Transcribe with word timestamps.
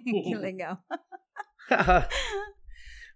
que 0.04 0.34
legal. 0.36 0.78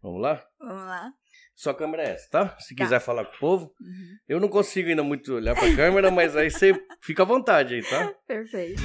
Vamos 0.02 0.22
lá? 0.22 0.42
Vamos 0.58 0.74
lá. 0.86 1.12
Sua 1.54 1.74
câmera 1.74 2.02
é 2.04 2.12
essa, 2.12 2.30
tá? 2.30 2.56
Se 2.58 2.74
Tá. 2.74 2.84
quiser 2.84 3.00
falar 3.00 3.24
com 3.26 3.36
o 3.36 3.38
povo. 3.38 3.74
Uhum. 3.80 4.16
Eu 4.28 4.40
não 4.40 4.48
consigo 4.48 4.88
ainda 4.88 5.02
muito 5.02 5.34
olhar 5.34 5.54
pra 5.54 5.74
câmera, 5.76 6.10
mas 6.10 6.34
aí 6.36 6.50
você 6.50 6.72
fica 7.02 7.22
à 7.22 7.26
vontade 7.26 7.74
aí, 7.74 7.82
tá? 7.82 8.10
Perfeito. 8.26 8.80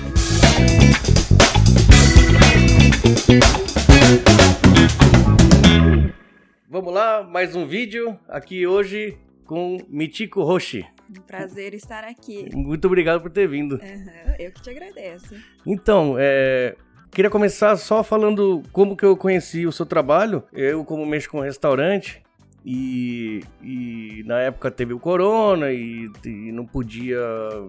Vamos 6.69 6.93
lá, 6.93 7.23
mais 7.23 7.55
um 7.55 7.65
vídeo 7.65 8.19
aqui 8.27 8.67
hoje 8.67 9.17
com 9.45 9.77
Mitico 9.87 10.43
Roshi. 10.43 10.85
Um 11.09 11.21
prazer 11.21 11.73
estar 11.73 12.03
aqui. 12.03 12.49
Muito 12.53 12.85
obrigado 12.85 13.21
por 13.21 13.31
ter 13.31 13.47
vindo. 13.47 13.75
Aham, 13.75 14.35
Eu 14.39 14.51
que 14.51 14.61
te 14.61 14.69
agradeço. 14.71 15.35
Então, 15.65 16.15
é, 16.19 16.75
queria 17.15 17.31
começar 17.31 17.77
só 17.77 18.03
falando 18.03 18.61
como 18.73 18.95
que 18.97 19.05
eu 19.05 19.15
conheci 19.15 19.65
o 19.65 19.71
seu 19.71 19.85
trabalho. 19.85 20.43
Eu, 20.51 20.83
como 20.83 21.05
mexo 21.05 21.29
com 21.29 21.39
restaurante, 21.39 22.21
e, 22.65 23.41
e 23.63 24.23
na 24.25 24.41
época 24.41 24.69
teve 24.69 24.93
o 24.93 24.99
corona 24.99 25.71
e, 25.71 26.11
e 26.25 26.51
não 26.51 26.65
podia 26.65 27.17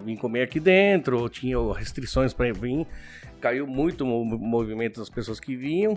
vir 0.04 0.16
comer 0.16 0.42
aqui 0.42 0.58
dentro, 0.58 1.20
ou 1.20 1.28
tinha 1.28 1.56
restrições 1.72 2.34
para 2.34 2.52
vir. 2.52 2.86
Caiu 3.40 3.66
muito 3.68 4.02
o 4.02 4.06
mo- 4.06 4.38
movimento 4.38 4.98
das 4.98 5.08
pessoas 5.08 5.38
que 5.38 5.54
vinham. 5.54 5.96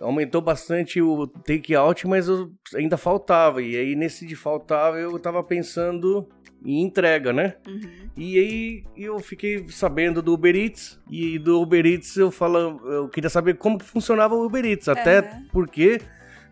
Aumentou 0.00 0.40
bastante 0.40 1.02
o 1.02 1.26
take 1.26 1.74
out, 1.74 2.06
mas 2.06 2.28
eu- 2.28 2.52
ainda 2.76 2.96
faltava. 2.96 3.60
E 3.60 3.74
aí, 3.76 3.96
nesse 3.96 4.24
de 4.24 4.36
faltava, 4.36 4.96
eu 4.98 5.18
tava 5.18 5.42
pensando 5.42 6.28
em 6.64 6.82
entrega, 6.82 7.32
né? 7.32 7.54
Uhum. 7.66 8.08
E 8.16 8.38
aí 8.38 8.84
eu 8.96 9.18
fiquei 9.20 9.64
sabendo 9.70 10.20
do 10.20 10.32
Uber 10.32 10.54
Eats 10.56 10.98
e 11.10 11.38
do 11.38 11.60
Uber 11.60 11.86
Eats 11.86 12.16
eu 12.16 12.30
falo, 12.30 12.80
eu 12.84 13.08
queria 13.08 13.30
saber 13.30 13.54
como 13.54 13.82
funcionava 13.82 14.34
o 14.34 14.44
Uber 14.44 14.64
Eats, 14.64 14.88
até 14.88 15.22
porque 15.52 16.00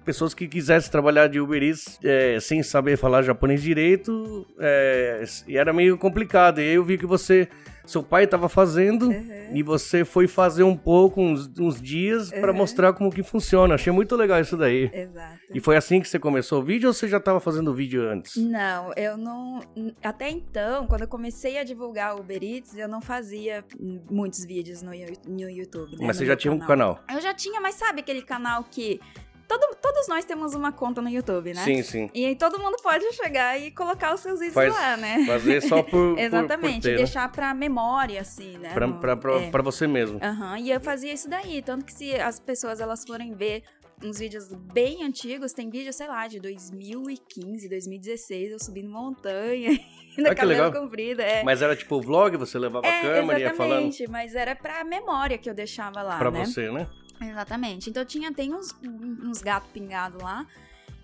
pessoas 0.04 0.32
que 0.32 0.46
quisessem 0.46 0.90
trabalhar 0.90 1.26
de 1.26 1.40
Uber 1.40 1.60
Eats 1.60 1.98
é, 2.04 2.38
sem 2.38 2.62
saber 2.62 2.96
falar 2.96 3.22
japonês 3.22 3.60
direito 3.60 4.46
é, 4.60 5.24
e 5.48 5.58
era 5.58 5.72
meio 5.72 5.98
complicado. 5.98 6.60
E 6.60 6.62
aí 6.62 6.74
eu 6.74 6.84
vi 6.84 6.96
que 6.96 7.04
você, 7.06 7.48
seu 7.86 8.02
pai 8.02 8.24
estava 8.24 8.48
fazendo 8.48 9.06
Uhum. 9.08 9.50
e 9.54 9.62
você 9.62 10.04
foi 10.04 10.26
fazer 10.26 10.62
um 10.64 10.76
pouco, 10.76 11.20
uns, 11.20 11.48
uns 11.58 11.80
dias 11.80 12.30
para 12.30 12.50
Uhum. 12.52 12.58
mostrar 12.58 12.92
como 12.92 13.10
que 13.10 13.22
funciona. 13.22 13.74
Achei 13.74 13.92
muito 13.92 14.14
legal 14.16 14.40
isso 14.40 14.56
daí. 14.56 14.90
Exato. 14.92 15.36
E 15.54 15.60
foi 15.60 15.76
assim 15.76 16.00
que 16.00 16.08
você 16.08 16.18
começou 16.18 16.60
o 16.60 16.62
vídeo 16.64 16.88
ou 16.88 16.92
você 16.92 17.06
já 17.08 17.18
estava 17.18 17.40
fazendo 17.40 17.70
o 17.70 17.74
vídeo 17.74 18.02
antes? 18.08 18.36
Não, 18.36 18.92
eu 18.96 19.16
não. 19.16 19.60
Até 20.02 20.28
então, 20.30 20.86
quando 20.86 21.02
eu 21.02 21.08
comecei 21.08 21.58
a 21.58 21.64
divulgar 21.64 22.16
o 22.16 22.20
Uber 22.20 22.42
Eats, 22.42 22.76
eu 22.76 22.88
não 22.88 23.00
fazia 23.00 23.64
muitos 24.10 24.44
vídeos 24.44 24.82
no, 24.82 24.90
no 25.26 25.48
YouTube. 25.48 25.92
né, 25.92 25.98
Mas 26.06 26.16
no 26.16 26.20
você 26.20 26.26
já 26.26 26.36
tinha 26.36 26.52
um 26.52 26.58
canal? 26.58 27.00
Eu 27.12 27.20
já 27.20 27.32
tinha, 27.32 27.60
mas 27.60 27.74
sabe 27.76 28.00
aquele 28.00 28.22
canal 28.22 28.64
que. 28.70 29.00
Todo, 29.48 29.76
todos 29.80 30.08
nós 30.08 30.24
temos 30.24 30.54
uma 30.54 30.72
conta 30.72 31.00
no 31.00 31.08
YouTube, 31.08 31.54
né? 31.54 31.62
Sim, 31.62 31.82
sim. 31.82 32.10
E 32.12 32.26
aí 32.26 32.34
todo 32.34 32.58
mundo 32.58 32.76
pode 32.82 33.10
chegar 33.12 33.58
e 33.60 33.70
colocar 33.70 34.12
os 34.14 34.20
seus 34.20 34.38
vídeos 34.40 34.54
Faz- 34.54 34.72
lá, 34.74 34.96
né? 34.96 35.24
Fazer 35.26 35.62
só 35.62 35.82
por, 35.82 35.90
por- 35.90 36.14
por 36.14 36.18
Exatamente, 36.18 36.82
ter, 36.82 36.90
né? 36.92 36.96
deixar 36.96 37.30
pra 37.30 37.54
memória, 37.54 38.20
assim, 38.20 38.58
né? 38.58 38.72
Pra, 38.74 38.86
No- 38.86 38.98
pra, 38.98 39.16
pra, 39.16 39.40
é. 39.42 39.50
pra 39.50 39.62
você 39.62 39.86
mesmo. 39.86 40.18
Aham, 40.22 40.58
e 40.58 40.70
eu 40.70 40.80
fazia 40.80 41.12
isso 41.12 41.28
daí. 41.30 41.62
Tanto 41.62 41.84
que 41.84 41.92
se 41.92 42.14
as 42.16 42.40
pessoas 42.40 42.80
elas 42.80 43.04
forem 43.04 43.34
ver 43.34 43.62
uns 44.02 44.18
vídeos 44.18 44.52
bem 44.52 45.04
antigos, 45.04 45.52
tem 45.52 45.70
vídeo, 45.70 45.92
sei 45.92 46.06
lá, 46.08 46.26
de 46.26 46.38
2015, 46.40 47.68
2016, 47.68 48.50
eu 48.52 48.58
subindo 48.58 48.90
montanha, 48.90 49.70
na 50.18 50.30
Ah, 50.30 50.34
que 50.34 50.40
cabelo 50.40 50.48
legal. 50.64 50.72
comprido. 50.82 51.22
É, 51.22 51.42
Mas 51.44 51.62
era 51.62 51.74
tipo 51.76 52.00
vlog, 52.00 52.36
você 52.36 52.58
levava 52.58 52.86
a 52.86 52.90
é 52.90 53.00
câmera 53.00 53.38
e 53.38 53.42
ia 53.42 53.54
falando 53.54 53.72
exatamente, 53.88 54.10
mas 54.10 54.34
era 54.34 54.54
pra 54.54 54.82
memória 54.84 55.38
que 55.38 55.48
eu 55.48 55.54
deixava 55.54 56.02
lá, 56.02 56.18
pra 56.18 56.30
né? 56.30 56.44
você, 56.44 56.70
né? 56.70 56.86
Exatamente. 57.20 57.88
Então 57.90 58.04
tinha, 58.04 58.32
tem 58.32 58.54
uns, 58.54 58.74
uns 58.82 59.40
gatos 59.42 59.70
pingados 59.70 60.22
lá. 60.22 60.46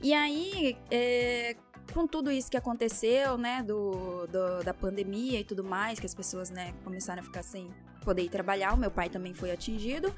E 0.01 0.13
aí, 0.13 0.77
é, 0.91 1.57
com 1.93 2.07
tudo 2.07 2.31
isso 2.31 2.51
que 2.51 2.57
aconteceu, 2.57 3.39
né, 3.39 3.63
do, 3.63 4.27
do- 4.27 4.65
da 4.65 4.75
pandemia 4.75 5.41
e 5.41 5.45
tudo 5.45 5.63
mais, 5.63 6.01
que 6.01 6.07
as 6.07 6.15
pessoas, 6.15 6.51
né, 6.51 6.75
começaram 6.85 7.21
a 7.23 7.25
ficar 7.25 7.43
sem 7.43 7.71
poder 8.05 8.23
ir 8.23 8.29
trabalhar, 8.29 8.73
o 8.75 8.77
meu 8.77 8.91
pai 8.91 9.09
também 9.09 9.33
foi 9.33 9.51
atingido. 9.53 10.13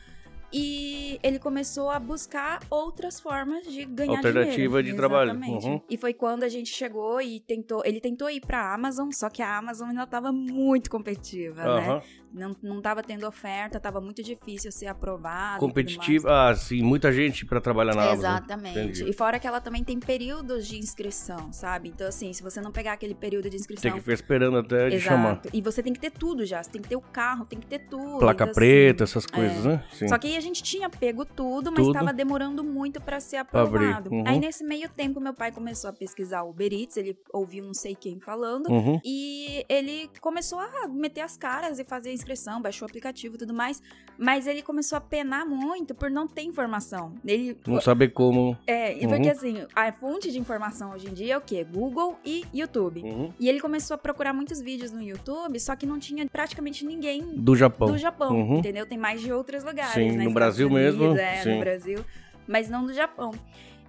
E 0.56 1.18
ele 1.20 1.40
começou 1.40 1.90
a 1.90 1.98
buscar 1.98 2.60
outras 2.70 3.18
formas 3.18 3.66
de 3.66 3.84
ganhar 3.84 4.18
Alternativa 4.18 4.80
dinheiro. 4.80 4.82
de 4.84 4.94
trabalho. 4.94 5.30
Exatamente. 5.32 5.66
Uhum. 5.66 5.80
E 5.90 5.96
foi 5.96 6.14
quando 6.14 6.44
a 6.44 6.48
gente 6.48 6.70
chegou 6.70 7.20
e 7.20 7.40
tentou. 7.40 7.82
Ele 7.84 8.00
tentou 8.00 8.30
ir 8.30 8.40
pra 8.40 8.72
Amazon, 8.72 9.10
só 9.10 9.28
que 9.28 9.42
a 9.42 9.58
Amazon 9.58 9.88
ainda 9.88 10.04
estava 10.04 10.30
muito 10.30 10.88
competitiva, 10.88 11.62
né? 11.62 11.88
Aham. 11.88 12.02
Não, 12.34 12.56
não 12.60 12.82
tava 12.82 13.00
tendo 13.00 13.28
oferta, 13.28 13.78
tava 13.78 14.00
muito 14.00 14.20
difícil 14.20 14.72
ser 14.72 14.86
aprovado. 14.86 15.60
tudo 15.60 15.68
Competitivo. 15.68 16.28
Ah, 16.28 16.52
sim, 16.56 16.82
muita 16.82 17.12
gente 17.12 17.46
pra 17.46 17.60
trabalhar 17.60 17.94
na 17.94 18.06
mais. 18.06 18.24
Amazon. 18.24 18.30
Exatamente. 18.30 19.08
E 19.08 19.12
fora 19.12 19.38
que 19.38 19.46
ela 19.46 19.60
também 19.60 19.84
tem 19.84 20.00
períodos 20.00 20.66
de 20.66 20.76
inscrição, 20.76 21.52
sabe? 21.52 21.90
Então, 21.90 22.08
assim, 22.08 22.32
se 22.32 22.42
você 22.42 22.60
não 22.60 22.72
pegar 22.72 22.94
aquele 22.94 23.14
período 23.14 23.48
de 23.48 23.54
inscrição. 23.56 23.82
Tem 23.82 23.92
que 23.92 24.00
ficar 24.00 24.14
esperando 24.14 24.58
até 24.58 24.88
de 24.88 25.00
chamar. 25.00 25.42
E 25.52 25.60
você 25.62 25.80
tem 25.80 25.92
que 25.92 26.00
ter 26.00 26.10
tudo 26.10 26.44
já. 26.44 26.60
Você 26.60 26.70
tem 26.70 26.82
que 26.82 26.88
ter 26.88 26.96
o 26.96 27.00
carro, 27.00 27.44
tem 27.44 27.60
que 27.60 27.68
ter 27.68 27.78
tudo. 27.88 28.18
Placa 28.18 28.44
Então, 28.44 28.46
assim, 28.46 28.54
preta, 28.54 29.04
essas 29.04 29.26
coisas, 29.26 29.64
é. 29.64 29.68
né? 29.68 29.84
Sim. 29.92 30.08
Só 30.08 30.18
que 30.18 30.26
aí 30.26 30.36
a 30.36 30.40
gente 30.44 30.62
tinha 30.62 30.88
pego 30.88 31.24
tudo, 31.24 31.72
mas 31.72 31.86
estava 31.86 32.12
demorando 32.12 32.62
muito 32.62 33.00
para 33.00 33.18
ser 33.20 33.36
aprovado. 33.38 34.10
Uhum. 34.10 34.24
Aí 34.26 34.38
nesse 34.38 34.62
meio 34.64 34.88
tempo 34.88 35.20
meu 35.20 35.34
pai 35.34 35.50
começou 35.52 35.90
a 35.90 35.92
pesquisar 35.92 36.42
Uber 36.44 36.72
Eats, 36.72 36.96
ele 36.96 37.16
ouviu 37.32 37.64
não 37.64 37.74
sei 37.74 37.94
quem 37.94 38.20
falando. 38.20 38.68
Uhum. 38.70 39.00
E 39.04 39.64
ele 39.68 40.08
começou 40.20 40.58
a 40.58 40.86
meter 40.88 41.20
as 41.22 41.36
caras 41.36 41.78
e 41.78 41.84
fazer 41.84 42.10
a 42.10 42.12
inscrição, 42.12 42.60
baixou 42.62 42.86
o 42.86 42.88
aplicativo 42.88 43.34
e 43.34 43.38
tudo 43.38 43.52
mais. 43.54 43.82
Mas 44.16 44.46
ele 44.46 44.62
começou 44.62 44.96
a 44.96 45.00
penar 45.00 45.44
muito 45.46 45.94
por 45.94 46.10
não 46.10 46.28
ter 46.28 46.42
informação. 46.42 47.14
Ele. 47.24 47.56
Não 47.66 47.80
saber 47.80 48.08
como. 48.10 48.56
É, 48.66 48.96
e 48.96 49.02
Uhum. 49.04 49.08
porque 49.08 49.28
assim, 49.28 49.66
a 49.74 49.90
fonte 49.92 50.30
de 50.30 50.38
informação 50.38 50.92
hoje 50.92 51.08
em 51.08 51.12
dia 51.14 51.34
é 51.34 51.38
o 51.38 51.40
quê? 51.40 51.64
Google 51.64 52.16
e 52.24 52.44
YouTube. 52.54 53.02
Uhum. 53.02 53.32
E 53.40 53.48
ele 53.48 53.60
começou 53.60 53.94
a 53.94 53.98
procurar 53.98 54.32
muitos 54.32 54.60
vídeos 54.60 54.90
no 54.92 55.02
YouTube, 55.02 55.58
só 55.58 55.74
que 55.74 55.84
não 55.86 55.98
tinha 55.98 56.24
praticamente 56.28 56.84
ninguém 56.84 57.22
Do 57.36 57.56
Japão. 57.56 57.88
do 57.88 57.98
Japão, 57.98 58.34
Uhum. 58.36 58.58
entendeu? 58.58 58.86
Tem 58.86 58.96
mais 58.98 59.20
de 59.20 59.32
outros 59.32 59.64
lugares, 59.64 59.92
Sim, 59.94 60.12
né? 60.12 60.23
No 60.24 60.32
Brasil 60.32 60.66
Unidos, 60.68 60.96
mesmo, 60.96 61.16
É, 61.18 61.36
sim. 61.42 61.54
no 61.54 61.60
Brasil, 61.60 62.04
mas 62.46 62.68
não 62.68 62.84
do 62.84 62.92
Japão. 62.92 63.32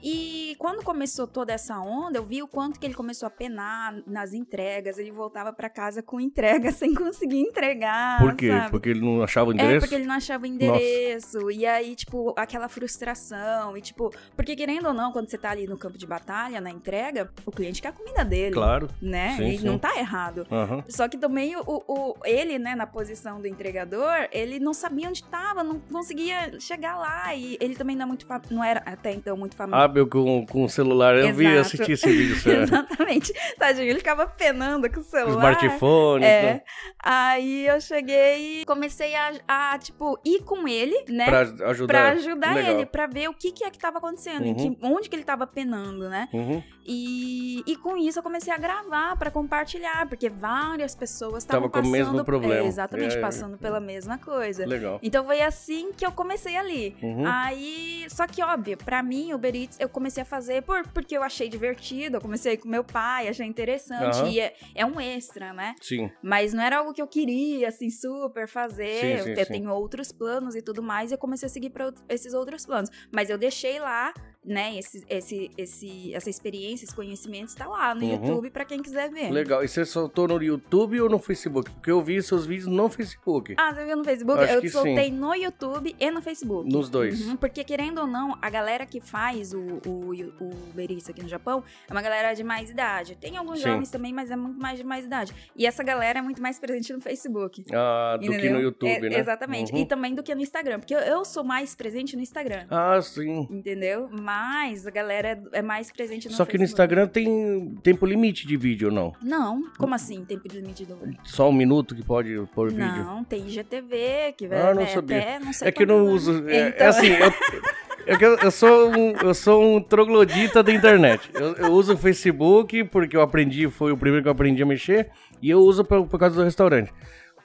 E 0.01 0.56
quando 0.59 0.83
começou 0.83 1.25
toda 1.28 1.51
essa 1.53 1.79
onda, 1.79 2.17
eu 2.19 2.23
vi 2.25 2.41
o 2.44 2.47
quanto 2.47 2.79
que 2.79 2.85
ele 2.85 2.94
começou 2.94 3.28
a 3.28 3.29
penar 3.29 3.95
nas 4.06 4.33
entregas. 4.33 4.97
Ele 4.97 5.11
voltava 5.11 5.51
pra 5.51 5.69
casa 5.69 6.01
com 6.03 6.19
entrega 6.19 6.72
sem 6.73 6.94
conseguir 6.94 7.39
entregar. 7.41 8.19
Por 8.19 8.35
quê? 8.35 8.50
sabe? 8.50 8.72
Porque 8.72 8.89
ele 8.89 9.01
não 9.01 9.23
achava 9.23 9.50
o 9.50 9.51
É, 9.51 9.55
endereço? 9.55 9.79
porque 9.81 9.95
ele 9.95 10.05
não 10.05 10.16
achava 10.16 10.44
o 10.44 10.47
endereço. 10.47 11.50
E 11.51 11.66
aí, 11.66 11.95
tipo, 11.95 12.34
aquela 12.38 12.67
frustração. 12.69 13.75
E, 13.78 13.81
tipo, 13.81 14.13
porque 14.35 14.55
querendo 14.55 14.88
ou 14.88 14.94
não, 14.94 15.11
quando 15.11 15.29
você 15.29 15.38
tá 15.38 15.51
ali 15.51 15.67
no 15.67 15.78
campo 15.78 15.97
de 15.97 16.05
batalha, 16.05 16.59
na 16.61 16.69
entrega, 16.69 17.29
o 17.45 17.51
cliente 17.51 17.81
quer 17.81 17.89
a 17.89 17.91
comida 17.94 18.23
dele. 18.23 18.53
Claro. 18.53 18.89
Né? 19.01 19.35
Sim, 19.38 19.47
e 19.50 19.57
sim. 19.59 19.66
não 19.66 19.78
tá 19.78 19.97
errado. 19.97 20.45
Aham. 20.51 20.84
Só 20.88 21.07
que 21.07 21.17
também 21.17 21.55
o, 21.55 21.63
o- 21.88 22.16
ele, 22.23 22.59
né, 22.59 22.75
na 22.75 22.85
posição 22.88 23.39
do 23.41 23.47
entregador, 23.47 24.28
ele 24.31 24.59
não 24.59 24.73
sabia 24.73 25.09
onde 25.09 25.23
tava, 25.23 25.63
não 25.63 25.79
conseguia 25.79 26.59
chegar 26.59 26.97
lá. 26.97 27.34
E 27.35 27.57
ele 27.59 27.75
também 27.75 27.95
não, 27.95 28.03
é 28.03 28.07
muito 28.07 28.25
não 28.51 28.63
era 28.63 28.81
até 28.85 29.13
então 29.13 29.35
muito 29.38 29.55
familiar. 29.55 29.84
Hábil 29.85 30.07
com, 30.07 30.46
com 30.46 30.63
o 30.66 30.69
celular. 30.69 31.16
Eu 31.16 31.34
vi, 31.34 31.46
Exato. 31.46 31.62
assisti 31.62 31.91
esse 31.94 32.07
vídeo. 32.12 32.35
sério. 32.41 32.63
Exatamente. 32.63 33.34
Tadinho, 33.57 33.90
ele 33.90 34.00
ficava 34.00 34.28
penando 34.28 34.90
com 34.91 35.00
o 35.00 35.03
celular. 35.03 35.53
smartphone. 35.53 36.23
É. 36.25 36.41
então, 36.50 36.62
Aí 37.03 37.68
eu 37.68 37.79
cheguei 37.79 38.62
e 38.62 38.66
comecei 38.66 39.13
a, 39.16 39.31
a, 39.47 39.78
tipo, 39.78 40.19
ir 40.25 40.41
com 40.44 40.68
ele, 40.68 41.06
né? 41.09 41.25
Pra 41.25 41.41
ajudar. 41.69 41.88
Pra 41.88 42.09
ajudar 42.12 42.56
Legal. 42.56 42.72
ele, 42.73 42.85
pra 42.85 43.06
ver 43.07 43.29
o 43.29 43.34
que, 43.34 43.51
que 43.51 43.63
é 43.63 43.69
que 43.69 43.78
tava 43.78 44.00
acontecendo, 44.00 44.44
Uhum. 44.46 44.56
que- 44.56 44.78
onde 44.81 45.09
que 45.09 45.16
ele 45.16 45.23
tava 45.23 45.46
penando, 45.46 46.09
né? 46.09 46.28
Uhum. 46.34 46.62
E, 46.88 47.63
e 47.66 47.75
com 47.78 47.97
isso 47.97 48.19
eu 48.19 48.23
comecei 48.23 48.53
a 48.53 48.57
gravar 48.57 49.16
pra 49.17 49.29
compartilhar, 49.31 50.07
porque 50.07 50.29
várias 50.29 50.96
pessoas 50.96 51.44
estavam 51.44 51.69
Tava 51.69 51.72
com 51.72 51.79
o 51.79 51.91
passando 51.91 51.91
mesmo 52.13 52.25
problema. 52.25 52.56
É, 52.63 52.67
exatamente, 52.67 53.16
É, 53.16 53.17
é. 53.17 53.22
passando 53.22 53.57
pela 53.57 53.79
mesma 53.79 54.17
coisa. 54.17 54.66
Legal. 54.66 55.00
Então 55.02 55.25
foi 55.25 55.41
assim 55.41 55.91
que 55.94 56.06
eu 56.06 56.12
comecei 56.12 56.56
ali. 56.57 56.96
Uhum. 57.02 57.23
Aí, 57.25 58.05
só 58.09 58.26
que 58.28 58.41
óbvio, 58.43 58.78
pra 58.78 59.02
mim 59.03 59.32
o 59.32 59.35
Uber 59.35 59.55
Eats 59.55 59.74
eu 59.79 59.89
comecei 59.89 60.23
a 60.23 60.25
fazer 60.25 60.61
por, 60.63 60.87
porque 60.89 61.17
eu 61.17 61.23
achei 61.23 61.49
divertido, 61.49 62.17
eu 62.17 62.22
comecei 62.22 62.57
com 62.57 62.67
meu 62.67 62.83
pai, 62.83 63.27
achei 63.27 63.45
interessante 63.45 64.19
Aham. 64.19 64.29
e 64.29 64.39
é, 64.39 64.55
é 64.73 64.85
um 64.85 64.99
extra, 64.99 65.53
né? 65.53 65.75
Sim. 65.81 66.11
Mas 66.22 66.53
não 66.53 66.63
era 66.63 66.77
algo 66.77 66.93
que 66.93 67.01
eu 67.01 67.07
queria, 67.07 67.67
assim, 67.67 67.89
super 67.89 68.47
fazer. 68.47 68.99
Sim, 68.99 69.29
eu 69.29 69.35
sim, 69.35 69.35
sim. 69.35 69.51
tenho 69.53 69.72
outros 69.72 70.11
planos 70.11 70.55
e 70.55 70.61
tudo 70.61 70.81
mais. 70.81 71.11
E 71.11 71.13
eu 71.13 71.17
comecei 71.17 71.47
a 71.47 71.49
seguir 71.49 71.69
para 71.69 71.93
esses 72.09 72.33
outros 72.33 72.66
planos. 72.66 72.89
Mas 73.11 73.29
eu 73.29 73.37
deixei 73.37 73.79
lá 73.79 74.13
né, 74.46 74.78
esse, 74.78 75.03
esse, 75.09 75.50
esse, 75.58 76.14
essa 76.14 76.30
experiência, 76.30 76.86
esse 76.86 76.96
conhecimento 76.96 77.50
está 77.50 77.66
lá 77.68 77.94
no 77.96 78.06
Uhum. 78.06 78.12
YouTube 78.14 78.50
pra 78.52 78.64
quem 78.64 78.82
quiser 78.82 79.09
ver. 79.09 79.32
Legal. 79.32 79.64
E 79.64 79.68
você 79.68 79.84
soltou 79.86 80.28
no 80.28 80.42
YouTube 80.42 81.02
ou 81.02 81.09
no 81.09 81.18
Facebook? 81.20 81.72
Porque 81.72 81.90
eu 81.90 82.02
vi 82.02 82.22
seus 82.22 82.46
vídeos 82.46 82.68
no 82.68 82.88
Facebook. 82.90 83.56
Ah, 83.58 83.74
você 83.74 83.86
viu 83.86 83.97
no 83.97 84.03
Facebook? 84.03 84.40
Acho 84.44 84.53
eu 84.66 84.70
soltei 84.70 85.12
no 85.12 85.34
YouTube 85.34 85.96
e 86.00 86.12
no 86.12 86.22
Facebook. 86.22 86.72
Nos 86.72 86.90
dois. 86.90 87.26
Uhum, 87.28 87.36
porque, 87.36 87.64
querendo 87.64 88.02
ou 88.02 88.08
não, 88.08 88.38
a 88.42 88.50
galera 88.50 88.86
que 88.86 89.02
faz 89.02 89.53
o, 89.53 89.59
o, 89.88 90.12
o 90.40 90.50
Uber 90.70 90.92
Eats 90.92 91.09
aqui 91.09 91.24
no 91.24 91.28
Japão 91.30 91.64
é 91.90 91.92
uma 91.92 92.02
galera 92.02 92.34
de 92.34 92.44
mais 92.44 92.70
idade. 92.70 93.16
Tem 93.20 93.36
alguns 93.38 93.58
Sim. 93.59 93.70
jovens 93.70 93.90
também, 93.90 94.14
mas 94.14 94.30
é 94.30 94.36
muito 94.36 94.59
mais 94.59 94.78
de 94.78 94.84
mais 94.84 95.06
idade. 95.06 95.34
E 95.56 95.66
essa 95.66 95.84
galera 95.84 96.20
é 96.20 96.22
muito 96.22 96.42
mais 96.42 96.59
presente 96.59 96.94
no 96.94 97.02
Facebook. 97.02 97.66
Ah, 97.74 98.18
do 98.22 98.32
que 98.38 98.50
no 98.50 98.59
YouTube, 98.59 98.92
É, 98.92 99.00
né? 99.09 99.20
Exatamente. 99.20 99.72
Uhum. 99.74 99.80
E 99.80 99.86
também 99.88 100.14
do 100.14 100.22
que 100.22 100.36
no 100.36 100.42
Instagram. 100.42 100.80
Porque 100.80 100.94
eu, 100.94 101.00
eu 101.00 101.26
sou 101.26 101.44
mais 101.44 101.74
presente 101.74 102.16
no 102.16 102.22
Instagram. 102.22 102.66
Ah, 102.70 103.02
sim. 103.02 103.47
Entendeu? 103.50 104.08
Mas 104.12 104.34
a 104.40 104.91
galera 104.91 105.40
é, 105.53 105.59
é 105.59 105.61
mais 105.61 105.91
presente 105.91 106.28
no 106.28 106.34
Só 106.34 106.46
que 106.46 106.53
no 106.58 106.59
Facebook. 106.59 106.72
Instagram 106.73 107.08
tem 107.08 107.76
tempo 107.84 108.05
limite 108.05 108.46
de 108.47 108.58
vídeo 108.58 108.91
não? 108.91 109.14
Não. 109.22 109.64
Como 109.78 109.93
assim, 109.96 110.23
tempo 110.26 110.47
de 110.47 110.59
limite 110.59 110.85
do. 110.85 110.97
Só 111.23 111.49
um 111.49 111.53
minuto 111.53 111.96
que 111.96 112.03
pode 112.03 112.35
pôr 112.53 112.70
vídeo? 112.70 112.85
Não, 112.85 113.23
tem 113.23 113.47
IGTV, 113.47 114.34
que 114.37 114.47
vai 114.47 114.61
Ah, 114.61 114.73
não 114.73 114.84
vai 114.84 114.87
sabia. 114.93 115.17
até 115.20 115.40
não 115.40 115.53
sei 115.53 115.67
É 115.67 115.72
que 115.72 115.84
eu 115.84 115.87
não 115.87 116.05
uso. 116.08 116.47
É, 116.49 116.58
é 116.58 116.70
Então- 116.70 116.87
assim, 116.87 117.08
eu, 117.08 117.28
é 118.08 118.26
eu, 118.26 118.35
eu 118.37 118.52
sou 118.52 118.90
um, 118.91 119.11
eu 119.17 119.34
sou 119.34 119.64
um 119.78 119.82
troglodita 119.82 120.61
da 120.61 120.72
internet. 120.73 121.29
Eu, 121.34 121.53
eu 121.55 121.72
uso 121.72 121.93
o 121.93 121.97
Facebook 121.97 122.84
porque 122.85 123.16
eu 123.16 123.22
aprendi, 123.22 123.70
foi 123.70 123.91
o 123.91 123.97
primeiro 123.97 124.23
que 124.23 124.28
eu 124.28 124.34
aprendi 124.34 124.61
a 124.61 124.66
mexer, 124.66 125.09
e 125.41 125.49
eu 125.49 125.59
uso 125.59 125.84
por, 125.85 126.05
por 126.08 126.20
causa 126.20 126.35
do 126.35 126.43
restaurante. 126.43 126.91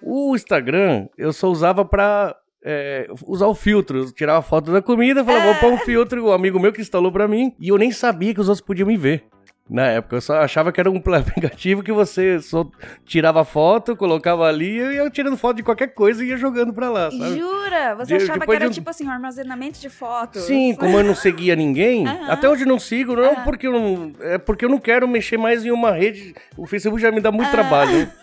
O 0.02 0.34
Instagram, 0.34 1.08
eu 1.18 1.32
só 1.32 1.48
usava 1.50 1.84
pra 1.84 2.34
é, 2.64 3.06
usar 3.26 3.46
o 3.46 3.54
filtro. 3.54 3.98
Eu 3.98 4.12
tirava 4.12 4.38
a 4.38 4.42
foto 4.42 4.72
da 4.72 4.82
comida, 4.82 5.24
falava, 5.24 5.44
vou 5.46 5.54
pôr 5.56 5.72
um 5.72 5.78
filtro, 5.78 6.24
o 6.26 6.32
amigo 6.32 6.58
meu 6.60 6.72
que 6.72 6.80
instalou 6.80 7.10
pra 7.12 7.26
mim, 7.28 7.54
e 7.58 7.68
eu 7.68 7.78
nem 7.78 7.90
sabia 7.90 8.34
que 8.34 8.40
os 8.40 8.48
outros 8.48 8.64
podiam 8.66 8.86
me 8.86 8.96
ver. 8.96 9.24
Na 9.72 9.86
época, 9.86 10.16
eu 10.16 10.20
só 10.20 10.34
achava 10.40 10.72
que 10.72 10.80
era 10.80 10.90
um 10.90 10.96
aplicativo 11.14 11.80
que 11.80 11.92
você 11.92 12.40
só 12.40 12.68
tirava 13.06 13.44
foto, 13.44 13.94
colocava 13.94 14.48
ali, 14.48 14.68
e 14.68 14.78
eu 14.78 14.90
ia 15.04 15.10
tirando 15.10 15.36
foto 15.36 15.58
de 15.58 15.62
qualquer 15.62 15.94
coisa 15.94 16.24
e 16.24 16.28
ia 16.30 16.36
jogando 16.36 16.72
pra 16.72 16.90
lá, 16.90 17.08
sabe? 17.08 17.38
Jura? 17.38 17.94
Você 17.94 18.18
De- 18.18 18.24
achava 18.24 18.44
que 18.44 18.52
era 18.52 18.66
um- 18.66 18.70
tipo 18.70 18.90
assim, 18.90 19.06
um 19.06 19.10
armazenamento 19.12 19.78
de 19.78 19.88
fotos? 19.88 20.42
Sim, 20.42 20.74
como 20.80 20.98
eu 20.98 21.04
não 21.04 21.14
seguia 21.14 21.54
ninguém, 21.54 22.04
até 22.28 22.48
hoje 22.48 22.64
eu 22.64 22.68
não 22.68 22.80
sigo, 22.80 23.14
não 23.14 23.44
porque 23.44 23.68
eu 23.68 23.72
não. 23.72 24.12
É 24.18 24.38
porque 24.38 24.64
eu 24.64 24.68
não 24.68 24.78
quero 24.78 25.06
mexer 25.06 25.36
mais 25.36 25.64
em 25.64 25.70
uma 25.70 25.92
rede. 25.92 26.34
O 26.56 26.66
Facebook 26.66 27.00
já 27.00 27.12
me 27.12 27.20
dá 27.20 27.30
muito 27.30 27.46
Ah. 27.46 27.52
trabalho. 27.52 28.10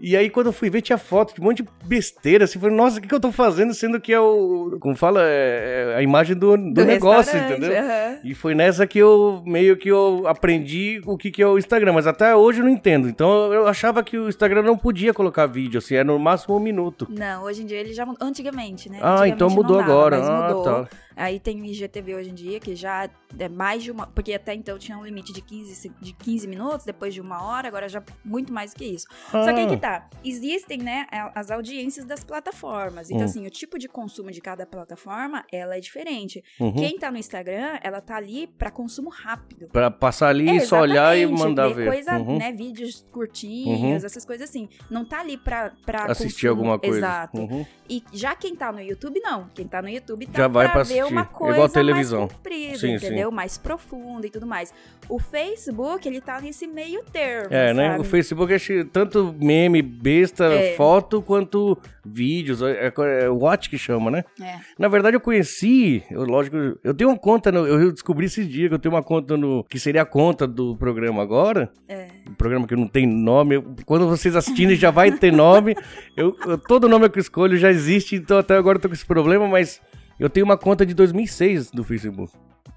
E 0.00 0.16
aí, 0.16 0.30
quando 0.30 0.46
eu 0.46 0.52
fui 0.52 0.70
ver, 0.70 0.80
tinha 0.82 0.96
foto 0.98 1.34
de 1.34 1.40
um 1.40 1.44
monte 1.44 1.62
de 1.62 1.68
besteira. 1.84 2.44
Assim, 2.44 2.58
falei, 2.58 2.74
nossa, 2.74 2.98
o 2.98 3.02
que, 3.02 3.08
que 3.08 3.14
eu 3.14 3.20
tô 3.20 3.30
fazendo? 3.30 3.74
Sendo 3.74 4.00
que 4.00 4.12
é 4.12 4.20
o. 4.20 4.78
Como 4.80 4.96
fala, 4.96 5.20
é 5.24 5.60
é 5.70 5.94
a 5.96 6.02
imagem 6.02 6.36
do, 6.36 6.56
do, 6.56 6.72
Do 6.72 6.84
negócio, 6.84 7.38
entendeu? 7.38 7.72
aham. 7.72 8.18
E 8.24 8.34
foi 8.34 8.54
nessa 8.54 8.86
que 8.86 8.98
eu 8.98 9.42
meio 9.46 9.76
que 9.76 9.88
eu 9.88 10.24
aprendi 10.26 11.00
o 11.06 11.16
que, 11.16 11.30
que 11.30 11.42
é 11.42 11.46
o 11.46 11.58
Instagram, 11.58 11.92
mas 11.92 12.06
até 12.06 12.34
hoje 12.34 12.60
eu 12.60 12.64
não 12.64 12.70
entendo. 12.72 13.08
Então 13.08 13.52
eu 13.52 13.66
achava 13.66 14.02
que 14.02 14.16
o 14.18 14.28
Instagram 14.28 14.62
não 14.62 14.76
podia 14.76 15.12
colocar 15.12 15.46
vídeo, 15.46 15.78
assim, 15.78 15.94
era 15.94 16.04
no 16.04 16.18
máximo 16.18 16.56
um 16.56 16.60
minuto. 16.60 17.06
Não, 17.10 17.44
hoje 17.44 17.62
em 17.62 17.66
dia 17.66 17.78
ele 17.78 17.92
já 17.92 18.06
mudou. 18.06 18.26
Antigamente, 18.26 18.88
né? 18.88 18.98
Ah, 19.00 19.10
Antigamente 19.12 19.34
então 19.34 19.50
mudou 19.50 19.78
dava, 19.78 19.90
agora. 19.92 20.16
Ah, 20.22 20.48
mudou. 20.48 20.62
tá. 20.64 20.88
Aí 21.20 21.38
tem 21.38 21.60
o 21.60 21.64
IGTV 21.64 22.14
hoje 22.14 22.30
em 22.30 22.34
dia, 22.34 22.58
que 22.58 22.74
já 22.74 23.08
é 23.38 23.48
mais 23.48 23.82
de 23.82 23.90
uma. 23.90 24.06
Porque 24.06 24.32
até 24.32 24.54
então 24.54 24.78
tinha 24.78 24.96
um 24.98 25.04
limite 25.04 25.32
de 25.32 25.42
15, 25.42 25.74
se- 25.74 25.92
de 26.00 26.12
15 26.14 26.46
minutos, 26.48 26.86
depois 26.86 27.12
de 27.12 27.20
uma 27.20 27.42
hora, 27.44 27.68
agora 27.68 27.88
já 27.88 28.02
muito 28.24 28.52
mais 28.52 28.72
do 28.72 28.78
que 28.78 28.84
isso. 28.86 29.06
Só 29.30 29.44
que 29.44 29.50
aí 29.60 29.66
Ah. 29.66 29.68
que 29.68 29.76
tá. 29.76 30.08
Existem, 30.24 30.78
né, 30.78 31.06
as 31.34 31.50
audiências 31.50 32.04
das 32.06 32.24
plataformas. 32.24 33.10
Então, 33.10 33.22
Hum. 33.22 33.24
assim, 33.24 33.46
o 33.46 33.50
tipo 33.50 33.78
de 33.78 33.86
consumo 33.88 34.30
de 34.30 34.40
cada 34.40 34.64
plataforma, 34.66 35.44
ela 35.52 35.76
é 35.76 35.80
diferente. 35.80 36.42
Uhum. 36.58 36.72
Quem 36.74 36.98
tá 36.98 37.10
no 37.10 37.18
Instagram, 37.18 37.78
ela 37.82 38.00
tá 38.00 38.16
ali 38.16 38.46
pra 38.46 38.70
consumo 38.70 39.10
rápido. 39.10 39.68
Pra 39.68 39.90
passar 39.90 40.28
ali, 40.28 40.48
É, 40.48 40.60
só 40.60 40.80
olhar 40.80 41.16
e 41.18 41.26
mandar 41.26 41.68
ver. 41.68 41.86
Coisa, 41.88 42.16
Uhum. 42.18 42.38
né, 42.38 42.50
vídeos 42.52 43.06
curtinhos, 43.12 44.04
essir 44.04 44.24
coisas 44.26 44.48
assim. 44.48 44.68
Não 44.90 45.04
tá 45.04 45.20
ali 45.20 45.36
pra, 45.36 45.72
pra 45.84 46.04
Assistir 46.06 46.48
consumo. 46.48 46.50
alguma 46.50 46.78
coisa. 46.78 46.96
Exato. 46.98 47.38
Uhum. 47.40 47.66
E 47.88 48.02
já 48.12 48.34
quem 48.34 48.54
tá 48.54 48.70
no 48.72 48.80
YouTube, 48.80 49.20
não. 49.20 49.48
Quem 49.54 49.66
tá 49.66 49.82
no 49.82 49.88
YouTube 49.88 50.26
tá 50.26 50.38
Já 50.38 50.48
vai 50.48 50.66
pra 50.66 50.74
pra 50.74 50.82
ver 50.84 51.02
uma 51.12 51.20
assistir. 51.22 51.38
coisa 51.38 51.54
Igual 51.54 51.68
televisão. 51.68 52.20
mais 52.20 52.32
comprida, 52.32 52.78
Sim, 52.78 52.94
entendeu? 52.94 53.30
Mais 53.30 53.58
profunda 53.58 54.26
e 54.26 54.30
tudo 54.30 54.46
mais. 54.46 54.72
O 55.08 55.18
Facebook, 55.18 56.06
ele 56.08 56.20
tá 56.20 56.40
nesse 56.40 56.66
meio 56.66 57.02
termo, 57.12 57.48
É, 57.52 57.72
né? 57.74 57.88
sabe? 57.90 58.00
O 58.00 58.04
Facebook 58.04 58.52
é 58.52 58.84
tanto 58.84 59.34
meme, 59.40 59.82
besta, 59.82 60.44
É. 60.44 60.74
foto, 60.76 61.20
quanto 61.22 61.76
vídeos. 62.04 62.62
É, 62.62 62.86
é, 62.86 63.24
é 63.24 63.28
Watch 63.28 63.68
que 63.68 63.76
chama, 63.78 64.10
né? 64.10 64.24
É. 64.40 64.56
Na 64.78 64.88
verdade, 64.88 65.16
eu 65.16 65.20
conheci, 65.20 66.02
eu, 66.10 66.24
lógico, 66.24 66.56
eu 66.84 66.94
tenho 66.94 67.10
uma 67.10 67.18
conta, 67.18 67.50
no, 67.50 67.66
eu 67.66 67.90
descobri 67.92 68.26
esses 68.26 68.48
dias 68.48 68.68
que 68.68 68.74
eu 68.74 68.78
tenho 68.78 68.94
uma 68.94 69.02
conta 69.02 69.36
no. 69.36 69.64
que 69.64 69.78
seria 69.78 70.02
a 70.02 70.06
conta 70.06 70.46
do 70.46 70.76
programa 70.76 71.22
agora. 71.22 71.70
É. 71.88 72.08
Um 72.28 72.34
programa 72.34 72.66
que 72.66 72.76
não 72.76 72.86
tem 72.86 73.06
nome. 73.06 73.56
eu- 73.56 73.64
quando 73.84 74.06
vocês 74.08 74.36
assistirem 74.36 74.76
já 74.76 74.90
vai 74.90 75.10
ter 75.12 75.32
nome. 75.32 75.74
Eu, 76.16 76.36
eu- 76.46 76.58
todo 76.58 76.88
nome 76.88 77.08
que 77.08 77.18
eu 77.18 77.22
escolho 77.22 77.56
já 77.56 77.70
existe, 77.70 78.14
então 78.16 78.38
até 78.38 78.56
agora 78.56 78.78
eu 78.78 78.82
tô 78.82 78.88
com 78.88 78.94
esse 78.94 79.04
problema, 79.06 79.48
mas 79.48 79.80
eu 80.20 80.30
tenho 80.30 80.44
uma 80.46 80.56
conta 80.56 80.86
de 80.86 80.94
2006 80.94 81.70
do 81.72 81.82
Facebook. 81.82 82.32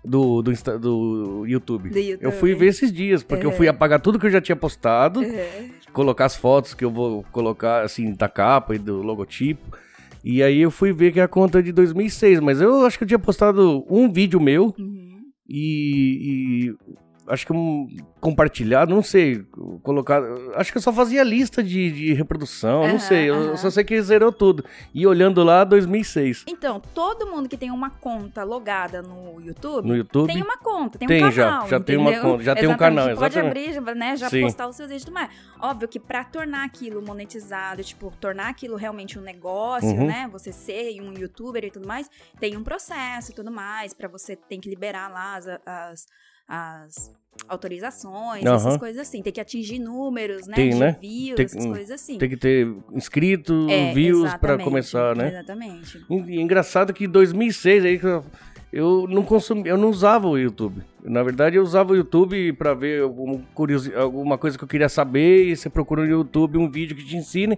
Do, 0.06 0.42
do, 0.42 0.51
Insta- 0.51 0.78
do 0.80 1.45
YouTube. 1.45 1.90
Do 1.90 1.98
YouTube. 2.00 2.24
Eu 2.24 2.31
fui 2.31 2.54
ver 2.56 2.66
esses 2.68 2.92
dias, 2.92 3.24
porque 3.24 3.45
eu 3.45 3.51
fui 3.51 3.68
apagar 3.68 4.01
tudo 4.01 4.19
que 4.19 4.25
eu 4.25 4.30
já 4.31 4.42
tinha 4.42 4.56
postado, 4.56 5.24
É. 5.24 5.66
colocar 5.94 6.25
as 6.25 6.36
fotos 6.36 6.74
que 6.74 6.84
eu 6.84 6.92
vou 6.92 7.24
colocar, 7.31 7.84
assim, 7.84 8.12
da 8.13 8.28
capa 8.28 8.75
e 8.75 8.78
do 8.80 9.01
logotipo. 9.01 9.78
E 10.24 10.42
aí 10.44 10.60
eu 10.62 10.72
fui 10.72 10.92
ver 10.92 11.12
que 11.13 11.19
é 11.19 11.24
a 11.24 11.28
conta 11.28 11.60
é 11.60 11.62
de 11.62 11.72
2006, 11.72 12.40
mas 12.40 12.60
eu 12.60 12.86
acho 12.86 12.98
que 12.98 13.04
eu 13.04 13.07
tinha 13.07 13.19
postado 13.19 13.86
um 13.90 14.12
vídeo 14.12 14.40
meu 14.42 14.74
Uhum. 14.78 15.19
e 15.48 16.74
acho 17.27 17.45
que 17.45 17.53
um 17.53 17.87
compartilhado, 18.19 18.93
não 18.93 19.03
sei, 19.03 19.43
colocar, 19.81 20.21
acho 20.55 20.71
que 20.71 20.77
eu 20.77 20.81
só 20.81 20.93
fazia 20.93 21.23
lista 21.23 21.61
de, 21.61 21.91
de 21.91 22.13
reprodução, 22.13 22.81
não 22.83 22.89
Aham, 22.95 22.99
sei, 22.99 23.29
eu 23.29 23.35
aham. 23.35 23.57
só 23.57 23.69
sei 23.69 23.83
que 23.83 24.01
zerou 24.01 24.31
tudo. 24.31 24.63
E 24.93 25.05
olhando 25.05 25.43
lá, 25.43 25.63
2006, 25.63 26.45
Então, 26.47 26.79
todo 26.93 27.27
mundo 27.27 27.49
que 27.49 27.57
tem 27.57 27.69
uma 27.71 27.89
conta 27.89 28.43
logada 28.43 29.01
no 29.01 29.41
YouTube, 29.41 29.87
no 29.87 29.95
YouTube. 29.95 30.27
tem 30.31 30.41
uma 30.41 30.57
conta, 30.57 30.97
tem, 30.97 31.07
Tem 31.07 31.25
um 31.25 31.31
já, 31.31 31.49
canal. 31.49 31.67
já 31.67 31.79
tem 31.79 31.97
uma 31.97 32.13
conta, 32.21 32.43
já 32.43 32.55
tem 32.55 32.63
um 32.67 32.71
Exatamente, 32.71 32.79
canal, 32.79 33.05
Pode 33.17 33.37
exatamente. 33.39 33.47
abrir, 33.47 33.73
já, 33.73 33.95
né, 33.95 34.15
já 34.17 34.29
Sim. 34.29 34.41
postar 34.41 34.67
os 34.67 34.75
seus 34.75 34.89
vídeos 34.89 35.03
e 35.03 35.05
tudo 35.05 35.13
mais. 35.15 35.29
Óbvio 35.59 35.87
que 35.87 35.99
pra 35.99 36.23
tornar 36.23 36.65
aquilo 36.65 37.01
monetizado, 37.01 37.83
tipo, 37.83 38.11
tornar 38.19 38.49
aquilo 38.49 38.75
realmente 38.75 39.19
um 39.19 39.21
negócio, 39.21 39.89
Uhum. 39.89 40.07
né? 40.07 40.29
Você 40.31 40.51
ser 40.51 41.01
um 41.01 41.13
youtuber 41.13 41.63
e 41.65 41.71
tudo 41.71 41.87
mais, 41.87 42.09
tem 42.39 42.55
um 42.57 42.63
processo 42.63 43.31
e 43.31 43.35
tudo 43.35 43.51
mais, 43.51 43.93
pra 43.93 44.07
você 44.07 44.35
tem 44.35 44.59
que 44.59 44.69
liberar 44.69 45.09
lá 45.11 45.35
as, 45.35 45.47
as, 45.65 46.05
as 46.48 47.12
autorizações, 47.48 48.45
Aham. 48.45 48.56
essas 48.56 48.78
coisas 48.78 49.01
assim. 49.01 49.22
Tem 49.22 49.34
que 49.34 49.42
atingir 49.42 49.80
números, 49.80 50.48
né? 50.48 50.56
Tem, 50.56 50.69
de 50.72 50.80
né? 50.80 50.98
views, 51.01 51.36
Tem- 51.36 51.45
essas 51.45 51.66
coisas 51.66 51.92
assim. 51.92 52.18
Tem 52.18 52.30
que 52.30 52.38
ter 52.38 52.68
inscrito, 52.92 53.68
É, 53.69 53.94
views 53.94 54.25
exatamente, 54.25 54.63
começar, 54.63 55.16
né? 55.16 55.30
Exatamente. 55.30 56.06
E, 56.10 56.40
engraçado 56.40 56.94
que 56.94 57.06
em 57.06 57.10
2006 57.10 57.86
aí 57.86 58.00
eu 58.72 59.07
não 59.07 59.24
consumi, 59.24 59.68
eu 59.68 59.78
não 59.78 59.90
usava 59.90 60.28
o 60.28 60.38
YouTube. 60.38 60.81
Na 61.05 61.21
verdade, 61.21 61.57
eu 61.57 61.63
usava 61.63 61.91
o 61.91 61.95
YouTube 61.97 62.53
pra 62.53 62.73
ver 62.73 63.01
alguma, 63.01 63.39
curiosi- 63.53 63.94
alguma 63.94 64.38
coisa 64.38 64.57
que 64.57 64.63
eu 64.63 64.67
queria 64.67 64.88
saber 64.88 65.45
e 65.50 65.55
você 65.55 65.69
procura 65.69 66.03
no 66.03 66.09
YouTube 66.09 66.57
um 66.57 66.69
vídeo 66.71 66.95
que 66.95 67.03
te 67.05 67.17
ensine. 67.17 67.57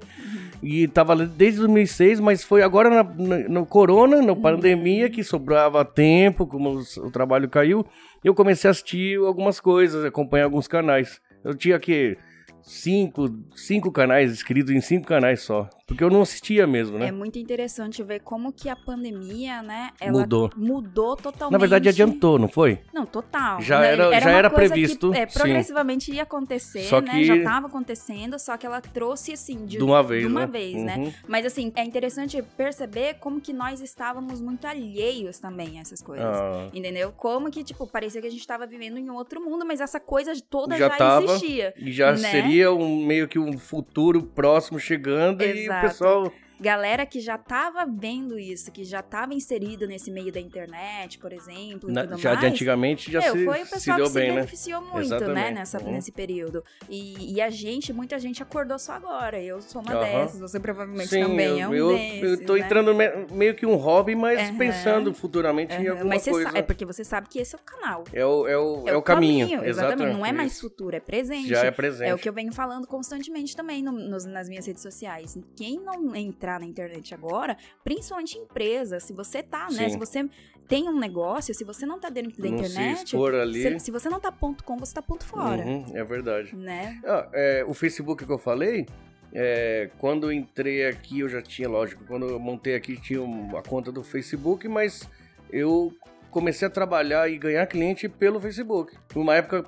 E 0.63 0.87
tava 0.87 1.15
desde 1.15 1.59
2006, 1.59 2.19
mas 2.19 2.43
foi 2.43 2.63
agora 2.63 2.89
na- 2.89 3.03
na- 3.03 3.47
no 3.47 3.65
corona, 3.65 4.19
na 4.21 4.35
pandemia, 4.35 5.09
que 5.11 5.23
sobrava 5.23 5.85
tempo, 5.85 6.47
como 6.47 6.71
os- 6.71 6.97
o 6.97 7.11
trabalho 7.11 7.47
caiu, 7.47 7.85
eu 8.23 8.33
comecei 8.33 8.67
a 8.67 8.71
assistir 8.71 9.19
algumas 9.19 9.59
coisas, 9.59 10.03
acompanhar 10.03 10.45
alguns 10.45 10.67
canais. 10.67 11.21
Eu 11.43 11.53
tinha 11.53 11.77
que 11.77 12.17
cinco, 12.65 13.29
cinco 13.55 13.91
canais 13.91 14.31
inscritos 14.31 14.71
em 14.73 14.81
cinco 14.81 15.05
canais 15.05 15.41
só, 15.41 15.69
porque 15.85 16.03
eu 16.03 16.09
não 16.09 16.21
assistia 16.23 16.65
mesmo, 16.65 16.97
né? 16.97 17.07
É 17.07 17.11
muito 17.11 17.37
interessante 17.37 18.01
ver 18.01 18.21
como 18.21 18.51
que 18.51 18.67
a 18.67 18.75
pandemia, 18.75 19.61
né, 19.61 19.91
ela 20.01 20.21
Mudou. 20.21 20.49
mudou 20.57 21.15
totalmente. 21.15 21.51
Na 21.53 21.57
verdade, 21.59 21.89
adiantou, 21.89 22.39
não 22.39 22.47
foi? 22.47 22.79
Não, 22.91 23.05
total. 23.05 23.61
Já 23.61 23.79
né? 23.81 23.91
era- 23.93 24.19
já 24.19 24.29
uma 24.29 24.37
era 24.37 24.49
coisa 24.49 24.73
previsto, 24.73 25.11
Que, 25.11 25.17
é, 25.19 25.27
sim. 25.27 25.37
progressivamente 25.39 26.11
ia 26.11 26.23
acontecer, 26.23 26.83
Só 26.85 26.99
né? 27.01 27.11
que- 27.11 27.25
Já 27.25 27.35
estava 27.35 27.67
acontecendo, 27.67 28.39
só 28.39 28.57
que 28.57 28.65
ela 28.65 28.81
trouxe 28.81 29.33
assim 29.33 29.63
de, 29.65 29.77
De 29.77 29.83
uma 29.83 30.01
vez, 30.01 30.21
de 30.21 30.27
uma 30.27 30.41
né? 30.41 30.47
vez, 30.47 30.75
Uhum. 30.75 30.85
né? 30.85 31.13
Mas 31.27 31.45
assim, 31.45 31.71
é 31.75 31.83
interessante 31.83 32.41
perceber 32.57 33.15
como 33.19 33.39
que 33.39 33.53
nós 33.53 33.79
estávamos 33.79 34.41
muito 34.41 34.65
alheios 34.65 35.37
também 35.37 35.77
a 35.77 35.81
essas 35.81 36.01
coisas. 36.01 36.25
Ah, 36.25 36.69
Entendeu? 36.73 37.11
Como 37.11 37.51
que, 37.51 37.63
tipo, 37.63 37.85
parecia 37.85 38.19
que 38.21 38.27
a 38.27 38.31
gente 38.31 38.39
estava 38.39 38.65
vivendo 38.65 38.97
em 38.97 39.09
outro 39.11 39.39
mundo, 39.39 39.63
mas 39.65 39.79
essa 39.79 39.99
coisa 39.99 40.33
toda 40.49 40.75
Já 40.77 40.89
já, 40.89 40.97
tava. 40.97 41.25
existia. 41.25 41.73
e 41.77 41.91
já 41.91 42.11
Né? 42.11 42.17
seria 42.17 42.54
um 42.63 43.05
meio 43.05 43.27
que 43.27 43.39
um 43.39 43.57
futuro 43.57 44.23
próximo 44.23 44.79
chegando 44.79 45.43
e 45.43 45.47
o 45.47 45.57
Exato. 45.57 45.87
pessoal 45.87 46.33
galera 46.59 47.05
que 47.05 47.19
já 47.19 47.37
tava 47.37 47.85
vendo 47.85 48.37
isso, 48.39 48.71
que 48.71 48.83
já 48.83 49.01
tava 49.01 49.33
inserido 49.33 49.87
nesse 49.87 50.09
meio 50.11 50.31
da 50.31 50.39
internet, 50.39 51.17
por 51.19 51.31
exemplo, 51.33 51.91
Na- 51.91 52.05
já 52.17 52.29
mais. 52.29 52.39
de 52.41 52.45
antigamente 52.47 53.11
já 53.11 53.19
Meu, 53.21 53.33
se, 53.33 53.45
foi 53.45 53.61
o 53.61 53.65
se 53.65 53.71
pessoal 53.71 53.97
deu 53.97 54.07
que 54.07 54.13
bem, 54.13 54.23
se 54.23 54.29
né? 54.29 54.35
beneficiou 54.35 54.81
muito, 54.81 54.95
né, 54.97 55.03
Exatamente. 55.17 55.53
nessa, 55.53 55.81
Uhum. 55.83 55.91
nesse 55.91 56.11
período. 56.11 56.63
E, 56.89 57.33
e 57.35 57.41
a 57.41 57.49
gente, 57.49 57.91
muita 57.93 58.17
gente 58.19 58.41
acordou 58.41 58.77
só 58.79 58.93
agora. 58.93 59.41
Eu 59.41 59.61
sou 59.61 59.81
uma 59.81 59.93
Aham. 59.93 60.01
dessas, 60.01 60.39
você 60.39 60.59
provavelmente 60.59 61.09
Sim, 61.09 61.21
também 61.23 61.59
eu, 61.59 61.59
é 61.59 61.67
um 61.67 61.73
eu, 61.73 61.87
desses, 61.97 62.23
eu 62.41 62.45
tô 62.45 62.53
né? 62.53 62.59
entrando 62.59 62.93
me- 62.95 63.25
meio 63.31 63.55
que 63.55 63.65
um 63.65 63.75
hobby, 63.75 64.15
mas 64.15 64.39
Aham. 64.49 64.57
pensando 64.57 65.13
futuramente 65.13 65.73
em 65.75 65.87
alguma 65.87 66.09
Mas 66.09 66.23
coisa. 66.25 66.47
sabe, 66.47 66.59
é 66.59 66.61
porque 66.61 66.85
você 66.85 67.03
sabe 67.03 67.27
que 67.29 67.39
esse 67.39 67.55
é 67.55 67.57
o 67.57 67.61
canal. 67.61 68.03
É 68.13 68.25
o, 68.25 68.47
é 68.47 68.57
o, 68.57 68.87
é 68.87 68.95
o 68.95 69.01
caminho. 69.01 69.63
Exatamente. 69.63 70.13
Não 70.13 70.25
é 70.25 70.31
mais 70.31 70.53
Isso. 70.53 70.61
futuro, 70.61 70.95
é 70.95 70.99
presente. 70.99 71.49
Já 71.49 71.65
é 71.65 71.71
presente. 71.71 72.09
É 72.09 72.13
o 72.13 72.17
que 72.17 72.27
eu 72.29 72.33
venho 72.33 72.51
falando 72.53 72.87
constantemente 72.87 73.55
também 73.55 73.83
no- 73.83 73.91
nos- 73.91 74.25
nas 74.25 74.47
minhas 74.49 74.65
redes 74.65 74.81
sociais. 74.81 75.37
Quem 75.55 75.79
não 75.79 76.15
entrar 76.45 76.59
na 76.59 76.65
internet 76.65 77.13
agora, 77.13 77.57
principalmente 77.83 78.37
empresa, 78.37 78.99
se 78.99 79.11
você 79.13 79.41
tá, 79.41 79.67
né? 79.71 79.85
Sim. 79.85 79.89
Se 79.89 79.97
você 79.97 80.29
tem 80.67 80.87
um 80.87 80.97
negócio, 80.97 81.53
se 81.53 81.63
você 81.63 81.85
não 81.85 81.99
tá 81.99 82.09
dentro 82.09 82.39
da 82.41 82.49
Não 82.49 82.57
se 82.59 82.65
internet, 82.65 83.03
expor 83.05 83.33
ali. 83.33 83.61
se, 83.61 83.79
se 83.85 83.91
você 83.91 84.09
não 84.09 84.19
tá 84.19 84.31
ponto 84.31 84.63
com, 84.63 84.77
você 84.77 84.93
tá 84.93 85.01
ponto 85.01 85.25
fora. 85.25 85.63
Uhum, 85.63 85.85
é 85.93 86.03
verdade. 86.03 86.55
Né? 86.55 86.99
Ah, 87.03 87.27
é, 87.33 87.65
o 87.67 87.73
Facebook 87.73 88.25
que 88.25 88.31
eu 88.31 88.37
falei, 88.37 88.85
é, 89.33 89.89
quando 89.97 90.31
entrei 90.31 90.87
aqui, 90.87 91.21
eu 91.21 91.29
já 91.29 91.41
tinha, 91.41 91.67
lógico, 91.67 92.03
quando 92.05 92.27
eu 92.27 92.39
montei 92.39 92.75
aqui, 92.75 92.99
tinha 93.01 93.21
a 93.57 93.61
conta 93.61 93.91
do 93.91 94.03
Facebook, 94.03 94.67
mas 94.67 95.09
eu 95.51 95.91
comecei 96.29 96.67
a 96.67 96.71
trabalhar 96.71 97.29
e 97.29 97.37
ganhar 97.37 97.65
cliente 97.65 98.07
pelo 98.07 98.39
Facebook. 98.39 98.95
Uma 99.15 99.35
época, 99.35 99.63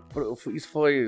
isso 0.53 0.69
foi 0.69 1.07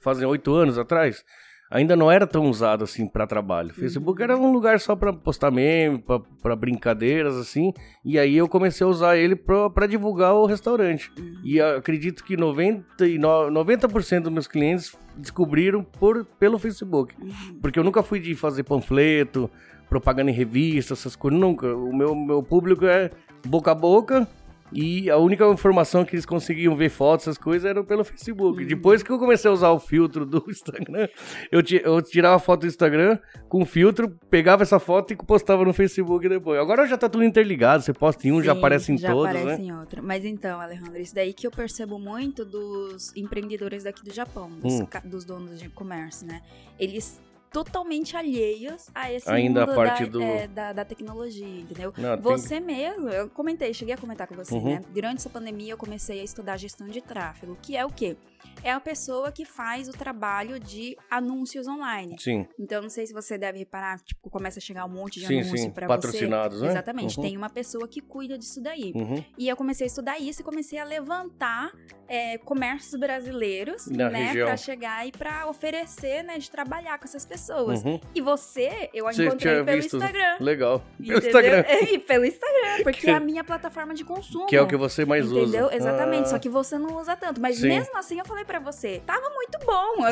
fazem 0.00 0.26
oito 0.26 0.54
anos 0.54 0.78
atrás, 0.78 1.24
ainda 1.70 1.94
não 1.94 2.10
era 2.10 2.26
tão 2.26 2.50
usado 2.50 2.82
assim 2.82 3.06
para 3.06 3.26
trabalho. 3.26 3.70
O 3.70 3.74
Facebook 3.74 4.20
era 4.20 4.36
um 4.36 4.52
lugar 4.52 4.80
só 4.80 4.96
para 4.96 5.12
postar 5.12 5.50
meme, 5.50 6.02
para 6.42 6.56
brincadeiras 6.56 7.36
assim, 7.36 7.72
e 8.04 8.18
aí 8.18 8.36
eu 8.36 8.48
comecei 8.48 8.84
a 8.84 8.90
usar 8.90 9.16
ele 9.16 9.36
para 9.36 9.86
divulgar 9.86 10.34
o 10.34 10.46
restaurante. 10.46 11.12
E 11.44 11.58
eu 11.58 11.76
acredito 11.78 12.24
que 12.24 12.36
99, 12.36 13.52
90% 13.52 14.22
dos 14.22 14.32
meus 14.32 14.48
clientes 14.48 14.96
descobriram 15.16 15.84
por, 15.84 16.24
pelo 16.38 16.58
Facebook. 16.58 17.14
Porque 17.62 17.78
eu 17.78 17.84
nunca 17.84 18.02
fui 18.02 18.18
de 18.18 18.34
fazer 18.34 18.64
panfleto, 18.64 19.48
propaganda 19.88 20.30
em 20.30 20.34
revista, 20.34 20.94
essas 20.94 21.14
coisas, 21.14 21.38
nunca. 21.38 21.74
O 21.74 21.94
meu, 21.94 22.14
meu 22.14 22.42
público 22.42 22.84
é 22.86 23.10
boca 23.46 23.70
a 23.70 23.74
boca. 23.74 24.26
E 24.72 25.10
a 25.10 25.16
única 25.16 25.44
informação 25.48 26.04
que 26.04 26.14
eles 26.14 26.24
conseguiam 26.26 26.76
ver 26.76 26.88
fotos, 26.90 27.26
essas 27.26 27.38
coisas, 27.38 27.68
eram 27.68 27.84
pelo 27.84 28.04
Facebook. 28.04 28.64
Depois 28.64 29.02
que 29.02 29.10
eu 29.10 29.18
comecei 29.18 29.50
a 29.50 29.54
usar 29.54 29.70
o 29.70 29.80
filtro 29.80 30.24
do 30.24 30.44
Instagram, 30.48 31.08
eu, 31.50 31.60
eu 31.82 32.02
tirava 32.02 32.36
a 32.36 32.38
foto 32.38 32.60
do 32.60 32.66
Instagram 32.66 33.18
com 33.48 33.64
filtro, 33.64 34.08
pegava 34.30 34.62
essa 34.62 34.78
foto 34.78 35.12
e 35.12 35.16
postava 35.16 35.64
no 35.64 35.72
Facebook 35.72 36.28
depois. 36.28 36.60
Agora 36.60 36.86
já 36.86 36.96
tá 36.96 37.08
tudo 37.08 37.24
interligado, 37.24 37.82
você 37.82 37.92
posta 37.92 38.26
em 38.28 38.32
um, 38.32 38.42
já 38.42 38.52
Sim, 38.52 38.58
aparece 38.58 38.92
em 38.92 38.98
já 38.98 39.10
todos, 39.10 39.30
aparece 39.30 39.60
né? 39.62 39.68
em 39.68 39.72
outro. 39.72 40.02
Mas 40.02 40.24
então, 40.24 40.60
Alejandro, 40.60 41.00
isso 41.00 41.14
daí 41.14 41.32
que 41.32 41.46
eu 41.46 41.50
percebo 41.50 41.98
muito 41.98 42.44
dos 42.44 43.14
empreendedores 43.16 43.84
daqui 43.84 44.04
do 44.04 44.12
Japão, 44.14 44.50
dos, 44.50 44.80
Hum. 44.80 44.86
dos 45.04 45.24
donos 45.24 45.58
de 45.58 45.68
comércio, 45.68 46.26
né? 46.26 46.40
Eles 46.78 47.20
totalmente 47.52 48.16
alheios 48.16 48.88
a 48.94 49.12
esse 49.12 49.28
Ainda 49.30 49.64
a 49.64 49.66
mundo 49.66 49.74
parte 49.76 50.04
da, 50.06 50.10
do- 50.10 50.22
é, 50.22 50.46
da, 50.46 50.72
da 50.72 50.84
tecnologia, 50.84 51.44
entendeu? 51.46 51.92
Não, 51.98 52.14
tem- 52.16 52.22
Você 52.22 52.60
mesmo, 52.60 53.08
eu 53.08 53.28
comentei, 53.28 53.74
cheguei 53.74 53.94
a 53.94 53.98
comentar 53.98 54.26
com 54.26 54.34
você, 54.34 54.54
Uhum. 54.54 54.74
né? 54.76 54.82
Durante 54.92 55.16
essa 55.18 55.30
pandemia 55.30 55.72
eu 55.72 55.76
comecei 55.76 56.20
a 56.20 56.24
estudar 56.24 56.56
gestão 56.56 56.86
de 56.88 57.00
tráfego, 57.00 57.56
que 57.60 57.76
é 57.76 57.84
o 57.84 57.90
quê? 57.90 58.16
É 58.62 58.70
a 58.72 58.80
pessoa 58.80 59.32
que 59.32 59.44
faz 59.44 59.88
o 59.88 59.92
trabalho 59.92 60.58
de 60.60 60.96
anúncios 61.10 61.66
online. 61.66 62.16
Sim, 62.18 62.46
Então, 62.58 62.82
não 62.82 62.90
sei 62.90 63.06
se 63.06 63.12
você 63.12 63.38
deve 63.38 63.58
reparar, 63.58 63.98
tipo, 64.00 64.28
começa 64.30 64.58
a 64.58 64.62
chegar 64.62 64.84
um 64.84 64.88
monte 64.88 65.18
de 65.20 65.26
sim, 65.26 65.40
anúncio 65.40 65.58
sim. 65.58 65.70
pra 65.70 65.86
Patrocinados, 65.86 66.58
você. 66.58 66.64
né? 66.66 66.70
Exatamente. 66.72 67.16
Uhum. 67.16 67.22
Tem 67.24 67.36
uma 67.36 67.48
pessoa 67.50 67.88
que 67.88 68.00
cuida 68.00 68.36
disso 68.36 68.60
daí. 68.60 68.92
Uhum. 68.94 69.24
E 69.38 69.48
eu 69.48 69.56
comecei 69.56 69.86
a 69.86 69.88
estudar 69.88 70.18
isso 70.18 70.42
e 70.42 70.44
comecei 70.44 70.78
a 70.78 70.84
levantar 70.84 71.72
é, 72.08 72.38
comércios 72.38 72.98
brasileiros, 72.98 73.86
Na 73.86 74.10
né. 74.10 74.32
Pra 74.34 74.56
chegar 74.56 75.06
e 75.06 75.12
pra 75.12 75.46
oferecer, 75.48 76.22
né, 76.24 76.38
de 76.38 76.50
trabalhar 76.50 76.98
com 76.98 77.04
essas 77.04 77.24
pessoas. 77.24 77.82
Uhum. 77.84 78.00
E 78.14 78.20
você, 78.20 78.90
eu 78.92 79.06
a 79.06 79.12
Você 79.12 79.26
encontrei 79.26 79.62
pelo 79.64 79.76
visto? 79.76 79.96
Instagram. 79.96 80.36
Legal. 80.40 80.82
Pelo 80.98 81.18
entendeu? 81.18 81.28
Instagram. 81.28 81.64
E 81.90 81.98
pelo 81.98 82.24
Instagram, 82.24 82.82
porque 82.82 83.00
Que- 83.00 83.10
é 83.10 83.14
a 83.14 83.20
minha 83.20 83.42
plataforma 83.44 83.94
de 83.94 84.04
consumo. 84.04 84.46
Que 84.46 84.56
é 84.56 84.62
o 84.62 84.66
que 84.66 84.76
você 84.76 85.04
mais 85.04 85.26
usa. 85.30 85.40
Entendeu? 85.40 85.70
Exatamente. 85.72 86.22
Ah. 86.24 86.26
Só 86.26 86.38
que 86.38 86.48
você 86.48 86.76
não 86.78 86.98
usa 86.98 87.16
tanto. 87.16 87.40
Mas 87.40 87.58
Sim. 87.58 87.68
mesmo 87.68 87.96
assim, 87.96 88.18
eu 88.18 88.24
falei 88.30 88.44
pra 88.44 88.58
você, 88.60 89.02
tava 89.04 89.28
muito 89.30 89.58
bom 89.66 90.04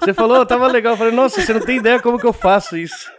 você 0.00 0.12
falou, 0.12 0.44
tava 0.44 0.66
legal. 0.66 0.94
Eu 0.94 0.98
falei, 0.98 1.12
nossa, 1.12 1.40
você 1.40 1.52
não 1.54 1.60
tem 1.60 1.78
ideia 1.78 2.00
como 2.00 2.18
que 2.18 2.26
eu 2.26 2.32
faço 2.32 2.76
isso. 2.76 3.10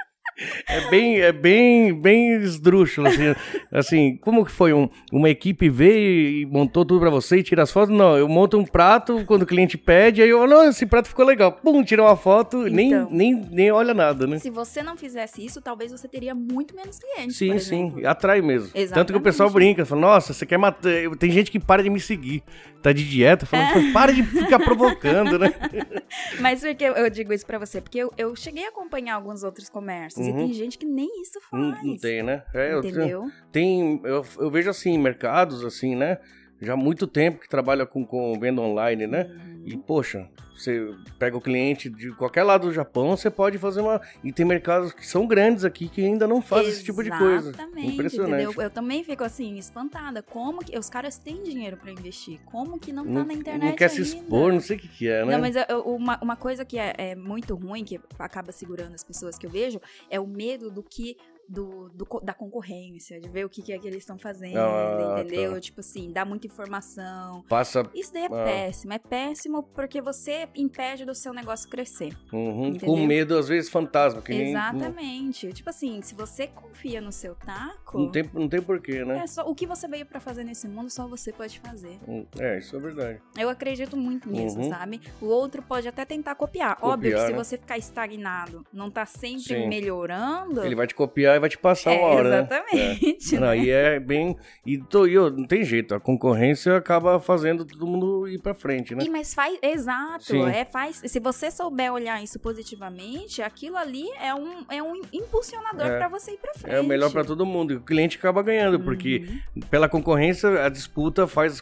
É 0.68 0.90
bem, 0.90 1.20
é 1.22 1.32
bem, 1.32 1.94
bem 1.94 2.34
esdrúxulo, 2.42 3.08
assim, 3.08 3.36
assim, 3.72 4.18
como 4.18 4.44
que 4.46 4.52
foi? 4.52 4.74
Um, 4.74 4.90
uma 5.12 5.30
equipe 5.30 5.70
veio 5.70 6.42
e 6.42 6.46
montou 6.46 6.84
tudo 6.84 7.00
pra 7.00 7.10
você 7.10 7.38
e 7.38 7.44
tira 7.44 7.64
as 7.64 7.72
fotos? 7.72 7.96
Não, 7.96 8.18
eu 8.18 8.28
monto 8.28 8.58
um 8.58 8.66
prato 8.66 9.24
quando 9.26 9.44
o 9.44 9.46
cliente 9.46 9.78
pede, 9.78 10.22
aí 10.22 10.30
eu, 10.30 10.48
não, 10.48 10.68
esse 10.70 10.86
prato 10.86 11.08
ficou 11.08 11.26
legal. 11.26 11.52
Pum, 11.52 11.84
tira 11.84 12.02
uma 12.02 12.16
foto, 12.16 12.64
nem, 12.64 12.88
Então. 12.94 13.08
nem, 13.12 13.34
nem 13.52 13.72
olha 13.72 13.94
nada, 13.94 14.26
né? 14.26 14.40
Se 14.40 14.50
você 14.50 14.82
não 14.82 14.98
fizesse 14.98 15.46
isso, 15.46 15.62
talvez 15.62 15.92
você 15.92 16.08
teria 16.08 16.34
muito 16.34 16.76
menos 16.76 16.98
clientes. 17.00 17.38
Sim, 17.38 17.60
sim, 17.60 18.06
atrai 18.06 18.42
mesmo. 18.42 18.70
Tanto 18.70 18.74
que 18.74 18.80
o 18.80 18.82
Exatamente. 18.82 19.22
pessoal 19.22 19.50
brinca, 19.50 19.86
fala, 19.86 20.02
nossa, 20.02 20.34
você 20.34 20.46
quer 20.46 20.58
matar. 20.58 20.82
Tem 21.20 21.30
gente 21.32 21.52
que 21.52 21.60
para 21.60 21.84
de 21.84 21.90
me 21.90 22.00
seguir, 22.00 22.42
tá 22.82 22.92
de 22.92 23.08
dieta, 23.08 23.46
fala, 23.46 23.66
para 23.94 24.12
de 24.12 24.24
ficar 24.24 24.60
provocando, 24.60 25.38
né? 25.38 25.54
Mas 26.40 26.62
por 26.62 26.74
que 26.76 26.84
eu 26.84 27.10
digo 27.10 27.34
isso 27.34 27.46
pra 27.46 27.58
você? 27.60 27.80
Porque 27.80 28.00
eu, 28.00 28.12
eu 28.18 28.36
cheguei 28.36 28.66
a 28.66 28.70
acompanhar 28.70 29.16
alguns 29.16 29.44
outros 29.44 29.70
comércios 29.70 30.23
Uhum. 30.30 30.30
e 30.30 30.46
tem 30.46 30.54
gente 30.54 30.78
que 30.78 30.86
nem 30.86 31.22
isso 31.22 31.40
faz. 31.50 31.84
não 31.84 31.98
tem, 31.98 32.24
né? 32.24 32.44
É, 32.54 32.74
eu 32.74 32.80
Entendeu? 32.80 33.32
Tem, 33.52 34.02
eu, 34.04 34.26
eu 34.38 34.50
vejo 34.50 34.70
assim, 34.70 34.98
mercados 34.98 35.64
assim, 35.64 35.96
né? 35.96 36.20
Já 36.64 36.74
há 36.74 36.78
muito 36.78 37.06
tempo 37.08 37.40
que 37.40 37.50
trabalha 37.50 37.86
com, 37.86 38.06
com 38.06 38.40
venda 38.40 38.62
online, 38.62 39.06
né? 39.08 39.24
Uhum. 39.26 39.64
E, 39.66 39.78
poxa, 39.78 40.28
você 40.56 40.94
pega 41.18 41.38
o 41.38 41.42
cliente 41.42 41.90
de 41.90 42.12
qualquer 42.12 42.44
lado 42.44 42.68
do 42.68 42.74
Japão, 42.74 43.16
você 43.16 43.30
pode 43.30 43.58
fazer 43.58 43.80
uma. 43.82 44.02
E 44.24 44.32
tem 44.32 44.46
mercados 44.46 44.92
que 44.92 45.08
são 45.08 45.26
grandes 45.26 45.64
aqui 45.64 45.88
que 45.88 46.04
ainda 46.06 46.28
não 46.28 46.42
fazem 46.42 46.70
esse 46.70 46.84
tipo 46.84 47.02
de 47.02 47.10
coisa. 47.10 47.52
Impressionante. 47.78 48.44
entendeu? 48.44 48.62
Eu 48.62 48.70
também 48.70 49.04
fico 49.04 49.24
assim, 49.24 49.58
espantada. 49.58 50.22
Como 50.22 50.60
que. 50.64 50.78
Os 50.78 50.90
caras 50.90 51.18
têm 51.18 51.42
dinheiro 51.44 51.78
pra 51.78 51.92
investir. 51.92 52.40
Como 52.46 52.78
que 52.78 52.92
não 52.92 53.04
tá 53.06 53.10
Não, 53.12 53.26
na 53.26 53.34
internet? 53.34 53.70
não 53.70 53.76
quer 53.76 53.90
se 53.90 54.02
ainda? 54.02 54.10
expor, 54.18 54.52
não 54.54 54.60
sei 54.60 54.76
o 54.76 54.80
que, 54.80 54.88
que 54.90 55.08
é, 55.08 55.26
né? 55.26 55.32
Não, 55.34 55.40
mas 55.40 55.56
eu- 55.56 55.82
uma, 55.86 56.20
uma 56.22 56.36
coisa 56.36 56.66
que 56.66 56.78
é, 56.78 56.94
é 56.98 57.16
muito 57.16 57.56
ruim, 57.56 57.84
que 57.86 58.00
acaba 58.20 58.52
segurando 58.52 58.94
as 58.96 59.04
pessoas 59.04 59.38
que 59.38 59.46
eu 59.46 59.50
vejo, 59.50 59.80
é 60.10 60.20
o 60.20 60.28
medo 60.28 60.70
do 60.70 60.84
que. 60.84 61.16
Do, 61.48 61.90
do 61.90 62.06
da 62.24 62.34
concorrência, 62.34 63.20
de 63.20 63.28
ver 63.30 63.46
o 63.46 63.50
que, 63.50 63.62
que 63.62 63.74
é 63.74 63.78
que 63.78 63.86
eles 63.88 64.00
estão 64.00 64.18
fazendo, 64.18 64.58
Ah, 64.58 65.18
entendeu? 65.20 65.54
tá. 65.54 65.60
Tipo 65.60 65.82
assim, 65.82 66.12
dá 66.12 66.24
muita 66.24 66.48
informação. 66.48 67.44
Passa. 67.50 67.86
Isso 67.94 68.14
daí 68.14 68.24
é 68.24 68.26
Ah. 68.28 68.44
péssimo. 68.46 68.94
É 68.94 69.00
péssimo 69.00 69.62
porque 69.64 70.02
você 70.02 70.48
impede 70.56 71.06
do 71.06 71.14
seu 71.14 71.34
negócio 71.34 71.70
crescer. 71.70 72.14
uhum, 72.32 72.78
com 72.80 72.98
medo, 73.06 73.38
às 73.38 73.48
vezes, 73.48 73.70
fantasma. 73.70 74.22
Que 74.22 74.32
nem, 74.34 74.50
Exatamente. 74.50 75.52
Tipo 75.54 75.70
assim, 75.70 76.02
se 76.02 76.16
você 76.16 76.48
confia 76.48 77.00
no 77.02 77.12
seu 77.12 77.36
taco, 77.36 77.98
Não, 78.00 78.10
tem, 78.12 78.30
não 78.34 78.48
tem 78.48 78.62
porquê, 78.62 79.04
né? 79.06 79.20
é 79.24 79.28
só, 79.28 79.48
o 79.48 79.54
que 79.54 79.68
você 79.68 79.88
veio 79.88 80.06
pra 80.06 80.20
fazer 80.20 80.44
nesse 80.44 80.68
mundo, 80.68 80.90
só 80.90 81.08
você 81.08 81.32
pode 81.32 81.60
fazer. 81.60 82.00
É, 82.40 82.58
isso 82.58 82.76
é 82.76 82.80
verdade. 82.80 83.20
Eu 83.38 83.50
acredito 83.50 83.96
muito 83.98 84.30
nisso, 84.30 84.58
Uhum. 84.60 84.70
sabe? 84.70 85.02
O 85.22 85.26
outro 85.26 85.62
pode 85.62 85.88
até 85.88 86.06
tentar 86.06 86.36
copiar. 86.36 86.76
Copiar, 86.76 86.94
Óbvio 86.94 87.14
que 87.16 87.20
se 87.26 87.32
né? 87.32 87.38
você 87.38 87.58
ficar 87.58 87.78
estagnado, 87.78 88.66
não 88.72 88.90
tá 88.90 89.06
sempre 89.06 89.44
Sim. 89.62 89.68
melhorando. 89.68 90.64
Ele 90.64 90.76
vai 90.76 90.88
te 90.88 90.96
copiar 90.96 91.33
e 91.36 91.40
vai 91.40 91.50
te 91.50 91.58
passar 91.58 91.92
é, 91.94 91.98
uma 92.00 92.08
hora, 92.08 92.30
né? 92.30 92.38
exatamente. 92.40 93.36
Não, 93.36 93.42
né? 93.42 93.50
aí 93.50 93.70
é 93.70 94.00
bem. 94.00 94.36
E, 94.66 94.78
tô, 94.78 95.06
e 95.08 95.14
eu- 95.14 95.30
não 95.32 95.46
tem 95.46 95.64
jeito, 95.64 95.94
a 95.96 96.00
concorrência 96.00 96.76
acaba 96.78 97.20
fazendo 97.20 97.66
todo 97.66 97.86
mundo 97.88 98.28
ir 98.28 98.40
pra 98.42 98.54
frente, 98.54 98.96
né? 98.96 99.04
E, 99.06 99.10
mas 99.10 99.34
faz, 99.34 99.58
exato, 99.62 100.26
Sim. 100.26 100.46
é, 100.50 100.66
faz, 100.66 101.02
se 101.06 101.20
você 101.20 101.50
souber 101.52 101.92
olhar 101.94 102.22
isso 102.24 102.40
positivamente, 102.40 103.42
aquilo 103.42 103.78
ali 103.78 104.06
é 104.22 104.34
um, 104.34 104.66
é 104.70 104.82
um 104.82 105.02
impulsionador 105.12 105.86
É. 105.88 105.98
pra 105.98 106.08
você 106.08 106.32
ir 106.32 106.38
pra 106.38 106.54
frente. 106.54 106.76
É 106.76 106.80
o 106.80 106.84
melhor 106.84 107.12
pra 107.12 107.24
todo 107.24 107.46
mundo. 107.46 107.74
E 107.74 107.76
o 107.78 107.82
cliente 107.82 108.18
acaba 108.18 108.42
ganhando, 108.42 108.80
porque 108.80 109.26
Uhum. 109.56 109.62
pela 109.70 109.88
concorrência, 109.90 110.64
a 110.66 110.70
disputa 110.70 111.28
faz 111.28 111.62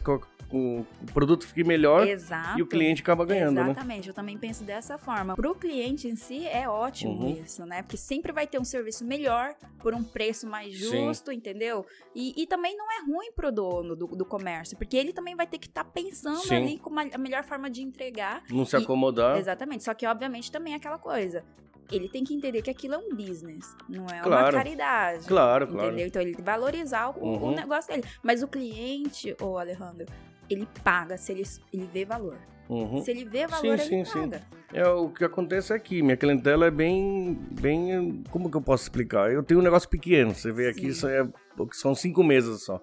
o 0.52 0.84
produto 1.12 1.46
fique 1.46 1.64
melhor 1.64 2.06
Exato. 2.06 2.58
e 2.58 2.62
o 2.62 2.66
cliente 2.66 3.00
acaba 3.02 3.24
ganhando, 3.24 3.54
né? 3.56 3.62
Exatamente, 3.70 4.08
eu 4.08 4.14
também 4.14 4.36
penso 4.36 4.64
dessa 4.64 4.98
forma. 4.98 5.34
Pro 5.34 5.54
cliente 5.54 6.06
em 6.08 6.14
si 6.16 6.46
é 6.46 6.68
ótimo 6.68 7.12
Uhum. 7.12 7.42
isso, 7.44 7.64
né? 7.64 7.82
Porque 7.82 7.96
sempre 7.96 8.32
vai 8.32 8.46
ter 8.46 8.58
um 8.60 8.64
serviço 8.64 9.04
melhor 9.04 9.54
por 9.80 9.94
um 9.94 10.02
preço 10.02 10.46
mais 10.46 10.78
Sim. 10.78 11.06
justo, 11.06 11.32
entendeu? 11.32 11.86
E, 12.14 12.34
e 12.42 12.46
também 12.46 12.76
não 12.76 12.86
é 12.92 13.00
ruim 13.06 13.32
pro 13.32 13.50
dono 13.50 13.96
do, 13.96 14.06
do 14.08 14.24
comércio, 14.24 14.76
porque 14.76 14.96
ele 14.96 15.12
também 15.12 15.34
vai 15.34 15.46
ter 15.46 15.58
que 15.58 15.66
estar 15.66 15.84
pensando 15.84 16.36
Sim. 16.40 16.54
ali 16.56 16.78
com 16.78 16.90
uma- 16.90 17.08
a 17.12 17.18
melhor 17.18 17.44
forma 17.44 17.70
de 17.70 17.82
entregar. 17.82 18.42
Não 18.50 18.64
se 18.66 18.76
E- 18.76 18.82
acomodar. 18.82 19.38
Exatamente. 19.38 19.84
Só 19.84 19.94
que, 19.94 20.06
obviamente, 20.06 20.50
também 20.52 20.74
é 20.74 20.76
aquela 20.76 20.98
coisa. 20.98 21.42
Ele 21.90 22.08
tem 22.08 22.24
que 22.24 22.32
entender 22.32 22.62
que 22.62 22.70
aquilo 22.70 22.94
é 22.94 22.98
um 22.98 23.14
business, 23.14 23.76
não 23.88 24.06
é 24.06 24.14
uma 24.14 24.22
Claro. 24.22 24.56
caridade. 24.56 25.26
Claro, 25.26 25.66
claro. 25.66 25.88
Entendeu? 25.88 26.06
Então 26.06 26.22
ele 26.22 26.30
tem 26.30 26.38
que 26.42 26.50
valorizar 26.50 27.10
o, 27.10 27.22
o 27.22 27.26
Uhum. 27.48 27.54
negócio 27.54 27.90
dele. 27.92 28.04
Mas 28.22 28.42
o 28.42 28.48
cliente, 28.48 29.36
ô 29.42 29.58
Alejandro, 29.58 30.06
ele 30.52 30.68
paga 30.82 31.16
se 31.16 31.32
ele, 31.32 31.42
ele 31.72 31.88
vê 31.92 32.04
valor. 32.04 32.38
Uhum. 32.68 33.02
Se 33.02 33.10
ele 33.10 33.24
vê 33.24 33.46
valor, 33.46 33.78
Sim, 33.78 33.98
ele 33.98 34.04
sim, 34.04 34.04
sim. 34.04 34.30
paga. 34.30 34.42
É 34.72 34.86
o 34.88 35.10
que 35.10 35.24
acontece 35.24 35.72
aqui. 35.72 36.02
Minha 36.02 36.16
clientela 36.16 36.66
é 36.66 36.70
bem, 36.70 37.38
bem. 37.60 38.22
Como 38.30 38.50
que 38.50 38.56
eu 38.56 38.62
posso 38.62 38.84
explicar? 38.84 39.30
Eu 39.30 39.42
tenho 39.42 39.60
um 39.60 39.62
negócio 39.62 39.88
pequeno. 39.88 40.34
Você 40.34 40.50
vê 40.50 40.68
aqui, 40.68 40.82
Sim. 40.82 40.88
isso 40.88 41.08
é, 41.08 41.28
são 41.72 41.94
cinco 41.94 42.24
mesas 42.24 42.62
só. 42.62 42.80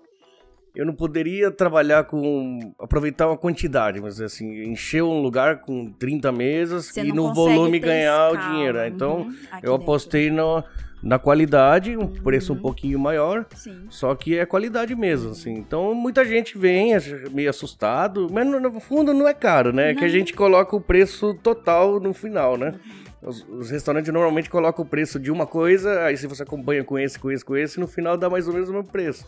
Eu 0.80 0.86
não 0.86 0.94
poderia 0.94 1.52
trabalhar 1.52 2.06
com. 2.06 2.74
aproveitar 2.80 3.28
uma 3.28 3.38
quantidade, 3.38 4.00
mas 4.00 4.22
assim, 4.22 4.64
encher 4.64 5.04
um 5.04 5.22
lugar 5.22 5.60
com 5.62 5.92
30 5.92 6.32
mesas 6.32 6.86
Você 6.86 7.02
e 7.02 7.10
não 7.12 7.28
no 7.28 7.34
volume 7.34 7.80
ganhar 7.80 8.32
escala. 8.32 8.50
o 8.50 8.54
dinheiro. 8.54 8.78
Então, 8.86 9.18
Uhum, 9.24 9.36
eu 9.62 9.76
apostei 9.76 10.32
na, 10.32 10.64
na 11.04 11.20
qualidade, 11.20 11.98
um 11.98 12.08
preço 12.08 12.54
um 12.54 12.56
Uhum. 12.56 12.62
pouquinho 12.62 12.98
maior. 12.98 13.46
Sim. 13.56 13.88
Só 13.90 14.16
que 14.16 14.38
é 14.38 14.46
qualidade 14.46 14.96
mesmo, 14.96 15.32
assim. 15.32 15.52
Então, 15.54 15.94
muita 15.94 16.24
gente 16.24 16.58
vem 16.58 16.94
meio 17.32 17.50
assustado, 17.50 18.30
mas 18.32 18.48
no, 18.48 18.60
no 18.60 18.80
fundo 18.80 19.14
não 19.14 19.28
é 19.28 19.34
caro, 19.34 19.74
né? 19.74 19.92
É 19.92 19.94
que 19.94 20.00
a 20.00 20.08
Não. 20.08 20.10
gente 20.14 20.34
coloca 20.34 20.74
o 20.76 20.80
preço 20.82 21.34
total 21.44 22.00
no 22.00 22.14
final, 22.14 22.58
né? 22.58 22.74
Os, 23.22 23.46
os 23.50 23.70
restaurantes 23.70 24.14
normalmente 24.14 24.50
colocam 24.50 24.86
o 24.86 24.88
preço 24.88 25.20
de 25.20 25.30
uma 25.30 25.46
coisa, 25.46 26.04
aí 26.06 26.16
se 26.16 26.26
você 26.26 26.44
acompanha 26.44 26.86
com 26.86 26.98
esse, 26.98 27.20
com 27.20 27.30
esse, 27.30 27.44
com 27.44 27.58
esse, 27.58 27.78
no 27.78 27.86
final 27.88 28.16
dá 28.16 28.30
mais 28.30 28.48
ou 28.48 28.54
menos 28.54 28.70
o 28.70 28.74
mesmo 28.74 28.88
preço. 28.90 29.26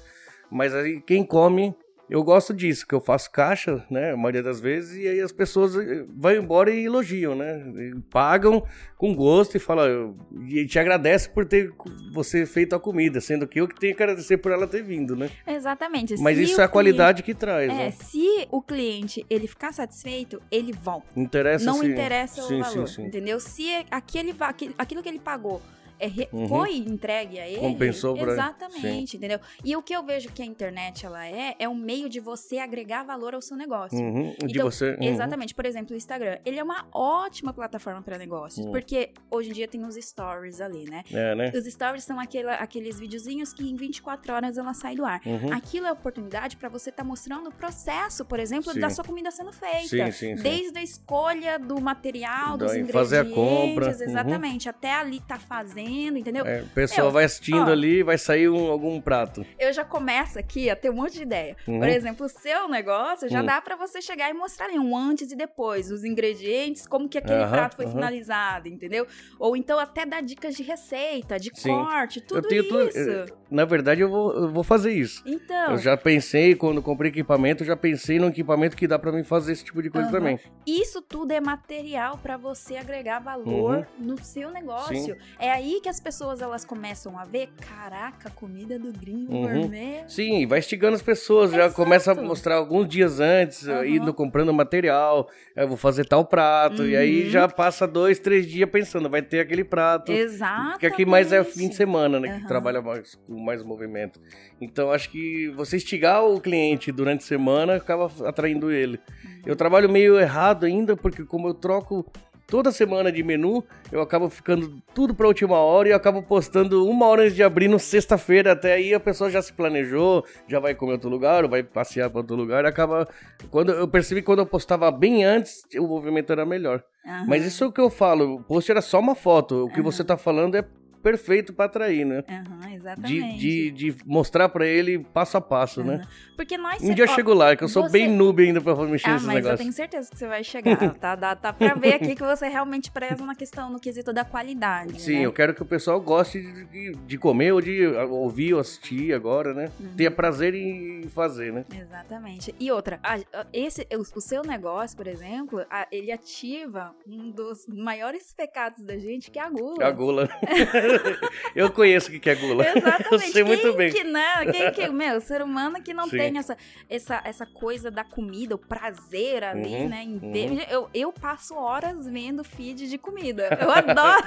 Mas 0.52 0.74
aí 0.76 1.02
quem 1.02 1.24
come, 1.24 1.74
eu 2.10 2.22
gosto 2.26 2.54
disso, 2.54 2.86
que 2.86 2.94
eu 2.94 3.00
faço 3.00 3.32
caixa, 3.32 3.86
né? 3.90 4.12
A 4.12 4.18
maioria 4.18 4.44
das 4.44 4.60
vezes, 4.60 4.98
e 4.98 5.08
aí 5.08 5.22
as 5.22 5.32
pessoas 5.32 5.78
eh, 5.78 6.04
vão 6.14 6.34
embora 6.34 6.70
e 6.70 6.84
elogiam, 6.84 7.34
né? 7.36 7.64
Pagam 8.10 8.62
com 8.98 9.16
gosto 9.16 9.56
e 9.56 9.60
falam, 9.62 10.18
e 10.50 10.66
te 10.68 10.78
agradece 10.78 11.30
por 11.30 11.46
ter 11.46 11.72
você 12.14 12.46
feito 12.46 12.76
a 12.76 12.80
comida, 12.82 13.22
sendo 13.22 13.48
que 13.48 13.62
eu 13.62 13.68
que 13.68 13.80
tenho 13.80 13.96
que 13.96 14.04
agradecer 14.04 14.36
por 14.38 14.52
ela 14.52 14.68
ter 14.68 14.84
vindo, 14.84 15.16
né? 15.16 15.30
Exatamente. 15.48 16.18
Mas 16.20 16.36
Se 16.38 16.44
isso 16.44 16.60
é 16.60 16.66
a 16.66 16.68
qualidade 16.68 17.24
que 17.24 17.34
traz, 17.34 17.68
cliente- 17.72 17.82
É, 17.82 17.86
né? 17.86 17.92
se 17.92 18.48
o 18.52 18.62
cliente 18.62 19.26
ele 19.30 19.48
ficar 19.48 19.72
satisfeito, 19.72 20.42
ele 20.52 20.74
volta. 20.74 21.08
Interessa 21.16 21.64
não 21.66 21.76
sim. 21.80 21.92
interessa 21.92 22.42
sim, 22.42 22.60
o 22.60 22.64
valor, 22.64 22.88
Sim, 22.90 23.06
entendeu? 23.06 23.40
Se 23.40 23.64
aquele- 23.90 24.36
aquilo 24.78 25.02
que 25.02 25.08
ele 25.08 25.20
pagou 25.20 25.62
é 26.02 26.28
Uhum. 26.32 26.48
foi 26.48 26.76
entregue 26.78 27.40
a 27.40 27.48
ele, 27.48 27.60
Compensou 27.60 28.16
pra 28.18 28.32
exatamente, 28.32 29.18
entendeu? 29.18 29.40
E 29.64 29.76
o 29.76 29.82
que 29.84 29.96
eu 29.96 30.04
vejo 30.04 30.30
que 30.32 30.42
a 30.42 30.46
internet 30.46 31.06
ela 31.06 31.26
é 31.28 31.56
é 31.60 31.68
um 31.70 31.76
meio 31.76 32.10
de 32.10 32.20
você 32.20 32.58
agregar 32.58 33.04
valor 33.04 33.34
ao 33.36 33.42
seu 33.42 33.56
negócio. 33.56 33.98
Uhum, 34.00 34.34
De 34.40 34.46
Então, 34.56 34.70
você. 34.70 34.92
uhum. 34.96 35.04
Exatamente. 35.04 35.54
Por 35.54 35.66
exemplo, 35.66 35.94
o 35.94 35.98
Instagram. 35.98 36.40
Ele 36.46 36.60
é 36.60 36.64
uma 36.64 36.86
ótima 36.94 37.54
plataforma 37.54 38.02
para 38.02 38.18
negócios. 38.18 38.66
Uhum. 38.66 38.72
Porque 38.72 39.12
hoje 39.30 39.50
em 39.50 39.54
dia 39.54 39.68
tem 39.68 39.84
os 39.86 39.96
stories 39.96 40.60
ali, 40.62 40.86
né? 40.90 41.04
É, 41.12 41.36
né? 41.36 41.52
Os 41.54 41.66
stories 41.66 42.04
são 42.04 42.20
aquela- 42.20 42.56
aqueles 42.56 43.00
videozinhos 43.00 43.54
que 43.54 43.70
em 43.70 43.76
24 43.76 44.34
horas 44.34 44.58
ela 44.58 44.74
sai 44.74 44.96
do 44.96 45.06
ar. 45.06 45.22
Uhum. 45.26 45.54
Aquilo 45.54 45.86
é 45.86 45.92
oportunidade 45.92 46.58
para 46.58 46.70
você 46.70 46.90
estar 46.90 47.04
mostrando 47.04 47.48
o 47.50 47.54
processo, 47.54 48.26
por 48.26 48.40
exemplo, 48.40 48.74
Sim. 48.74 48.80
da 48.80 48.90
sua 48.90 49.04
comida 49.04 49.30
sendo 49.32 49.52
feita. 49.52 49.88
Sim, 49.88 50.12
sim, 50.12 50.36
sim. 50.38 50.44
Desde 50.44 50.78
a 50.80 50.84
escolha 50.84 51.60
do 51.60 51.80
material, 51.80 52.58
dos 52.58 52.72
Daí 52.72 52.82
ingredientes, 52.82 52.92
fazer 52.94 53.20
a 53.20 53.26
compra, 53.26 53.86
uhum. 53.88 53.92
exatamente, 54.04 54.70
até 54.70 54.92
ali 54.94 55.20
tá 55.20 55.38
fazendo, 55.38 55.91
entendeu? 56.18 56.46
É, 56.46 56.62
o 56.62 56.68
pessoal 56.68 57.08
Meu, 57.08 57.12
vai 57.12 57.26
assistindo 57.26 57.68
ó. 57.68 57.72
ali 57.72 58.00
e 58.00 58.04
vai 58.04 58.18
sair 58.18 58.50
um- 58.50 58.70
algum 58.72 59.00
prato. 59.02 59.46
Eu 59.60 59.72
já 59.74 59.84
começo 59.84 60.40
aqui 60.40 60.70
a 60.70 60.76
ter 60.76 60.90
um 60.90 60.94
monte 60.94 61.14
de 61.16 61.24
ideia. 61.24 61.56
Uhum. 61.68 61.80
Por 61.80 61.88
exemplo, 61.90 62.26
o 62.26 62.30
seu 62.30 62.68
negócio 62.68 63.28
já 63.30 63.40
Uhum. 63.40 63.46
dá 63.46 63.62
pra 63.62 63.76
você 63.76 64.02
chegar 64.02 64.30
e 64.30 64.34
mostrar 64.34 64.66
ali 64.68 64.80
um 64.80 64.96
antes 64.96 65.32
e 65.32 65.36
depois, 65.36 65.92
os 65.92 66.04
ingredientes, 66.04 66.88
como 66.88 67.10
que 67.10 67.18
aquele 67.18 67.44
Aham, 67.44 67.52
prato 67.52 67.76
foi 67.76 67.88
finalizado, 67.88 68.68
entendeu? 68.68 69.06
Ou 69.40 69.56
então 69.58 69.78
até 69.80 70.06
dar 70.06 70.22
dicas 70.22 70.56
de 70.56 70.64
receita, 70.64 71.38
de 71.40 71.52
Sim. 71.54 71.70
corte, 71.70 72.22
tudo 72.22 72.38
eu 72.38 72.68
tenho 72.68 72.88
isso. 72.88 72.98
eh, 73.10 73.26
Na 73.50 73.66
verdade, 73.66 74.00
eu 74.02 74.10
vou, 74.10 74.34
eu 74.34 74.50
vou 74.50 74.64
fazer 74.64 74.94
isso. 74.94 75.22
Então, 75.26 75.72
Eu 75.72 75.78
já 75.78 75.98
pensei, 75.98 76.56
quando 76.56 76.82
comprei 76.82 77.10
equipamento, 77.12 77.64
eu 77.64 77.68
já 77.68 77.76
pensei 77.76 78.18
no 78.18 78.28
equipamento 78.28 78.78
que 78.78 78.88
dá 78.88 78.98
pra 78.98 79.12
mim 79.12 79.24
fazer 79.24 79.52
esse 79.52 79.66
tipo 79.66 79.82
de 79.84 79.90
coisa 79.90 80.10
também. 80.10 80.40
isso 80.66 81.02
tudo 81.02 81.32
é 81.34 81.42
material 81.42 82.18
pra 82.18 82.38
você 82.38 82.78
agregar 82.78 83.20
valor 83.20 83.86
no 84.00 84.18
seu 84.24 84.50
negócio. 84.52 85.18
É 85.38 85.52
aí 85.52 85.81
que 85.82 85.90
as 85.90 86.00
pessoas 86.00 86.42
elas 86.42 86.64
começam 86.64 87.18
a 87.18 87.26
ver, 87.26 87.50
caraca, 87.60 88.30
a 88.30 88.32
comida 88.32 88.78
do 88.80 88.94
gringo 88.94 89.34
Uhum. 89.34 89.62
gourmet. 89.62 90.04
Sim, 90.08 90.46
vai 90.48 90.60
instigando 90.60 90.96
as 90.96 91.02
pessoas, 91.02 91.52
já 91.52 91.70
começa 91.70 92.12
a 92.12 92.16
mostrar 92.16 92.56
alguns 92.56 92.88
dias 92.88 93.20
antes, 93.20 93.68
Aham. 93.68 93.86
indo 93.86 94.14
comprando 94.14 94.54
material, 94.54 95.28
eu 95.56 95.68
vou 95.68 95.76
fazer 95.78 96.06
tal 96.06 96.24
prato, 96.24 96.86
e 96.86 96.96
aí 96.96 97.24
Uhum. 97.26 97.30
já 97.32 97.48
passa 97.50 97.88
dois, 97.88 98.20
três 98.20 98.48
dias 98.48 98.70
pensando, 98.70 99.10
vai 99.10 99.22
ter 99.22 99.40
aquele 99.40 99.64
prato. 99.64 100.12
Exato. 100.12 100.72
Porque 100.72 100.86
aqui 100.86 101.06
mais 101.06 101.32
é 101.34 101.44
fim 101.44 101.68
de 101.70 101.76
semana, 101.76 102.20
né? 102.20 102.40
Que 102.40 102.48
trabalha 102.48 102.82
mais, 102.82 103.16
com 103.16 103.40
mais 103.44 103.64
movimento. 103.64 104.20
Então 104.62 104.92
acho 104.92 105.10
que 105.10 105.50
você 105.56 105.76
instigar 105.78 106.24
o 106.24 106.40
cliente 106.40 106.92
durante 106.92 107.24
a 107.24 107.28
semana 107.28 107.76
acaba 107.76 108.12
atraindo 108.26 108.72
ele. 108.72 109.00
Uhum. 109.26 109.42
Eu 109.48 109.56
trabalho 109.56 109.90
meio 109.90 110.20
errado 110.20 110.66
ainda, 110.66 110.96
porque 110.96 111.24
como 111.26 111.48
eu 111.48 111.54
troco 111.54 112.06
toda 112.52 112.70
semana 112.70 113.10
de 113.10 113.24
menu, 113.24 113.64
eu 113.94 114.02
acabo 114.02 114.30
ficando 114.30 114.84
tudo 114.94 115.16
pra 115.16 115.26
última 115.26 115.56
hora 115.56 115.88
e 115.88 115.92
eu 115.92 115.96
acabo 115.96 116.22
postando 116.22 116.86
uma 116.86 117.08
hora 117.08 117.22
antes 117.24 117.34
de 117.34 117.42
abrir 117.42 117.70
no 117.70 117.80
sexta-feira. 117.80 118.52
Até 118.52 118.74
aí 118.74 118.94
a 118.94 119.00
pessoa 119.00 119.30
já 119.30 119.42
se 119.42 119.54
planejou, 119.54 120.26
já 120.50 120.60
vai 120.60 120.76
comer 120.76 120.92
outro 120.92 121.10
lugar, 121.10 121.46
ou 121.46 121.50
vai 121.50 121.64
passear 121.64 122.10
pra 122.10 122.20
outro 122.20 122.36
lugar. 122.36 122.66
Acaba. 122.66 123.08
Quando 123.50 123.72
eu 123.72 123.88
percebi 123.88 124.20
que 124.20 124.26
quando 124.26 124.40
eu 124.40 124.46
postava 124.46 124.92
bem 124.92 125.24
antes, 125.24 125.62
o 125.80 125.88
movimento 125.88 126.30
era 126.34 126.46
melhor. 126.46 126.84
Aham. 127.08 127.26
Mas 127.26 127.46
isso 127.46 127.64
é 127.64 127.68
o 127.68 127.72
que 127.72 127.80
eu 127.80 127.90
falo. 127.90 128.36
O 128.36 128.44
post 128.44 128.70
era 128.70 128.82
só 128.82 129.00
uma 129.00 129.16
foto. 129.16 129.64
O 129.64 129.70
que 129.70 129.80
Aham. 129.80 129.84
você 129.84 130.04
tá 130.04 130.18
falando 130.18 130.56
é 130.56 130.66
perfeito 131.02 131.54
pra 131.54 131.66
atrair, 131.66 132.06
né? 132.06 132.24
De, 132.68 132.74
exatamente. 132.76 133.38
de, 133.38 133.72
de 133.72 133.96
mostrar 134.06 134.50
pra 134.50 134.66
ele 134.66 135.00
passo 135.00 135.38
a 135.38 135.42
passo, 135.42 135.84
né? 135.84 135.96
Aham. 135.96 136.08
Porque 136.36 136.58
nós 136.58 136.82
Um 136.82 136.94
dia 136.94 137.04
eu 137.04 137.08
chego 137.10 137.34
lá, 137.34 137.56
que 137.56 137.64
eu 137.64 137.68
sou 137.68 137.84
você- 137.84 137.92
bem 137.92 138.08
noob 138.10 138.42
ainda 138.44 138.60
pra 138.62 138.76
mexer 138.86 139.10
Ah, 139.10 139.14
nesses 139.14 139.28
mas 139.28 139.36
eu 139.38 139.42
negócios. 139.44 139.60
tenho 139.60 139.74
certeza 139.74 140.10
que 140.10 140.18
você 140.18 140.28
vai 140.28 140.44
chegar. 140.44 140.78
tá, 141.00 141.16
dá, 141.16 141.36
tá 141.36 141.54
pra 141.54 141.74
ver 141.76 141.94
aqui 141.94 142.16
que 142.16 142.24
você 142.24 142.48
realmente 142.48 142.90
preza 142.92 143.24
na 143.26 143.36
questão, 143.36 143.70
no 143.70 143.80
quesito 143.80 144.12
da 144.12 144.26
qualidade. 144.26 145.00
Sim, 145.02 145.18
né? 145.20 145.26
eu 145.26 145.32
quero 145.34 145.54
que 145.54 145.62
o 145.62 145.66
pessoal 145.66 146.00
goste 146.02 146.42
de, 146.42 146.66
de- 146.66 146.92
de 146.96 147.18
comer 147.18 147.52
ou 147.52 147.62
de 147.62 147.86
ouvir 147.86 148.54
ou 148.56 148.60
assistir 148.60 149.14
agora, 149.14 149.54
né? 149.54 149.70
Uhum. 149.80 149.94
Tenha 149.96 150.10
prazer 150.12 150.56
em 150.56 151.04
fazer, 151.10 151.54
né? 151.54 151.66
Exatamente. 151.76 152.56
E 152.60 152.72
outra, 152.72 153.00
a- 153.04 153.16
a- 153.34 153.46
esse, 153.54 153.88
o, 153.94 154.18
o 154.18 154.22
seu 154.22 154.42
negócio, 154.42 154.98
por 154.98 155.08
exemplo, 155.08 155.64
a- 155.70 155.88
ele 155.92 156.12
ativa 156.12 156.96
um 157.08 157.30
dos 157.30 157.68
maiores 157.68 158.34
pecados 158.34 158.84
da 158.84 158.98
gente, 158.98 159.30
que 159.30 159.38
é 159.38 159.44
a 159.44 159.50
gula. 159.50 159.86
A 159.86 159.92
gula. 159.92 160.30
eu 161.56 161.72
conheço 161.72 162.12
o 162.12 162.20
que 162.20 162.30
é 162.30 162.36
gula. 162.36 162.66
Exatamente. 162.68 163.12
Eu 163.12 163.20
sei 163.20 163.44
muito 163.44 163.62
Quem 163.62 163.76
bem. 163.78 163.92
Que 163.92 164.04
não, 164.04 164.46
quem 164.52 164.72
que, 164.72 164.88
meu, 164.90 165.20
ser 165.22 165.42
humano 165.42 165.82
que 165.82 165.94
não 165.94 166.06
Sim. 166.06 166.18
tem 166.18 166.38
essa, 166.38 166.58
essa, 166.90 167.22
essa 167.24 167.46
coisa 167.46 167.90
da 167.92 168.04
comida, 168.04 168.56
o 168.56 168.58
prazer 168.58 169.44
ali, 169.44 169.62
Uhum, 169.76 169.90
né? 169.90 170.04
Em 170.04 170.18
uhum. 170.22 170.60
Eu, 170.70 170.90
eu 170.94 171.14
passo 171.14 171.56
horas 171.56 172.06
vendo 172.08 172.44
feed 172.44 172.90
de 172.90 172.98
comida. 172.98 173.58
Eu 173.62 173.70
adoro, 173.72 174.24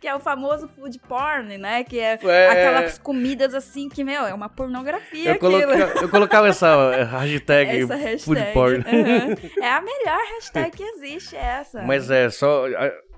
que 0.00 0.06
é 0.08 0.14
o 0.14 0.20
famoso 0.20 0.68
food 0.68 0.98
porn, 1.00 1.58
né? 1.58 1.84
Que 1.84 1.98
é, 1.98 2.18
É. 2.22 2.48
aquelas 2.48 2.98
comidas 2.98 3.54
assim 3.54 3.88
que, 3.88 4.02
meu, 4.04 4.24
é 4.26 4.32
uma 4.34 4.48
pornografia 4.48 5.30
Eu, 5.30 5.34
aquilo. 5.34 5.52
coloca- 5.60 6.00
eu 6.02 6.08
colocava 6.08 6.48
essa 6.48 6.66
eh, 6.94 7.04
hashtag, 7.04 7.82
Essa 7.82 7.94
hashtag. 7.96 8.22
food 8.24 8.52
porn. 8.52 8.78
uhum. 8.78 9.36
É 9.62 9.68
a 9.70 9.80
melhor 9.80 10.18
hashtag 10.34 10.76
que 10.76 10.82
existe, 10.82 11.36
essa. 11.36 11.82
Mas 11.82 12.10
é 12.10 12.30
só. 12.30 12.64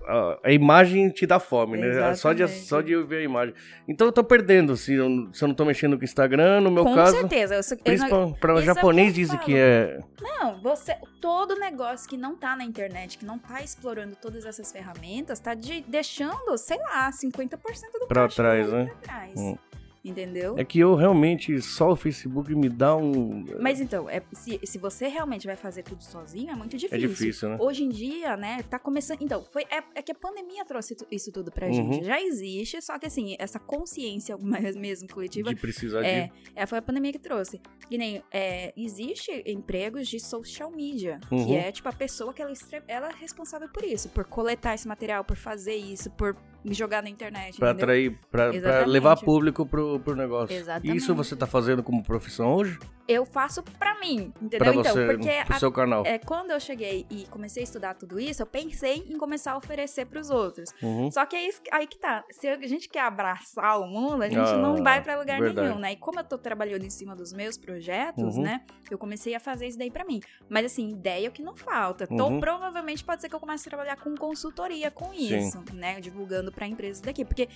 A, 0.09 0.39
a- 0.45 0.53
imagem 0.53 1.11
te 1.11 1.27
dá 1.27 1.39
fome, 1.39 1.77
né? 1.77 2.15
Só 2.15 2.33
de, 2.33 2.49
só 2.49 2.81
de 2.81 2.93
eu 2.93 3.07
ver 3.07 3.19
a 3.19 3.23
imagem. 3.23 3.55
Então 3.87 4.07
eu 4.09 4.13
tô 4.13 4.25
perdendo 4.25 4.75
se 4.77 4.95
eu, 4.95 5.29
se 5.33 5.45
eu 5.45 5.49
não 5.49 5.55
tô 5.55 5.65
mexendo 5.67 5.97
com 5.97 6.01
o 6.01 6.05
Instagram, 6.05 6.61
no 6.63 6.71
meu 6.71 6.83
Com 6.83 6.95
caso. 6.95 7.17
certeza. 7.19 7.55
Eu, 7.57 7.79
Principalmente 7.85 8.39
para 8.41 8.55
o 8.55 8.59
é 8.59 8.63
japonês 8.63 9.15
dizem 9.15 9.39
que 9.41 9.55
é. 9.57 9.99
Não, 10.21 10.61
você. 10.63 10.97
Todo 11.21 11.57
negócio 11.57 12.09
que 12.09 12.17
não 12.17 12.37
tá 12.37 12.57
na 12.57 12.65
internet, 12.65 13.19
que 13.19 13.25
não 13.25 13.39
tá 13.39 13.61
explorando 13.63 14.17
todas 14.17 14.47
essas 14.47 14.71
ferramentas, 14.73 15.39
tá 15.41 15.53
de- 15.53 15.85
deixando, 15.87 16.57
sei 16.57 16.79
lá, 16.79 17.11
50% 17.11 17.57
do 18.01 18.07
Pra 18.07 18.29
trás, 18.29 18.73
né? 18.73 18.85
pra 18.87 18.95
trás. 19.15 19.33
Hum. 19.37 19.57
Entendeu? 20.05 20.57
É 20.57 20.65
que 20.65 20.79
eu 20.79 20.95
realmente, 20.95 21.61
só 21.61 21.91
o 21.91 21.97
Facebook 21.97 22.55
me 22.55 22.69
dá 22.69 22.97
um. 22.97 23.45
Mas 23.61 23.81
então, 23.81 24.09
é, 24.09 24.23
se, 24.33 24.61
se 24.65 24.79
você 24.79 25.09
realmente 25.09 25.47
vai 25.47 25.57
fazer 25.57 25.83
tudo 25.83 26.03
sozinho, 26.03 26.51
é 26.51 26.55
muito 26.55 26.77
É 26.77 26.79
difícil. 26.79 27.09
difícil, 27.09 27.49
né? 27.51 27.57
Hoje 27.61 27.83
em 27.85 27.89
dia, 27.89 28.37
né, 28.37 28.63
tá 28.71 28.79
começando. 28.79 29.21
Então, 29.23 29.45
foi, 29.53 29.63
é, 29.65 29.83
é 29.97 30.03
que 30.03 30.13
a 30.13 30.15
pandemia 30.15 30.65
trouxe 30.65 30.97
isso 31.11 31.33
tudo 31.33 31.51
pra 31.51 31.67
Uhum. 31.67 31.73
gente. 31.93 32.05
Já 32.07 32.21
existe, 32.23 32.81
só 32.81 32.99
que 32.99 33.07
assim, 33.07 33.35
essa 33.39 33.59
consciência 33.59 34.37
mesmo 34.79 35.09
coletiva 35.09 35.53
De 35.53 35.61
precisar 35.61 36.05
É, 36.05 36.25
de. 36.27 36.33
é, 36.55 36.65
foi 36.67 36.79
a 36.79 36.83
pandemia 36.83 37.13
que 37.13 37.19
trouxe. 37.19 37.61
Que 37.89 37.99
nem, 37.99 38.23
é, 38.31 38.73
existe 38.77 39.43
empregos 39.47 40.07
de 40.09 40.21
social 40.21 40.71
media, 40.71 41.19
Uhum. 41.31 41.45
que 41.47 41.55
é, 41.57 41.73
tipo, 41.73 41.89
a 41.89 41.93
pessoa 41.93 42.33
que 42.33 42.41
ela, 42.41 42.53
é 42.53 42.83
ela 42.87 43.09
é 43.09 43.15
responsável 43.15 43.69
por 43.69 43.83
isso, 43.85 44.09
por 44.11 44.25
coletar 44.25 44.75
esse 44.75 44.87
material, 44.87 45.25
por 45.25 45.37
fazer 45.37 45.75
isso, 45.75 46.11
por 46.13 46.37
me 46.69 46.75
jogar 46.75 47.03
na 47.03 47.09
internet, 47.09 47.59
Pra 47.59 47.71
entendeu? 47.71 47.85
atrair, 47.85 48.19
pra, 48.31 48.51
pra 48.53 48.87
levar 48.87 49.17
público 49.17 49.65
pro, 49.67 49.99
pro 50.01 50.15
negócio. 50.15 50.55
Exatamente. 50.57 50.97
Isso 50.97 51.15
você 51.15 51.35
tá 51.35 51.47
fazendo 51.47 51.83
como 51.83 52.03
profissão 52.03 52.55
hoje? 52.55 52.79
Eu 53.09 53.25
faço 53.25 53.63
pra 53.63 53.99
mim, 53.99 54.33
entendeu? 54.41 54.59
Pra 54.59 54.75
então, 54.75 54.93
você, 54.93 55.07
porque 55.07 55.45
pro 55.47 55.57
a- 55.57 55.59
seu 55.59 55.73
canal. 55.73 56.03
é, 56.07 56.19
quando 56.19 56.51
eu 56.51 56.61
cheguei 56.61 57.07
e 57.11 57.27
comecei 57.27 57.63
a 57.63 57.65
estudar 57.65 57.95
tudo 57.95 58.21
isso, 58.21 58.43
eu 58.43 58.47
pensei 58.47 59.05
em 59.09 59.17
começar 59.17 59.53
a 59.53 59.57
oferecer 59.57 60.05
pros 60.07 60.29
outros. 60.31 60.71
Uhum. 60.83 61.11
Só 61.11 61.25
que 61.25 61.37
isso, 61.39 61.61
aí 61.73 61.87
que 61.87 61.99
tá. 61.99 62.23
Se 62.31 62.47
a 62.47 62.57
gente 62.67 62.89
quer 62.89 63.01
abraçar 63.01 63.81
o 63.81 63.87
mundo, 63.87 64.23
a 64.23 64.29
gente 64.29 64.39
Ah, 64.51 64.57
não 64.59 64.83
vai 64.85 65.03
pra 65.03 65.19
lugar 65.19 65.41
verdade. 65.41 65.69
nenhum, 65.69 65.81
né? 65.81 65.93
E 65.93 65.97
como 65.97 66.21
eu 66.21 66.25
tô 66.25 66.37
trabalhando 66.37 66.85
em 66.85 66.91
cima 66.91 67.17
dos 67.17 67.33
meus 67.33 67.57
projetos, 67.57 68.37
Uhum. 68.37 68.43
né? 68.43 68.61
Eu 68.91 68.99
comecei 68.99 69.35
a 69.35 69.41
fazer 69.41 69.67
isso 69.67 69.79
daí 69.79 69.91
pra 69.91 70.05
mim. 70.05 70.21
Mas 70.49 70.67
assim, 70.67 70.91
ideia 70.91 71.27
é 71.27 71.29
o 71.29 71.33
que 71.33 71.43
não 71.43 71.57
falta. 71.57 72.07
Então, 72.11 72.29
Uhum. 72.35 72.41
provavelmente 72.41 73.03
pode 73.05 73.23
ser 73.23 73.29
que 73.29 73.35
eu 73.35 73.41
comece 73.41 73.67
a 73.69 73.71
trabalhar 73.71 73.97
com 73.97 74.15
consultoria 74.15 74.91
com 74.91 75.13
Sim. 75.15 75.39
isso, 75.39 75.65
né? 75.73 75.99
Divulgando 76.01 76.53
pra 76.53 76.67
empresas 76.67 77.01
daqui. 77.01 77.25
Porque, 77.25 77.49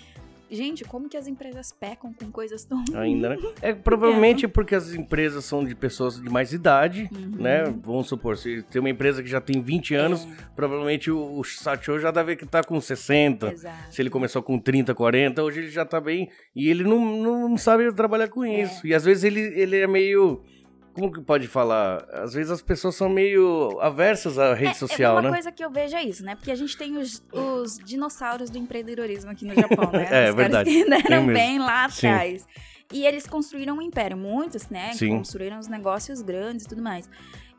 gente, 0.52 0.84
como 0.84 1.08
que 1.08 1.16
as 1.16 1.26
empresas 1.26 1.72
pecam 1.72 2.12
com 2.12 2.30
coisas 2.30 2.64
tão. 2.64 2.84
Ainda, 2.94 3.30
né? 3.30 3.36
É 3.62 3.72
provavelmente 3.72 4.46
porque 4.46 4.74
as 4.74 4.92
empresas 4.94 5.44
são 5.44 5.64
de 5.64 5.74
pessoas 5.74 6.20
de 6.20 6.28
mais 6.28 6.52
idade, 6.52 7.08
Uhum. 7.12 7.42
né? 7.42 7.64
Vamos 7.82 8.08
supor, 8.08 8.36
se 8.36 8.62
tem 8.64 8.80
uma 8.80 8.90
empresa 8.90 9.22
que 9.22 9.28
já 9.28 9.40
tem 9.40 9.60
20 9.62 9.94
anos, 9.94 10.26
provavelmente 10.54 11.10
o, 11.10 11.38
o 11.38 11.44
Satchel 11.44 11.98
já 11.98 12.10
deve 12.10 12.36
que 12.36 12.46
tá 12.46 12.62
com 12.62 12.80
60. 12.80 13.52
Exato. 13.52 13.94
Se 13.94 14.02
ele 14.02 14.10
começou 14.10 14.42
com 14.42 14.58
30, 14.58 14.94
40, 14.94 15.42
hoje 15.42 15.60
ele 15.60 15.70
já 15.70 15.84
tá 15.84 16.00
bem. 16.00 16.28
E 16.54 16.68
ele 16.68 16.84
não, 16.84 16.98
não, 17.16 17.48
não 17.48 17.56
sabe 17.58 17.92
trabalhar 17.92 18.28
com 18.28 18.44
isso. 18.44 18.86
E 18.86 18.94
às 18.94 19.04
vezes 19.04 19.24
ele, 19.24 19.40
ele 19.40 19.76
é 19.78 19.86
meio. 19.86 20.42
Como 20.92 21.12
que 21.12 21.20
pode 21.20 21.48
falar? 21.48 22.04
Às 22.12 22.34
vezes 22.34 22.50
as 22.50 22.60
pessoas 22.62 22.94
são 22.94 23.08
meio 23.08 23.78
aversas 23.80 24.38
à 24.38 24.54
rede 24.54 24.76
social, 24.76 25.16
é 25.16 25.20
uma 25.20 25.22
né? 25.22 25.30
coisa 25.30 25.50
que 25.50 25.64
eu 25.64 25.70
vejo 25.70 25.96
é 25.96 26.02
isso, 26.02 26.24
né? 26.24 26.34
Porque 26.34 26.50
a 26.50 26.54
gente 26.54 26.76
tem 26.76 26.96
os, 26.98 27.22
os 27.32 27.78
dinossauros 27.78 28.50
do 28.50 28.58
empreendedorismo 28.58 29.30
aqui 29.30 29.44
no 29.44 29.54
Japão, 29.54 29.90
né? 29.92 30.08
É, 30.12 30.30
os 30.30 30.36
verdade. 30.36 30.70
caras 30.84 31.02
que 31.02 31.08
mesmo. 31.08 31.32
bem 31.32 31.58
lá 31.58 31.88
Sim. 31.88 32.08
atrás. 32.08 32.46
E 32.92 33.06
eles 33.06 33.26
construíram 33.26 33.78
um 33.78 33.82
império, 33.82 34.16
muitos, 34.16 34.68
né? 34.68 34.92
Sim. 34.92 35.16
Construíram 35.16 35.58
os 35.58 35.66
negócios 35.66 36.20
grandes 36.20 36.66
e 36.66 36.68
tudo 36.68 36.82
mais. 36.82 37.08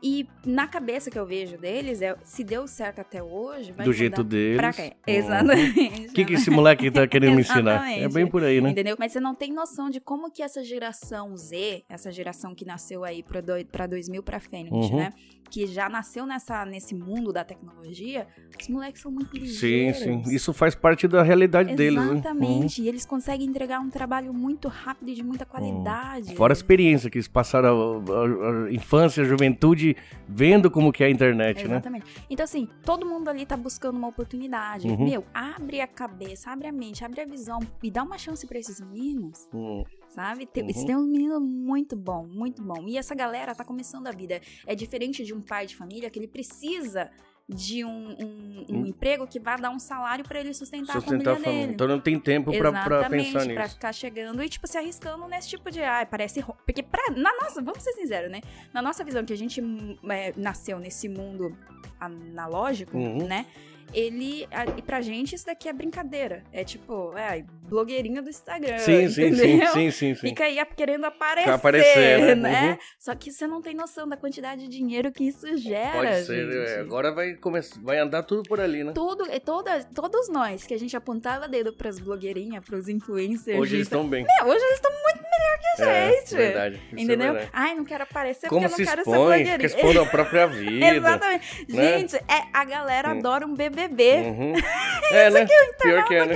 E 0.06 0.28
na 0.44 0.66
cabeça 0.68 1.10
que 1.10 1.18
eu 1.18 1.24
vejo 1.24 1.56
deles, 1.56 2.02
é 2.02 2.14
se 2.22 2.44
deu 2.44 2.66
certo 2.68 2.98
até 3.00 3.22
hoje, 3.22 3.72
vai 3.72 3.86
Do 3.86 3.92
jeito 3.92 4.22
deles. 4.22 4.58
pra 4.58 4.70
quê? 4.70 4.92
Uhum. 5.08 5.14
Exatamente. 5.14 6.08
O 6.08 6.12
que, 6.12 6.24
que 6.26 6.34
esse 6.34 6.50
moleque 6.50 6.90
tá 6.90 7.06
querendo 7.06 7.34
me 7.36 7.40
ensinar? 7.40 7.86
É 7.88 7.92
Exatamente. 8.00 8.12
bem 8.12 8.26
por 8.26 8.44
aí, 8.44 8.60
né? 8.60 8.70
Entendeu? 8.70 8.96
Mas 8.98 9.12
você 9.12 9.20
não 9.20 9.34
tem 9.34 9.50
noção 9.52 9.88
de 9.88 10.00
como 10.00 10.30
que 10.30 10.42
essa 10.42 10.62
geração 10.62 11.34
Z, 11.36 11.84
essa 11.88 12.12
geração 12.12 12.54
que 12.54 12.66
nasceu 12.66 13.02
aí 13.02 13.22
pra, 13.22 13.40
do, 13.40 13.52
pra 13.72 13.86
2000 13.86 14.22
pra 14.22 14.38
frente, 14.40 14.70
Uhum. 14.72 14.96
né? 14.98 15.12
Que 15.50 15.66
já 15.66 15.88
nasceu 15.88 16.26
nessa, 16.26 16.64
nesse 16.66 16.94
mundo 16.94 17.32
da 17.32 17.44
tecnologia, 17.44 18.26
os 18.60 18.66
moleques 18.68 19.00
são 19.02 19.10
muito 19.12 19.30
Sim, 19.36 19.38
ligeiros. 19.42 19.98
sim. 19.98 20.22
Isso 20.34 20.52
faz 20.52 20.74
parte 20.74 21.06
da 21.06 21.22
realidade 21.22 21.74
deles, 21.76 22.02
né? 22.04 22.12
Exatamente. 22.14 22.82
E 22.82 22.88
eles 22.88 23.04
conseguem 23.06 23.46
entregar 23.46 23.78
um 23.80 23.88
trabalho 23.90 24.32
muito 24.34 24.68
rápido 24.68 25.10
e 25.10 25.14
de 25.14 25.22
muita 25.22 25.44
qualidade. 25.46 26.30
Uhum. 26.30 26.36
Fora 26.36 26.52
a 26.52 26.56
experiência 26.56 27.08
que 27.08 27.18
eles 27.18 27.28
passaram 27.28 28.02
a, 28.08 28.12
a- 28.12 28.66
a 28.68 28.72
infância, 28.72 29.22
a 29.22 29.26
juventude, 29.26 29.93
vendo 30.28 30.70
como 30.70 30.92
que 30.92 31.02
é 31.02 31.06
a 31.06 31.10
internet, 31.10 31.58
né? 31.58 31.74
Exatamente. 31.74 32.06
Então, 32.28 32.44
assim, 32.44 32.68
todo 32.84 33.06
mundo 33.06 33.28
ali 33.28 33.44
tá 33.46 33.56
buscando 33.56 33.96
uma 33.96 34.08
oportunidade. 34.08 34.88
Uhum. 34.88 35.04
Meu, 35.04 35.24
abre 35.32 35.80
a 35.80 35.86
cabeça, 35.86 36.50
abre 36.50 36.68
a 36.68 36.72
mente, 36.72 37.04
abre 37.04 37.20
a 37.20 37.26
visão 37.26 37.60
e 37.82 37.90
dá 37.90 38.02
uma 38.02 38.18
chance 38.18 38.46
pra 38.46 38.58
esses 38.58 38.80
meninos. 38.80 39.48
Hum, 39.52 39.84
Sabe? 40.08 40.46
Tem, 40.46 40.62
Uhum. 40.64 40.86
Têm 40.86 40.96
um 40.96 41.06
menino 41.06 41.40
muito 41.40 41.96
bom, 41.96 42.24
muito 42.24 42.62
bom. 42.62 42.86
E 42.86 42.96
essa 42.96 43.14
galera 43.14 43.54
tá 43.54 43.64
começando 43.64 44.06
a 44.06 44.12
vida. 44.12 44.40
É 44.66 44.74
diferente 44.74 45.24
de 45.24 45.34
um 45.34 45.40
pai 45.40 45.66
de 45.66 45.74
família 45.74 46.08
que 46.08 46.18
ele 46.18 46.28
precisa 46.28 47.10
de 47.48 47.84
um, 47.84 47.90
um- 47.90 48.66
um 48.70 48.76
Hum. 48.80 48.86
emprego 48.86 49.26
que 49.26 49.38
vai 49.38 49.60
dar 49.60 49.68
um 49.70 49.78
salário 49.78 50.24
pra 50.24 50.40
ele 50.40 50.54
sustentar, 50.54 50.94
sustentar 50.94 51.30
a 51.30 51.32
a 51.32 51.36
família 51.36 51.44
família. 51.44 51.60
dele. 51.62 51.72
Então 51.74 51.86
não 51.86 52.00
tem 52.00 52.18
tempo 52.18 52.50
Exatamente, 52.50 53.32
pensar 53.32 53.44
pra 53.52 53.62
nisso. 53.64 53.74
ficar 53.74 53.92
chegando 53.92 54.42
e, 54.42 54.48
tipo, 54.48 54.66
se 54.66 54.78
arriscando 54.78 55.26
nesse 55.28 55.50
tipo 55.50 55.70
de. 55.70 55.82
Ai, 55.82 56.06
parece. 56.06 56.42
Porque, 56.64 56.82
pra, 56.82 57.02
na 57.14 57.30
nossa, 57.42 57.60
vamos 57.60 57.82
ser 57.82 57.92
sinceros, 57.92 58.30
né? 58.30 58.40
Na 58.72 58.80
nossa 58.80 59.04
visão, 59.04 59.24
que 59.26 59.32
a 59.32 59.36
gente 59.36 59.60
hum, 59.60 59.96
é, 60.10 60.32
nasceu 60.36 60.78
nesse 60.78 61.06
mundo 61.08 61.54
analógico, 62.00 62.96
Uhum. 62.96 63.26
né? 63.26 63.46
Ele. 63.92 64.46
E 64.76 64.82
pra 64.82 65.00
gente, 65.00 65.34
isso 65.34 65.46
daqui 65.46 65.68
é 65.68 65.72
brincadeira. 65.72 66.42
É 66.52 66.64
tipo, 66.64 67.16
é, 67.16 67.44
blogueirinha 67.68 68.22
do 68.22 68.28
Instagram. 68.30 68.78
Sim, 68.78 69.08
sim, 69.08 69.34
sim, 69.34 69.66
sim, 69.66 69.90
sim, 69.90 69.90
sim. 69.90 70.14
Fica 70.14 70.44
aí 70.44 70.64
querendo 70.76 71.04
aparecer, 71.04 71.50
aparecer, 71.50 72.18
né? 72.18 72.34
né? 72.34 72.70
Uhum. 72.72 72.78
Só 72.98 73.14
que 73.14 73.32
você 73.32 73.46
não 73.46 73.60
tem 73.60 73.74
noção 73.74 74.08
da 74.08 74.16
quantidade 74.16 74.62
de 74.62 74.68
dinheiro 74.68 75.10
que 75.12 75.24
isso 75.24 75.56
gera. 75.56 75.92
Pode 75.92 76.24
ser, 76.24 76.48
é, 76.52 76.80
agora 76.80 77.12
vai 77.12 77.34
começar, 77.34 77.80
vai 77.80 77.98
andar 77.98 78.22
tudo 78.22 78.42
por 78.44 78.60
ali, 78.60 78.84
né? 78.84 78.92
Tudo, 78.92 79.26
e 79.30 79.40
toda, 79.40 79.82
todos 79.84 80.28
nós 80.28 80.64
que 80.64 80.74
a 80.74 80.78
gente 80.78 80.96
apontava 80.96 81.48
dedo 81.48 81.72
pras 81.72 81.98
blogueirinhas, 81.98 82.64
pros 82.64 82.88
influencers. 82.88 83.58
Hoje 83.58 83.76
eles 83.76 83.86
estão 83.86 84.06
bem. 84.06 84.24
É, 84.40 84.44
hoje 84.44 84.64
eles 84.64 84.76
estão 84.76 84.92
muito 85.02 85.23
melhor 85.38 85.58
que 85.76 85.82
a 85.82 85.86
É, 85.86 86.10
gente. 86.12 86.34
verdade. 86.36 86.74
isso 86.76 86.84
é 86.96 87.02
Entendeu? 87.02 87.32
verdade. 87.32 87.50
Ai, 87.52 87.74
não 87.74 87.84
quero 87.84 88.02
aparecer 88.04 88.48
Como 88.48 88.62
porque 88.68 88.74
se 88.76 88.82
eu 88.82 88.86
não 88.86 88.90
quero 88.92 89.04
ser 89.04 89.10
expõe, 89.10 89.18
blogueirinha. 89.26 89.52
fica 89.54 89.66
expondo 89.66 90.00
a 90.00 90.06
própria 90.10 90.46
vida. 90.46 90.86
Exatamente. 90.86 91.72
né? 91.72 91.98
Gente, 91.98 92.16
é, 92.16 92.48
a 92.52 92.64
galera 92.64 93.08
Hum. 93.14 93.18
adora 93.18 93.46
um 93.46 93.54
BBB. 93.54 94.12
Uhum. 94.26 94.52
É, 95.12 95.30
né? 95.30 95.46
Pior 95.80 96.04
que 96.06 96.14
é, 96.14 96.24
né? 96.26 96.34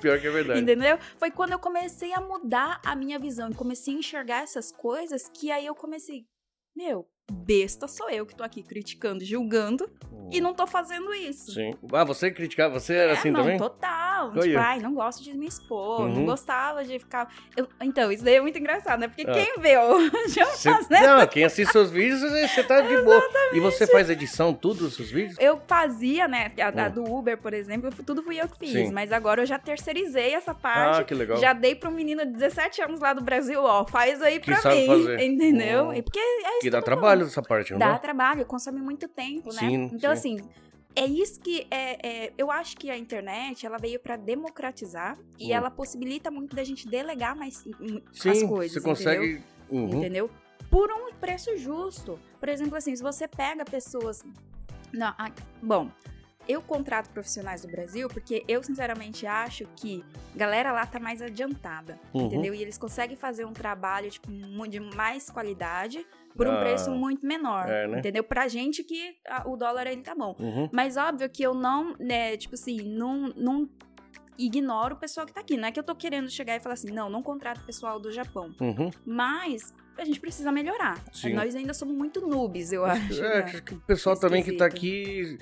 Pior 0.00 0.18
que 0.20 0.26
é 0.26 0.30
verdade. 0.30 0.60
Entendeu? 0.60 0.98
Foi 1.18 1.30
quando 1.30 1.52
eu 1.52 1.58
comecei 1.58 2.12
a 2.12 2.20
mudar 2.20 2.80
a 2.84 2.96
minha 2.96 3.18
visão 3.18 3.48
e 3.50 3.54
comecei 3.54 3.94
a 3.94 3.98
enxergar 3.98 4.42
essas 4.42 4.72
coisas 4.72 5.28
que 5.32 5.52
aí 5.52 5.64
eu 5.64 5.74
comecei, 5.74 6.24
meu, 6.76 7.06
besta 7.32 7.86
sou 7.88 8.08
eu 8.10 8.24
que 8.26 8.34
tô 8.34 8.42
aqui 8.42 8.62
criticando, 8.62 9.24
julgando 9.24 9.88
e 10.30 10.40
não 10.40 10.52
tô 10.52 10.66
fazendo 10.66 11.14
isso. 11.14 11.52
Sim. 11.52 11.74
Ah, 11.92 12.04
você 12.04 12.30
criticava, 12.30 12.78
você 12.78 12.94
era 12.94 13.12
É, 13.12 13.14
assim 13.14 13.30
não, 13.30 13.40
também? 13.40 13.56
total. 13.58 14.30
Olha. 14.32 14.42
Tipo, 14.42 14.58
ai, 14.58 14.78
não 14.80 14.92
gosto 14.94 15.22
de 15.22 15.34
me 15.36 15.46
expor, 15.46 16.00
Uhum. 16.02 16.08
não 16.14 16.24
gostava 16.26 16.84
de 16.84 16.98
ficar. 16.98 17.32
Eu- 17.56 17.66
Então, 17.80 18.10
isso 18.12 18.22
daí 18.24 18.34
é 18.34 18.40
muito 18.40 18.58
engraçado, 18.58 19.00
né? 19.00 19.08
Porque 19.08 19.22
Ah. 19.26 19.32
quem 19.32 19.54
vê 19.58 19.78
hoje 19.78 20.10
eu 20.40 20.46
Você- 20.46 20.70
fazendo 20.70 21.06
Não, 21.06 21.26
quem 21.26 21.44
assiste 21.44 21.70
seus 21.72 21.90
vídeos, 21.90 22.20
você 22.20 22.62
tá 22.64 22.80
de 22.82 22.96
boa. 23.02 23.22
E 23.54 23.60
você 23.60 23.86
faz 23.86 24.10
edição, 24.10 24.52
tudo 24.52 24.90
seus 24.90 25.10
vídeos? 25.10 25.36
Eu 25.40 25.60
fazia, 25.66 26.28
né? 26.28 26.50
A, 26.60 26.84
a 26.84 26.88
Hum. 26.88 26.90
do 26.90 27.04
Uber, 27.04 27.38
por 27.38 27.54
exemplo, 27.54 27.90
tudo 28.04 28.22
fui 28.22 28.38
eu 28.40 28.48
que 28.48 28.58
fiz. 28.58 28.72
Sim. 28.72 28.92
Mas 28.92 29.12
agora 29.12 29.42
eu 29.42 29.46
já 29.46 29.58
terceirizei 29.58 30.34
essa 30.34 30.54
parte. 30.54 31.00
Ah, 31.00 31.04
que 31.04 31.14
legal. 31.14 31.38
Já 31.38 31.52
dei 31.54 31.74
pra 31.74 31.88
um 31.88 31.92
menino 31.92 32.24
de 32.26 32.32
17 32.32 32.82
anos 32.82 33.00
lá 33.00 33.12
do 33.14 33.22
Brasil, 33.22 33.62
ó, 33.62 33.86
faz 33.86 34.20
aí 34.20 34.40
Que 34.40 34.46
pra 34.52 34.74
mim. 34.74 34.86
fazer. 34.86 35.20
Entendeu? 35.24 35.86
Hum. 35.88 35.94
E 35.94 36.02
porque 36.02 36.18
é 36.18 36.50
isso 36.50 36.60
Que 36.60 36.70
dá 36.70 36.78
todo 36.82 36.86
trabalho 37.18 37.30
essa 37.30 37.42
parte, 37.42 37.72
não 37.72 37.78
Dá 37.78 37.98
trabalho, 37.98 38.44
consome 38.46 38.80
muito 38.80 39.08
tempo, 39.08 39.48
né? 39.52 39.60
Sim, 39.60 39.90
então, 39.92 40.14
sim. 40.16 40.36
assim, 40.40 40.48
é 40.96 41.06
isso 41.06 41.40
que 41.40 41.66
é, 41.70 42.26
é- 42.26 42.32
eu 42.36 42.50
acho 42.50 42.76
que 42.76 42.90
a 42.90 42.96
internet 42.96 43.64
ela 43.66 43.78
veio 43.78 44.00
pra 44.00 44.16
democratizar 44.16 45.16
e 45.38 45.48
Hum. 45.52 45.56
ela 45.56 45.70
possibilita 45.70 46.30
muito 46.30 46.54
da 46.56 46.64
gente 46.64 46.88
delegar 46.88 47.36
mais 47.36 47.56
Sim, 48.12 48.30
as 48.30 48.42
coisas. 48.42 48.72
você 48.72 48.78
entendeu? 48.78 48.82
consegue... 48.82 49.42
Uhum. 49.70 49.98
entendeu? 49.98 50.30
Por 50.70 50.90
um 50.90 51.12
preço 51.14 51.56
justo. 51.56 52.18
Por 52.40 52.48
exemplo, 52.48 52.76
assim, 52.76 52.94
se 52.96 53.02
você 53.02 53.26
pega 53.28 53.64
pessoas. 53.64 54.24
Não, 54.92 55.14
bom, 55.62 55.90
eu 56.48 56.62
contrato 56.62 57.10
profissionais 57.10 57.62
do 57.62 57.68
Brasil 57.68 58.08
porque 58.08 58.42
eu 58.48 58.62
sinceramente 58.62 59.26
acho 59.26 59.66
que 59.76 60.02
a 60.34 60.38
galera 60.38 60.72
lá 60.72 60.86
tá 60.86 60.98
mais 60.98 61.20
adiantada, 61.20 61.98
Uhum. 62.14 62.26
entendeu? 62.26 62.54
E 62.54 62.62
eles 62.62 62.78
conseguem 62.78 63.16
fazer 63.16 63.44
um 63.44 63.52
trabalho 63.52 64.10
tipo 64.10 64.28
de 64.68 64.80
mais 64.80 65.28
qualidade 65.30 66.04
por 66.34 66.46
um 66.46 66.52
Ah, 66.52 66.60
preço 66.60 66.90
muito 66.90 67.26
menor, 67.26 67.68
é, 67.68 67.86
né? 67.86 67.98
entendeu? 67.98 68.24
Pra 68.24 68.48
gente 68.48 68.82
que 68.82 69.16
ah, 69.28 69.42
o 69.46 69.56
dólar 69.56 69.86
ele 69.86 70.02
tá 70.02 70.14
bom. 70.14 70.34
Uhum. 70.38 70.68
Mas 70.72 70.96
óbvio 70.96 71.28
que 71.28 71.42
eu 71.42 71.52
não, 71.54 71.94
né, 71.98 72.36
tipo 72.36 72.54
assim, 72.54 72.80
não, 72.82 73.28
não 73.36 73.68
ignoro 74.38 74.94
o 74.94 74.98
pessoal 74.98 75.26
que 75.26 75.32
tá 75.32 75.40
aqui. 75.40 75.56
Não 75.56 75.66
é 75.68 75.72
que 75.72 75.80
eu 75.80 75.82
tô 75.84 75.94
querendo 75.94 76.30
chegar 76.30 76.56
e 76.56 76.60
falar 76.60 76.74
assim, 76.74 76.90
não, 76.92 77.10
não 77.10 77.22
contrato 77.22 77.64
pessoal 77.64 77.98
do 77.98 78.10
Japão. 78.12 78.54
Uhum. 78.60 78.90
Mas 79.04 79.74
a 79.98 80.04
gente 80.04 80.20
precisa 80.20 80.52
melhorar. 80.52 81.02
Sim. 81.12 81.32
Nós 81.34 81.56
ainda 81.56 81.74
somos 81.74 81.96
muito 81.96 82.24
noobs, 82.24 82.72
eu 82.72 82.84
acho. 82.84 83.20
É, 83.24 83.38
né? 83.40 83.42
acho 83.44 83.62
que 83.64 83.74
o 83.74 83.80
pessoal 83.80 84.16
também 84.16 84.44
que 84.44 84.52
tá 84.52 84.64
aqui, 84.66 85.36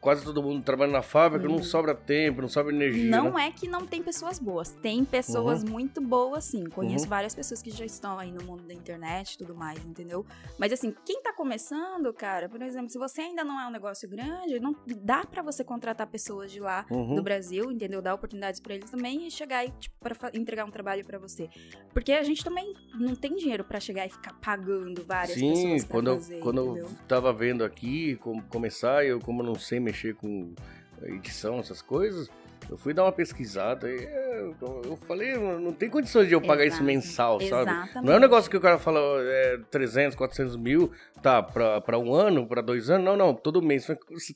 quase 0.00 0.24
todo 0.24 0.42
mundo 0.42 0.62
trabalha 0.62 0.92
na 0.92 1.02
fábrica, 1.02 1.46
não 1.48 1.56
Uhum. 1.56 1.62
sobra 1.62 1.94
tempo, 1.94 2.40
não 2.40 2.48
sobra 2.48 2.72
energia. 2.74 3.10
Não 3.10 3.34
né? 3.34 3.46
é 3.48 3.50
que 3.50 3.66
não 3.68 3.86
tem 3.86 4.02
pessoas 4.02 4.38
boas. 4.38 4.70
Tem 4.82 5.04
pessoas 5.04 5.64
muito 5.64 6.00
boas, 6.00 6.44
sim. 6.44 6.64
Conheço 6.66 7.04
Uhum. 7.04 7.10
várias 7.10 7.34
pessoas 7.34 7.60
que 7.62 7.70
já 7.70 7.84
estão 7.84 8.18
aí 8.18 8.30
no 8.30 8.42
mundo 8.44 8.62
da 8.62 8.74
internet 8.74 9.32
e 9.34 9.38
tudo 9.38 9.54
mais, 9.54 9.84
entendeu? 9.84 10.24
Mas 10.58 10.72
assim, 10.72 10.94
quem 11.04 11.20
tá 11.22 11.32
começando, 11.32 12.12
cara, 12.12 12.48
por 12.48 12.62
exemplo, 12.62 12.90
se 12.90 12.98
você 12.98 13.22
ainda 13.22 13.42
não 13.44 13.60
é 13.60 13.66
um 13.66 13.70
negócio 13.70 14.08
grande, 14.08 14.60
não 14.60 14.74
dá 15.02 15.24
pra 15.24 15.42
você 15.42 15.64
contratar 15.64 16.06
pessoas 16.06 16.50
de 16.52 16.60
lá 16.60 16.86
Uhum. 16.90 17.14
do 17.16 17.22
Brasil, 17.22 17.70
entendeu? 17.72 18.00
Dar 18.00 18.14
oportunidades 18.14 18.60
pra 18.60 18.74
eles 18.74 18.90
também 18.90 19.26
e 19.26 19.30
chegar 19.30 19.64
e, 19.64 19.70
tipo, 19.72 19.96
pra 20.00 20.14
fa- 20.14 20.30
entregar 20.34 20.64
um 20.64 20.70
trabalho 20.70 21.04
pra 21.04 21.18
você. 21.18 21.48
Porque 21.92 22.12
a 22.12 22.22
gente 22.22 22.44
também 22.44 22.72
não 22.94 23.14
tem 23.16 23.34
dinheiro 23.34 23.64
pra 23.64 23.80
chegar 23.80 24.06
e 24.06 24.10
ficar 24.10 24.32
pagando 24.34 25.04
várias 25.04 25.38
Sim, 25.38 25.50
pessoas 25.50 25.84
pra 25.84 25.92
quando, 25.92 26.14
fazer, 26.14 26.36
eu, 26.36 26.40
quando 26.40 26.64
entendeu? 26.64 26.84
eu 26.86 27.06
tava 27.08 27.32
vendo 27.32 27.64
aqui 27.64 28.16
como 28.16 28.42
começar, 28.44 29.04
eu 29.04 29.18
como 29.20 29.42
não 29.42 29.54
sei 29.56 29.80
mexer 29.88 30.14
com 30.14 30.54
edição, 31.02 31.58
essas 31.58 31.80
coisas, 31.80 32.28
eu 32.68 32.76
fui 32.76 32.92
dar 32.92 33.04
uma 33.04 33.12
pesquisada 33.12 33.90
e 33.90 34.04
é, 34.04 34.40
eu, 34.60 34.98
falei, 35.06 35.36
não 35.36 35.72
tem 35.72 35.88
condições 35.88 36.28
de 36.28 36.34
eu 36.34 36.40
pagar 36.40 36.64
isso 36.64 36.76
Exato. 36.76 36.84
mensal, 36.84 37.40
sabe? 37.40 37.70
Exatamente. 37.70 38.06
Não 38.06 38.12
é 38.12 38.16
um 38.16 38.20
negócio 38.20 38.50
que 38.50 38.56
o 38.56 38.60
cara 38.60 38.78
fala 38.78 39.00
é, 39.22 39.58
300, 39.70 40.16
400 40.16 40.56
mil, 40.56 40.92
tá, 41.22 41.42
pra, 41.42 41.80
pra 41.80 41.98
um 41.98 42.12
ano, 42.12 42.46
pra 42.46 42.60
dois 42.60 42.90
anos, 42.90 43.04
não, 43.06 43.16
não, 43.16 43.34
todo 43.34 43.62
mês. 43.62 43.86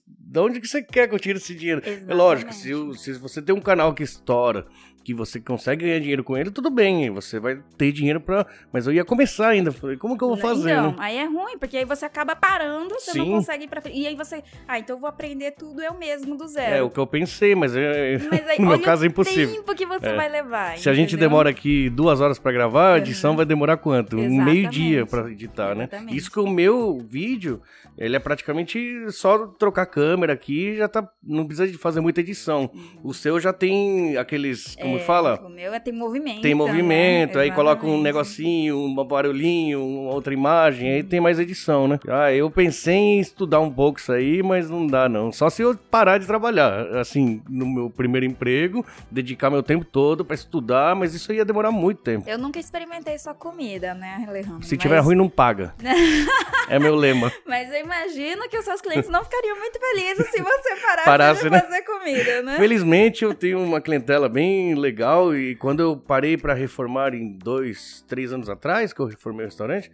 De 0.07 0.39
onde 0.39 0.61
que 0.61 0.67
você 0.67 0.83
quer 0.83 1.09
que 1.09 1.15
eu 1.15 1.19
tire 1.19 1.39
esse 1.39 1.55
dinheiro? 1.55 1.83
É 1.85 2.15
lógico, 2.15 2.53
se, 2.55 2.73
se 2.97 3.13
você 3.15 3.43
tem 3.43 3.55
um 3.55 3.61
canal 3.61 3.93
que 3.93 4.03
estoura 4.03 4.67
que 5.05 5.13
você 5.15 5.41
consegue 5.41 5.85
ganhar 5.85 5.99
dinheiro 6.01 6.23
com 6.25 6.37
ele, 6.37 6.51
tudo 6.51 6.71
bem, 6.71 7.11
você 7.11 7.39
vai 7.41 7.59
ter 7.77 7.93
dinheiro 7.93 8.21
pra. 8.21 8.47
Mas 8.73 8.87
eu 8.87 8.93
ia 8.93 9.05
começar 9.05 9.49
ainda. 9.49 9.73
Falei, 9.73 9.97
como 9.97 10.17
que 10.17 10.25
eu 10.25 10.29
vou 10.29 10.37
fazer? 10.37 10.81
Né? 10.81 10.95
aí 10.99 11.17
é 11.17 11.25
ruim, 11.25 11.59
porque 11.59 11.77
aí 11.77 11.85
você 11.85 12.05
acaba 12.05 12.35
parando, 12.37 12.95
você 12.95 13.13
Sim. 13.13 13.19
não 13.19 13.27
consegue 13.27 13.65
ir 13.65 13.69
pra 13.69 13.81
frente. 13.81 13.99
E 13.99 14.07
aí 14.07 14.15
você, 14.15 14.43
ah, 14.69 14.79
então 14.79 14.97
eu 14.97 15.01
vou 15.01 15.09
aprender 15.09 15.53
tudo 15.53 15.83
eu 15.83 15.95
mesmo 15.95 16.37
do 16.37 16.47
zero. 16.47 16.75
É 16.77 16.83
o 16.83 16.91
que 16.91 16.99
eu 16.99 17.07
pensei, 17.07 17.55
mas, 17.55 17.75
é- 17.77 18.19
Mas 18.31 18.49
aí, 18.49 18.59
no 18.61 18.69
meu 18.69 18.81
caso 18.81 19.05
é 19.05 19.09
impossível. 19.09 19.55
tempo 19.57 19.75
que 19.75 19.85
você 19.87 20.07
É. 20.07 20.15
vai 20.17 20.29
levar. 20.29 20.79
Se 20.79 20.89
a 20.89 20.95
gente 20.95 21.17
demora 21.17 21.51
aqui 21.51 21.91
duas 21.91 22.21
horas 22.21 22.39
pra 22.39 22.53
gravar, 22.53 22.95
a 22.95 22.99
edição 22.99 23.37
vai 23.37 23.45
demorar 23.45 23.77
quanto? 23.79 24.17
Um 24.17 24.21
Exatamente. 24.21 24.45
meio-dia 24.45 25.07
pra 25.07 25.31
editar, 25.31 25.75
né? 25.75 25.85
Exatamente. 25.85 26.17
Isso 26.17 26.31
que 26.31 26.39
o 26.41 26.49
meu 26.49 26.99
vídeo, 27.01 27.61
ele 27.99 28.15
é 28.17 28.19
praticamente 28.19 29.11
só 29.11 29.47
trocar 29.47 29.87
câmera 29.87 30.33
aqui, 30.33 30.77
já 30.77 30.89
tá. 30.89 31.09
Não 31.23 31.47
precisa 31.47 31.67
de 31.71 31.77
fazer 31.79 32.01
muita 32.01 32.21
edição. 32.21 32.71
O 33.03 33.13
seu 33.13 33.39
já 33.41 33.53
tem 33.53 34.17
aqueles. 34.17 34.77
Como 34.93 35.03
É, 35.03 35.07
fala? 35.07 35.41
O 35.45 35.49
meu 35.49 35.73
é, 35.75 35.81
tem 35.81 35.93
movimento. 35.93 36.41
Tem 36.43 36.55
movimento, 36.55 37.37
né? 37.39 37.45
aí 37.45 37.51
coloca 37.53 37.87
um 37.87 38.01
negocinho, 38.01 38.77
um 38.79 38.95
barulhinho, 39.05 39.83
uma 39.85 40.13
outra 40.13 40.33
imagem, 40.33 40.89
aí 40.95 41.03
tem 41.03 41.21
mais 41.21 41.39
edição, 41.39 41.87
né? 41.89 41.99
Ah, 42.09 42.33
eu 42.33 42.51
pensei 42.51 42.95
em 42.95 43.21
estudar 43.21 43.61
um 43.61 43.71
pouco 43.71 43.99
isso 43.99 44.13
aí, 44.13 44.43
mas 44.43 44.69
não 44.69 44.87
dá 44.87 45.09
não. 45.09 45.33
Só 45.33 45.49
se 45.51 45.63
eu 45.63 45.77
parar 45.91 46.19
de 46.19 46.27
trabalhar, 46.27 46.87
assim, 46.97 47.43
no 47.49 47.67
meu 47.67 47.91
primeiro 47.91 48.27
emprego, 48.27 48.85
dedicar 49.11 49.51
meu 49.51 49.63
tempo 49.63 49.85
todo 49.85 50.25
pra 50.25 50.35
estudar, 50.35 50.95
mas 50.95 51.15
isso 51.15 51.33
ia 51.33 51.45
demorar 51.45 51.71
muito 51.71 52.03
tempo. 52.03 52.29
Eu 52.29 52.39
nunca 52.39 52.59
experimentei 52.59 53.19
só 53.19 53.33
comida, 53.35 53.95
né, 53.95 54.25
Alejandro? 54.29 54.63
Se 54.65 54.75
Mas- 54.75 54.83
tiver 54.83 54.99
ruim, 54.99 55.17
não 55.17 55.29
paga. 55.29 55.75
é 56.69 56.79
meu 56.79 56.95
lema. 56.95 57.33
Mas 57.47 57.71
eu 57.73 57.81
imagino 57.81 58.49
que 58.49 58.59
os 58.59 58.65
seus 58.65 58.81
clientes 58.81 59.09
não 59.11 59.23
ficariam 59.25 59.59
muito 59.59 59.79
felizes 59.79 60.27
se 60.31 60.41
você 60.43 60.77
parasse, 60.77 61.05
Parasse, 61.05 61.43
de 61.45 61.51
né? 61.51 61.61
fazer 61.61 61.83
comida, 61.83 62.43
né? 62.43 62.57
Felizmente 62.57 63.25
eu 63.25 63.35
tenho 63.35 63.59
uma 63.63 63.81
clientela 63.81 64.29
bem 64.29 64.75
legal 64.83 65.35
e 65.35 65.55
quando 65.55 65.81
eu 65.81 65.97
parei 65.97 66.37
pra 66.37 66.53
reformar 66.53 67.15
em 67.15 67.33
dois, 67.39 68.05
três 68.07 68.33
anos 68.33 68.49
atrás, 68.49 68.93
que 68.93 69.01
eu 69.01 69.07
reformei 69.07 69.47
o 69.47 69.49
restaurante, 69.49 69.91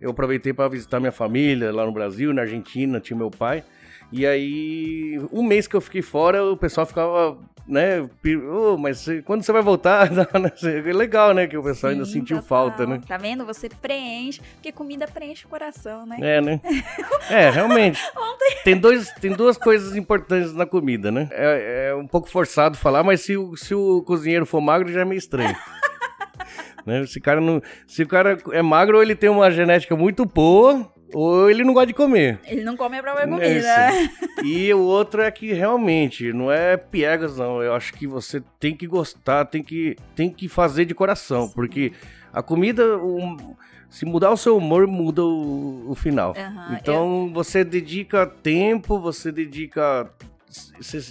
eu 0.00 0.10
aproveitei 0.10 0.52
pra 0.52 0.68
visitar 0.68 0.98
minha 0.98 1.12
família 1.12 1.72
lá 1.72 1.86
no 1.86 1.92
Brasil, 1.92 2.34
na 2.34 2.42
Argentina, 2.42 3.00
tinha 3.00 3.16
meu 3.16 3.30
pai. 3.30 3.64
E 4.10 4.26
aí, 4.26 5.18
um 5.32 5.42
mês 5.42 5.66
que 5.66 5.74
eu 5.74 5.80
fiquei 5.80 6.02
fora, 6.02 6.44
o 6.44 6.56
pessoal 6.56 6.84
ficava, 6.84 7.38
né, 7.66 8.00
"Ô, 8.50 8.76
mas 8.76 9.06
quando 9.24 9.42
você 9.42 9.52
vai 9.52 9.62
voltar? 9.62 10.10
Né, 10.12 10.50
É 10.86 10.92
legal, 10.92 11.32
né, 11.34 11.46
que 11.46 11.56
o 11.56 11.62
pessoal 11.62 11.92
ainda 11.92 12.04
Sim, 12.04 12.12
sentiu 12.14 12.36
total. 12.42 12.48
falta, 12.70 12.86
né? 12.86 13.00
Tá 13.06 13.16
vendo? 13.16 13.44
Você 13.46 13.68
preenche, 13.68 14.40
porque 14.54 14.72
comida 14.72 15.06
preenche 15.06 15.44
o 15.46 15.48
coração, 15.48 16.04
né? 16.06 16.16
É, 16.20 16.40
né? 16.40 16.60
É, 17.30 17.50
realmente. 17.50 18.00
Tem, 18.64 18.76
dois, 18.76 19.10
tem 19.20 19.32
duas 19.32 19.56
coisas 19.58 19.96
importantes 19.96 20.52
na 20.52 20.64
comida, 20.66 21.10
né? 21.10 21.28
É, 21.32 21.88
é 21.90 21.94
um 21.94 22.06
pouco 22.06 22.28
forçado 22.28 22.76
falar, 22.76 23.02
mas 23.02 23.20
se 23.22 23.36
o, 23.36 23.56
se 23.56 23.74
o 23.74 24.02
cozinheiro 24.02 24.46
for 24.46 24.60
magro, 24.60 24.90
já 24.92 25.00
é 25.00 25.04
meio 25.04 25.18
estranho. 25.18 25.54
né? 26.86 27.04
Se, 27.06 27.18
o 27.18 27.22
cara 27.22 27.40
não, 27.40 27.60
se 27.86 28.02
o 28.02 28.06
cara 28.08 28.38
é 28.52 28.62
magro, 28.62 29.02
ele 29.02 29.14
tem 29.14 29.30
uma 29.30 29.50
genética 29.50 29.96
muito 29.96 30.24
boa, 30.24 30.92
ou 31.12 31.50
ele 31.50 31.64
não 31.64 31.72
gosta 31.72 31.86
de 31.88 31.94
comer. 31.94 32.38
Ele 32.44 32.62
não 32.62 32.76
come 32.76 32.98
a 32.98 33.02
própria 33.02 33.24
É, 33.24 33.26
comida. 33.28 33.90
sim. 33.92 34.10
E 34.44 34.72
o 34.74 34.80
outro 34.80 35.22
é 35.22 35.30
que 35.30 35.52
realmente 35.52 36.32
não 36.32 36.50
é 36.50 36.76
piegas, 36.76 37.36
não. 37.36 37.62
Eu 37.62 37.74
acho 37.74 37.92
que 37.94 38.06
você 38.06 38.42
tem 38.58 38.74
que 38.76 38.86
gostar, 38.86 39.44
tem 39.44 39.62
que, 39.62 39.96
tem 40.16 40.30
que 40.30 40.48
fazer 40.48 40.84
de 40.84 40.94
coração, 40.94 41.48
porque 41.48 41.92
a 42.32 42.42
comida. 42.42 42.96
um, 42.98 43.36
se 43.88 44.06
mudar 44.06 44.30
o 44.30 44.38
seu 44.38 44.56
humor, 44.56 44.86
muda 44.86 45.22
o, 45.22 45.90
o 45.90 45.94
final. 45.94 46.34
Aham, 46.34 46.78
então 46.80 47.30
você 47.32 47.62
dedica 47.62 48.26
tempo, 48.26 48.98
você 48.98 49.30
dedica 49.30 50.10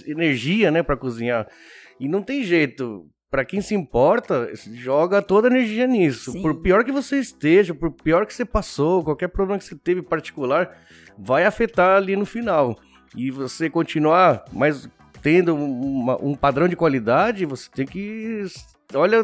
energia, 0.06 0.70
né, 0.70 0.82
para 0.82 0.96
cozinhar. 0.96 1.46
E 2.00 2.08
não 2.08 2.22
tem 2.22 2.42
jeito. 2.42 3.06
Pra 3.32 3.46
quem 3.46 3.62
se 3.62 3.74
importa, 3.74 4.50
joga 4.74 5.22
toda 5.22 5.48
a 5.48 5.50
energia 5.50 5.86
nisso. 5.86 6.32
Sim. 6.32 6.42
Por 6.42 6.56
pior 6.56 6.84
que 6.84 6.92
você 6.92 7.16
esteja, 7.18 7.72
por 7.74 7.90
pior 7.90 8.26
que 8.26 8.34
você 8.34 8.44
passou, 8.44 9.02
qualquer 9.02 9.28
problema 9.28 9.58
que 9.58 9.64
você 9.64 9.74
teve 9.74 10.02
particular, 10.02 10.70
vai 11.18 11.46
afetar 11.46 11.96
ali 11.96 12.14
no 12.14 12.26
final. 12.26 12.78
E 13.16 13.30
você 13.30 13.70
continuar, 13.70 14.44
mas 14.52 14.86
tendo 15.22 15.54
uma- 15.56 16.22
um 16.22 16.34
padrão 16.34 16.68
de 16.68 16.76
qualidade, 16.76 17.46
você 17.46 17.70
tem 17.74 17.86
que. 17.86 18.44
Olha, 18.92 19.22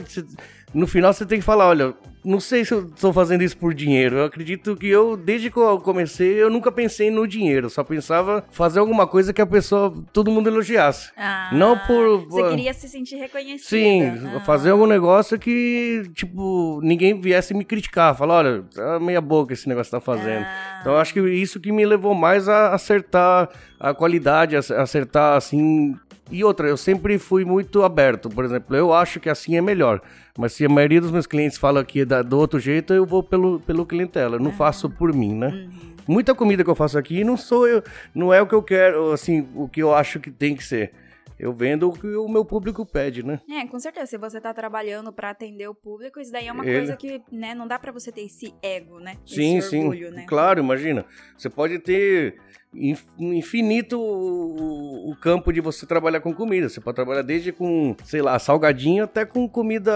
no 0.75 0.87
final 0.87 1.13
você 1.13 1.25
tem 1.27 1.39
que 1.39 1.45
falar: 1.45 1.67
olha, 1.69 1.95
não 2.25 2.41
sei 2.41 2.65
se 2.65 2.73
eu 2.75 2.87
estou 2.87 3.13
fazendo 3.13 3.43
isso 3.43 3.57
por 3.57 3.73
dinheiro. 3.73 4.17
Eu 4.17 4.25
acredito 4.25 4.77
que 4.77 4.87
eu, 4.87 5.17
desde 5.17 5.51
que 5.51 5.57
eu 5.57 5.79
comecei, 5.81 6.43
eu 6.43 6.51
nunca 6.51 6.71
pensei 6.71 7.11
no 7.11 7.27
dinheiro. 7.27 7.71
Só 7.71 7.83
pensava 7.85 8.45
fazer 8.51 8.81
alguma 8.81 9.07
coisa 9.07 9.33
que 9.33 9.41
a 9.41 9.47
pessoa, 9.47 9.95
todo 10.13 10.31
mundo 10.31 10.49
elogiasse. 10.49 11.11
Ah, 11.17 11.51
Não 11.53 11.79
por- 11.79 12.27
Você 12.29 12.51
queria 12.51 12.75
se 12.75 12.89
sentir 12.89 13.17
reconhecida. 13.17 13.65
Sim, 13.69 14.03
Ah. 14.37 14.41
fazer 14.41 14.71
algum 14.71 14.87
negócio 14.87 15.39
que, 15.39 16.03
tipo, 16.15 16.81
ninguém 16.83 17.19
viesse 17.19 17.55
me 17.55 17.65
criticar. 17.65 18.15
Falar, 18.17 18.35
olha, 18.39 18.65
tá 18.75 19.01
meia 19.01 19.21
boca 19.21 19.53
esse 19.55 19.69
negócio 19.69 19.91
que 19.91 19.97
tá 19.97 20.01
fazendo. 20.01 20.45
Ah. 20.45 20.79
Então, 20.81 20.93
eu 20.95 20.99
acho 20.99 21.15
que 21.15 21.21
isso 21.21 21.59
que 21.61 21.73
me 21.73 21.87
levou 21.87 22.15
mais 22.15 22.49
a 22.49 22.75
acertar 22.75 23.49
a 23.81 23.95
qualidade, 23.95 24.55
a 24.57 24.59
acertar, 24.83 25.37
assim... 25.37 25.95
E 26.31 26.45
outra, 26.45 26.69
eu 26.69 26.77
sempre 26.77 27.17
fui 27.19 27.43
muito 27.43 27.83
aberto. 27.83 28.29
Por 28.29 28.45
exemplo, 28.45 28.77
eu 28.77 28.93
acho 28.93 29.19
que 29.19 29.31
assim 29.31 29.57
é 29.57 29.63
melhor. 29.63 30.03
Mas 30.38 30.53
se 30.53 30.64
a 30.64 30.68
maioria 30.68 31.01
dos 31.01 31.11
meus 31.11 31.27
clientes 31.27 31.59
fala 31.59 31.85
que 31.85 32.03
é 32.03 32.05
da- 32.05 32.22
do 32.22 32.38
outro 32.38 32.61
jeito, 32.61 32.94
eu 32.94 33.05
vou 33.05 33.24
pelo, 33.24 33.59
pelo 33.61 33.85
clientela. 33.85 34.37
Eu 34.37 34.40
não 34.40 34.53
faço 34.53 34.88
por 34.88 35.12
mim, 35.12 35.35
né? 35.35 35.48
Uhum. 35.48 35.88
Muita 36.07 36.33
comida 36.35 36.62
que 36.62 36.70
eu 36.70 36.77
faço 36.77 36.96
aqui 36.96 37.24
não 37.24 37.37
sou 37.37 37.66
eu, 37.66 37.83
não 38.14 38.33
é 38.33 38.40
o 38.40 38.46
que 38.46 38.55
eu 38.55 38.62
quero, 38.62 39.11
assim, 39.12 39.48
o 39.55 39.68
que 39.68 39.83
eu 39.83 39.92
acho 39.92 40.20
que 40.20 40.31
tem 40.31 40.55
que 40.55 40.62
ser. 40.64 40.92
Eu 41.38 41.53
vendo 41.53 41.88
o 41.88 41.92
que 41.92 42.07
o 42.16 42.29
meu 42.29 42.44
público 42.44 42.85
pede, 42.87 43.22
né? 43.24 43.40
É, 43.48 43.64
com 43.66 43.79
certeza. 43.79 44.07
Se 44.07 44.18
você 44.18 44.40
tá 44.40 44.53
trabalhando 44.55 45.12
pra 45.12 45.31
atender 45.31 45.68
o 45.68 45.74
público, 45.74 46.18
isso 46.20 46.33
daí 46.33 46.46
é 46.48 46.53
uma 46.53 46.64
Ele- 46.66 46.79
coisa 46.79 46.96
que, 46.96 47.20
né, 47.31 47.55
não 47.55 47.66
dá 47.68 47.79
pra 47.79 47.92
você 47.92 48.11
ter 48.11 48.22
esse 48.22 48.53
ego, 48.62 48.98
né? 48.98 49.16
Sim, 49.27 49.59
esse 49.59 49.70
sim. 49.70 49.81
orgulho, 49.85 50.11
né? 50.11 50.24
Claro, 50.27 50.59
imagina. 50.61 51.05
Você 51.37 51.48
pode 51.48 51.79
ter 51.79 52.37
infinito 52.75 53.99
o, 53.99 55.17
campo 55.21 55.53
de 55.53 55.61
você 55.61 55.87
trabalhar 55.87 56.21
com 56.21 56.33
comida. 56.33 56.69
Você 56.69 56.81
pode 56.81 56.95
trabalhar 56.95 57.23
desde 57.23 57.51
com, 57.51 57.97
sei 58.05 58.23
lá, 58.23 58.39
salgadinho 58.39 59.05
até 59.05 59.25
com 59.25 59.49
comida, 59.49 59.93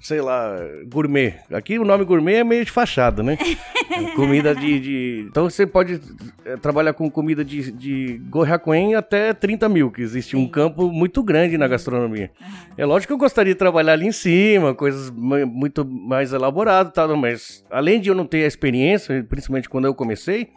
sei 0.00 0.20
lá, 0.20 0.56
gourmet. 0.92 1.36
Aqui 1.50 1.78
o 1.78 1.84
nome 1.84 2.04
gourmet 2.04 2.36
é 2.36 2.44
meio 2.44 2.64
de 2.64 2.70
fachada, 2.70 3.22
né? 3.22 3.38
comida 4.14 4.54
de, 4.54 4.80
de- 4.80 5.26
Então 5.30 5.48
você 5.48 5.66
pode 5.66 6.00
eh, 6.44 6.56
trabalhar 6.56 6.92
com 6.92 7.10
comida 7.10 7.44
de, 7.44 7.70
de 7.72 8.20
Goiacoen 8.28 8.94
até 8.94 9.32
30 9.32 9.68
mil, 9.68 9.90
que 9.90 10.02
existe 10.02 10.36
um 10.36 10.40
Sim. 10.44 10.48
campo 10.48 10.90
muito 10.90 11.22
grande 11.22 11.56
na 11.56 11.68
gastronomia. 11.68 12.30
É 12.76 12.84
lógico 12.84 13.10
que 13.10 13.14
eu 13.14 13.18
gostaria 13.18 13.52
de 13.54 13.58
trabalhar 13.58 13.92
ali 13.94 14.06
em 14.06 14.12
cima, 14.12 14.74
coisas 14.74 15.10
muito 15.10 15.84
mais 15.84 16.32
elaboradas, 16.32 16.92
tá? 16.92 17.06
mas 17.16 17.64
além 17.70 18.00
de 18.00 18.08
eu 18.08 18.14
não 18.14 18.26
ter 18.26 18.44
a 18.44 18.46
experiência, 18.46 19.24
principalmente 19.28 19.68
quando 19.68 19.86
eu 19.86 19.94
comecei, 19.94 20.48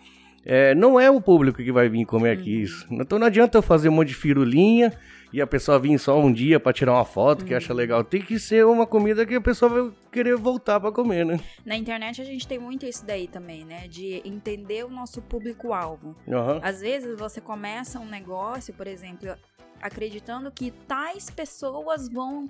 é, 0.51 0.73
não 0.73 0.99
é 0.99 1.11
o 1.11 1.21
público 1.21 1.61
que 1.61 1.71
vai 1.71 1.87
vir 1.87 2.05
comer 2.05 2.31
aqui 2.31 2.63
isso. 2.63 2.83
Então 2.89 3.19
não 3.19 3.27
adianta 3.27 3.59
eu 3.59 3.61
fazer 3.61 3.87
um 3.87 3.91
monte 3.91 4.07
de 4.07 4.15
firulinha 4.15 4.91
e 5.31 5.39
a 5.39 5.45
pessoa 5.45 5.77
vir 5.77 5.95
só 5.99 6.19
um 6.19 6.33
dia 6.33 6.59
pra 6.59 6.73
tirar 6.73 6.93
uma 6.93 7.05
foto 7.05 7.45
que 7.45 7.53
acha 7.53 7.71
legal. 7.71 8.03
Tem 8.03 8.19
que 8.19 8.39
ser 8.39 8.65
uma 8.65 8.87
comida 8.87 9.27
que 9.27 9.35
a 9.35 9.41
pessoa 9.41 9.69
vai 9.69 9.91
querer 10.11 10.35
voltar 10.35 10.79
pra 10.79 10.91
comer, 10.91 11.23
né? 11.23 11.39
Na 11.63 11.75
internet 11.75 12.19
a 12.19 12.25
gente 12.25 12.47
tem 12.47 12.57
muito 12.57 12.83
isso 12.83 13.05
daí 13.05 13.27
também, 13.27 13.63
né? 13.63 13.87
De 13.87 14.23
entender 14.25 14.83
o 14.83 14.89
nosso 14.89 15.21
público-alvo. 15.21 16.15
Aham. 16.27 16.59
Às 16.63 16.81
vezes 16.81 17.15
você 17.15 17.39
começa 17.39 17.99
um 17.99 18.07
negócio, 18.07 18.73
por 18.73 18.87
exemplo, 18.87 19.29
acreditando 19.79 20.51
que 20.51 20.71
tais 20.87 21.29
pessoas 21.29 22.09
vão 22.09 22.47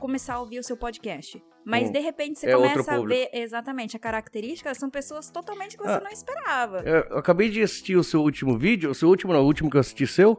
começar 0.00 0.34
a 0.34 0.40
ouvir 0.40 0.58
o 0.58 0.64
seu 0.64 0.76
podcast. 0.76 1.40
Mas 1.68 1.88
Hum. 1.88 1.92
de 1.92 1.98
repente 1.98 2.38
você 2.38 2.48
É 2.48 2.54
começa 2.54 2.94
a 2.94 3.00
ver 3.00 3.28
exatamente 3.32 3.96
a 3.96 3.98
característica, 3.98 4.72
são 4.72 4.88
pessoas 4.88 5.28
totalmente 5.30 5.76
que 5.76 5.82
você 5.82 5.94
Ah. 5.94 6.00
não 6.02 6.12
esperava. 6.12 6.78
É, 6.86 7.08
Eu 7.10 7.18
acabei 7.18 7.48
de 7.50 7.60
assistir 7.60 7.96
o 7.96 8.04
seu 8.04 8.20
último 8.22 8.56
vídeo, 8.56 8.88
o 8.88 8.94
seu 8.94 9.08
último, 9.08 9.32
não, 9.32 9.40
o 9.40 9.44
último 9.46 9.68
que 9.68 9.76
eu 9.76 9.80
assisti 9.80 10.06
seu, 10.06 10.38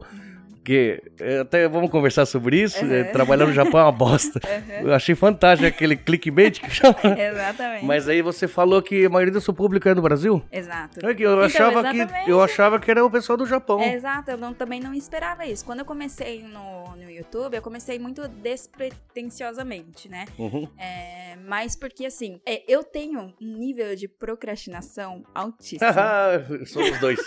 que 0.64 1.02
é, 1.20 1.40
até 1.40 1.66
vamos 1.68 1.90
conversar 1.90 2.24
sobre 2.26 2.62
isso. 2.62 2.82
Uhum. 2.84 2.92
é, 2.92 3.04
trabalhar 3.04 3.44
no 3.46 3.52
Japão 3.52 3.80
é 3.80 3.82
uma 3.84 3.92
bosta. 3.92 4.40
Eu 4.82 4.92
achei 4.94 5.14
fantástico 5.14 5.66
aquele 5.68 5.96
clickbait 5.96 6.60
que 6.60 6.70
chama. 6.70 6.96
Exatamente. 7.18 7.84
Mas 7.84 8.08
aí 8.08 8.20
você 8.22 8.46
falou 8.48 8.80
que 8.82 9.04
a 9.06 9.08
maioria 9.10 9.32
do 9.32 9.40
seu 9.40 9.52
público 9.54 9.86
é 9.88 9.94
do 9.94 10.02
Brasil? 10.02 10.42
Exato. 10.52 10.98
É 11.06 11.14
que 11.14 11.22
eu 11.22 11.32
Então, 11.32 11.44
achava 11.44 11.82
que 11.92 12.30
eu 12.30 12.42
achava 12.42 12.78
que 12.80 12.90
era 12.90 13.04
o 13.04 13.10
pessoal 13.10 13.36
do 13.36 13.46
Japão. 13.46 13.80
É, 13.82 13.94
exato, 13.94 14.30
eu 14.30 14.36
não- 14.38 14.52
também 14.54 14.80
não 14.80 14.92
esperava 14.94 15.44
isso. 15.46 15.64
Quando 15.64 15.78
eu 15.80 15.84
comecei 15.86 16.42
no 16.42 16.87
YouTube, 17.18 17.54
eu 17.56 17.62
comecei 17.62 17.98
muito 17.98 18.26
despretensiosamente, 18.28 20.08
né? 20.08 20.26
Uhum. 20.38 20.68
É, 20.78 21.36
mas 21.46 21.76
porque, 21.76 22.06
assim, 22.06 22.40
é, 22.46 22.62
eu 22.72 22.82
tenho 22.84 23.34
um 23.40 23.56
nível 23.58 23.94
de 23.94 24.08
procrastinação 24.08 25.24
altíssimo. 25.34 25.80
Somos 26.66 26.90
os 26.90 26.98
dois. 26.98 27.20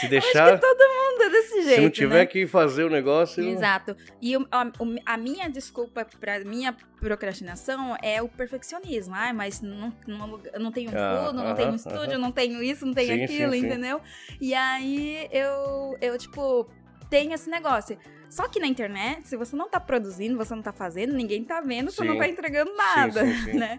Se 0.00 0.06
deixar, 0.08 0.58
Todo 0.60 0.78
mundo 0.78 1.22
é 1.22 1.30
desse 1.30 1.62
jeito, 1.62 1.74
se 1.76 1.80
não 1.80 1.90
tiver 1.90 2.18
né? 2.20 2.26
que 2.26 2.46
fazer 2.46 2.84
o 2.84 2.90
negócio, 2.90 3.42
Exato. 3.48 3.96
E 4.20 4.36
o- 4.36 4.46
a, 4.50 4.70
a 5.06 5.16
minha 5.16 5.48
desculpa 5.48 6.06
pra 6.20 6.40
minha 6.40 6.76
procrastinação 7.00 7.96
é 8.02 8.20
o 8.20 8.28
perfeccionismo. 8.28 9.14
Ai, 9.14 9.32
mas 9.32 9.60
não, 9.62 9.92
não, 10.06 10.40
não 10.60 10.72
tenho 10.72 10.90
Ah, 10.94 11.26
fundo, 11.26 11.42
não 11.42 11.54
tenho 11.54 11.74
estúdio, 11.74 12.12
aham. 12.12 12.18
não 12.18 12.32
tenho 12.32 12.62
isso, 12.62 12.84
não 12.84 12.92
tenho 12.94 13.16
Sim, 13.16 13.24
aquilo, 13.24 13.52
sim, 13.52 13.60
sim. 13.60 13.66
entendeu? 13.66 14.00
E 14.40 14.52
aí 14.54 15.28
eu, 15.30 15.96
eu, 16.00 16.18
tipo, 16.18 16.68
tenho 17.08 17.32
esse 17.32 17.48
negócio. 17.48 17.98
Só 18.32 18.48
que 18.48 18.58
na 18.58 18.66
internet, 18.66 19.28
se 19.28 19.36
você 19.36 19.54
não 19.54 19.68
tá 19.68 19.78
produzindo, 19.78 20.38
você 20.38 20.54
não 20.54 20.62
tá 20.62 20.72
fazendo, 20.72 21.12
ninguém 21.12 21.44
tá 21.44 21.60
vendo, 21.60 21.90
você 21.90 22.02
não 22.02 22.14
Sim. 22.14 22.18
tá 22.20 22.28
entregando 22.28 22.74
nada, 22.74 23.26
sim, 23.26 23.34
sim. 23.44 23.52
né? 23.58 23.78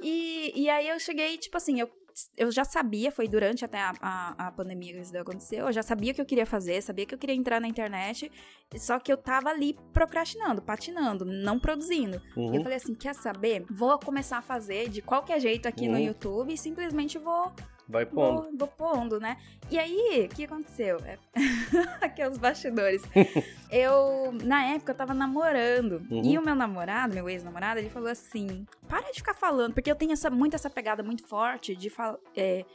E, 0.00 0.52
e 0.54 0.70
aí 0.70 0.88
eu 0.88 1.00
cheguei, 1.00 1.36
tipo 1.36 1.56
assim, 1.56 1.80
eu, 1.80 1.90
eu 2.36 2.48
já 2.52 2.64
sabia, 2.64 3.10
foi 3.10 3.26
durante 3.26 3.64
até 3.64 3.78
a, 3.80 3.92
a, 4.00 4.46
a 4.46 4.52
pandemia 4.52 4.92
que 4.92 5.00
isso 5.00 5.18
aconteceu, 5.18 5.66
eu 5.66 5.72
já 5.72 5.82
sabia 5.82 6.12
o 6.12 6.14
que 6.14 6.20
eu 6.20 6.24
queria 6.26 6.46
fazer, 6.46 6.80
sabia 6.80 7.04
que 7.06 7.12
eu 7.12 7.18
queria 7.18 7.34
entrar 7.34 7.60
na 7.60 7.66
internet, 7.66 8.30
só 8.76 9.00
que 9.00 9.12
eu 9.12 9.16
tava 9.16 9.48
ali 9.50 9.76
procrastinando, 9.92 10.62
patinando, 10.62 11.24
não 11.24 11.58
produzindo. 11.58 12.22
E 12.36 12.40
eu 12.40 12.44
Uhum. 12.52 12.62
falei 12.62 12.76
assim, 12.76 12.94
quer 12.94 13.16
saber? 13.16 13.64
Vou 13.68 13.98
começar 13.98 14.38
a 14.38 14.42
fazer 14.42 14.88
de 14.88 15.02
qualquer 15.02 15.40
jeito 15.40 15.66
aqui 15.66 15.88
no 15.88 15.94
Uhum. 15.98 16.04
YouTube 16.04 16.52
e 16.52 16.56
simplesmente 16.56 17.18
vou 17.18 17.52
Vai 17.88 18.04
pondo. 18.04 18.42
Vou, 18.42 18.58
vou 18.58 18.68
pondo, 18.68 19.18
né? 19.18 19.38
E 19.70 19.78
aí, 19.78 20.28
o 20.30 20.34
que 20.34 20.44
aconteceu? 20.44 20.98
É... 21.06 21.18
Aqui 22.04 22.22
os 22.22 22.36
bastidores. 22.36 23.02
eu, 23.72 24.30
na 24.44 24.66
época, 24.66 24.92
eu 24.92 24.96
tava 24.96 25.14
namorando. 25.14 26.02
Uhum. 26.10 26.22
E 26.22 26.36
o 26.36 26.42
meu 26.42 26.54
namorado, 26.54 27.14
meu 27.14 27.30
ex-namorado, 27.30 27.80
ele 27.80 27.88
falou 27.88 28.10
assim: 28.10 28.66
para 28.86 29.10
de 29.10 29.18
ficar 29.18 29.32
falando, 29.32 29.72
porque 29.72 29.90
eu 29.90 29.96
tenho 29.96 30.12
essa, 30.12 30.28
muito 30.28 30.54
essa 30.54 30.68
pegada 30.68 31.02
muito 31.02 31.26
forte 31.26 31.74
de 31.74 31.90
é, 32.36 32.66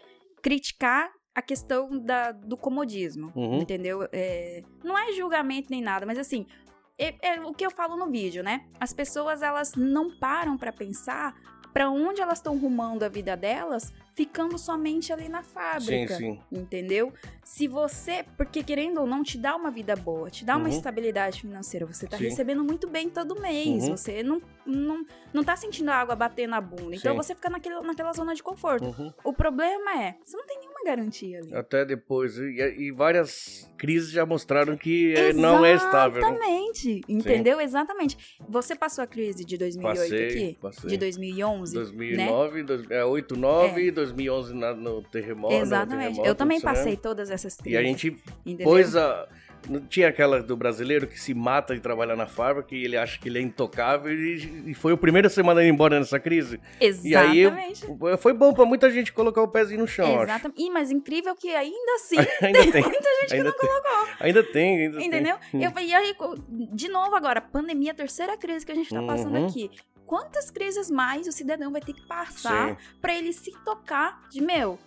criticar 0.41 1.12
a 1.36 1.41
questão 1.43 1.95
da, 1.99 2.32
do 2.32 2.58
comodismo. 2.58 3.32
Uhum. 3.36 3.60
Entendeu? 3.60 4.08
É, 4.12 4.63
não 4.84 4.97
é 4.97 5.12
julgamento 5.13 5.67
nem 5.69 5.82
nada, 5.82 6.06
mas 6.08 6.17
assim. 6.17 6.47
É, 6.95 7.15
é 7.28 7.41
o 7.41 7.54
que 7.54 7.65
eu 7.65 7.71
falo 7.71 7.97
no 7.97 8.10
vídeo, 8.10 8.43
né? 8.43 8.65
As 8.80 8.93
pessoas 8.93 9.41
elas 9.41 9.73
não 9.73 10.15
param 10.15 10.56
pra 10.56 10.71
pensar 10.71 11.34
pra 11.73 11.89
onde 11.89 12.21
elas 12.21 12.38
estão 12.38 12.58
rumando 12.58 13.04
a 13.04 13.10
vida 13.10 13.36
delas, 13.36 13.91
ficando 14.15 14.58
somente 14.58 15.12
ali 15.12 15.28
na 15.28 15.41
Sim, 15.43 15.49
fábrica. 15.54 16.15
sim. 16.15 16.39
Entendeu? 16.52 17.12
Se 17.43 17.67
você, 17.67 18.23
porque 18.38 18.63
querendo 18.63 19.02
ou 19.02 19.08
não, 19.08 19.23
te 19.23 19.38
dá 19.38 19.56
uma 19.56 19.69
vida 19.71 19.95
boa, 19.95 20.30
te 20.30 20.45
dá 20.45 20.56
uma 20.56 20.69
Uhum. 20.69 20.76
estabilidade 20.76 21.41
financeira, 21.41 21.86
você 21.86 22.08
tá 22.08 22.17
Sim. 22.17 22.26
recebendo 22.26 22.63
muito 22.63 22.88
bem 22.88 23.10
todo 23.10 23.39
mês, 23.39 23.84
Uhum. 23.84 23.97
você 23.97 24.23
não, 24.23 24.41
não, 24.65 25.06
não 25.34 25.43
tá 25.43 25.56
sentindo 25.56 25.89
a 25.89 25.95
água 25.95 26.15
bater 26.15 26.47
na 26.47 26.62
bunda, 26.62 26.95
então 26.95 27.12
Sim. 27.12 27.17
você 27.17 27.36
fica 27.36 27.49
naquele, 27.49 27.80
naquela 27.82 28.13
zona 28.13 28.34
de 28.34 28.41
conforto. 28.43 28.86
Uhum. 28.86 29.12
O 29.23 29.34
problema 29.34 30.02
é, 30.02 30.15
você 30.23 30.38
não 30.38 30.45
tem 30.45 30.60
nenhuma 30.60 30.80
garantia 30.86 31.39
ali. 31.39 31.54
Até 31.56 31.84
depois. 31.86 32.38
E, 32.38 32.58
e 32.78 32.91
várias 32.91 33.69
crises 33.78 34.12
já 34.12 34.26
mostraram 34.26 34.78
que 34.78 35.13
é, 35.15 35.34
não 35.34 35.65
é 35.65 35.73
estável. 35.76 36.21
né? 36.21 36.28
Exatamente. 36.30 37.02
Entendeu? 37.08 37.60
Exatamente. 37.62 38.38
Você 38.49 38.76
passou 38.76 39.04
a 39.04 39.08
crise 39.08 39.43
de 39.45 39.58
2008 39.58 39.99
Passei, 39.99 40.28
aqui? 40.28 40.58
passei. 40.62 40.89
De 40.89 40.97
2011? 40.97 41.73
2009, 41.73 42.63
dois, 42.63 42.89
é, 42.91 43.04
8, 43.04 43.36
9, 43.38 43.91
2011 44.03 44.53
na, 44.55 44.73
no 44.73 45.01
terremoto. 45.03 45.53
no 45.55 45.61
Exatamente. 45.61 46.05
terremoto 46.07 46.27
Eu 46.27 46.35
também 46.35 46.59
passei 46.61 46.95
todas 46.97 47.29
essas 47.29 47.55
crises. 47.55 47.73
E 47.73 47.77
a 47.77 47.83
gente 47.83 48.15
entendeu? 48.45 48.65
pôs 48.65 48.95
a. 48.95 49.27
Não 49.69 49.79
tinha 49.79 50.09
aquela 50.09 50.43
do 50.43 50.57
brasileiro 50.57 51.07
que 51.07 51.17
se 51.17 51.33
mata 51.33 51.73
e 51.73 51.79
trabalha 51.79 52.17
na 52.17 52.27
fábrica 52.27 52.75
e 52.75 52.83
ele 52.83 52.97
acha 52.97 53.17
que 53.17 53.29
ele 53.29 53.39
é 53.39 53.41
intocável 53.41 54.11
e, 54.11 54.71
e 54.71 54.73
foi 54.73 54.91
o 54.91 54.97
primeiro 54.97 55.27
a 55.27 55.29
ser 55.29 55.41
mandado 55.41 55.65
embora 55.65 55.97
nessa 55.97 56.19
crise. 56.19 56.59
E 56.81 57.15
aí 57.15 57.39
Exatamente. 57.43 57.85
foi 58.19 58.33
bom 58.33 58.53
pra 58.53 58.65
muita 58.65 58.91
gente 58.91 59.13
colocar 59.13 59.41
o 59.41 59.47
pezinho 59.47 59.79
no 59.79 59.87
chão. 59.87 60.21
Exatamente. 60.21 60.61
Ih, 60.61 60.69
mas 60.69 60.91
incrível 60.91 61.33
que 61.33 61.47
ainda 61.55 61.93
assim, 61.95 62.17
ainda 62.45 62.59
tem. 62.73 62.81
muita 62.83 63.09
gente 63.21 63.33
ainda 63.35 63.37
que 63.37 63.43
não 63.43 63.51
tem. 63.53 63.69
colocou. 63.69 64.07
Ainda 64.19 64.43
tem, 64.43 64.79
ainda 64.81 64.97
tem. 64.97 65.07
Entendeu? 65.07 65.35
Eu, 65.53 65.71
e 65.81 65.93
aí, 65.93 66.13
de 66.49 66.89
novo 66.89 67.15
agora, 67.15 67.39
pandemia, 67.39 67.93
terceira 67.93 68.35
crise 68.35 68.65
que 68.65 68.71
a 68.73 68.75
gente 68.75 68.89
tá 68.93 69.01
passando 69.01 69.37
Uhum. 69.37 69.45
aqui. 69.47 69.71
Quantas 70.05 70.51
crises 70.51 70.89
mais 70.89 71.27
o 71.27 71.31
cidadão 71.31 71.71
vai 71.71 71.81
ter 71.81 71.93
que 71.93 72.05
passar 72.05 72.77
pra 73.01 73.13
ele 73.13 73.33
se 73.33 73.51
tocar 73.63 74.27
de, 74.29 74.41
meu... 74.41 74.79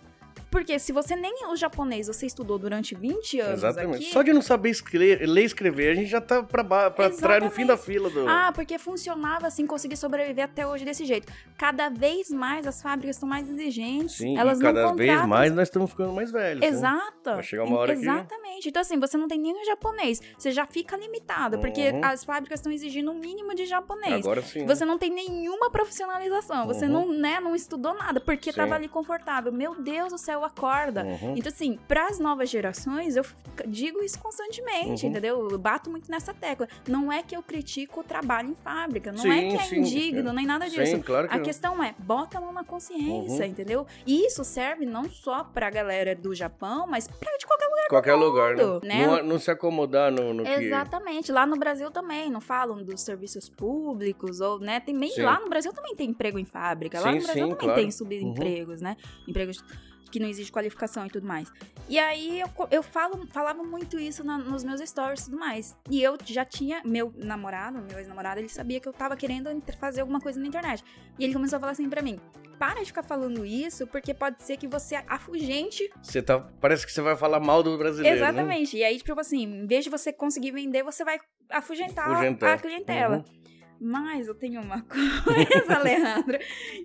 Porque 0.49 0.79
se 0.79 0.91
você 0.91 1.15
nem 1.15 1.45
o 1.51 1.55
japonês 1.55 2.07
você 2.07 2.25
estudou 2.25 2.57
durante 2.57 2.95
20 2.95 3.39
anos 3.39 3.53
Exatamente. 3.59 3.95
aqui... 4.03 4.13
Só 4.13 4.21
de 4.21 4.31
não 4.33 4.41
saber 4.41 4.69
escre- 4.69 5.25
ler 5.25 5.41
e 5.41 5.45
escrever, 5.45 5.91
a 5.91 5.95
gente 5.95 6.09
já 6.09 6.21
tá 6.21 6.41
pra, 6.41 6.63
pra 6.89 7.09
trás 7.09 7.43
no 7.43 7.49
fim 7.51 7.65
da 7.65 7.75
fila 7.77 8.09
do. 8.09 8.27
Ah, 8.27 8.51
porque 8.53 8.77
funcionava 8.79 9.47
assim, 9.47 9.65
consegui 9.67 9.97
sobreviver 9.97 10.45
até 10.45 10.65
hoje 10.65 10.85
desse 10.85 11.05
jeito. 11.05 11.31
Cada 11.57 11.89
vez 11.89 12.29
mais 12.29 12.65
as 12.65 12.81
fábricas 12.81 13.15
estão 13.17 13.27
mais 13.27 13.49
exigentes. 13.49 14.15
Sim, 14.17 14.37
elas 14.37 14.59
e 14.59 14.63
não 14.63 14.73
cada 14.73 14.93
vez 14.93 15.09
contratam 15.09 15.27
mais 15.27 15.53
nós 15.53 15.67
estamos 15.67 15.89
ficando 15.91 16.13
mais 16.13 16.31
velhos. 16.31 16.61
né? 16.61 16.67
Exato. 16.67 17.11
Vai 17.25 17.43
chegar 17.43 17.63
uma 17.65 17.77
hora 17.77 17.93
que- 17.95 18.01
Exatamente. 18.01 18.69
Então, 18.69 18.81
assim, 18.81 18.99
você 18.99 19.17
não 19.17 19.27
tem 19.27 19.39
nenhum 19.39 19.63
japonês. 19.65 20.21
Você 20.37 20.51
já 20.51 20.65
fica 20.65 20.95
limitado, 20.97 21.59
porque 21.59 21.89
Uhum. 21.89 22.01
as 22.03 22.23
fábricas 22.23 22.59
estão 22.59 22.71
exigindo 22.71 23.11
um 23.11 23.19
mínimo 23.19 23.53
de 23.53 23.65
japonês. 23.65 24.25
Agora 24.25 24.41
sim. 24.41 24.65
Você 24.65 24.85
não 24.85 24.97
tem 24.97 25.09
nenhuma 25.11 25.69
profissionalização. 25.69 26.65
Você 26.67 26.85
Uhum. 26.85 26.91
não, 26.91 27.11
né, 27.13 27.39
não 27.39 27.55
estudou 27.55 27.93
nada, 27.93 28.19
porque 28.19 28.51
Sim. 28.51 28.57
tava 28.57 28.75
ali 28.75 28.87
confortável. 28.87 29.51
Meu 29.51 29.75
Deus 29.81 30.11
do 30.11 30.17
céu, 30.17 30.36
acorda. 30.43 31.03
Uhum. 31.03 31.33
Então, 31.37 31.51
assim, 31.51 31.77
para 31.87 32.07
as 32.07 32.19
novas 32.19 32.49
gerações, 32.49 33.15
eu 33.15 33.25
digo 33.67 34.03
isso 34.03 34.19
constantemente, 34.19 35.05
Uhum. 35.05 35.11
entendeu? 35.11 35.49
Eu 35.49 35.57
bato 35.57 35.89
muito 35.89 36.09
nessa 36.11 36.33
tecla. 36.33 36.67
Não 36.87 37.11
é 37.11 37.23
que 37.23 37.35
eu 37.35 37.41
critico 37.43 38.01
o 38.01 38.03
trabalho 38.03 38.49
em 38.49 38.55
fábrica, 38.55 39.11
não 39.11 39.19
Sim, 39.19 39.31
é 39.31 39.49
que 39.49 39.55
é 39.55 39.59
sim, 39.65 39.79
indigno, 39.79 40.33
nem 40.33 40.45
nada 40.45 40.69
disso. 40.69 40.95
Sim, 40.97 41.01
claro 41.01 41.27
que 41.27 41.33
A 41.33 41.37
não. 41.37 41.45
questão 41.45 41.83
é, 41.83 41.95
bota 41.97 42.37
a 42.37 42.41
mão 42.41 42.51
na 42.51 42.63
consciência, 42.63 43.45
Uhum. 43.45 43.51
entendeu? 43.51 43.87
E 44.05 44.25
isso 44.25 44.43
serve 44.43 44.85
não 44.85 45.09
só 45.09 45.43
pra 45.43 45.69
galera 45.69 46.15
do 46.15 46.33
Japão, 46.35 46.87
mas 46.87 47.07
pra 47.07 47.37
de 47.37 47.45
qualquer 47.45 47.67
lugar. 47.67 47.87
Qualquer 47.89 48.13
lugar, 48.15 48.55
né? 48.55 48.63
mundo, 48.65 48.81
né? 48.85 49.07
Não, 49.07 49.23
não 49.23 49.39
se 49.39 49.49
acomodar 49.51 50.11
no, 50.11 50.33
no 50.33 50.43
que. 50.43 50.49
Exatamente. 50.49 51.31
Lá 51.31 51.45
no 51.45 51.55
Brasil 51.57 51.89
também, 51.91 52.29
não 52.29 52.41
falam 52.41 52.83
dos 52.83 53.01
serviços 53.01 53.49
públicos, 53.49 54.41
ou, 54.41 54.59
né? 54.59 54.79
Tem 54.79 54.95
lá 55.21 55.39
no 55.39 55.49
Brasil 55.49 55.71
também 55.73 55.95
tem 55.95 56.09
emprego 56.09 56.37
em 56.39 56.45
fábrica. 56.45 56.99
lá 56.99 57.11
no 57.11 57.21
Brasil 57.21 57.43
também 57.43 57.55
claro. 57.57 57.69
Uhum. 57.73 57.75
tem 57.75 57.91
subempregos, 57.91 58.81
né? 58.81 58.95
Empregos 59.27 59.63
que 60.09 60.19
não 60.19 60.27
exige 60.27 60.51
qualificação 60.51 61.05
e 61.05 61.09
tudo 61.09 61.27
mais. 61.27 61.51
E 61.89 61.97
aí 61.99 62.39
eu, 62.41 62.49
eu 62.71 62.83
falo, 62.83 63.25
falava 63.27 63.63
muito 63.63 63.99
isso 63.99 64.23
na- 64.23 64.37
nos 64.37 64.63
meus 64.63 64.81
stories 64.81 65.21
e 65.21 65.25
tudo 65.25 65.37
mais. 65.39 65.75
E 65.89 66.01
eu 66.01 66.17
já 66.25 66.43
tinha, 66.45 66.81
meu 66.83 67.13
namorado, 67.15 67.79
meu 67.81 67.97
ex-namorado, 67.99 68.39
ele 68.39 68.49
sabia 68.49 68.79
que 68.79 68.87
eu 68.87 68.93
tava 68.93 69.15
querendo 69.15 69.49
fazer 69.79 70.01
alguma 70.01 70.19
coisa 70.19 70.39
na 70.39 70.47
internet. 70.47 70.83
E 71.17 71.23
ele 71.23 71.33
começou 71.33 71.57
a 71.57 71.59
falar 71.59 71.71
assim 71.71 71.89
pra 71.89 72.01
mim: 72.01 72.19
para 72.59 72.79
de 72.79 72.85
ficar 72.87 73.03
falando 73.03 73.45
isso, 73.45 73.85
porque 73.87 74.13
pode 74.13 74.41
ser 74.43 74.57
que 74.57 74.67
você 74.67 74.95
afugente 75.07 75.89
Você 76.01 76.21
tá. 76.21 76.39
Parece 76.59 76.85
que 76.85 76.91
você 76.91 77.01
vai 77.01 77.15
falar 77.15 77.39
mal 77.39 77.61
do 77.63 77.77
brasileiro. 77.77 78.19
Né? 78.19 78.23
Exatamente. 78.27 78.77
E 78.77 78.83
aí, 78.83 78.97
tipo 78.97 79.19
assim, 79.19 79.43
em 79.43 79.67
vez 79.67 79.83
de 79.83 79.89
você 79.89 80.11
conseguir 80.11 80.51
vender, 80.51 80.83
você 80.83 81.03
vai 81.05 81.19
afugentar 81.49 82.09
Afugentar. 82.09 82.53
a 82.55 82.57
clientela. 82.57 83.17
Uhum. 83.17 83.46
Mas 83.79 84.27
eu 84.27 84.35
tenho 84.35 84.61
uma 84.61 84.81
coisa, 85.23 85.75
Alejandra, 85.75 86.39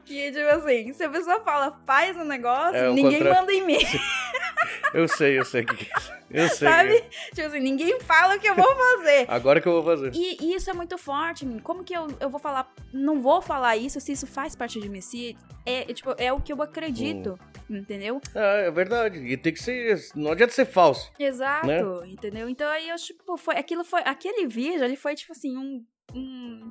que 0.04 0.30
tipo 0.30 0.48
assim, 0.48 0.92
se 0.92 1.02
a 1.04 1.08
pessoa 1.08 1.40
fala, 1.42 1.80
faz 1.86 2.16
um 2.16 2.24
negócio, 2.24 2.76
É, 2.76 2.88
ninguém 2.92 3.18
contrário. 3.20 3.40
manda 3.40 3.52
em 3.52 3.64
mim, 3.66 3.78
Eu 4.94 5.08
sei, 5.08 5.38
eu 5.38 5.44
sei 5.44 5.62
o 5.62 5.66
que 5.66 5.84
é. 5.86 6.22
Eu 6.30 6.48
sei. 6.48 6.68
sabe? 6.68 7.00
que 7.00 7.06
é. 7.06 7.30
Tipo 7.34 7.46
assim, 7.48 7.60
ninguém 7.60 7.98
fala 8.00 8.36
o 8.36 8.38
que 8.38 8.46
eu 8.48 8.54
vou 8.54 8.76
fazer. 8.76 9.24
Agora 9.28 9.60
que 9.60 9.66
eu 9.66 9.72
vou 9.72 9.82
fazer. 9.82 10.12
E, 10.14 10.36
e 10.40 10.54
isso 10.54 10.70
é 10.70 10.72
muito 10.74 10.96
forte 10.98 11.44
mim. 11.46 11.58
Como 11.58 11.82
que 11.82 11.94
eu, 11.96 12.06
eu 12.20 12.28
vou 12.30 12.38
falar, 12.38 12.70
não 12.92 13.20
vou 13.20 13.40
falar 13.42 13.76
isso 13.76 13.98
se 14.00 14.12
isso 14.12 14.26
faz 14.26 14.54
parte 14.54 14.78
de 14.80 14.88
mim? 14.88 15.00
Se 15.00 15.36
é, 15.66 15.90
é, 15.90 15.94
tipo, 15.94 16.14
é 16.18 16.32
o 16.32 16.40
que 16.40 16.52
eu 16.52 16.62
acredito, 16.62 17.38
Hum. 17.70 17.76
entendeu? 17.78 18.20
Ah, 18.34 18.56
é 18.66 18.70
verdade. 18.70 19.18
E 19.18 19.36
tem 19.36 19.52
que 19.52 19.62
ser. 19.62 19.98
Não 20.14 20.30
adianta 20.32 20.52
ser 20.52 20.66
falso. 20.66 21.10
Exato, 21.18 21.66
Né? 21.66 21.80
entendeu? 22.08 22.48
Então 22.48 22.70
aí 22.70 22.88
eu, 22.88 22.96
tipo, 22.96 23.36
foi, 23.36 23.56
aquilo 23.56 23.82
foi, 23.84 24.02
aquele 24.04 24.46
vídeo, 24.46 24.84
ele 24.84 24.96
foi, 24.96 25.14
tipo 25.14 25.32
assim, 25.32 25.56
um, 25.56 25.84
um, 26.14 26.70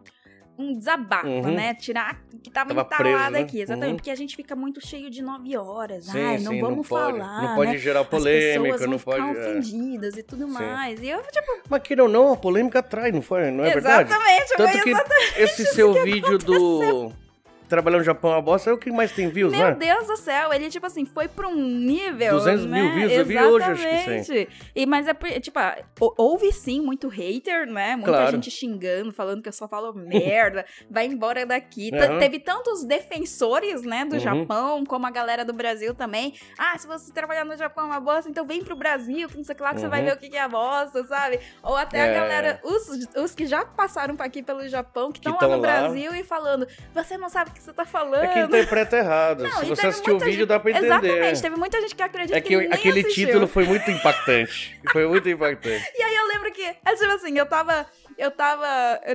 um 0.57 0.73
desabafo, 0.77 1.27
Uhum. 1.27 1.55
né? 1.55 1.73
Tirar 1.73 2.21
que 2.43 2.49
tava, 2.51 2.69
Tava 2.69 2.81
entalado 2.81 3.03
preso, 3.03 3.31
né? 3.31 3.39
aqui, 3.41 3.61
exatamente, 3.61 3.89
Uhum. 3.91 3.95
porque 3.97 4.11
a 4.11 4.15
gente 4.15 4.35
fica 4.35 4.55
muito 4.55 4.85
cheio 4.85 5.09
de 5.09 5.21
nove 5.21 5.55
horas, 5.57 6.05
Sim, 6.05 6.19
ai, 6.19 6.37
sim, 6.37 6.43
não 6.43 6.59
vamos 6.59 6.87
pode, 6.87 7.17
falar, 7.19 7.41
Não 7.41 7.55
pode 7.55 7.71
né? 7.71 7.77
gerar 7.77 8.01
As 8.01 8.07
polêmica, 8.07 8.61
pessoas 8.61 8.81
vão 8.81 8.89
não 8.91 8.99
ficar 8.99 9.11
pode. 9.27 9.37
é. 9.37 9.41
ofendidas 9.49 10.17
e 10.17 10.23
tudo 10.23 10.47
Sim. 10.47 10.53
mais. 10.53 11.01
E 11.01 11.09
eu, 11.09 11.21
tipo, 11.31 11.61
Mas 11.69 11.81
queira 11.81 12.03
ou 12.03 12.09
não, 12.09 12.33
a 12.33 12.37
polêmica 12.37 12.79
atrai, 12.79 13.11
não 13.11 13.21
foi? 13.21 13.49
Não 13.51 13.63
é 13.63 13.71
verdade? 13.73 14.09
exatamente, 14.11 14.47
Tanto 14.57 14.71
foi 14.71 14.81
que 14.81 14.89
exatamente 14.89 15.39
esse 15.41 15.65
seu 15.67 15.93
vídeo 16.03 16.37
do. 16.37 17.13
Trabalhar 17.71 17.99
no 17.99 18.03
Japão 18.03 18.31
é 18.31 18.35
uma 18.35 18.41
bosta 18.41 18.69
é 18.69 18.73
o 18.73 18.77
que 18.77 18.91
mais 18.91 19.13
tem 19.13 19.29
views, 19.29 19.53
Meu 19.53 19.61
né? 19.67 19.71
Deus 19.75 20.05
do 20.05 20.17
céu, 20.17 20.51
ele, 20.51 20.69
tipo 20.69 20.85
assim, 20.85 21.05
foi 21.05 21.29
pra 21.29 21.47
um 21.47 21.55
nível. 21.55 22.31
200 22.33 22.65
mil 22.65 22.83
né? 22.83 22.91
views, 22.95 23.11
eu 23.13 23.25
vi 23.25 23.39
hoje, 23.39 23.65
acho 23.65 23.81
que 23.81 23.87
Exatamente. 23.87 24.49
E, 24.75 24.85
mas 24.85 25.07
é, 25.07 25.13
tipo, 25.39 25.57
hou- 26.01 26.13
houve 26.17 26.51
sim 26.51 26.81
muito 26.81 27.07
hater, 27.07 27.65
né? 27.71 27.95
Muita 27.95 28.11
Claro. 28.11 28.31
gente 28.31 28.51
xingando, 28.51 29.13
falando 29.13 29.41
que 29.41 29.47
eu 29.47 29.53
só 29.53 29.69
falo 29.69 29.93
merda, 29.95 30.65
vai 30.89 31.05
embora 31.05 31.45
daqui. 31.45 31.91
Aham. 31.95 32.19
Teve 32.19 32.39
tantos 32.39 32.83
defensores, 32.83 33.83
né, 33.83 34.03
do 34.03 34.15
Uhum. 34.15 34.19
Japão, 34.19 34.85
como 34.85 35.07
a 35.07 35.11
galera 35.11 35.45
do 35.45 35.53
Brasil 35.53 35.93
também. 35.95 36.33
Ah, 36.57 36.77
se 36.77 36.85
você 36.85 37.11
trabalhar 37.13 37.45
no 37.45 37.55
Japão 37.55 37.85
é 37.85 37.87
uma 37.87 37.99
bosta, 38.01 38.29
então 38.29 38.45
vem 38.45 38.61
pro 38.61 38.75
Brasil, 38.75 39.29
que 39.29 39.37
não 39.37 39.43
sei 39.45 39.53
o 39.53 39.55
que 39.55 39.63
lá, 39.63 39.73
que 39.73 39.79
você 39.79 39.87
vai 39.87 39.99
Uhum. 40.01 40.07
ver 40.07 40.13
o 40.13 40.17
que 40.17 40.35
é 40.35 40.41
a 40.41 40.49
bosta, 40.49 41.03
sabe? 41.05 41.39
Ou 41.63 41.77
até 41.77 41.99
É. 41.99 42.09
a 42.09 42.13
galera, 42.13 42.59
os, 42.65 42.89
os 43.15 43.33
que 43.33 43.45
já 43.45 43.63
passaram 43.63 44.15
pra 44.17 44.25
aqui 44.25 44.43
pelo 44.43 44.67
Japão, 44.67 45.09
que 45.09 45.19
estão 45.19 45.37
lá 45.39 45.55
no 45.55 45.61
lá. 45.61 45.81
Brasil 45.81 46.13
e 46.13 46.23
falando, 46.23 46.67
você 46.93 47.17
não 47.17 47.29
sabe 47.29 47.51
o 47.51 47.53
que 47.53 47.60
que 47.61 47.65
você 47.65 47.73
tá 47.73 47.85
falando. 47.85 48.23
É 48.23 48.27
que 48.27 48.39
interpreta 48.39 48.97
errado. 48.97 49.43
Não, 49.43 49.51
Se 49.51 49.65
você 49.65 49.87
assistiu 49.87 50.15
o 50.15 50.19
vídeo, 50.19 50.31
gente- 50.39 50.45
dá 50.47 50.59
pra 50.59 50.71
entender. 50.71 50.87
Exatamente, 50.87 51.41
teve 51.41 51.55
muita 51.55 51.81
gente 51.81 51.95
que 51.95 52.03
acredita 52.03 52.37
É 52.37 52.41
que, 52.41 52.49
que 52.49 52.73
aquele 52.73 52.99
assistiu. 53.01 53.27
título 53.27 53.47
foi 53.47 53.65
muito 53.65 53.89
impactante. 53.91 54.79
Foi 54.91 55.07
muito 55.07 55.27
impactante. 55.29 55.83
E 55.97 56.01
aí 56.03 56.15
eu 56.15 56.27
lembro 56.27 56.51
que, 56.51 56.61
é 56.63 56.95
tipo 56.95 57.11
assim, 57.11 57.37
eu 57.37 57.45
tava. 57.45 57.85
Eu 58.17 58.29
tava. 58.29 58.65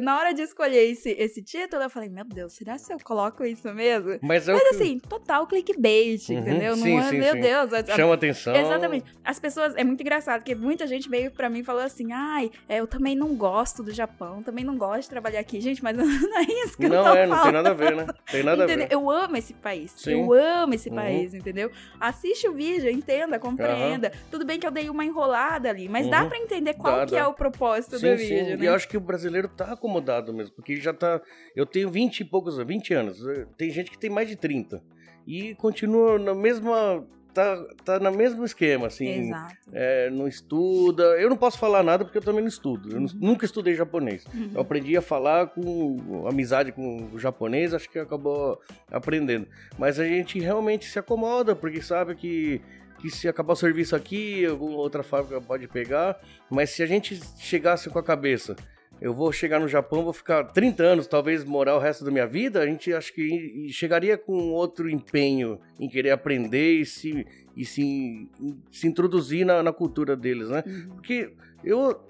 Na 0.01 0.19
hora 0.19 0.33
de 0.35 0.43
escolher 0.43 0.91
esse, 0.91 1.11
esse 1.11 1.43
título, 1.43 1.83
eu 1.83 1.91
falei, 1.91 2.09
meu 2.09 2.25
Deus, 2.25 2.55
será 2.55 2.77
que 2.77 2.93
eu 2.93 2.99
coloco 3.05 3.45
isso 3.45 3.73
mesmo? 3.73 4.19
Mas 4.23 4.49
é 4.49 4.53
Mas 4.53 4.63
que 4.63 4.69
assim, 4.75 4.99
total 4.99 5.47
clickbait, 5.47 6.29
Uhum, 6.29 6.39
entendeu? 6.39 6.77
sim, 6.77 6.95
Não 6.97 7.01
é, 7.01 7.11
sim, 7.11 7.19
meu 7.19 7.33
sim. 7.35 7.41
Deus. 7.41 7.73
a- 7.73 7.79
a- 7.81 7.97
chama 7.97 8.15
atenção. 8.15 8.57
Exatamente. 8.57 9.05
As 9.25 9.39
pessoas. 9.39 9.75
É 9.77 9.85
muito 9.85 10.01
engraçado, 10.01 10.41
porque 10.41 10.55
muita 10.55 10.87
gente 10.87 11.09
veio 11.09 11.31
pra 11.31 11.49
mim 11.49 11.61
e 11.61 11.65
falou 11.65 11.83
assim: 11.83 12.13
ai, 12.13 12.51
é, 12.69 12.81
eu 12.81 12.87
também 12.87 13.15
não 13.15 13.35
gosto 13.37 13.83
do 13.83 13.93
Japão, 13.93 14.43
também 14.43 14.65
não 14.65 14.77
gosto 14.77 15.03
de 15.03 15.11
trabalhar 15.11 15.41
aqui. 15.41 15.61
Gente, 15.61 15.83
mas 15.85 15.97
não 15.97 16.05
é 16.39 16.43
isso 16.65 16.77
que 16.77 16.85
eu 16.87 16.89
Não 16.89 17.05
tô 17.05 17.11
é, 17.15 17.27
não 17.27 17.35
tem 17.37 17.45
falando. 17.45 17.53
nada 17.55 17.71
a 17.71 17.75
ver, 17.75 17.95
né? 17.95 18.07
Tem 18.37 18.45
nada 18.45 18.65
Entendeu? 18.65 18.85
a 18.87 18.89
ver. 18.89 18.95
Eu 18.95 19.11
amo 19.11 19.37
esse 19.37 19.55
país. 19.55 19.93
Sim. 19.97 20.13
Eu 20.13 20.33
amo 20.33 20.75
esse 20.75 20.89
Uhum. 20.89 20.95
país, 20.95 21.35
entendeu? 21.35 21.71
Assiste 22.01 22.49
o 22.49 22.53
vídeo, 22.53 22.91
entenda, 22.91 23.39
compreenda. 23.39 24.13
Tudo 24.31 24.45
bem 24.45 24.59
que 24.59 24.67
eu 24.67 24.71
dei 24.71 24.89
uma 24.91 25.05
enrolada 25.05 25.69
ali, 25.71 25.89
mas 25.89 26.09
dá 26.09 26.23
Uhum. 26.23 26.29
pra 26.29 26.39
entender 26.39 26.75
qual 26.75 26.97
Dá, 26.99 27.07
que 27.07 27.13
dá. 27.13 27.19
é 27.21 27.27
o 27.27 27.33
propósito 27.33 27.99
Sim, 27.99 28.13
do 28.13 28.19
sim. 28.19 28.27
vídeo, 28.29 28.55
E 28.55 28.57
né? 28.59 28.69
eu 28.69 28.75
acho 28.75 28.89
que 28.89 28.97
o 28.97 29.01
brasileiro 29.01 29.49
tá 29.49 29.73
acomodado 29.73 30.33
mesmo, 30.33 30.55
porque 30.55 30.77
já 30.77 30.93
tá. 30.93 31.21
Eu 31.55 31.67
tenho 31.67 31.91
20 31.91 32.21
e 32.21 32.25
poucos, 32.25 32.57
20 32.59 32.93
anos. 32.95 33.19
Tem 33.57 33.71
gente 33.71 33.91
que 33.91 33.99
tem 33.99 34.11
mais 34.11 34.29
de 34.29 34.37
30. 34.37 34.83
E 35.27 35.55
continua 35.57 36.19
na 36.19 36.35
mesma. 36.35 37.05
Tá, 37.37 37.65
tá 37.85 37.99
no 38.01 38.11
mesmo 38.13 38.47
esquema, 38.47 38.87
assim. 38.87 39.29
É, 39.71 40.09
não 40.09 40.27
estuda. 40.27 41.03
Eu 41.21 41.29
não 41.29 41.37
posso 41.37 41.59
falar 41.59 41.83
nada 41.83 42.03
porque 42.03 42.17
eu 42.17 42.23
também 42.23 42.41
não 42.41 42.49
estudo. 42.49 42.91
Eu 42.91 42.99
não- 42.99 43.11
nunca 43.15 43.45
estudei 43.45 43.75
japonês. 43.75 44.25
Uhum. 44.35 44.53
Eu 44.55 44.61
aprendi 44.63 44.97
a 44.97 45.03
falar 45.03 45.49
com 45.49 46.27
amizade 46.27 46.73
com 46.73 47.11
o 47.13 47.19
japonês, 47.19 47.75
acho 47.75 47.91
que 47.91 47.99
acabou 47.99 48.59
aprendendo. 48.91 49.47
Mas 49.79 50.01
a 50.01 50.05
gente 50.07 50.41
realmente 50.41 50.87
se 50.87 50.99
acomoda, 50.99 51.55
porque 51.55 51.83
sabe 51.83 52.15
que, 52.15 52.63
que 53.01 53.11
se 53.11 53.29
acabar 53.29 53.53
o 53.53 53.57
serviço 53.57 53.95
aqui, 53.95 54.47
alguma 54.47 54.79
outra 54.79 55.03
fábrica 55.03 55.39
pode 55.39 55.69
pegar. 55.69 56.19
Mas 56.51 56.71
se 56.71 56.83
a 56.83 56.87
gente 56.87 57.21
chegasse 57.39 57.91
com 57.91 57.99
a 57.99 58.03
cabeça, 58.03 58.57
eu 59.01 59.13
vou 59.13 59.31
chegar 59.31 59.61
no 59.61 59.69
Japão, 59.69 60.05
vou 60.05 60.13
ficar 60.13 60.45
30 60.45 60.83
anos, 60.83 61.07
talvez 61.07 61.45
morar 61.45 61.77
o 61.77 61.79
resto 61.79 62.05
da 62.05 62.11
minha 62.11 62.27
vida, 62.27 62.61
a 62.61 62.67
gente 62.67 62.93
acho 62.93 63.13
que 63.13 63.69
chegaria 63.71 64.17
com 64.17 64.51
outro 64.53 64.89
empenho 64.89 65.61
em 65.79 65.89
querer 65.89 66.11
aprender 66.11 66.81
e 66.81 66.87
se, 66.87 67.27
e 67.57 67.65
se, 67.65 68.29
se 68.71 68.87
introduzir 68.87 69.45
na, 69.45 69.63
na 69.63 69.73
cultura 69.73 70.17
deles, 70.17 70.49
né? 70.49 70.63
Uhum. 70.67 70.89
Porque 70.95 71.31
eu, 71.63 72.01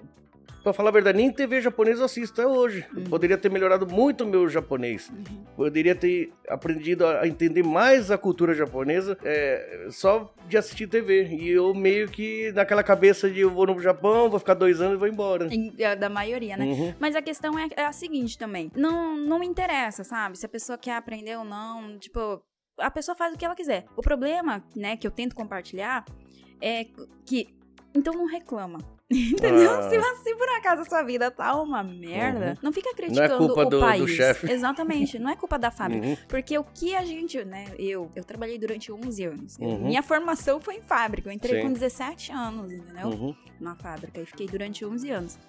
pra 0.67 0.73
falar 0.73 0.89
a 0.89 0.93
verdade, 0.93 1.17
nem 1.17 1.31
TV 1.31 1.61
japonês 1.61 1.99
eu 1.99 2.05
assisto 2.05 2.41
até 2.41 2.49
hoje. 2.49 2.85
Eu 2.95 3.03
poderia 3.03 3.37
ter 3.37 3.49
melhorado 3.49 3.87
muito 3.87 4.23
o 4.23 4.27
meu 4.27 4.49
japonês. 4.49 5.09
Uhum. 5.09 5.43
Poderia 5.55 5.95
ter 5.95 6.33
aprendido 6.49 7.05
a 7.07 7.25
entender 7.27 7.63
mais 7.63 8.11
a 8.11 8.17
cultura 8.17 8.53
japonesa 8.53 9.17
é, 9.23 9.87
só 9.91 10.33
de 10.47 10.57
assistir 10.57 10.87
TV. 10.87 11.27
E 11.27 11.49
eu 11.49 11.73
meio 11.73 12.09
que 12.09 12.51
naquela 12.51 12.83
cabeça 12.83 13.29
de 13.29 13.39
eu 13.39 13.49
vou 13.49 13.65
no 13.65 13.79
Japão, 13.79 14.29
vou 14.29 14.39
ficar 14.39 14.55
dois 14.55 14.81
anos 14.81 14.95
e 14.95 14.97
vou 14.97 15.07
embora. 15.07 15.47
Em- 15.53 15.73
é, 15.79 15.95
Da 15.95 16.09
maioria, 16.09 16.57
né? 16.57 16.65
Uhum. 16.65 16.93
Mas 16.99 17.15
a 17.15 17.21
questão 17.21 17.57
é, 17.57 17.67
é 17.77 17.85
a 17.85 17.91
seguinte 17.93 18.37
também. 18.37 18.69
Não, 18.75 19.15
não 19.17 19.41
interessa, 19.41 20.03
sabe? 20.03 20.37
Se 20.37 20.45
a 20.45 20.49
pessoa 20.49 20.77
quer 20.77 20.95
aprender 20.97 21.37
ou 21.37 21.45
não. 21.45 21.97
Tipo, 21.97 22.41
a 22.77 22.91
pessoa 22.91 23.15
faz 23.15 23.33
o 23.33 23.37
que 23.37 23.45
ela 23.45 23.55
quiser. 23.55 23.85
O 23.95 24.01
problema, 24.01 24.61
né, 24.75 24.97
que 24.97 25.07
eu 25.07 25.11
tento 25.11 25.33
compartilhar 25.35 26.03
é 26.61 26.85
que. 27.25 27.47
Então 27.95 28.13
não 28.13 28.25
reclama. 28.25 28.79
Entendeu? 29.11 29.71
Ah. 29.71 29.89
Se, 29.89 30.23
se 30.23 30.35
por 30.35 30.49
acaso 30.49 30.81
a 30.81 30.85
sua 30.85 31.01
vida 31.03 31.31
tá 31.31 31.55
uma 31.61 31.81
merda, 31.81 32.49
Uhum. 32.49 32.55
não 32.63 32.73
fica 32.73 32.93
criticando 32.93 33.37
culpa 33.37 33.61
o 33.61 33.65
do- 33.65 33.69
do 33.69 33.79
país. 33.79 34.09
chefe. 34.11 34.47
Exatamente, 34.51 35.17
não 35.17 35.29
é 35.29 35.35
culpa 35.35 35.57
da 35.57 35.71
fábrica. 35.71 36.05
Uhum. 36.05 36.17
Porque 36.27 36.57
o 36.57 36.63
que 36.63 36.93
a 36.93 37.05
gente, 37.05 37.43
né, 37.45 37.65
eu, 37.79 38.11
eu 38.15 38.23
trabalhei 38.23 38.57
durante 38.57 38.91
11 38.91 39.23
anos. 39.23 39.57
Uhum. 39.59 39.85
minha 39.85 40.03
formação 40.03 40.59
foi 40.59 40.75
em 40.75 40.81
fábrica. 40.81 41.29
Eu 41.29 41.33
entrei 41.33 41.61
Sim. 41.61 41.67
com 41.67 41.73
17 41.73 42.31
anos, 42.33 42.71
entendeu? 42.71 43.07
Uhum. 43.07 43.35
na 43.61 43.75
fábrica 43.75 44.19
e 44.21 44.25
fiquei 44.25 44.45
durante 44.47 44.85
11 44.85 45.09
anos. 45.09 45.39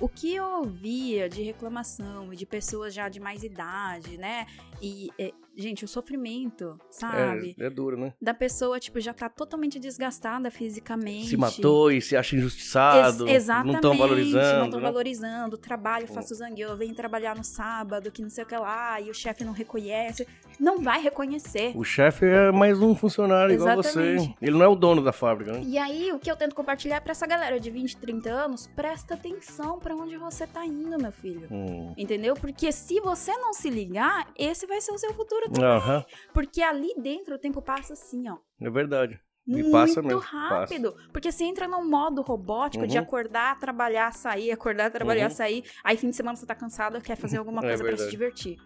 O 0.00 0.08
que 0.08 0.32
eu 0.36 0.44
ouvia 0.44 1.28
de 1.28 1.42
reclamação 1.42 2.32
e 2.32 2.36
de 2.36 2.46
pessoas 2.46 2.94
já 2.94 3.08
de 3.08 3.18
mais 3.18 3.42
idade, 3.42 4.16
né? 4.16 4.46
E, 4.80 5.10
é, 5.18 5.32
gente, 5.58 5.84
o 5.84 5.88
sofrimento, 5.88 6.78
sabe? 6.90 7.56
É, 7.58 7.66
é 7.66 7.70
duro, 7.70 7.96
né? 7.96 8.12
Da 8.22 8.32
pessoa, 8.32 8.78
tipo, 8.78 9.00
já 9.00 9.12
tá 9.12 9.28
totalmente 9.28 9.78
desgastada 9.78 10.50
fisicamente. 10.50 11.28
Se 11.28 11.36
matou 11.36 11.90
e 11.90 12.00
se 12.00 12.16
acha 12.16 12.36
injustiçado. 12.36 13.26
Ex- 13.28 13.42
exatamente. 13.42 13.66
Não 13.66 13.74
estão 13.74 13.96
valorizando. 13.98 14.58
Não 14.58 14.64
estão 14.66 14.80
né? 14.80 14.86
valorizando. 14.86 15.58
Trabalho, 15.58 16.06
faço 16.06 16.34
zangue, 16.34 16.62
eu 16.62 16.76
venho 16.76 16.94
trabalhar 16.94 17.34
no 17.36 17.42
sábado, 17.44 18.10
que 18.12 18.22
não 18.22 18.30
sei 18.30 18.44
o 18.44 18.46
que 18.46 18.56
lá, 18.56 19.00
e 19.00 19.10
o 19.10 19.14
chefe 19.14 19.44
não 19.44 19.52
reconhece. 19.52 20.26
Não 20.60 20.78
vai 20.80 21.00
reconhecer. 21.00 21.72
O 21.76 21.84
chefe 21.84 22.24
é 22.24 22.50
mais 22.50 22.80
um 22.80 22.94
funcionário 22.94 23.54
igual 23.54 23.78
Exatamente. 23.78 24.28
você. 24.28 24.34
Ele 24.40 24.56
não 24.56 24.64
é 24.64 24.68
o 24.68 24.74
dono 24.74 25.02
da 25.02 25.12
fábrica, 25.12 25.52
né? 25.52 25.62
E 25.64 25.78
aí, 25.78 26.12
o 26.12 26.18
que 26.18 26.30
eu 26.30 26.36
tento 26.36 26.54
compartilhar 26.54 27.00
pra 27.00 27.12
essa 27.12 27.26
galera 27.26 27.60
de 27.60 27.70
20, 27.70 27.96
30 27.96 28.30
anos, 28.30 28.66
presta 28.74 29.14
atenção 29.14 29.78
pra 29.78 29.94
onde 29.94 30.16
você 30.16 30.46
tá 30.46 30.64
indo, 30.66 31.00
meu 31.00 31.12
filho. 31.12 31.46
Hum. 31.50 31.94
Entendeu? 31.96 32.34
Porque 32.34 32.72
se 32.72 33.00
você 33.00 33.32
não 33.36 33.52
se 33.52 33.70
ligar, 33.70 34.28
esse 34.36 34.66
vai 34.66 34.80
ser 34.80 34.92
o 34.92 34.98
seu 34.98 35.12
futuro 35.14 35.47
Aham, 35.62 36.04
Porque 36.32 36.62
ali 36.62 36.94
dentro 36.98 37.34
o 37.34 37.38
tempo 37.38 37.62
passa 37.62 37.92
assim, 37.94 38.28
ó. 38.28 38.38
é 38.60 38.70
verdade. 38.70 39.20
E 39.46 39.52
muito 39.52 39.70
passa 39.72 40.02
mesmo, 40.02 40.20
rápido. 40.20 40.94
Porque 41.10 41.32
você 41.32 41.44
entra 41.44 41.66
num 41.66 41.88
modo 41.88 42.20
robótico 42.20 42.86
de 42.86 42.98
Uhum. 42.98 43.02
acordar, 43.04 43.58
trabalhar, 43.58 44.12
sair, 44.12 44.52
acordar, 44.52 44.90
trabalhar, 44.90 45.30
Uhum. 45.30 45.36
sair. 45.36 45.64
Aí 45.82 45.96
fim 45.96 46.10
de 46.10 46.16
semana 46.16 46.36
você 46.36 46.44
tá 46.44 46.54
cansado, 46.54 47.00
quer 47.00 47.16
fazer 47.16 47.38
alguma 47.38 47.60
É 47.60 47.68
coisa 47.68 47.82
pra 47.82 47.96
se 47.96 47.96
verdade. 47.96 48.10
divertir. 48.10 48.58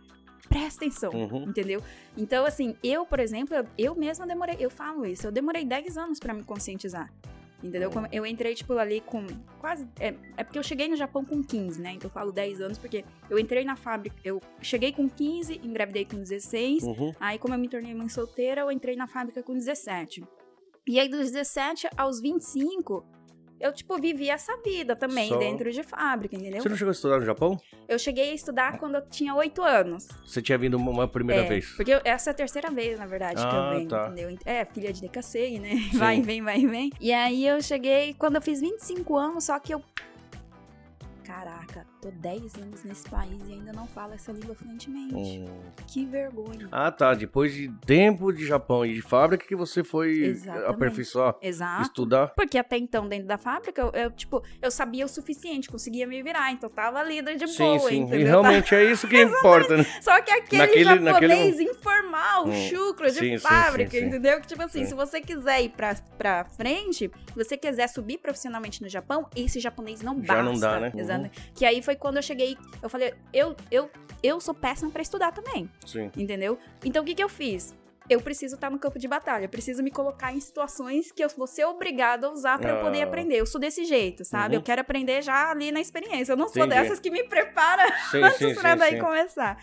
Presta 0.48 0.84
atenção, 0.84 1.12
Uhum. 1.12 1.44
entendeu? 1.44 1.80
Então, 2.16 2.44
assim, 2.44 2.76
eu, 2.82 3.06
por 3.06 3.20
exemplo, 3.20 3.54
eu, 3.54 3.64
eu 3.78 3.94
mesma 3.94 4.26
demorei, 4.26 4.56
eu 4.58 4.68
falo 4.68 5.06
isso, 5.06 5.24
eu 5.26 5.30
demorei 5.32 5.64
10 5.64 5.96
anos 5.96 6.18
pra 6.18 6.34
me 6.34 6.42
conscientizar. 6.42 7.12
Entendeu? 7.62 7.90
Como 7.90 8.08
Eu 8.10 8.26
entrei, 8.26 8.54
tipo, 8.54 8.72
ali 8.74 9.00
com 9.00 9.24
quase. 9.60 9.88
É, 10.00 10.14
é 10.36 10.44
porque 10.44 10.58
eu 10.58 10.62
cheguei 10.62 10.88
no 10.88 10.96
Japão 10.96 11.24
com 11.24 11.42
15, 11.42 11.80
né? 11.80 11.92
Então 11.92 12.08
eu 12.08 12.12
falo 12.12 12.32
10 12.32 12.60
anos, 12.60 12.78
porque 12.78 13.04
eu 13.30 13.38
entrei 13.38 13.64
na 13.64 13.76
fábrica. 13.76 14.16
Eu 14.24 14.40
cheguei 14.60 14.92
com 14.92 15.08
15, 15.08 15.60
engravidei 15.62 16.04
com 16.04 16.16
16. 16.16 16.82
Uhum. 16.82 17.12
Aí, 17.20 17.38
como 17.38 17.54
eu 17.54 17.58
me 17.58 17.68
tornei 17.68 17.94
mãe 17.94 18.08
solteira, 18.08 18.62
eu 18.62 18.72
entrei 18.72 18.96
na 18.96 19.06
fábrica 19.06 19.42
com 19.42 19.54
17. 19.54 20.24
E 20.86 20.98
aí, 20.98 21.08
dos 21.08 21.30
17 21.30 21.88
aos 21.96 22.20
25, 22.20 23.04
eu, 23.62 23.72
tipo, 23.72 23.96
vivi 23.98 24.28
essa 24.28 24.56
vida 24.58 24.94
também 24.96 25.28
Só- 25.28 25.36
dentro 25.38 25.70
de 25.72 25.82
fábrica, 25.82 26.36
entendeu? 26.36 26.60
Você 26.60 26.68
não 26.68 26.76
chegou 26.76 26.90
a 26.90 26.92
estudar 26.92 27.18
no 27.20 27.24
Japão? 27.24 27.58
Eu 27.88 27.98
cheguei 27.98 28.30
a 28.30 28.34
estudar 28.34 28.78
quando 28.78 28.96
eu 28.96 29.02
tinha 29.08 29.34
8 29.34 29.62
anos. 29.62 30.08
Você 30.26 30.42
tinha 30.42 30.58
vindo 30.58 30.76
uma- 30.76 31.06
primeira 31.08 31.42
É, 31.44 31.48
vez? 31.48 31.70
Porque 31.76 31.92
eu- 31.94 32.00
essa 32.04 32.30
é 32.30 32.32
a 32.32 32.34
terceira 32.34 32.70
vez, 32.70 32.98
na 32.98 33.06
verdade, 33.06 33.36
que 33.36 33.46
Ah, 33.46 33.70
eu 33.72 33.76
venho, 33.78 33.88
tá. 33.88 34.06
entendeu? 34.08 34.38
É, 34.44 34.64
filha 34.64 34.92
de 34.92 35.00
DKC, 35.00 35.58
né? 35.58 35.74
Vai 35.94 36.18
e 36.18 36.22
vem, 36.22 36.42
vai 36.42 36.66
vem. 36.66 36.90
E 37.00 37.12
aí 37.12 37.46
eu 37.46 37.62
cheguei 37.62 38.14
quando 38.14 38.36
eu 38.36 38.42
fiz 38.42 38.60
25 38.60 39.16
anos, 39.16 39.44
só 39.44 39.58
que 39.58 39.72
eu. 39.74 39.82
Caraca, 41.24 41.86
tô 42.02 42.10
10 42.10 42.56
anos 42.56 42.82
nesse 42.82 43.08
país 43.08 43.40
e 43.48 43.52
ainda 43.52 43.72
não 43.72 43.86
falo 43.86 44.12
essa 44.12 44.32
língua 44.32 44.56
fluentemente. 44.56 45.14
Hum. 45.14 45.46
Que 45.86 46.04
vergonha. 46.04 46.68
Ah, 46.72 46.90
tá. 46.90 47.14
Depois 47.14 47.54
de 47.54 47.68
tempo 47.86 48.32
de 48.32 48.44
Japão 48.44 48.84
e 48.84 48.92
de 48.94 49.00
fábrica 49.00 49.46
que 49.46 49.54
você 49.54 49.84
foi 49.84 50.10
Exatamente. 50.24 50.68
aperfeiçoar, 50.68 51.36
Exato. 51.40 51.82
estudar. 51.82 52.32
Porque 52.34 52.58
até 52.58 52.76
então, 52.76 53.08
dentro 53.08 53.28
da 53.28 53.38
fábrica, 53.38 53.80
eu, 53.80 53.90
eu, 53.92 54.10
tipo, 54.10 54.42
eu 54.60 54.70
sabia 54.70 55.04
o 55.04 55.08
suficiente, 55.08 55.68
conseguia 55.68 56.04
me 56.04 56.20
virar, 56.24 56.50
então 56.50 56.68
tava 56.68 56.98
ali 56.98 57.22
de 57.22 57.46
Sim, 57.46 57.76
boa, 57.78 57.88
sim. 57.88 57.96
entendeu? 58.00 58.20
E 58.20 58.24
realmente 58.24 58.74
é 58.74 58.84
isso 58.90 59.06
que 59.06 59.16
importa, 59.22 59.76
né? 59.76 59.84
Só 60.00 60.20
que 60.20 60.32
aquele 60.32 60.60
Naquele- 60.60 60.84
japonês 60.84 61.60
informal, 61.60 62.48
Hum, 62.48 62.52
chucro 62.68 63.06
de 63.12 63.18
sim, 63.18 63.38
fábrica, 63.38 63.92
sim, 63.92 64.00
sim. 64.00 64.06
entendeu? 64.06 64.40
Que 64.40 64.48
tipo 64.48 64.62
assim, 64.62 64.80
Sim. 64.80 64.86
se 64.86 64.94
você 64.94 65.20
quiser 65.20 65.62
ir 65.62 65.68
pra, 65.68 65.94
pra 66.18 66.44
frente, 66.46 67.08
se 67.28 67.34
você 67.36 67.56
quiser 67.56 67.86
subir 67.88 68.18
profissionalmente 68.18 68.82
no 68.82 68.88
Japão, 68.88 69.28
esse 69.36 69.60
japonês 69.60 70.02
não 70.02 70.20
Já 70.20 70.34
basta. 70.34 70.42
não 70.42 70.58
dá, 70.58 70.80
né? 70.80 70.92
Exato. 70.96 71.30
Que 71.54 71.64
aí 71.64 71.80
foi 71.80 71.91
quando 71.96 72.16
eu 72.16 72.22
cheguei, 72.22 72.56
eu 72.82 72.88
falei, 72.88 73.14
eu, 73.32 73.54
eu, 73.70 73.90
eu 74.22 74.40
sou 74.40 74.54
péssima 74.54 74.90
pra 74.90 75.02
estudar 75.02 75.32
também, 75.32 75.70
Sim. 75.86 76.10
entendeu? 76.16 76.58
Então 76.84 77.02
o 77.02 77.06
que 77.06 77.14
que 77.14 77.22
eu 77.22 77.28
fiz? 77.28 77.74
Eu 78.10 78.20
preciso 78.20 78.56
estar 78.56 78.68
no 78.68 78.78
campo 78.80 78.98
de 78.98 79.06
batalha, 79.06 79.44
eu 79.44 79.48
preciso 79.48 79.80
me 79.82 79.90
colocar 79.90 80.34
em 80.34 80.40
situações 80.40 81.12
que 81.12 81.22
eu 81.24 81.28
vou 81.30 81.46
ser 81.46 81.64
obrigada 81.66 82.26
a 82.26 82.30
usar 82.32 82.58
pra 82.58 82.70
eu 82.72 82.80
poder 82.80 83.00
Ah. 83.02 83.04
aprender. 83.04 83.36
Eu 83.36 83.46
sou 83.46 83.60
desse 83.60 83.84
jeito, 83.84 84.24
sabe? 84.24 84.56
Uhum. 84.56 84.60
Eu 84.60 84.62
quero 84.64 84.80
aprender 84.80 85.22
já 85.22 85.50
ali 85.52 85.70
na 85.70 85.80
experiência. 85.80 86.32
Eu 86.32 86.36
não 86.36 86.48
sou 86.48 86.64
Entendi. 86.66 86.82
dessas 86.82 86.98
que 86.98 87.10
me 87.10 87.22
prepara 87.22 87.84
Sim, 88.10 88.22
antes 88.24 88.38
sim, 88.38 88.54
pra 88.56 88.72
sim, 88.72 88.78
daí 88.78 88.94
sim. 88.94 88.98
começar. 89.00 89.56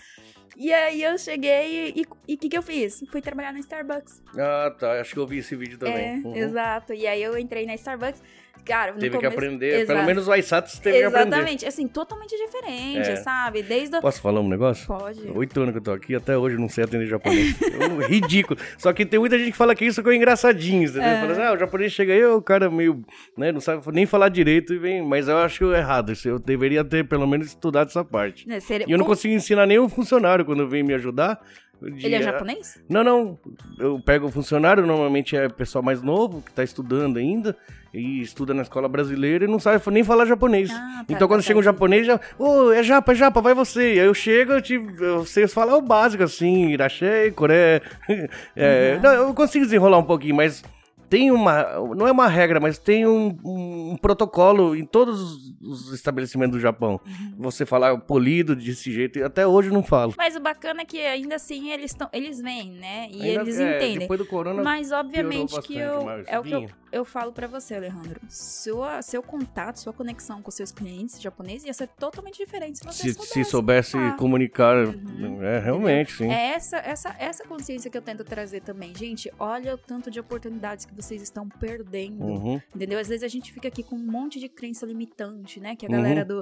E 0.55 0.73
aí 0.73 1.03
eu 1.03 1.17
cheguei 1.17 1.93
e 2.27 2.33
o 2.33 2.37
que, 2.37 2.49
que 2.49 2.57
eu 2.57 2.61
fiz? 2.63 3.03
Fui 3.11 3.21
trabalhar 3.21 3.51
na 3.53 3.59
Starbucks. 3.59 4.21
Ah, 4.37 4.73
tá. 4.77 4.99
Acho 4.99 5.13
que 5.13 5.19
eu 5.19 5.27
vi 5.27 5.39
esse 5.39 5.55
vídeo 5.55 5.77
também. 5.77 6.05
É, 6.05 6.13
Uhum. 6.25 6.35
exato. 6.35 6.93
E 6.93 7.05
aí 7.07 7.21
eu 7.21 7.37
entrei 7.37 7.65
na 7.65 7.75
Starbucks. 7.75 8.21
Cara, 8.65 8.93
Teve 8.93 9.09
que 9.09 9.15
começo- 9.17 9.33
aprender. 9.37 9.69
Pelo 9.71 9.81
Exato. 9.99 10.05
menos 10.05 10.27
o 10.27 10.31
Aisatsu 10.31 10.81
teve 10.81 10.97
que 10.99 11.03
aprender. 11.03 11.27
Exatamente. 11.27 11.65
Assim, 11.65 11.87
totalmente 11.87 12.35
diferente, 12.37 13.09
É. 13.09 13.15
sabe? 13.17 13.63
Desde 13.63 13.97
o... 13.97 14.01
Posso 14.01 14.21
falar 14.21 14.41
um 14.41 14.47
negócio? 14.47 14.85
Pode. 14.87 15.21
Oito 15.33 15.59
anos 15.61 15.71
que 15.73 15.77
eu 15.79 15.83
tô 15.83 15.91
aqui, 15.91 16.15
até 16.15 16.37
hoje 16.37 16.55
eu 16.55 16.59
não 16.59 16.69
sei 16.69 16.83
atender 16.83 17.07
japonês. 17.07 17.55
É 17.79 17.87
um 17.87 17.97
ridículo. 17.99 18.59
Só 18.77 18.91
que 18.93 19.05
tem 19.05 19.19
muita 19.19 19.37
gente 19.39 19.51
que 19.51 19.57
fala 19.57 19.73
que 19.73 19.85
isso 19.85 20.07
é 20.07 20.15
engraçadinho, 20.15 20.83
entendeu? 20.83 21.03
É. 21.03 21.19
Fala 21.21 21.31
assim, 21.31 21.41
ah, 21.41 21.53
o 21.53 21.57
japonês 21.57 21.91
chega 21.91 22.13
aí, 22.13 22.23
o 22.25 22.41
cara 22.41 22.69
meio, 22.69 23.03
né, 23.37 23.51
não 23.51 23.61
sabe 23.61 23.81
nem 23.91 24.05
falar 24.05 24.29
direito 24.29 24.73
e 24.73 24.77
vem. 24.77 25.01
Mas 25.01 25.27
eu 25.27 25.37
acho 25.37 25.73
errado. 25.73 26.11
isso 26.11 26.27
Eu 26.27 26.37
deveria 26.39 26.83
ter 26.83 27.07
pelo 27.07 27.25
menos 27.27 27.47
estudado 27.47 27.87
essa 27.87 28.03
parte. 28.03 28.47
Né, 28.47 28.59
seria- 28.59 28.85
E 28.87 28.91
eu 28.91 28.97
não 28.97 29.05
consigo 29.05 29.33
ensinar 29.33 29.67
o 29.79 29.89
funcionário 29.89 30.43
quando 30.45 30.67
vem 30.67 30.83
me 30.83 30.93
ajudar. 30.93 31.39
Ele 31.81 32.15
é 32.15 32.21
japonês? 32.21 32.77
Não, 32.89 33.03
não. 33.05 33.39
Eu 33.79 34.01
pego 34.01 34.27
o 34.27 34.31
funcionário, 34.31 34.85
normalmente 34.85 35.37
é 35.37 35.47
pessoal 35.47 35.81
mais 35.81 36.01
novo, 36.01 36.41
que 36.41 36.51
tá 36.51 36.61
estudando 36.61 37.17
ainda, 37.17 37.55
e 37.93 38.21
estuda 38.21 38.53
na 38.53 38.61
escola 38.61 38.87
brasileira 38.87 39.45
e 39.45 39.47
não 39.47 39.59
sabe 39.59 39.81
nem 39.91 40.03
falar 40.03 40.25
japonês. 40.25 40.69
Ah, 40.71 41.03
tá, 41.07 41.13
então 41.13 41.27
quando 41.27 41.41
tá, 41.41 41.47
chega 41.47 41.59
um 41.59 41.63
japonês, 41.63 42.05
já, 42.05 42.19
ô, 42.37 42.67
oh, 42.67 42.71
é 42.71 42.83
japa, 42.83 43.11
é 43.11 43.15
japa, 43.15 43.41
vai 43.41 43.53
você. 43.53 43.79
Aí 43.79 43.97
eu 43.99 44.13
chego, 44.13 44.53
eu 44.53 44.61
te, 44.61 44.77
você 44.77 45.47
fala 45.47 45.75
o 45.75 45.81
básico 45.81 46.23
assim, 46.23 46.69
irachei, 46.69 47.31
coré. 47.31 47.81
É, 48.55 48.95
uhum. 48.95 49.01
não, 49.01 49.13
eu 49.27 49.33
consigo 49.33 49.63
desenrolar 49.63 49.97
um 49.97 50.03
pouquinho, 50.03 50.35
mas 50.35 50.63
tem 51.09 51.31
uma. 51.31 51.63
Não 51.95 52.07
é 52.07 52.11
uma 52.11 52.27
regra, 52.27 52.59
mas 52.59 52.77
tem 52.77 53.05
um, 53.05 53.35
um, 53.43 53.97
protocolo 53.97 54.75
em 54.75 54.85
todos 54.85 55.55
os 55.59 55.91
estabelecimentos 55.91 56.57
do 56.57 56.61
Japão. 56.61 57.01
Uhum. 57.05 57.33
Você 57.39 57.65
falar 57.65 57.97
polido 57.97 58.55
desse 58.55 58.91
jeito, 58.91 59.23
até 59.23 59.45
hoje 59.45 59.69
eu 59.69 59.73
não 59.73 59.83
falo. 59.83 60.13
Mas 60.15 60.35
o 60.35 60.39
bacana 60.39 60.81
é 60.81 60.85
que 60.85 60.99
ainda 60.99 61.35
assim 61.35 61.71
eles, 61.71 61.93
tão, 61.93 62.07
eles 62.13 62.39
vêm, 62.39 62.71
né? 62.71 63.07
E 63.11 63.21
ainda, 63.23 63.41
eles 63.41 63.59
é, 63.59 63.77
entendem. 63.77 63.99
Depois 63.99 64.19
do 64.19 64.25
corona. 64.25 64.61
Mas 64.61 64.91
obviamente 64.91 65.59
que 65.61 65.77
eu, 65.77 66.09
é 66.27 66.39
o 66.39 66.43
que 66.43 66.51
eu, 66.51 66.69
eu 66.91 67.05
falo 67.05 67.31
para 67.31 67.47
você, 67.47 67.75
Alejandro. 67.75 68.19
Sua, 68.29 69.01
seu 69.01 69.23
contato, 69.23 69.77
sua 69.77 69.93
conexão 69.93 70.41
com 70.41 70.51
seus 70.51 70.71
clientes 70.71 71.19
japoneses 71.19 71.65
ia 71.65 71.73
ser 71.73 71.87
totalmente 71.87 72.37
diferente 72.37 72.79
se 72.79 72.85
você 72.85 73.03
se, 73.03 73.13
soubesse. 73.13 73.33
Se 73.33 73.43
soubesse 73.43 73.97
comunicar. 74.17 74.87
Uhum. 74.87 75.43
É, 75.43 75.59
realmente, 75.59 76.13
sim. 76.13 76.31
É 76.31 76.53
essa, 76.53 76.77
essa, 76.77 77.15
essa 77.17 77.43
consciência 77.47 77.89
que 77.89 77.97
eu 77.97 78.01
tento 78.01 78.23
trazer 78.23 78.61
também. 78.61 78.93
Gente, 78.95 79.31
olha 79.39 79.75
o 79.75 79.77
tanto 79.77 80.11
de 80.11 80.19
oportunidades 80.19 80.85
que 80.85 80.98
vocês 81.01 81.21
estão 81.21 81.47
perdendo. 81.47 82.23
Uhum. 82.23 82.61
Entendeu? 82.75 82.99
Às 82.99 83.07
vezes 83.07 83.23
a 83.23 83.27
gente 83.27 83.51
fica 83.51 83.67
aqui 83.67 83.83
com 83.83 83.95
um 83.95 84.11
monte 84.11 84.39
de 84.39 84.49
crença 84.49 84.85
limitante, 84.85 85.59
né? 85.59 85.75
Que 85.75 85.85
a 85.85 85.89
galera 85.89 86.21
uhum. 86.21 86.41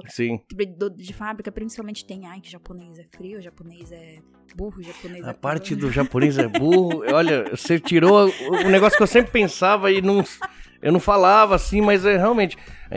do, 0.76 0.90
do, 0.90 0.90
de 0.90 1.12
fábrica 1.12 1.50
principalmente 1.50 2.04
tem. 2.04 2.26
Ai, 2.26 2.40
que 2.40 2.50
japonês 2.50 2.98
é 2.98 3.04
frio, 3.04 3.40
japonês 3.40 3.92
é 3.92 4.18
burro, 4.54 4.82
japonês 4.82 5.24
a 5.24 5.30
é 5.30 5.32
parte 5.32 5.74
do 5.76 5.90
japonês 5.92 6.38
é 6.38 6.48
burro. 6.48 7.02
Olha, 7.12 7.44
você 7.50 7.78
tirou 7.78 8.28
o 8.28 8.68
negócio 8.70 8.96
que 8.96 9.02
eu 9.02 9.08
sempre 9.08 9.30
pensava 9.30 9.90
e 9.90 10.00
não, 10.00 10.24
eu 10.82 10.92
não 10.92 11.00
falava 11.00 11.54
assim, 11.54 11.80
mas 11.80 12.04
é 12.04 12.16
realmente. 12.16 12.56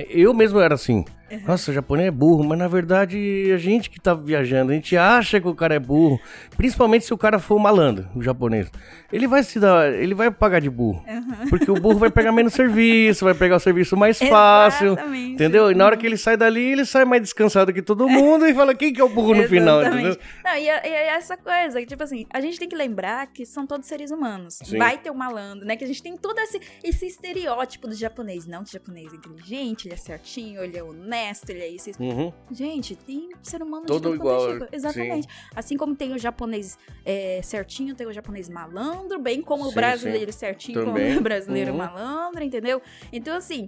Eu 0.09 0.33
mesmo 0.33 0.59
era 0.59 0.75
assim. 0.75 1.03
Nossa, 1.39 1.71
o 1.71 1.73
japonês 1.73 2.07
é 2.07 2.11
burro, 2.11 2.43
mas 2.43 2.57
na 2.57 2.67
verdade 2.67 3.49
a 3.53 3.57
gente 3.57 3.89
que 3.89 3.99
tá 3.99 4.13
viajando, 4.13 4.71
a 4.71 4.75
gente 4.75 4.97
acha 4.97 5.39
que 5.39 5.47
o 5.47 5.55
cara 5.55 5.75
é 5.75 5.79
burro. 5.79 6.19
Principalmente 6.57 7.05
se 7.05 7.13
o 7.13 7.17
cara 7.17 7.39
for 7.39 7.59
malandro, 7.59 8.07
o 8.15 8.21
japonês. 8.21 8.69
Ele 9.11 9.27
vai 9.27 9.43
se 9.43 9.59
dar, 9.59 9.91
ele 9.91 10.13
vai 10.13 10.29
pagar 10.29 10.59
de 10.59 10.69
burro. 10.69 11.03
Uhum. 11.07 11.49
Porque 11.49 11.69
o 11.69 11.75
burro 11.75 11.99
vai 11.99 12.09
pegar 12.09 12.31
menos 12.31 12.53
serviço, 12.55 13.25
vai 13.25 13.33
pegar 13.33 13.55
o 13.55 13.59
serviço 13.59 13.95
mais 13.97 14.19
fácil. 14.19 14.93
Exatamente. 14.93 15.33
Entendeu? 15.33 15.71
E 15.71 15.75
na 15.75 15.85
hora 15.85 15.97
que 15.97 16.05
ele 16.05 16.17
sai 16.17 16.37
dali, 16.37 16.71
ele 16.71 16.85
sai 16.85 17.05
mais 17.05 17.21
descansado 17.21 17.73
que 17.73 17.81
todo 17.81 18.07
mundo 18.07 18.45
e 18.47 18.53
fala 18.53 18.75
quem 18.75 18.93
que 18.93 19.01
é 19.01 19.03
o 19.03 19.09
burro 19.09 19.33
no 19.33 19.43
final, 19.47 19.83
entendeu? 19.83 20.17
Não, 20.43 20.55
e, 20.55 20.69
é, 20.69 20.89
e 20.89 20.93
é 20.93 21.07
essa 21.07 21.37
coisa, 21.37 21.85
tipo 21.85 22.03
assim, 22.03 22.25
a 22.29 22.39
gente 22.39 22.59
tem 22.59 22.69
que 22.69 22.75
lembrar 22.75 23.27
que 23.27 23.45
são 23.45 23.65
todos 23.65 23.87
seres 23.87 24.11
humanos. 24.11 24.59
Sim. 24.63 24.77
Vai 24.77 24.97
ter 24.97 25.11
um 25.11 25.15
malandro, 25.15 25.65
né? 25.65 25.75
Que 25.75 25.83
a 25.83 25.87
gente 25.87 26.01
tem 26.01 26.15
todo 26.17 26.37
esse, 26.39 26.59
esse 26.83 27.05
estereótipo 27.05 27.87
do 27.87 27.95
japonês. 27.95 28.45
Não, 28.45 28.63
que 28.63 28.69
o 28.69 28.73
japonês 28.73 29.13
é 29.13 29.15
inteligente, 29.15 29.87
ele 29.87 29.95
é 29.95 29.97
certinho, 29.97 30.63
ele 30.63 30.77
é 30.77 30.83
honesto 30.83 31.20
honesto, 31.21 31.49
ele 31.49 31.61
é 31.61 31.67
isso. 31.67 31.91
Uhum. 31.99 32.33
Gente, 32.51 32.95
tem 32.95 33.29
ser 33.41 33.61
humano 33.61 33.85
Todo 33.85 34.09
de 34.09 34.15
igual. 34.15 34.59
Tipo. 34.59 34.75
Exatamente. 34.75 35.27
Sim. 35.27 35.49
Assim 35.55 35.77
como 35.77 35.95
tem 35.95 36.13
o 36.13 36.17
japonês 36.17 36.77
é, 37.05 37.41
certinho, 37.43 37.95
tem 37.95 38.07
o 38.07 38.13
japonês 38.13 38.49
malandro, 38.49 39.19
bem 39.19 39.41
como 39.41 39.65
sim, 39.65 39.69
o 39.69 39.73
brasileiro 39.73 40.31
sim. 40.31 40.39
certinho, 40.39 40.85
Também. 40.85 41.07
como 41.09 41.19
o 41.19 41.23
brasileiro 41.23 41.71
uhum. 41.71 41.77
malandro, 41.77 42.43
entendeu? 42.43 42.81
Então, 43.11 43.35
assim, 43.35 43.67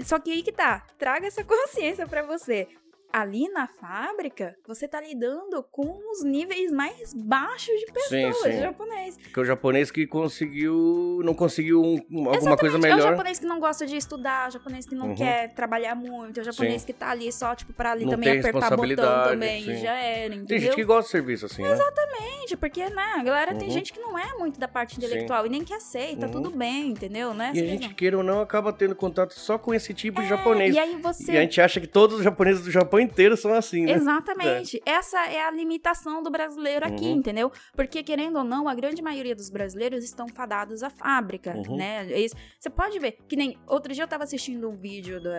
só 0.00 0.18
que 0.18 0.30
aí 0.30 0.42
que 0.42 0.52
tá. 0.52 0.84
Traga 0.98 1.26
essa 1.26 1.42
consciência 1.44 2.06
para 2.06 2.22
você 2.22 2.68
ali 3.14 3.48
na 3.48 3.68
fábrica, 3.68 4.56
você 4.66 4.88
tá 4.88 5.00
lidando 5.00 5.62
com 5.70 6.00
os 6.10 6.24
níveis 6.24 6.72
mais 6.72 7.14
baixos 7.14 7.72
de 7.78 7.86
pessoas, 7.92 8.36
sim, 8.38 8.52
sim. 8.52 8.60
japonês. 8.60 9.16
Que 9.16 9.38
é 9.38 9.42
o 9.42 9.44
japonês 9.44 9.90
que 9.92 10.04
conseguiu, 10.04 11.20
não 11.22 11.32
conseguiu 11.32 11.80
um, 11.80 11.94
alguma 11.94 12.36
Exatamente, 12.36 12.58
coisa 12.58 12.78
melhor. 12.78 12.98
É 12.98 13.04
o 13.04 13.10
japonês 13.10 13.38
que 13.38 13.46
não 13.46 13.60
gosta 13.60 13.86
de 13.86 13.96
estudar, 13.96 14.48
o 14.48 14.50
japonês 14.50 14.84
que 14.84 14.96
não 14.96 15.10
uhum. 15.10 15.14
quer 15.14 15.54
trabalhar 15.54 15.94
muito, 15.94 16.40
é 16.40 16.40
o 16.40 16.44
japonês 16.44 16.80
sim. 16.80 16.86
que 16.88 16.92
tá 16.92 17.10
ali 17.10 17.30
só, 17.30 17.54
tipo, 17.54 17.72
pra 17.72 17.92
ali 17.92 18.04
não 18.04 18.14
também 18.14 18.40
apertar 18.40 18.76
botão 18.76 19.24
também, 19.28 19.64
sim. 19.64 19.76
já 19.76 19.94
era, 19.94 20.34
entendeu? 20.34 20.46
Tem 20.48 20.58
gente 20.58 20.74
que 20.74 20.84
gosta 20.84 21.04
de 21.04 21.10
serviço 21.10 21.46
assim, 21.46 21.62
né? 21.62 21.70
Exatamente, 21.70 22.56
porque, 22.56 22.84
né, 22.90 23.12
a 23.16 23.22
galera 23.22 23.52
uhum. 23.52 23.58
tem 23.58 23.70
gente 23.70 23.92
que 23.92 24.00
não 24.00 24.18
é 24.18 24.34
muito 24.36 24.58
da 24.58 24.66
parte 24.66 24.96
intelectual 24.96 25.46
e 25.46 25.48
nem 25.48 25.62
que 25.62 25.72
aceita, 25.72 26.26
uhum. 26.26 26.32
tudo 26.32 26.50
bem, 26.50 26.88
entendeu, 26.88 27.32
né? 27.32 27.52
E 27.54 27.60
a 27.60 27.64
gente, 27.64 27.94
queira 27.94 28.18
ou 28.18 28.24
não, 28.24 28.40
acaba 28.40 28.72
tendo 28.72 28.96
contato 28.96 29.34
só 29.34 29.56
com 29.56 29.72
esse 29.72 29.94
tipo 29.94 30.18
é, 30.20 30.24
de 30.24 30.28
japonês. 30.28 30.74
E 30.74 30.78
aí 30.80 30.96
você... 30.96 31.30
E 31.30 31.38
a 31.38 31.40
gente 31.42 31.60
acha 31.60 31.80
que 31.80 31.86
todos 31.86 32.16
os 32.18 32.24
japoneses 32.24 32.64
do 32.64 32.72
Japão 32.72 33.03
inteiro 33.04 33.36
são 33.36 33.54
assim, 33.54 33.84
né? 33.84 33.92
Exatamente. 33.92 34.82
É. 34.84 34.90
Essa 34.92 35.26
é 35.26 35.44
a 35.44 35.50
limitação 35.50 36.22
do 36.22 36.30
brasileiro 36.30 36.86
aqui, 36.86 37.06
uhum. 37.06 37.16
entendeu? 37.16 37.52
Porque, 37.74 38.02
querendo 38.02 38.38
ou 38.38 38.44
não, 38.44 38.68
a 38.68 38.74
grande 38.74 39.02
maioria 39.02 39.34
dos 39.34 39.50
brasileiros 39.50 40.02
estão 40.04 40.26
fadados 40.28 40.82
à 40.82 40.90
fábrica, 40.90 41.54
uhum. 41.56 41.76
né? 41.76 42.06
É 42.10 42.24
você 42.58 42.70
pode 42.70 42.98
ver, 42.98 43.18
que 43.28 43.36
nem... 43.36 43.58
Outro 43.66 43.92
dia 43.92 44.04
eu 44.04 44.08
tava 44.08 44.24
assistindo 44.24 44.68
um 44.68 44.76
vídeo 44.76 45.20
do, 45.20 45.30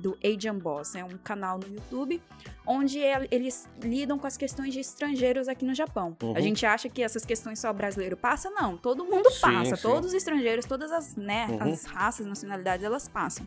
do 0.00 0.18
Agent 0.24 0.60
Boss, 0.60 0.94
é 0.94 1.04
um 1.04 1.18
canal 1.18 1.58
no 1.58 1.66
YouTube, 1.66 2.20
onde 2.66 2.98
eles 3.30 3.68
lidam 3.82 4.18
com 4.18 4.26
as 4.26 4.36
questões 4.36 4.72
de 4.72 4.80
estrangeiros 4.80 5.48
aqui 5.48 5.64
no 5.64 5.74
Japão. 5.74 6.16
Uhum. 6.22 6.34
A 6.36 6.40
gente 6.40 6.64
acha 6.64 6.88
que 6.88 7.02
essas 7.02 7.24
questões 7.24 7.58
só 7.58 7.70
o 7.70 7.74
brasileiro 7.74 8.16
passa, 8.16 8.48
não. 8.50 8.76
Todo 8.76 9.04
mundo 9.04 9.30
sim, 9.30 9.40
passa. 9.40 9.76
Sim. 9.76 9.82
Todos 9.82 10.08
os 10.08 10.14
estrangeiros, 10.14 10.64
todas 10.64 10.90
as, 10.90 11.14
né, 11.16 11.46
uhum. 11.50 11.72
as 11.72 11.84
raças, 11.84 12.26
nacionalidades, 12.26 12.84
elas 12.84 13.08
passam. 13.08 13.46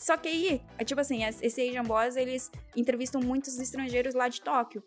Só 0.00 0.16
que 0.16 0.28
aí, 0.28 0.62
é 0.78 0.82
tipo 0.82 0.98
assim, 0.98 1.22
esse 1.24 1.60
Asian 1.60 1.82
Boys, 1.82 2.16
eles 2.16 2.50
entrevistam 2.74 3.20
muitos 3.20 3.60
estrangeiros 3.60 4.14
lá 4.14 4.28
de 4.28 4.40
Tóquio. 4.40 4.82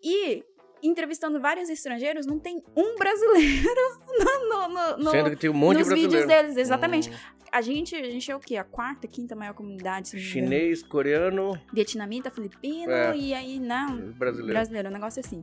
E 0.00 0.44
entrevistando 0.80 1.40
vários 1.40 1.68
estrangeiros, 1.68 2.26
não 2.26 2.38
tem 2.38 2.62
um 2.76 2.94
brasileiro 2.96 4.00
no, 4.08 4.68
no, 4.68 4.96
no, 4.98 5.10
Sendo 5.10 5.30
que 5.30 5.36
tem 5.36 5.50
um 5.50 5.54
monte 5.54 5.78
nos 5.78 5.88
de 5.88 5.94
vídeos 5.96 6.26
deles, 6.26 6.56
exatamente. 6.56 7.10
Hum. 7.10 7.14
A 7.50 7.60
gente, 7.60 7.96
a 7.96 8.08
gente 8.08 8.30
é 8.30 8.36
o 8.36 8.38
quê? 8.38 8.56
A 8.56 8.62
quarta, 8.62 9.08
quinta 9.08 9.34
maior 9.34 9.52
comunidade. 9.52 10.18
Chinês, 10.20 10.80
coreano. 10.80 11.60
Vietnamita, 11.72 12.30
filipino 12.30 12.92
é. 12.92 13.16
e 13.16 13.34
aí, 13.34 13.58
não. 13.58 14.12
Brasileiro. 14.12 14.52
Brasileiro, 14.52 14.88
um 14.90 14.92
negócio 14.92 15.18
assim. 15.18 15.42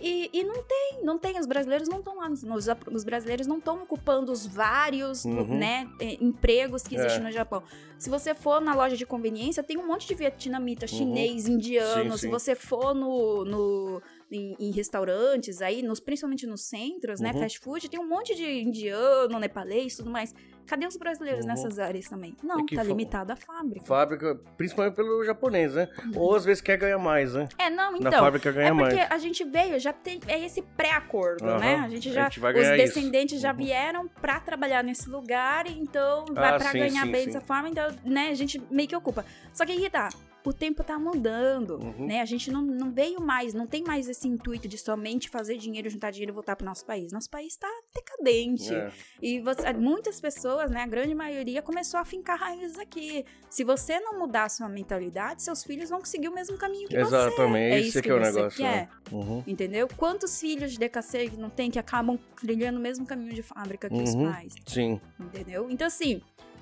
E, 0.00 0.30
e 0.32 0.44
não 0.44 0.62
tem, 0.62 0.98
não 1.02 1.18
tem. 1.18 1.38
Os 1.38 1.46
brasileiros 1.46 1.88
não 1.88 1.98
estão 1.98 2.16
lá. 2.16 2.28
Os, 2.28 2.66
os 2.92 3.04
brasileiros 3.04 3.46
não 3.46 3.58
estão 3.58 3.82
ocupando 3.82 4.30
os 4.30 4.46
vários 4.46 5.24
uhum. 5.24 5.58
né, 5.58 5.88
empregos 6.20 6.82
que 6.82 6.96
existem 6.96 7.20
é. 7.20 7.24
no 7.24 7.32
Japão. 7.32 7.62
Se 7.98 8.10
você 8.10 8.34
for 8.34 8.60
na 8.60 8.74
loja 8.74 8.96
de 8.96 9.06
conveniência, 9.06 9.62
tem 9.62 9.78
um 9.78 9.86
monte 9.86 10.06
de 10.06 10.14
vietnamita, 10.14 10.84
uhum. 10.84 10.88
chinês, 10.88 11.48
indiano. 11.48 12.04
Sim, 12.04 12.10
sim. 12.10 12.18
Se 12.18 12.28
você 12.28 12.54
for 12.54 12.94
no, 12.94 13.44
no 13.44 14.02
em, 14.30 14.56
em, 14.58 14.70
restaurantes 14.70 15.62
aí, 15.62 15.82
nos, 15.82 16.00
principalmente 16.00 16.46
nos 16.46 16.62
centros, 16.62 17.20
né, 17.20 17.30
uhum. 17.30 17.34
né? 17.36 17.40
Fast 17.42 17.58
food, 17.60 17.88
tem 17.88 18.00
um 18.00 18.08
monte 18.08 18.34
de 18.34 18.44
indiano, 18.44 19.38
nepalês 19.38 19.94
e 19.94 19.96
tudo 19.98 20.10
mais. 20.10 20.34
Cadê 20.66 20.84
os 20.84 20.96
brasileiros 20.96 21.44
uhum. 21.44 21.50
nessas 21.50 21.78
áreas 21.78 22.08
também? 22.08 22.36
Não, 22.42 22.60
é 22.60 22.74
tá 22.74 22.82
limitado 22.82 23.32
à 23.32 23.36
fábrica. 23.36 23.86
Fábrica, 23.86 24.40
principalmente 24.56 24.94
pelo 24.94 25.24
japonês, 25.24 25.74
né? 25.74 25.88
Uhum. 26.04 26.20
Ou 26.20 26.34
às 26.34 26.44
vezes 26.44 26.60
quer 26.60 26.76
ganhar 26.76 26.98
mais, 26.98 27.34
né? 27.34 27.48
É, 27.56 27.70
não, 27.70 27.96
então. 27.96 28.10
Na 28.10 28.18
fábrica 28.18 28.50
ganha 28.50 28.74
mais. 28.74 28.92
É 28.92 28.98
porque 28.98 29.14
a 29.14 29.18
gente 29.18 29.44
veio, 29.44 29.78
já 29.78 29.92
tem 29.92 30.20
é 30.26 30.44
esse 30.44 30.62
pré-acordo, 30.62 31.44
né? 31.44 31.76
A 31.76 31.88
gente 31.88 32.12
já, 32.12 32.26
a 32.26 32.28
gente 32.28 32.44
os 32.44 32.68
descendentes 32.76 33.34
isso. 33.34 33.42
já 33.42 33.52
uhum. 33.52 33.58
vieram 33.58 34.08
pra 34.08 34.40
trabalhar 34.40 34.82
nesse 34.82 35.08
lugar, 35.08 35.66
então 35.68 36.24
vai 36.32 36.54
ah, 36.54 36.58
pra 36.58 36.72
sim, 36.72 36.78
ganhar 36.78 37.04
sim, 37.04 37.12
bem 37.12 37.20
sim. 37.20 37.26
dessa 37.26 37.40
forma, 37.40 37.68
então, 37.68 37.86
né, 38.04 38.28
a 38.30 38.34
gente 38.34 38.60
meio 38.70 38.88
que 38.88 38.96
ocupa. 38.96 39.24
Só 39.52 39.64
que 39.64 39.72
aí 39.72 39.88
tá, 39.88 40.08
o 40.50 40.52
tempo 40.52 40.82
tá 40.84 40.98
mudando, 40.98 41.78
uhum. 41.82 42.06
né? 42.06 42.20
A 42.20 42.24
gente 42.24 42.50
não, 42.50 42.62
não 42.62 42.90
veio 42.90 43.20
mais, 43.20 43.54
não 43.54 43.66
tem 43.66 43.82
mais 43.82 44.08
esse 44.08 44.28
intuito 44.28 44.68
de 44.68 44.78
somente 44.78 45.28
fazer 45.28 45.56
dinheiro, 45.56 45.88
juntar 45.88 46.10
dinheiro 46.10 46.32
e 46.32 46.34
voltar 46.34 46.56
pro 46.56 46.64
nosso 46.64 46.84
país. 46.84 47.12
Nosso 47.12 47.30
país 47.30 47.56
tá 47.56 47.68
decadente. 47.94 48.74
É. 48.74 48.90
E 49.20 49.40
você, 49.40 49.72
muitas 49.72 50.20
pessoas, 50.20 50.70
né, 50.70 50.82
a 50.82 50.86
grande 50.86 51.14
maioria, 51.14 51.62
começou 51.62 51.98
a 51.98 52.04
fincar 52.04 52.38
raízes 52.38 52.78
aqui. 52.78 53.24
Se 53.50 53.64
você 53.64 53.98
não 54.00 54.18
mudar 54.18 54.44
a 54.44 54.48
sua 54.48 54.68
mentalidade, 54.68 55.42
seus 55.42 55.64
filhos 55.64 55.90
vão 55.90 56.04
seguir 56.04 56.28
o 56.28 56.34
mesmo 56.34 56.56
caminho 56.56 56.88
que 56.88 56.96
Exatamente, 56.96 57.30
você. 57.30 57.34
Exatamente, 57.34 57.74
é 57.74 57.80
isso 57.80 58.02
que, 58.02 58.10
é 58.10 58.14
o 58.14 58.20
negócio. 58.20 58.58
Quer, 58.58 58.82
né? 58.82 58.88
uhum. 59.12 59.42
Entendeu? 59.46 59.88
Quantos 59.96 60.40
filhos 60.40 60.72
de 60.72 60.78
DKC 60.78 61.32
não 61.38 61.50
tem 61.50 61.70
que 61.70 61.78
acabam 61.78 62.18
trilhando 62.40 62.78
o 62.78 62.82
mesmo 62.82 63.06
caminho 63.06 63.34
de 63.34 63.42
fábrica 63.42 63.88
que 63.88 63.94
uhum. 63.94 64.02
os 64.02 64.14
pais? 64.14 64.54
Sim. 64.66 65.00
Entendeu? 65.18 65.70
Então, 65.70 65.86
assim, 65.86 66.20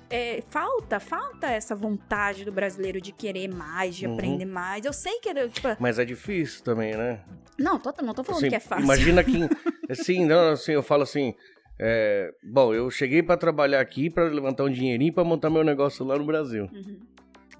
é, 0.09 0.43
falta, 0.49 0.99
falta 0.99 1.47
essa 1.47 1.75
vontade 1.75 2.45
do 2.45 2.51
brasileiro 2.51 3.01
de 3.01 3.11
querer 3.11 3.47
mais, 3.47 3.95
de 3.95 4.05
uhum. 4.05 4.13
aprender 4.13 4.45
mais. 4.45 4.85
Eu 4.85 4.93
sei 4.93 5.19
que 5.19 5.29
era, 5.29 5.47
tipo... 5.49 5.67
Mas 5.79 5.99
é 5.99 6.05
difícil 6.05 6.63
também, 6.63 6.95
né? 6.95 7.21
Não, 7.57 7.79
tô, 7.79 7.93
não 8.01 8.13
tô 8.13 8.23
falando 8.23 8.41
assim, 8.41 8.49
que 8.49 8.55
é 8.55 8.59
fácil. 8.59 8.83
Imagina 8.83 9.23
que, 9.23 9.39
assim, 9.89 10.25
não, 10.25 10.51
assim, 10.51 10.73
eu 10.73 10.83
falo 10.83 11.03
assim, 11.03 11.33
é, 11.79 12.33
bom, 12.43 12.73
eu 12.73 12.89
cheguei 12.89 13.23
para 13.23 13.37
trabalhar 13.37 13.81
aqui 13.81 14.09
para 14.09 14.25
levantar 14.25 14.63
um 14.63 14.69
dinheirinho 14.69 15.13
para 15.13 15.23
montar 15.23 15.49
meu 15.49 15.63
negócio 15.63 16.05
lá 16.05 16.17
no 16.17 16.25
Brasil. 16.25 16.69
Uhum. 16.73 16.99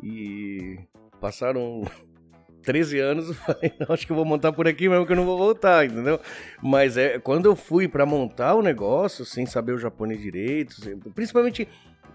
E 0.03 0.79
passaram 1.19 1.81
13 2.63 2.99
anos, 2.99 3.27
eu 3.29 3.33
falei, 3.35 3.73
não, 3.79 3.93
acho 3.93 4.05
que 4.05 4.11
eu 4.11 4.15
vou 4.15 4.25
montar 4.25 4.51
por 4.51 4.67
aqui 4.67 4.87
mesmo 4.87 5.05
que 5.05 5.11
eu 5.11 5.17
não 5.17 5.25
vou 5.25 5.37
voltar, 5.37 5.85
entendeu? 5.85 6.19
Mas 6.61 6.97
é 6.97 7.19
quando 7.19 7.45
eu 7.45 7.55
fui 7.55 7.87
para 7.87 8.05
montar 8.05 8.55
o 8.55 8.61
negócio, 8.61 9.25
sem 9.25 9.45
saber 9.45 9.73
o 9.73 9.79
japonês 9.79 10.21
direito, 10.21 10.75
principalmente 11.13 11.67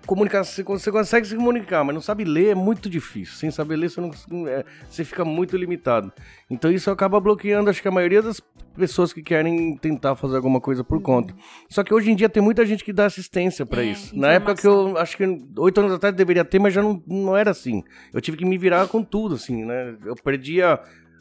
comunicar, 0.07 0.45
você 0.45 0.63
consegue 0.91 1.27
se 1.27 1.37
comunicar, 1.37 1.85
mas 1.85 1.95
não 1.95 2.03
sabe 2.03 2.25
ler 2.25 2.49
é 2.49 2.55
muito 2.55 2.91
difícil. 2.91 3.35
Sem 3.37 3.51
saber 3.51 3.77
ler, 3.77 3.91
você, 3.91 4.01
não, 4.01 4.49
é, 4.49 4.65
você 4.89 5.05
fica 5.05 5.25
muito 5.25 5.57
limitado. 5.57 6.13
Então 6.51 6.71
isso 6.71 6.91
acaba 6.91 7.21
bloqueando, 7.21 7.71
acho 7.71 7.81
que 7.81 7.89
a 7.89 7.93
maioria 7.93 8.23
das 8.23 8.41
pessoas 8.77 9.13
que 9.13 9.23
querem 9.23 9.77
tentar 9.77 10.17
fazer 10.17 10.37
alguma 10.37 10.61
coisa 10.61 10.83
por 10.83 10.97
uhum. 10.97 11.03
conta. 11.03 11.35
Só 11.69 11.85
que 11.85 11.93
hoje 11.93 12.11
em 12.11 12.17
dia 12.17 12.29
tem 12.29 12.43
muita 12.43 12.65
gente 12.65 12.85
que 12.85 12.93
dá 12.93 13.07
assistência 13.07 13.67
para 13.67 13.83
é, 13.83 13.87
isso. 13.87 14.07
Informação. 14.07 14.21
Na 14.21 14.33
época 14.33 14.55
que 14.55 14.67
eu 14.67 14.97
acho 14.97 15.17
que 15.17 15.25
oito 15.59 15.81
anos 15.81 15.93
atrás 15.93 16.15
deveria 16.15 16.45
ter, 16.45 16.59
mas 16.59 16.75
já 16.75 16.83
não, 16.83 17.03
não 17.07 17.37
era 17.37 17.51
assim. 17.51 17.83
Eu 18.13 18.21
tive 18.21 18.37
que 18.37 18.45
me 18.45 18.57
virar 18.57 18.89
com 18.89 19.03
tudo, 19.03 19.35
assim, 19.35 19.65
né? 19.65 19.97
Eu 20.05 20.15
perdia 20.17 20.81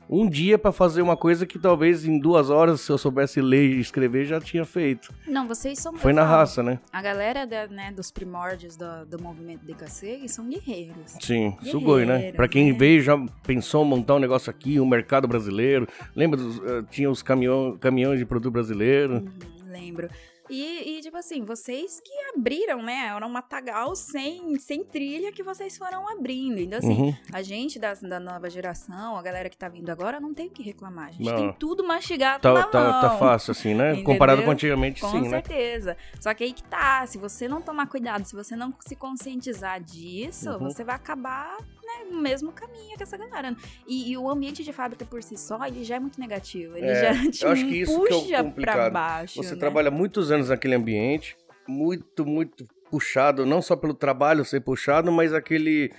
um 0.10 0.28
dia 0.28 0.58
para 0.58 0.72
fazer 0.72 1.04
uma 1.04 1.16
coisa 1.16 1.46
que 1.46 1.60
talvez 1.60 2.04
em 2.04 2.18
duas 2.18 2.50
horas, 2.50 2.82
se 2.82 2.92
eu 2.92 2.98
soubesse 2.98 3.40
ler 3.40 3.70
e 3.70 3.80
escrever, 3.80 4.26
já 4.26 4.42
tinha 4.42 4.66
feito. 4.66 5.14
Não, 5.28 5.48
vocês 5.48 5.78
são. 5.78 5.96
Foi 5.98 6.12
na 6.12 6.24
falo, 6.24 6.38
raça, 6.38 6.64
né? 6.64 6.80
A 6.92 7.02
galera 7.02 7.46
da, 7.46 7.68
né, 7.68 7.92
dos 7.92 8.10
primórdios 8.10 8.76
do, 8.76 9.06
do 9.06 9.22
movimento 9.22 9.64
DKC 9.66 10.28
são 10.28 10.50
guerreiros. 10.50 11.12
Sim, 11.22 11.52
guerreiros, 11.52 11.70
Sugoi, 11.70 12.06
né? 12.06 12.32
Para 12.32 12.48
quem 12.48 12.72
né? 12.72 12.78
veio 12.78 13.02
já 13.04 13.16
pensou 13.44 13.86
montar 13.86 14.16
um 14.16 14.20
negócio 14.20 14.50
aqui, 14.50 14.80
um 14.80 14.88
mercado 14.88 15.28
brasileiro. 15.28 15.88
Lembra? 16.16 16.40
Dos, 16.40 16.58
uh, 16.58 16.84
tinha 16.90 17.10
os 17.10 17.22
caminhão, 17.22 17.78
caminhões 17.80 18.18
de 18.18 18.26
produto 18.26 18.52
brasileiro. 18.52 19.16
Uhum, 19.18 19.30
lembro. 19.72 20.10
E, 20.50 20.98
e, 20.98 21.02
tipo 21.02 21.18
assim, 21.18 21.44
vocês 21.44 22.02
que 22.04 22.12
abriram, 22.36 22.82
né? 22.82 23.12
Era 23.16 23.26
um 23.26 23.30
matagal 23.30 23.96
sem, 23.96 24.58
sem 24.58 24.84
trilha 24.84 25.32
que 25.32 25.44
vocês 25.44 25.78
foram 25.78 26.10
abrindo. 26.10 26.60
Então, 26.60 26.80
assim, 26.80 27.02
uhum. 27.02 27.16
a 27.32 27.42
gente 27.42 27.78
da, 27.78 27.94
da 27.94 28.20
nova 28.20 28.50
geração, 28.50 29.16
a 29.16 29.22
galera 29.22 29.50
que 29.50 29.58
tá 29.58 29.70
vindo 29.70 29.90
agora, 29.90 30.20
não 30.20 30.34
tem 30.34 30.48
o 30.48 30.50
que 30.50 30.64
reclamar. 30.64 31.10
A 31.10 31.12
gente 31.12 31.30
não. 31.30 31.36
tem 31.36 31.54
tudo 31.54 31.84
mastigado 31.84 32.42
tá, 32.42 32.54
na 32.54 32.64
tá, 32.64 32.80
mão. 32.80 33.02
Tá 33.02 33.18
fácil, 33.18 33.52
assim, 33.52 33.74
né? 33.74 33.92
Entendeu? 33.92 34.06
Comparado 34.06 34.44
com 34.44 34.52
antigamente, 34.52 35.02
com 35.02 35.12
sim, 35.12 35.24
Com 35.24 35.30
certeza. 35.30 35.92
Né? 35.92 35.98
Só 36.20 36.34
que 36.34 36.44
aí 36.44 36.54
que 36.54 36.64
tá, 36.64 37.06
se 37.06 37.18
você 37.18 37.48
não 37.48 37.62
tomar 37.62 37.88
cuidado, 37.88 38.26
se 38.26 38.36
você 38.36 38.56
não 38.56 38.74
se 38.80 38.96
conscientizar 38.96 39.82
disso, 39.82 40.52
uhum. 40.52 40.60
você 40.60 40.84
vai 40.84 40.96
acabar 40.96 41.58
né, 41.90 42.12
no 42.12 42.22
mesmo 42.22 42.52
caminho 42.52 42.96
que 42.96 43.04
essa 43.04 43.18
galera. 43.18 43.56
E, 43.88 44.12
e, 44.12 44.18
o 44.18 44.30
ambiente 44.30 44.64
de 44.64 44.72
fábrica 44.72 45.06
por 45.06 45.24
si 45.24 45.38
só, 45.38 45.66
ele 45.66 45.84
já 45.84 45.96
é 45.96 46.00
muito 46.00 46.20
negativo. 46.20 46.78
Ele 46.78 46.88
é, 46.88 47.14
já 47.14 47.32
te 47.32 47.44
eu 47.44 47.52
acho 47.52 47.66
que 47.66 47.82
isso 47.82 47.98
puxa 47.98 48.22
que 48.22 48.34
é 48.34 48.44
pra 48.44 48.90
baixo. 48.90 49.42
Você 49.42 49.54
né? 49.54 49.60
trabalha 49.60 49.90
muitos 49.92 50.32
anos 50.32 50.50
naquele 50.50 50.76
ambiente, 50.76 51.36
muito, 51.68 52.26
muito 52.26 52.66
puxado, 52.90 53.46
não 53.46 53.62
só 53.62 53.76
pelo 53.76 53.94
trabalho 53.94 54.44
ser 54.44 54.62
puxado, 54.62 55.12
mas 55.12 55.34
aquele 55.34 55.92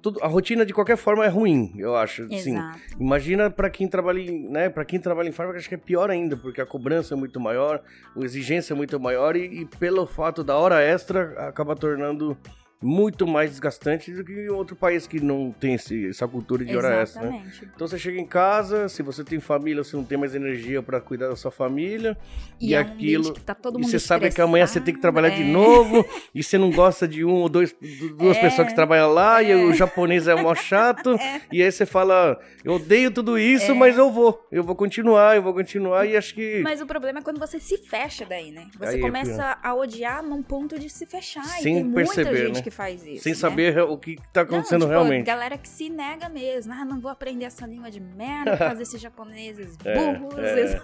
tudo, 0.00 0.18
a 0.22 0.26
rotina 0.26 0.64
de 0.64 0.72
qualquer 0.72 0.96
forma 0.96 1.24
é 1.24 1.28
ruim, 1.28 1.72
eu 1.76 1.94
acho. 1.94 2.26
Sim. 2.38 2.56
Imagina 2.98 3.50
para 3.50 3.70
quem 3.70 3.86
trabalha, 3.86 4.18
em, 4.18 4.48
né, 4.48 4.68
para 4.68 4.84
quem 4.84 4.98
trabalha 4.98 5.28
em 5.28 5.32
fábrica, 5.32 5.58
acho 5.58 5.68
que 5.68 5.74
é 5.74 5.78
pior 5.78 6.10
ainda, 6.10 6.36
porque 6.36 6.60
a 6.60 6.66
cobrança 6.66 7.14
é 7.14 7.16
muito 7.16 7.38
maior, 7.38 7.82
a 8.16 8.20
exigência 8.20 8.72
é 8.72 8.76
muito 8.76 8.98
maior 8.98 9.36
e, 9.36 9.62
e 9.62 9.66
pelo 9.66 10.06
fato 10.06 10.42
da 10.42 10.56
hora 10.56 10.82
extra 10.82 11.48
acaba 11.48 11.76
tornando 11.76 12.36
muito 12.82 13.26
mais 13.26 13.50
desgastante 13.50 14.12
do 14.12 14.24
que 14.24 14.48
outro 14.50 14.74
país 14.74 15.06
que 15.06 15.20
não 15.20 15.52
tem 15.52 15.74
esse, 15.74 16.08
essa 16.08 16.26
cultura 16.26 16.64
de 16.64 16.76
hora 16.76 17.00
extra. 17.00 17.22
Né? 17.22 17.42
Então 17.74 17.86
você 17.86 17.98
chega 17.98 18.18
em 18.18 18.26
casa, 18.26 18.88
se 18.88 19.02
você 19.02 19.22
tem 19.22 19.38
família, 19.38 19.84
você 19.84 19.96
não 19.96 20.04
tem 20.04 20.18
mais 20.18 20.34
energia 20.34 20.82
para 20.82 21.00
cuidar 21.00 21.28
da 21.28 21.36
sua 21.36 21.52
família 21.52 22.18
e, 22.60 22.70
e 22.70 22.74
é 22.74 22.78
aquilo. 22.78 23.30
Um 23.30 23.34
tá 23.34 23.56
e 23.78 23.84
você 23.84 23.98
sabe 23.98 24.30
que 24.30 24.40
amanhã 24.40 24.66
você 24.66 24.80
tem 24.80 24.92
que 24.92 25.00
trabalhar 25.00 25.28
é. 25.28 25.36
de 25.36 25.44
novo 25.44 26.04
e 26.34 26.42
você 26.42 26.58
não 26.58 26.70
gosta 26.70 27.06
de 27.06 27.24
um 27.24 27.34
ou 27.34 27.48
dois, 27.48 27.74
duas 28.16 28.36
é. 28.36 28.40
pessoas 28.40 28.68
que 28.68 28.74
trabalham 28.74 29.12
lá 29.12 29.42
é. 29.42 29.50
e 29.50 29.54
o 29.54 29.72
japonês 29.72 30.26
é 30.26 30.34
mó 30.34 30.54
chato 30.54 31.12
é. 31.20 31.40
e 31.52 31.62
aí 31.62 31.70
você 31.70 31.86
fala, 31.86 32.40
eu 32.64 32.74
odeio 32.74 33.12
tudo 33.12 33.38
isso, 33.38 33.70
é. 33.70 33.74
mas 33.74 33.96
eu 33.96 34.10
vou, 34.10 34.44
eu 34.50 34.64
vou 34.64 34.74
continuar, 34.74 35.36
eu 35.36 35.42
vou 35.42 35.54
continuar 35.54 36.04
e 36.06 36.16
acho 36.16 36.34
que. 36.34 36.60
Mas 36.62 36.80
o 36.80 36.86
problema 36.86 37.20
é 37.20 37.22
quando 37.22 37.38
você 37.38 37.60
se 37.60 37.78
fecha 37.78 38.24
daí, 38.24 38.50
né? 38.50 38.66
Você 38.76 38.96
aí 38.96 38.98
é 38.98 39.00
começa 39.00 39.58
a 39.62 39.74
odiar 39.74 40.22
num 40.22 40.42
ponto 40.42 40.78
de 40.78 40.90
se 40.90 41.06
fechar 41.06 41.44
Sem 41.44 41.78
e 41.78 41.82
tem 41.82 41.92
perceber, 41.92 42.30
muita 42.30 42.46
gente 42.46 42.56
né? 42.56 42.62
que 42.62 42.71
faz 42.72 43.06
isso. 43.06 43.22
Sem 43.22 43.32
né? 43.32 43.38
saber 43.38 43.78
o 43.80 43.96
que 43.96 44.18
tá 44.32 44.42
acontecendo 44.42 44.80
não, 44.80 44.88
tipo, 44.88 44.98
realmente. 44.98 45.26
Galera 45.26 45.56
que 45.56 45.68
se 45.68 45.88
nega 45.88 46.28
mesmo. 46.28 46.72
Ah, 46.72 46.84
não 46.84 47.00
vou 47.00 47.10
aprender 47.10 47.44
essa 47.44 47.66
língua 47.66 47.90
de 47.90 48.00
merda 48.00 48.56
causa 48.58 48.76
desses 48.76 49.00
japoneses 49.00 49.76
é, 49.84 49.94
burros. 49.94 50.38
É, 50.38 50.80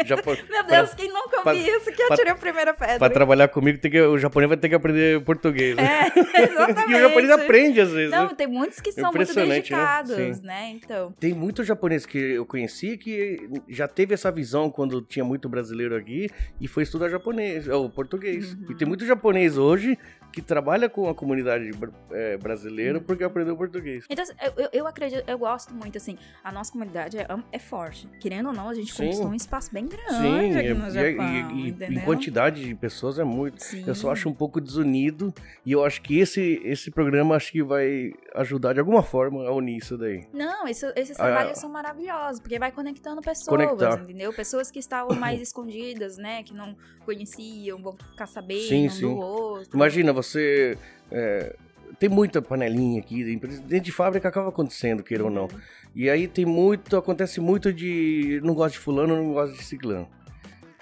é. 0.00 0.04
Japo... 0.04 0.36
Meu 0.48 0.64
Deus, 0.64 0.94
quem 0.94 1.08
nunca 1.08 1.48
ouviu 1.48 1.76
isso 1.76 1.92
que 1.92 2.02
eu 2.02 2.16
tirei 2.16 2.32
a 2.32 2.34
primeira 2.34 2.74
pedra. 2.74 2.98
Pra 2.98 3.10
trabalhar 3.10 3.48
comigo, 3.48 3.78
tem 3.78 3.90
que, 3.90 4.00
o 4.00 4.18
japonês 4.18 4.48
vai 4.48 4.56
ter 4.56 4.68
que 4.68 4.74
aprender 4.74 5.22
português. 5.22 5.76
Né? 5.76 5.84
É, 5.84 6.42
exatamente. 6.42 6.90
e 6.90 6.94
o 6.94 7.00
japonês 7.00 7.30
aprende 7.30 7.80
às 7.80 7.90
vezes. 7.90 8.10
Não, 8.10 8.28
né? 8.28 8.34
tem 8.34 8.46
muitos 8.46 8.80
que 8.80 8.92
são 8.92 9.12
muito 9.12 9.34
né? 9.34 9.46
dedicados, 9.46 10.16
né? 10.16 10.38
né? 10.42 10.70
Então. 10.82 11.12
Tem 11.18 11.34
muito 11.34 11.62
japonês 11.62 12.06
que 12.06 12.18
eu 12.18 12.46
conheci 12.46 12.96
que 12.96 13.48
já 13.68 13.86
teve 13.86 14.14
essa 14.14 14.30
visão 14.30 14.70
quando 14.70 15.02
tinha 15.02 15.24
muito 15.24 15.48
brasileiro 15.48 15.94
aqui 15.94 16.28
e 16.60 16.66
foi 16.66 16.82
estudar 16.82 17.08
japonês, 17.08 17.68
ou 17.68 17.88
português. 17.90 18.54
Uhum. 18.54 18.66
E 18.70 18.74
tem 18.74 18.86
muito 18.86 19.04
japonês 19.04 19.58
hoje 19.58 19.98
que 20.38 20.42
trabalha 20.42 20.88
com 20.88 21.08
a 21.08 21.14
comunidade 21.14 21.70
é, 22.12 22.36
brasileira 22.36 23.00
porque 23.00 23.24
aprendeu 23.24 23.56
português. 23.56 24.04
Então, 24.08 24.24
eu, 24.56 24.68
eu 24.72 24.86
acredito, 24.86 25.28
eu 25.28 25.36
gosto 25.36 25.74
muito, 25.74 25.98
assim, 25.98 26.16
a 26.44 26.52
nossa 26.52 26.70
comunidade 26.70 27.18
é, 27.18 27.26
é 27.50 27.58
forte. 27.58 28.08
Querendo 28.20 28.46
ou 28.50 28.52
não, 28.54 28.68
a 28.68 28.74
gente 28.74 28.92
Sim. 28.92 29.04
conquistou 29.04 29.28
um 29.28 29.34
espaço 29.34 29.72
bem 29.72 29.86
grande 29.86 30.12
Sim, 30.12 30.56
aqui 30.56 30.74
no 30.74 30.90
Japão, 30.90 31.50
e, 31.50 31.70
e, 31.70 31.94
em 31.94 32.00
quantidade 32.00 32.64
de 32.64 32.74
pessoas 32.74 33.18
é 33.18 33.24
muito. 33.24 33.62
Sim. 33.64 33.82
Eu 33.84 33.94
só 33.96 34.12
acho 34.12 34.28
um 34.28 34.34
pouco 34.34 34.60
desunido 34.60 35.34
e 35.66 35.72
eu 35.72 35.84
acho 35.84 36.00
que 36.02 36.18
esse, 36.20 36.60
esse 36.64 36.90
programa 36.90 37.34
acho 37.34 37.50
que 37.50 37.62
vai 37.62 38.12
ajudar 38.36 38.74
de 38.74 38.80
alguma 38.80 39.02
forma 39.02 39.44
a 39.44 39.52
unir 39.52 39.78
isso 39.78 39.98
daí. 39.98 40.24
Não, 40.32 40.68
isso, 40.68 40.86
esses 40.94 41.16
trabalhos 41.16 41.52
ah, 41.52 41.60
são 41.60 41.70
maravilhosos, 41.70 42.40
porque 42.40 42.58
vai 42.60 42.70
conectando 42.70 43.20
pessoas, 43.20 43.48
conectar. 43.48 44.00
entendeu? 44.02 44.32
Pessoas 44.32 44.70
que 44.70 44.78
estavam 44.78 45.16
mais 45.16 45.40
escondidas, 45.42 46.16
né, 46.16 46.44
que 46.44 46.54
não 46.54 46.76
conheciam, 47.08 47.78
vão 47.78 47.96
ficar 48.10 48.26
sabendo 48.26 48.68
sim, 48.68 48.86
um 48.86 48.90
sim. 48.90 49.00
do 49.00 49.16
outro. 49.16 49.70
Imagina, 49.74 50.12
você... 50.12 50.76
É, 51.10 51.56
tem 51.98 52.08
muita 52.08 52.42
panelinha 52.42 53.00
aqui, 53.00 53.24
dentro 53.34 53.80
de 53.80 53.92
fábrica 53.92 54.28
acaba 54.28 54.50
acontecendo, 54.50 55.02
queira 55.02 55.24
ou 55.24 55.30
não. 55.30 55.44
Uhum. 55.44 55.60
E 55.94 56.10
aí 56.10 56.28
tem 56.28 56.44
muito, 56.44 56.96
acontece 56.96 57.40
muito 57.40 57.72
de 57.72 58.40
não 58.44 58.54
gosto 58.54 58.74
de 58.74 58.78
fulano, 58.78 59.16
não 59.16 59.32
gosto 59.32 59.56
de 59.56 59.64
ciclano. 59.64 60.06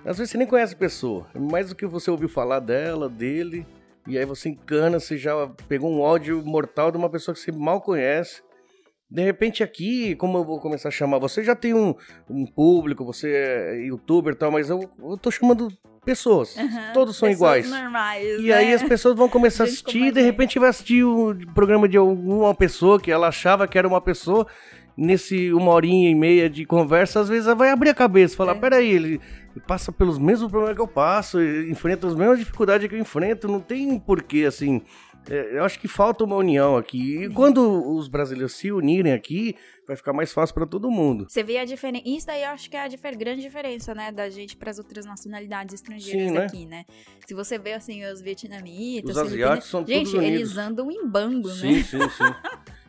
Às 0.05 0.19
vezes 0.19 0.33
você 0.33 0.39
nem 0.39 0.47
conhece 0.47 0.75
a 0.75 0.77
pessoa, 0.77 1.27
é 1.35 1.39
mais 1.39 1.69
do 1.69 1.75
que 1.75 1.87
você 1.87 2.11
ouviu 2.11 2.29
falar 2.29 2.61
dela, 2.61 3.09
dele, 3.09 3.65
e 4.07 4.19
aí 4.19 4.25
você 4.25 4.49
encana, 4.49 5.01
você 5.01 5.17
já 5.17 5.49
pegou 5.69 5.91
um 5.91 6.01
ódio 6.01 6.45
mortal 6.45 6.91
de 6.91 6.99
uma 6.99 7.09
pessoa 7.09 7.35
que 7.35 7.41
você 7.41 7.53
mal 7.53 7.81
conhece. 7.81 8.43
De 9.09 9.23
repente 9.23 9.63
aqui, 9.63 10.17
como 10.17 10.39
eu 10.39 10.45
vou 10.45 10.61
começar 10.61 10.89
a 10.89 10.93
chamar, 10.93 11.19
você 11.19 11.43
já 11.43 11.55
tem 11.55 11.73
um, 11.73 11.95
um 12.29 12.45
público, 12.45 13.05
você 13.05 13.31
é 13.33 13.87
youtuber 13.87 14.35
e 14.35 14.37
tal, 14.37 14.51
mas 14.51 14.69
eu, 14.69 14.91
eu 14.99 15.17
tô 15.17 15.31
chamando 15.31 15.69
pessoas. 16.07 16.57
Uhum, 16.57 16.93
Todos 16.95 17.17
são 17.19 17.29
iguais. 17.29 17.69
normais, 17.69 18.25
E 18.41 18.47
né? 18.47 18.55
aí 18.55 18.73
as 18.73 18.83
pessoas 18.83 19.15
vão 19.17 19.29
começar 19.29 19.65
a 19.65 19.67
assistir 19.67 20.05
e 20.05 20.13
de 20.13 20.23
repente 20.23 20.59
vai 20.59 20.71
assistir 20.71 21.05
o 21.05 21.37
programa 21.55 21.87
de 21.89 21.97
alguma 21.99 22.55
pessoa 22.55 22.99
que 22.99 23.11
ela 23.11 23.29
achava 23.29 23.67
que 23.69 23.77
era 23.77 23.87
uma 23.87 24.01
pessoa. 24.01 24.47
Nesse 24.99 25.53
uma 25.53 25.73
horinha 25.73 26.09
e 26.09 26.15
meia 26.15 26.49
de 26.49 26.65
conversa, 26.65 27.21
às 27.21 27.29
vezes 27.29 27.45
ela 27.47 27.55
vai 27.55 27.69
abrir 27.71 27.91
a 27.91 27.95
cabeça 27.95 28.33
e 28.33 28.37
falar: 28.39 28.53
é. 28.53 28.59
peraí, 28.59 28.89
ele 28.91 29.21
passa 29.67 29.93
pelos 29.93 30.19
mesmos 30.19 30.51
problemas 30.51 30.75
que 30.75 30.81
eu 30.81 30.89
passo, 30.89 31.39
enfrenta 31.43 32.07
as 32.07 32.15
mesmas 32.15 32.39
dificuldades 32.39 32.89
que 32.89 32.95
eu 32.95 32.99
enfrento, 32.99 33.47
não 33.47 33.61
tem 33.61 33.99
porquê 33.99 34.47
assim. 34.49 34.81
É, 35.29 35.59
eu 35.59 35.65
acho 35.65 35.79
que 35.79 35.89
falta 35.89 36.25
uma 36.25 36.37
união 36.37 36.77
aqui. 36.77 37.25
E 37.25 37.29
quando 37.31 37.61
os 37.97 38.09
brasileiros 38.09 38.53
se 38.55 38.71
unirem 38.71 39.13
aqui, 39.13 39.57
vai 39.87 39.97
ficar 39.97 40.13
mais 40.13 40.33
fácil 40.33 40.55
para 40.55 40.67
todo 40.67 40.91
mundo. 40.91 41.27
Você 41.29 41.43
vê 41.43 41.59
a 41.59 41.65
diferença. 41.65 42.05
Isso 42.07 42.27
daí 42.27 42.43
eu 42.43 42.51
acho 42.51 42.71
que 42.71 42.77
é 42.77 42.83
a 42.83 42.89
difer... 42.89 43.17
grande 43.17 43.43
diferença, 43.43 43.95
né, 43.95 44.13
da 44.13 44.29
gente 44.31 44.57
para 44.57 44.71
as 44.71 44.79
outras 44.79 45.05
nacionalidades 45.05 45.75
estrangeiras 45.75 46.29
Sim, 46.29 46.35
né? 46.35 46.45
aqui, 46.45 46.67
né? 46.67 46.85
Se 47.27 47.35
você 47.35 47.59
vê 47.59 47.73
assim 47.73 48.05
os 48.05 48.21
vietnamitas, 48.21 49.17
os 49.17 49.19
asiáticos 49.19 49.69
são 49.69 49.81
gente, 49.81 50.11
todos 50.11 50.15
unidos. 50.15 50.41
eles 50.41 50.57
andam 50.57 50.91
em 50.91 51.07
bando, 51.07 51.49
sim, 51.51 51.77
né? 51.77 51.83
Sim, 51.83 52.01
sim, 52.01 52.09
sim. 52.11 52.35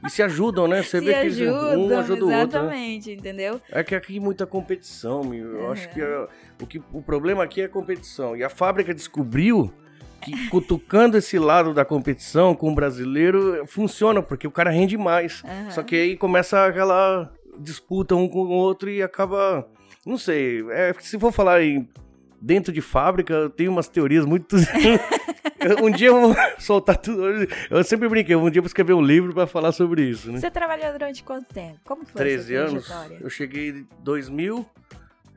E 0.06 0.10
se 0.12 0.22
ajudam, 0.22 0.68
né? 0.68 0.84
Você 0.84 1.00
se 1.00 1.06
vê 1.06 1.14
que 1.14 1.20
eles, 1.20 1.40
um 1.40 1.98
ajuda 1.98 2.26
o 2.26 2.30
outro. 2.30 2.30
Né? 2.30 2.42
Exatamente, 2.44 3.12
entendeu? 3.12 3.60
É 3.72 3.84
que 3.84 3.96
aqui 3.96 4.20
muita 4.20 4.46
competição, 4.46 5.24
meu. 5.24 5.54
Eu 5.54 5.60
uhum. 5.62 5.72
acho 5.72 5.90
que, 5.90 6.00
é, 6.00 6.28
o 6.62 6.68
que 6.68 6.82
o 6.94 7.02
problema 7.02 7.44
aqui 7.44 7.62
é 7.62 7.66
a 7.66 7.70
competição. 7.70 8.36
E 8.36 8.44
a 8.44 8.50
fábrica 8.50 8.94
descobriu 8.94 9.74
que 10.22 10.50
cutucando 10.50 11.18
esse 11.18 11.38
lado 11.40 11.74
da 11.74 11.86
competição 11.86 12.56
com 12.56 12.72
o 12.72 12.76
brasileiro 12.76 13.66
funciona, 13.68 14.22
porque 14.22 14.48
o 14.48 14.52
cara 14.52 14.70
rende 14.70 14.98
mais. 14.98 15.44
Uhum. 15.44 15.72
Só 15.72 15.84
que 15.84 15.96
aí 15.96 16.18
começa 16.18 16.66
aquela 16.66 17.32
disputa 17.60 18.16
um 18.16 18.28
com 18.28 18.40
o 18.40 18.50
outro 18.50 18.90
e 18.90 19.02
acaba. 19.02 19.68
Não 20.06 20.18
sei, 20.18 20.66
é, 20.72 20.94
se 21.00 21.20
for 21.20 21.32
falar 21.32 21.62
em 21.62 21.88
dentro 22.42 22.72
de 22.72 22.82
fábrica, 22.82 23.34
eu 23.34 23.50
tenho 23.50 23.72
umas 23.72 23.88
teorias 23.88 24.26
muito. 24.26 24.56
um 25.82 25.92
dia 25.92 26.08
eu 26.08 26.22
vou 26.22 26.36
soltar 26.60 26.98
tudo. 26.98 27.48
Eu 27.70 27.84
sempre 27.84 28.08
brinquei, 28.08 28.36
um 28.36 28.50
dia 28.50 28.60
eu 28.60 28.64
vou 28.64 28.68
escrever 28.68 28.94
um 28.94 29.02
livro 29.02 29.34
para 29.34 29.48
falar 29.48 29.72
sobre 29.72 30.04
isso. 30.04 30.32
Né? 30.32 30.40
Você 30.40 30.52
trabalhou 30.52 30.92
durante 30.92 31.24
quanto 31.24 31.54
tempo? 31.54 31.80
Como 31.84 32.06
foi 32.06 32.22
13 32.22 32.56
anos. 32.56 32.92
Eu 33.20 33.30
cheguei 33.30 33.70
em 33.70 33.88
2000 34.00 34.66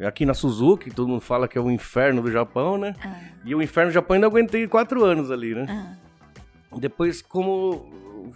aqui 0.07 0.24
na 0.24 0.34
Suzuki, 0.34 0.90
todo 0.90 1.09
mundo 1.09 1.20
fala 1.20 1.46
que 1.46 1.59
é 1.59 1.61
o 1.61 1.70
inferno 1.70 2.22
do 2.22 2.30
Japão, 2.30 2.78
né? 2.78 2.94
Ah. 3.05 3.14
E 3.44 3.55
o 3.55 3.62
inferno 3.62 3.90
do 3.90 3.94
Japão 3.94 4.14
ainda 4.14 4.26
aguentei 4.26 4.66
quatro 4.66 5.05
anos 5.05 5.30
ali, 5.30 5.55
né? 5.55 5.66
Ah. 5.68 6.78
Depois, 6.78 7.20
como 7.20 7.92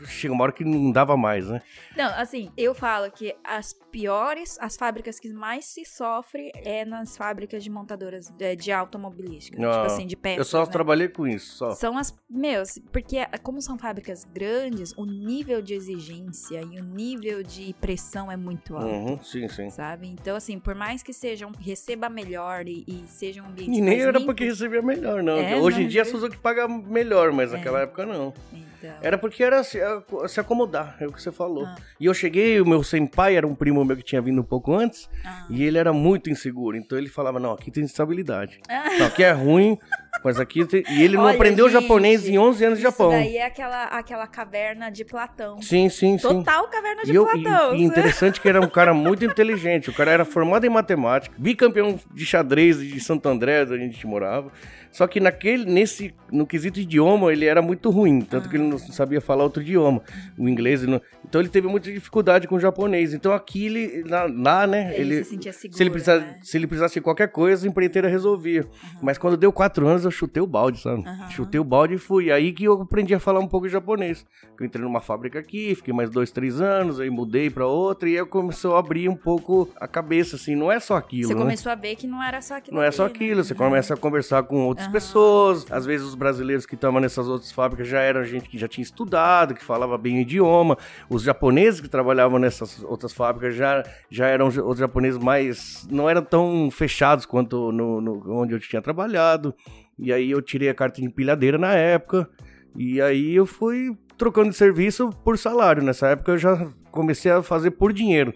chega 0.06 0.32
uma 0.34 0.44
hora 0.44 0.52
que 0.52 0.64
não 0.64 0.90
dava 0.90 1.16
mais, 1.16 1.48
né? 1.48 1.60
Não, 1.96 2.08
assim, 2.14 2.50
eu 2.56 2.74
falo 2.74 3.10
que 3.10 3.34
as 3.44 3.72
piores, 3.90 4.58
as 4.60 4.76
fábricas 4.76 5.20
que 5.20 5.32
mais 5.32 5.64
se 5.66 5.84
sofre 5.84 6.50
é 6.54 6.84
nas 6.84 7.16
fábricas 7.16 7.62
de 7.62 7.70
montadoras 7.70 8.28
de, 8.30 8.56
de 8.56 8.72
automobilística. 8.72 9.56
Ah, 9.58 9.72
tipo 9.72 9.86
assim, 9.86 10.06
de 10.06 10.16
peças. 10.16 10.38
Eu 10.38 10.44
só 10.44 10.64
né? 10.64 10.72
trabalhei 10.72 11.08
com 11.08 11.26
isso, 11.26 11.56
só. 11.56 11.72
São 11.72 11.96
as. 11.96 12.14
Meus, 12.28 12.78
porque 12.92 13.18
como 13.42 13.62
são 13.62 13.78
fábricas 13.78 14.24
grandes, 14.24 14.92
o 14.96 15.04
nível 15.04 15.62
de 15.62 15.74
exigência 15.74 16.60
e 16.62 16.80
o 16.80 16.84
nível 16.84 17.42
de 17.42 17.72
pressão 17.80 18.30
é 18.30 18.36
muito 18.36 18.76
alto. 18.76 18.86
Uhum, 18.86 19.20
sim, 19.22 19.48
sim. 19.48 19.70
Sabe? 19.70 20.08
Então, 20.08 20.36
assim, 20.36 20.58
por 20.58 20.74
mais 20.74 21.02
que 21.02 21.12
sejam, 21.12 21.52
receba 21.60 22.08
melhor 22.08 22.66
e, 22.66 22.84
e 22.88 23.04
seja 23.06 23.42
um 23.42 23.46
ambiente 23.46 23.76
E 23.78 23.80
nem 23.80 24.00
era 24.00 24.12
limpo, 24.12 24.26
porque 24.26 24.44
recebia 24.44 24.82
melhor, 24.82 25.22
não. 25.22 25.38
É, 25.38 25.56
Hoje 25.56 25.78
não, 25.78 25.84
em 25.84 25.88
dia 25.88 26.02
a 26.02 26.04
Suzuki 26.04 26.36
paga 26.36 26.66
melhor, 26.66 27.30
mas 27.32 27.52
É. 27.52 27.56
naquela 27.56 27.80
época 27.82 28.04
não. 28.04 28.34
Então, 28.52 28.94
Era 29.00 29.16
porque 29.16 29.42
era 29.42 29.62
se, 29.62 29.80
se 30.28 30.40
acomodar, 30.40 30.96
é 31.00 31.06
o 31.06 31.12
que 31.12 31.20
você 31.22 31.32
falou. 31.32 31.64
Ah. 31.66 31.76
E 31.98 32.06
eu 32.06 32.14
cheguei, 32.14 32.60
o 32.60 32.66
meu 32.66 32.82
senpai 32.82 33.36
era 33.36 33.46
um 33.46 33.54
primo 33.54 33.84
meu 33.84 33.96
que 33.96 34.02
tinha 34.02 34.20
vindo 34.20 34.40
um 34.40 34.44
pouco 34.44 34.74
antes, 34.74 35.08
ah. 35.24 35.46
e 35.50 35.62
ele 35.64 35.78
era 35.78 35.92
muito 35.92 36.30
inseguro. 36.30 36.76
Então 36.76 36.96
ele 36.98 37.08
falava: 37.08 37.38
Não, 37.38 37.52
aqui 37.52 37.70
tem 37.70 37.84
estabilidade. 37.84 38.60
Ah. 38.68 38.84
Não, 38.98 39.06
aqui 39.06 39.22
é 39.22 39.32
ruim, 39.32 39.78
mas 40.24 40.38
aqui 40.40 40.64
tem. 40.66 40.84
E 40.90 41.02
ele 41.02 41.16
não 41.16 41.24
Olha, 41.24 41.34
aprendeu 41.34 41.68
gente, 41.68 41.82
japonês 41.82 42.28
em 42.28 42.38
11 42.38 42.64
anos 42.64 42.78
de 42.78 42.84
Isso 42.84 42.92
Japão. 42.92 43.10
daí 43.10 43.36
é 43.36 43.46
aquela, 43.46 43.84
aquela 43.84 44.26
caverna 44.26 44.90
de 44.90 45.04
Platão. 45.04 45.60
Sim, 45.60 45.88
sim, 45.88 46.18
sim. 46.18 46.28
Total 46.28 46.68
caverna 46.68 47.02
de 47.02 47.12
E, 47.12 47.14
eu, 47.14 47.24
e- 47.34 47.42
Platão. 47.42 47.74
e 47.74 47.82
interessante 47.82 48.40
que 48.40 48.48
era 48.48 48.60
um 48.60 48.68
cara 48.68 48.94
muito 48.94 49.24
inteligente. 49.24 49.90
O 49.90 49.94
cara 49.94 50.10
era 50.10 50.24
formado 50.24 50.64
em 50.64 50.70
matemática, 50.70 51.34
bicampeão 51.38 51.98
de 52.12 52.26
xadrez 52.26 52.78
de 52.78 53.00
Santo 53.00 53.28
André, 53.28 53.62
onde 53.62 53.74
a 53.74 53.78
gente 53.78 54.06
morava. 54.06 54.50
Só 54.94 55.08
que 55.08 55.18
naquele, 55.18 55.64
nesse, 55.64 56.14
no 56.30 56.46
quesito 56.46 56.78
idioma, 56.78 57.32
ele 57.32 57.46
era 57.46 57.60
muito 57.60 57.90
ruim. 57.90 58.20
Tanto 58.20 58.48
que 58.48 58.56
ele 58.56 58.62
não 58.68 58.78
sabia 58.78 59.20
falar 59.20 59.42
outro 59.42 59.60
idioma, 59.60 60.00
o 60.38 60.48
inglês. 60.48 60.82
não- 60.84 61.00
então 61.26 61.40
ele 61.40 61.48
teve 61.50 61.66
muita 61.66 61.90
dificuldade 61.90 62.46
com 62.46 62.54
o 62.54 62.60
japonês. 62.60 63.12
Então 63.12 63.32
aqui, 63.32 63.66
ele, 63.66 64.04
lá, 64.08 64.26
lá, 64.32 64.66
né, 64.68 64.92
Ele, 64.94 65.14
ele, 65.16 65.24
se 65.24 65.30
sentia 65.30 65.52
seguro, 65.52 65.76
se 65.76 65.82
ele, 65.82 65.90
precisar, 65.90 66.18
né? 66.20 66.38
se 66.42 66.56
ele 66.56 66.66
precisasse 66.68 66.94
de 66.94 67.00
qualquer 67.00 67.26
coisa, 67.26 67.66
a 67.66 67.68
empreiteira 67.68 68.06
resolvia. 68.08 68.64
Mas 69.02 69.18
quando 69.18 69.36
deu 69.36 69.50
quatro 69.52 69.84
anos, 69.88 70.04
eu 70.04 70.12
chutei 70.12 70.40
o 70.40 70.46
balde, 70.46 70.80
sabe? 70.80 71.02
Aham. 71.04 71.28
Chutei 71.30 71.58
o 71.60 71.64
balde 71.64 71.94
e 71.94 71.98
fui. 71.98 72.30
Aí 72.30 72.52
que 72.52 72.62
eu 72.62 72.80
aprendi 72.82 73.12
a 73.14 73.18
falar 73.18 73.40
um 73.40 73.48
pouco 73.48 73.68
japonês. 73.68 74.24
Eu 74.60 74.64
entrei 74.64 74.84
numa 74.84 75.00
fábrica 75.00 75.40
aqui, 75.40 75.74
fiquei 75.74 75.92
mais 75.92 76.08
dois, 76.08 76.30
três 76.30 76.60
anos, 76.60 77.00
aí 77.00 77.10
mudei 77.10 77.50
pra 77.50 77.66
outra 77.66 78.08
e 78.08 78.16
aí 78.16 78.24
começou 78.24 78.76
a 78.76 78.78
abrir 78.78 79.08
um 79.08 79.16
pouco 79.16 79.68
a 79.80 79.88
cabeça, 79.88 80.36
assim. 80.36 80.54
Não 80.54 80.70
é 80.70 80.78
só 80.78 80.94
aquilo, 80.96 81.26
Você 81.26 81.34
né? 81.34 81.40
começou 81.40 81.72
a 81.72 81.74
ver 81.74 81.96
que 81.96 82.06
não 82.06 82.22
era 82.22 82.40
só 82.40 82.54
aquilo 82.58 82.76
Não 82.76 82.84
é 82.84 82.92
só 82.92 83.02
né? 83.06 83.10
aquilo, 83.10 83.42
você 83.42 83.54
Uhum. 83.54 83.58
começa 83.58 83.94
a 83.94 83.96
conversar 83.96 84.44
com 84.44 84.64
outras 84.84 84.86
Aham. 84.86 84.92
pessoas. 84.92 85.66
Às 85.70 85.84
vezes 85.86 86.06
os 86.06 86.14
brasileiros 86.14 86.66
que 86.66 86.74
estavam 86.74 87.00
nessas 87.00 87.28
outras 87.28 87.50
fábricas 87.52 87.88
já 87.88 88.00
eram 88.00 88.24
gente 88.24 88.48
que 88.48 88.58
já 88.58 88.68
tinha 88.68 88.82
estudado, 88.82 89.54
que 89.54 89.64
falava 89.64 89.96
bem 89.98 90.18
o 90.18 90.20
idioma. 90.20 90.76
Os 91.08 91.22
japoneses 91.22 91.80
que 91.80 91.88
trabalhavam 91.88 92.38
nessas 92.38 92.82
outras 92.84 93.12
fábricas 93.12 93.54
já, 93.54 93.82
já 94.10 94.26
eram 94.26 94.48
os 94.48 94.78
japoneses 94.78 95.18
mais. 95.22 95.86
não 95.90 96.08
eram 96.08 96.22
tão 96.22 96.70
fechados 96.70 97.26
quanto 97.26 97.72
no, 97.72 98.00
no- 98.00 98.40
onde 98.40 98.54
eu 98.54 98.60
tinha 98.60 98.80
trabalhado. 98.82 99.54
E 99.98 100.12
aí 100.12 100.30
eu 100.30 100.42
tirei 100.42 100.68
a 100.68 100.74
carta 100.74 101.00
de 101.00 101.06
empilhadeira 101.06 101.56
na 101.58 101.72
época. 101.74 102.28
E 102.76 103.00
aí 103.00 103.34
eu 103.34 103.46
fui 103.46 103.96
trocando 104.18 104.50
de 104.50 104.56
serviço 104.56 105.10
por 105.24 105.38
salário. 105.38 105.82
Nessa 105.82 106.08
época 106.08 106.32
eu 106.32 106.38
já 106.38 106.66
comecei 106.90 107.30
a 107.30 107.42
fazer 107.42 107.70
por 107.72 107.92
dinheiro. 107.92 108.32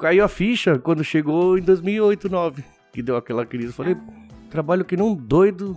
Caiu 0.00 0.24
a 0.24 0.28
ficha 0.28 0.78
quando 0.78 1.02
chegou 1.04 1.56
em 1.56 1.62
2008, 1.62 2.28
2009, 2.28 2.64
que 2.92 3.00
deu 3.02 3.16
aquela 3.16 3.46
crise. 3.46 3.68
Eu 3.68 3.72
falei, 3.72 3.96
trabalho 4.54 4.84
que 4.84 4.96
não 4.96 5.12
doido, 5.14 5.76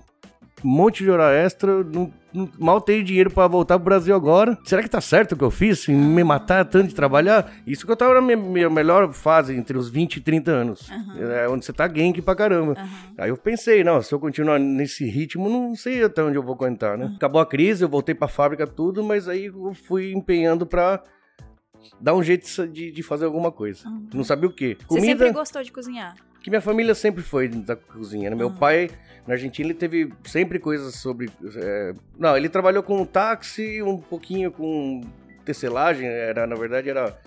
um 0.63 0.69
monte 0.69 1.03
de 1.03 1.09
hora 1.09 1.33
extra, 1.33 1.83
não, 1.83 2.13
não- 2.33 2.49
mal 2.59 2.79
tenho 2.79 3.03
dinheiro 3.03 3.31
pra 3.31 3.47
voltar 3.47 3.77
pro 3.79 3.85
Brasil 3.85 4.15
agora. 4.15 4.55
Será 4.63 4.83
que 4.83 4.89
tá 4.89 5.01
certo 5.01 5.31
o 5.31 5.35
que 5.37 5.43
eu 5.43 5.49
fiz? 5.49 5.89
Em 5.89 5.95
me 5.95 6.23
matar 6.23 6.63
tanto 6.65 6.89
de 6.89 6.95
trabalhar? 6.95 7.51
Isso 7.65 7.85
que 7.87 7.91
eu 7.91 7.95
tava 7.97 8.13
na 8.15 8.21
minha, 8.21 8.37
minha 8.37 8.69
melhor 8.69 9.11
fase, 9.13 9.55
entre 9.55 9.75
os 9.77 9.89
20 9.89 10.17
e 10.17 10.21
30 10.21 10.51
anos. 10.51 10.89
É 11.19 11.47
onde 11.49 11.65
você 11.65 11.73
tá 11.73 11.87
gank 11.87 12.21
pra 12.21 12.35
caramba. 12.35 12.75
Aí 13.17 13.29
eu 13.29 13.37
pensei, 13.37 13.83
não, 13.83 13.99
se 14.01 14.13
eu 14.13 14.19
continuar 14.19 14.59
nesse 14.59 15.05
ritmo, 15.09 15.49
não 15.49 15.75
sei 15.75 16.03
até 16.03 16.21
onde 16.23 16.37
eu 16.37 16.43
vou 16.43 16.53
aguentar, 16.53 16.97
né? 16.97 17.11
Acabou 17.15 17.41
a 17.41 17.45
crise, 17.45 17.83
eu 17.83 17.89
voltei 17.89 18.13
pra 18.13 18.27
fábrica, 18.27 18.67
tudo, 18.67 19.03
mas 19.03 19.27
aí 19.27 19.45
eu 19.45 19.73
fui 19.87 20.11
empenhando 20.13 20.65
pra 20.67 21.01
dar 22.01 22.13
um 22.15 22.21
jeito 22.23 22.67
de, 22.67 22.91
de 22.91 23.03
fazer 23.03 23.25
alguma 23.25 23.51
coisa. 23.51 23.87
Não 24.13 24.23
sabia 24.23 24.47
o 24.49 24.53
quê. 24.53 24.77
Você 24.87 24.99
sempre 25.01 25.31
gostou 25.31 25.63
de 25.63 25.71
cozinhar? 25.71 26.15
Que 26.47 26.49
minha 26.49 26.61
família 26.61 26.95
sempre 26.95 27.21
foi 27.21 27.49
da 27.49 27.75
cozinha, 27.75 28.29
né? 28.29 28.35
Meu 28.37 28.49
pai, 28.49 28.89
na 29.27 29.33
Argentina, 29.33 29.67
ele 29.67 29.77
teve 29.77 30.13
sempre 30.23 30.59
coisas 30.59 30.95
sobre... 30.95 31.29
é, 31.57 31.93
Não, 32.17 32.37
ele 32.37 32.47
trabalhou 32.47 32.81
com 32.81 33.05
táxi, 33.05 33.83
um 33.83 33.97
pouquinho 33.97 34.49
com 34.49 35.01
tecelagem, 35.43 36.07
era, 36.07 36.47
na 36.47 36.55
verdade, 36.55 36.89
era... 36.89 37.19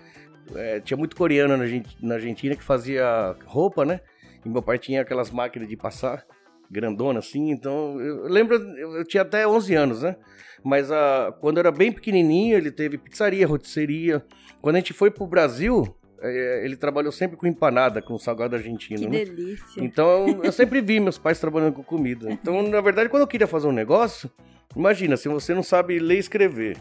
é, 0.55 0.81
tinha 0.81 0.97
muito 0.97 1.14
coreano 1.14 1.55
na 1.55 1.64
na 2.01 2.14
Argentina 2.14 2.57
que 2.57 2.64
fazia 2.64 3.37
roupa, 3.45 3.85
né? 3.85 4.01
E 4.43 4.49
meu 4.49 4.62
pai 4.62 4.79
tinha 4.79 5.03
aquelas 5.03 5.31
máquinas 5.31 5.68
de 5.68 5.77
passar, 5.77 6.25
grandona 6.71 7.18
assim, 7.18 7.51
então... 7.51 8.01
Eu 8.01 8.27
lembro, 8.27 8.55
eu 8.57 9.05
tinha 9.05 9.23
até 9.23 9.47
11 9.47 9.75
anos, 9.75 10.03
né? 10.03 10.16
Mas 10.64 10.91
a, 10.91 11.31
quando 11.43 11.59
eu 11.59 11.61
era 11.61 11.71
bem 11.71 11.93
pequenininho, 11.93 12.57
ele 12.57 12.71
teve 12.71 12.97
pizzaria, 12.97 13.47
rotisseria. 13.47 14.25
Quando 14.62 14.77
a 14.77 14.79
gente 14.79 14.95
foi 14.95 15.11
pro 15.11 15.27
Brasil, 15.27 15.95
ele 16.23 16.77
trabalhou 16.77 17.11
sempre 17.12 17.37
com 17.37 17.47
empanada, 17.47 18.03
com 18.03 18.18
salgado 18.18 18.57
argentino, 18.57 19.01
Que 19.01 19.09
né? 19.09 19.25
delícia. 19.25 19.83
Então, 19.83 20.41
eu 20.43 20.53
sempre 20.53 20.81
vi 20.81 21.01
meus 21.01 21.18
pais 21.18 21.39
trabalhando 21.41 21.73
com 21.75 21.83
comida. 21.83 22.29
Então, 22.41 22.62
na 22.62 22.81
verdade, 22.81 23.09
quando 23.09 23.23
eu 23.23 23.27
queria 23.27 23.47
fazer 23.47 23.66
um 23.66 23.73
negócio, 23.73 24.31
imagina, 24.75 25.16
se 25.16 25.29
você 25.29 25.55
não 25.55 25.62
sabe 25.62 25.99
ler 25.99 26.16
e 26.16 26.18
escrever, 26.18 26.77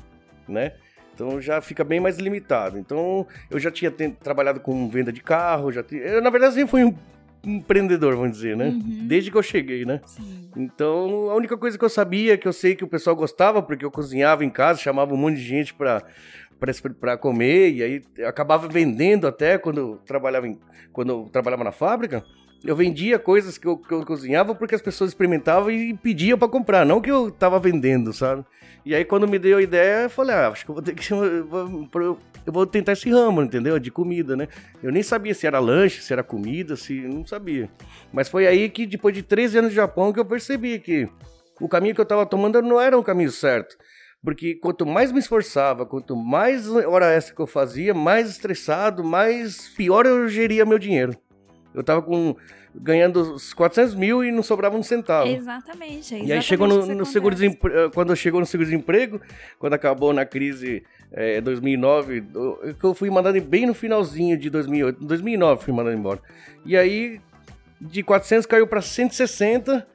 né? 0.48 0.74
Então 1.14 1.42
já 1.42 1.60
fica 1.60 1.84
bem 1.84 2.00
mais 2.00 2.18
limitado. 2.18 2.78
Então, 2.80 3.28
eu 3.52 3.60
já 3.60 3.70
tinha 3.70 3.92
trabalhado 3.92 4.62
com 4.62 4.90
venda 4.90 5.12
de 5.12 5.22
carro, 5.22 5.72
já 5.72 5.84
tinha... 5.84 6.02
eu, 6.02 6.22
na 6.22 6.30
verdade, 6.30 6.54
sempre 6.54 6.72
fui 6.72 6.84
um 6.84 6.96
empreendedor, 7.44 8.16
vamos 8.16 8.32
dizer, 8.32 8.56
né? 8.56 8.68
Uhum. 8.68 9.06
Desde 9.08 9.32
que 9.32 9.38
eu 9.38 9.44
cheguei, 9.44 9.86
né? 9.86 10.02
Sim. 10.06 10.50
Então, 10.56 11.30
a 11.30 11.36
única 11.36 11.58
coisa 11.58 11.78
que 11.78 11.84
eu 11.84 11.90
sabia, 11.90 12.38
que 12.38 12.48
eu 12.48 12.54
sei 12.54 12.76
que 12.76 12.84
o 12.84 12.88
pessoal 12.88 13.16
gostava, 13.16 13.62
porque 13.62 13.84
eu 13.84 13.92
cozinhava 13.92 14.44
em 14.44 14.50
casa, 14.50 14.80
chamava 14.80 15.14
um 15.14 15.18
monte 15.18 15.36
de 15.38 15.44
gente 15.44 15.74
pra, 15.74 16.04
pra 17.00 17.18
comer, 17.18 17.72
e 17.72 17.84
aí 17.84 18.04
acabava 18.26 18.68
vendendo 18.68 19.28
até 19.28 19.58
quando 19.58 19.78
eu 19.78 19.98
trabalhava, 20.06 20.48
em, 20.48 20.60
quando 20.92 21.10
eu 21.10 21.30
trabalhava 21.32 21.64
na 21.64 21.72
fábrica. 21.72 22.24
Eu 22.64 22.76
vendia 22.76 23.18
coisas 23.18 23.58
que 23.58 23.66
eu, 23.66 23.78
que 23.78 23.94
eu 23.94 24.06
cozinhava 24.06 24.54
porque 24.54 24.76
as 24.76 24.82
pessoas 24.82 25.12
experimentavam 25.12 25.72
e 25.72 25.94
pediam 25.94 26.38
pra 26.38 26.48
comprar, 26.48 26.86
não 26.86 27.00
que 27.00 27.10
eu 27.10 27.32
tava 27.32 27.58
vendendo, 27.58 28.12
sabe? 28.12 28.44
E 28.86 28.94
aí, 28.94 29.06
quando 29.06 29.28
me 29.28 29.38
deu 29.40 29.58
a 29.58 29.62
ideia, 29.62 30.04
eu 30.04 30.10
falei, 30.10 30.36
ah, 30.36 30.50
acho 30.50 30.66
que 30.66 30.72
eu 30.72 30.76
vou 30.76 30.84
ter 30.84 30.94
que. 30.94 31.08
Eu 31.14 31.46
vou, 31.46 32.18
eu 32.46 32.54
vou 32.54 32.66
tentar 32.66 32.94
esse 32.94 33.10
ramo, 33.10 33.44
entendeu? 33.44 33.78
De 33.78 33.92
comida, 33.92 34.36
né? 34.36 34.48
Eu 34.82 34.92
nem 34.92 35.04
sabia 35.04 35.36
se 35.36 35.46
era 35.46 35.60
lanche, 35.60 36.02
se 36.02 36.12
era 36.12 36.24
comida, 36.24 36.76
se. 36.76 36.94
Não 37.02 37.26
sabia. 37.26 37.70
Mas 38.12 38.28
foi 38.30 38.48
aí 38.48 38.70
que, 38.70 38.88
depois 38.88 39.14
de 39.14 39.22
13 39.22 39.60
anos 39.60 39.70
de 39.70 39.76
Japão, 39.76 40.12
que 40.12 40.20
eu 40.20 40.26
percebi 40.26 40.80
que 40.80 41.08
o 41.60 41.68
caminho 41.68 41.94
que 41.94 42.02
eu 42.02 42.06
tava 42.06 42.26
tomando 42.26 42.62
não 42.62 42.80
era 42.80 42.98
o 42.98 43.04
caminho 43.04 43.32
certo. 43.32 43.78
Porque 44.24 44.56
quanto 44.56 44.86
mais 44.86 45.12
me 45.12 45.20
esforçava, 45.20 45.86
quanto 45.86 46.16
mais 46.16 46.70
hora 46.70 47.12
extra 47.12 47.34
que 47.34 47.42
eu 47.42 47.48
fazia, 47.48 47.94
mais 47.94 48.30
estressado, 48.30 49.04
mais 49.04 49.70
pior 49.70 50.06
eu 50.06 50.28
geria 50.28 50.66
meu 50.66 50.78
dinheiro. 50.78 51.16
Eu 51.74 51.84
tava 51.84 52.02
com 52.02 52.36
ganhando 52.74 53.34
os 53.34 53.54
400 53.54 53.96
mil 53.96 54.24
e 54.24 54.32
não 54.32 54.44
sobrava 54.44 54.78
um 54.78 54.84
centavo. 54.84 55.30
Exatamente. 55.30 56.16
é 56.16 56.24
E 56.24 56.32
aí 56.34 56.42
chegou 56.42 56.68
no, 56.68 56.86
no 56.86 57.06
seguro 57.06 57.36
quando 57.94 58.16
chegou 58.16 58.40
no 58.40 58.46
seguro-desemprego, 58.46 59.22
quando 59.58 59.74
acabou 59.74 60.14
na 60.14 60.26
crise 60.26 60.84
eh, 61.12 61.42
2009, 61.42 62.24
eu, 62.34 62.76
que 62.80 62.84
eu 62.84 62.94
fui 62.94 63.10
mandado 63.10 63.40
bem 63.42 63.66
no 63.66 63.74
finalzinho 63.74 64.38
de 64.38 64.50
2008, 64.50 65.04
2009 65.04 65.64
fui 65.64 65.74
mandado 65.74 65.96
embora. 65.96 66.22
E 66.66 66.78
aí 66.78 67.20
de 67.82 68.04
400 68.04 68.46
caiu 68.46 68.68
para 68.68 68.82
160 68.82 69.88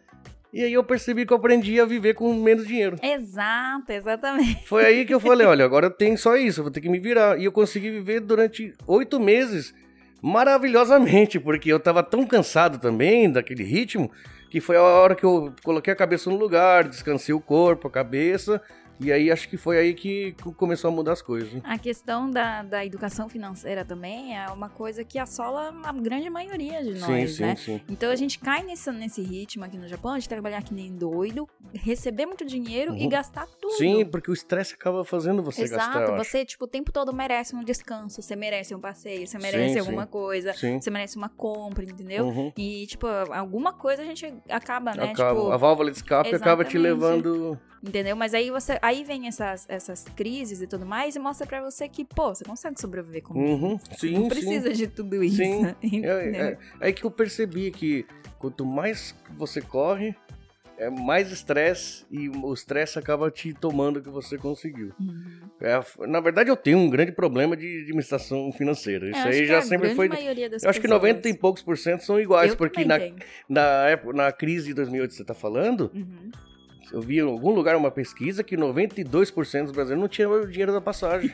e 0.54 0.62
aí 0.62 0.72
eu 0.72 0.84
percebi 0.84 1.26
que 1.26 1.32
eu 1.32 1.36
aprendi 1.36 1.80
a 1.80 1.84
viver 1.84 2.14
com 2.14 2.32
menos 2.32 2.64
dinheiro. 2.64 2.96
Exato, 3.02 3.90
exatamente. 3.90 4.64
Foi 4.68 4.86
aí 4.86 5.04
que 5.04 5.12
eu 5.12 5.18
falei, 5.18 5.44
olha, 5.48 5.64
agora 5.64 5.90
tem 5.90 6.16
só 6.16 6.36
isso, 6.36 6.60
eu 6.60 6.64
vou 6.64 6.72
ter 6.72 6.80
que 6.80 6.88
me 6.88 7.00
virar. 7.00 7.40
E 7.40 7.44
eu 7.44 7.50
consegui 7.50 7.90
viver 7.90 8.20
durante 8.20 8.72
oito 8.86 9.18
meses 9.18 9.74
maravilhosamente, 10.22 11.40
porque 11.40 11.72
eu 11.72 11.80
tava 11.80 12.04
tão 12.04 12.24
cansado 12.24 12.78
também 12.78 13.28
daquele 13.28 13.64
ritmo, 13.64 14.08
que 14.48 14.60
foi 14.60 14.76
a 14.76 14.82
hora 14.82 15.16
que 15.16 15.24
eu 15.24 15.52
coloquei 15.64 15.92
a 15.92 15.96
cabeça 15.96 16.30
no 16.30 16.36
lugar, 16.36 16.84
descansei 16.84 17.34
o 17.34 17.40
corpo, 17.40 17.88
a 17.88 17.90
cabeça, 17.90 18.62
e 19.04 19.12
aí 19.12 19.30
acho 19.30 19.48
que 19.48 19.56
foi 19.56 19.78
aí 19.78 19.94
que 19.94 20.34
começou 20.56 20.88
a 20.88 20.92
mudar 20.92 21.12
as 21.12 21.22
coisas. 21.22 21.60
A 21.64 21.78
questão 21.78 22.30
da, 22.30 22.62
da 22.62 22.84
educação 22.84 23.28
financeira 23.28 23.84
também 23.84 24.36
é 24.36 24.46
uma 24.48 24.68
coisa 24.68 25.04
que 25.04 25.18
assola 25.18 25.72
a 25.84 25.92
grande 25.92 26.30
maioria 26.30 26.82
de 26.82 26.94
nós, 26.94 27.36
sim, 27.36 27.42
né? 27.42 27.56
sim, 27.56 27.78
sim. 27.78 27.80
Então 27.88 28.10
a 28.10 28.16
gente 28.16 28.38
cai 28.38 28.62
nesse, 28.62 28.90
nesse 28.92 29.22
ritmo 29.22 29.64
aqui 29.64 29.76
no 29.76 29.86
Japão 29.88 30.16
de 30.18 30.28
trabalhar 30.28 30.62
que 30.62 30.72
nem 30.72 30.94
doido, 30.96 31.48
receber 31.74 32.26
muito 32.26 32.44
dinheiro 32.44 32.94
e 32.96 33.04
Uhum. 33.04 33.08
gastar 33.08 33.46
tudo. 33.60 33.74
Sim, 33.74 34.04
porque 34.06 34.30
o 34.30 34.34
estresse 34.34 34.74
acaba 34.74 35.04
fazendo 35.04 35.42
você 35.42 35.62
Exato, 35.62 35.84
gastar, 35.84 36.08
eu 36.08 36.14
acho. 36.14 36.24
você, 36.24 36.44
tipo, 36.44 36.64
o 36.64 36.68
tempo 36.68 36.90
todo 36.92 37.12
merece 37.12 37.54
um 37.54 37.62
descanso, 37.62 38.22
você 38.22 38.34
merece 38.36 38.74
um 38.74 38.80
passeio, 38.80 39.26
você 39.26 39.38
merece 39.38 39.78
alguma 39.78 40.06
coisa, 40.06 40.52
você 40.54 40.90
merece 40.90 41.16
uma 41.16 41.28
compra, 41.28 41.84
entendeu? 41.84 42.26
Uhum. 42.26 42.52
E, 42.56 42.86
tipo, 42.86 43.06
alguma 43.06 43.72
coisa 43.72 44.02
a 44.02 44.04
gente 44.04 44.32
acaba, 44.48 44.94
né? 44.94 45.10
Acaba. 45.10 45.38
Tipo, 45.40 45.50
a 45.52 45.56
válvula 45.56 45.90
de 45.90 45.96
escape 45.98 46.34
acaba 46.34 46.64
te 46.64 46.76
exatamente. 46.76 46.78
levando. 46.78 47.60
Entendeu? 47.86 48.16
Mas 48.16 48.32
aí 48.32 48.50
você 48.50 48.78
aí 48.80 49.04
vem 49.04 49.26
essas, 49.28 49.66
essas 49.68 50.04
crises 50.16 50.62
e 50.62 50.66
tudo 50.66 50.86
mais 50.86 51.14
e 51.14 51.18
mostra 51.18 51.46
pra 51.46 51.60
você 51.62 51.86
que, 51.88 52.04
pô, 52.04 52.34
você 52.34 52.42
consegue 52.44 52.80
sobreviver 52.80 53.22
com 53.22 53.34
Uhum, 53.34 53.78
sim, 53.98 54.12
Não 54.12 54.22
sim. 54.22 54.28
precisa 54.28 54.72
de 54.72 54.86
tudo 54.86 55.22
isso. 55.22 55.36
Sim. 55.36 55.64
É, 56.02 56.06
é, 56.06 56.40
é 56.52 56.58
aí 56.80 56.92
que 56.92 57.04
eu 57.04 57.10
percebi 57.10 57.70
que 57.70 58.06
quanto 58.38 58.64
mais 58.64 59.14
você 59.36 59.60
corre, 59.60 60.14
é 60.78 60.88
mais 60.90 61.30
estresse 61.30 62.04
e 62.10 62.28
o 62.28 62.52
estresse 62.52 62.98
acaba 62.98 63.30
te 63.30 63.52
tomando 63.52 63.98
o 63.98 64.02
que 64.02 64.08
você 64.10 64.36
conseguiu. 64.38 64.90
Uhum. 64.98 65.40
É, 65.60 66.06
na 66.08 66.20
verdade, 66.20 66.50
eu 66.50 66.56
tenho 66.56 66.78
um 66.78 66.88
grande 66.90 67.12
problema 67.12 67.56
de 67.56 67.82
administração 67.82 68.50
financeira. 68.50 69.06
Isso 69.08 69.18
É, 69.18 69.20
acho 69.20 69.28
aí 69.28 69.46
já 69.46 69.62
sempre 69.62 69.94
foi. 69.94 70.06
Eu 70.08 70.12
acho 70.12 70.80
que 70.80 70.88
pessoas- 70.88 70.90
90 70.90 71.28
e 71.28 71.34
poucos 71.34 71.62
por 71.62 71.76
cento 71.78 72.02
são 72.02 72.18
iguais, 72.18 72.50
Eu 72.52 72.56
porque 72.56 72.84
na, 72.84 72.98
tenho. 72.98 73.16
na, 73.48 73.60
época, 73.88 74.12
na 74.16 74.32
crise 74.32 74.68
de 74.68 74.74
2008 74.74 75.10
que 75.10 75.16
você 75.16 75.22
está 75.22 75.34
falando, 75.34 75.90
Uhum. 75.94 76.30
Eu 76.92 77.00
vi 77.00 77.18
em 77.18 77.22
algum 77.22 77.50
lugar 77.50 77.74
uma 77.76 77.90
pesquisa 77.90 78.42
que 78.44 78.56
92% 78.56 79.04
dos 79.64 79.72
brasileiros 79.72 80.00
não 80.00 80.08
tinham 80.08 80.30
o 80.32 80.46
dinheiro 80.46 80.72
da 80.72 80.80
passagem. 80.80 81.32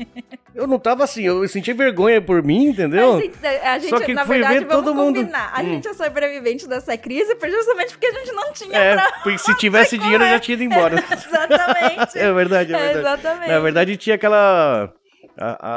eu 0.54 0.66
não 0.66 0.78
tava 0.78 1.04
assim, 1.04 1.22
eu 1.24 1.46
sentia 1.48 1.74
vergonha 1.74 2.20
por 2.20 2.42
mim, 2.42 2.66
entendeu? 2.68 3.20
Então, 3.20 3.50
a 3.64 3.78
gente, 3.78 3.90
Só 3.90 4.00
que 4.00 4.12
na 4.14 4.24
fui 4.26 4.36
verdade, 4.38 4.60
ver 4.60 4.66
vamos 4.66 4.84
todo 4.84 4.94
mundo. 4.94 5.16
combinar. 5.20 5.52
A 5.54 5.60
Hum. 5.62 5.64
gente 5.74 5.88
é 5.88 5.94
sobrevivente 5.94 6.68
dessa 6.68 6.96
crise 6.96 7.36
justamente 7.40 7.92
porque 7.92 8.06
a 8.06 8.12
gente 8.12 8.32
não 8.32 8.52
tinha 8.52 8.76
É, 8.78 8.94
pra... 8.96 9.12
porque 9.22 9.38
se 9.38 9.54
tivesse 9.56 9.96
dinheiro 9.98 10.24
eu 10.24 10.28
já 10.30 10.40
tinha 10.40 10.54
ido 10.54 10.64
embora. 10.64 10.96
Exatamente. 11.12 12.18
É 12.18 12.32
verdade, 12.32 12.74
é 12.74 12.76
É, 12.76 12.92
verdade. 12.94 12.98
exatamente. 13.20 13.48
Na 13.50 13.58
verdade, 13.60 13.96
tinha 13.96 14.16
aquela. 14.16 14.92
A, 15.40 15.68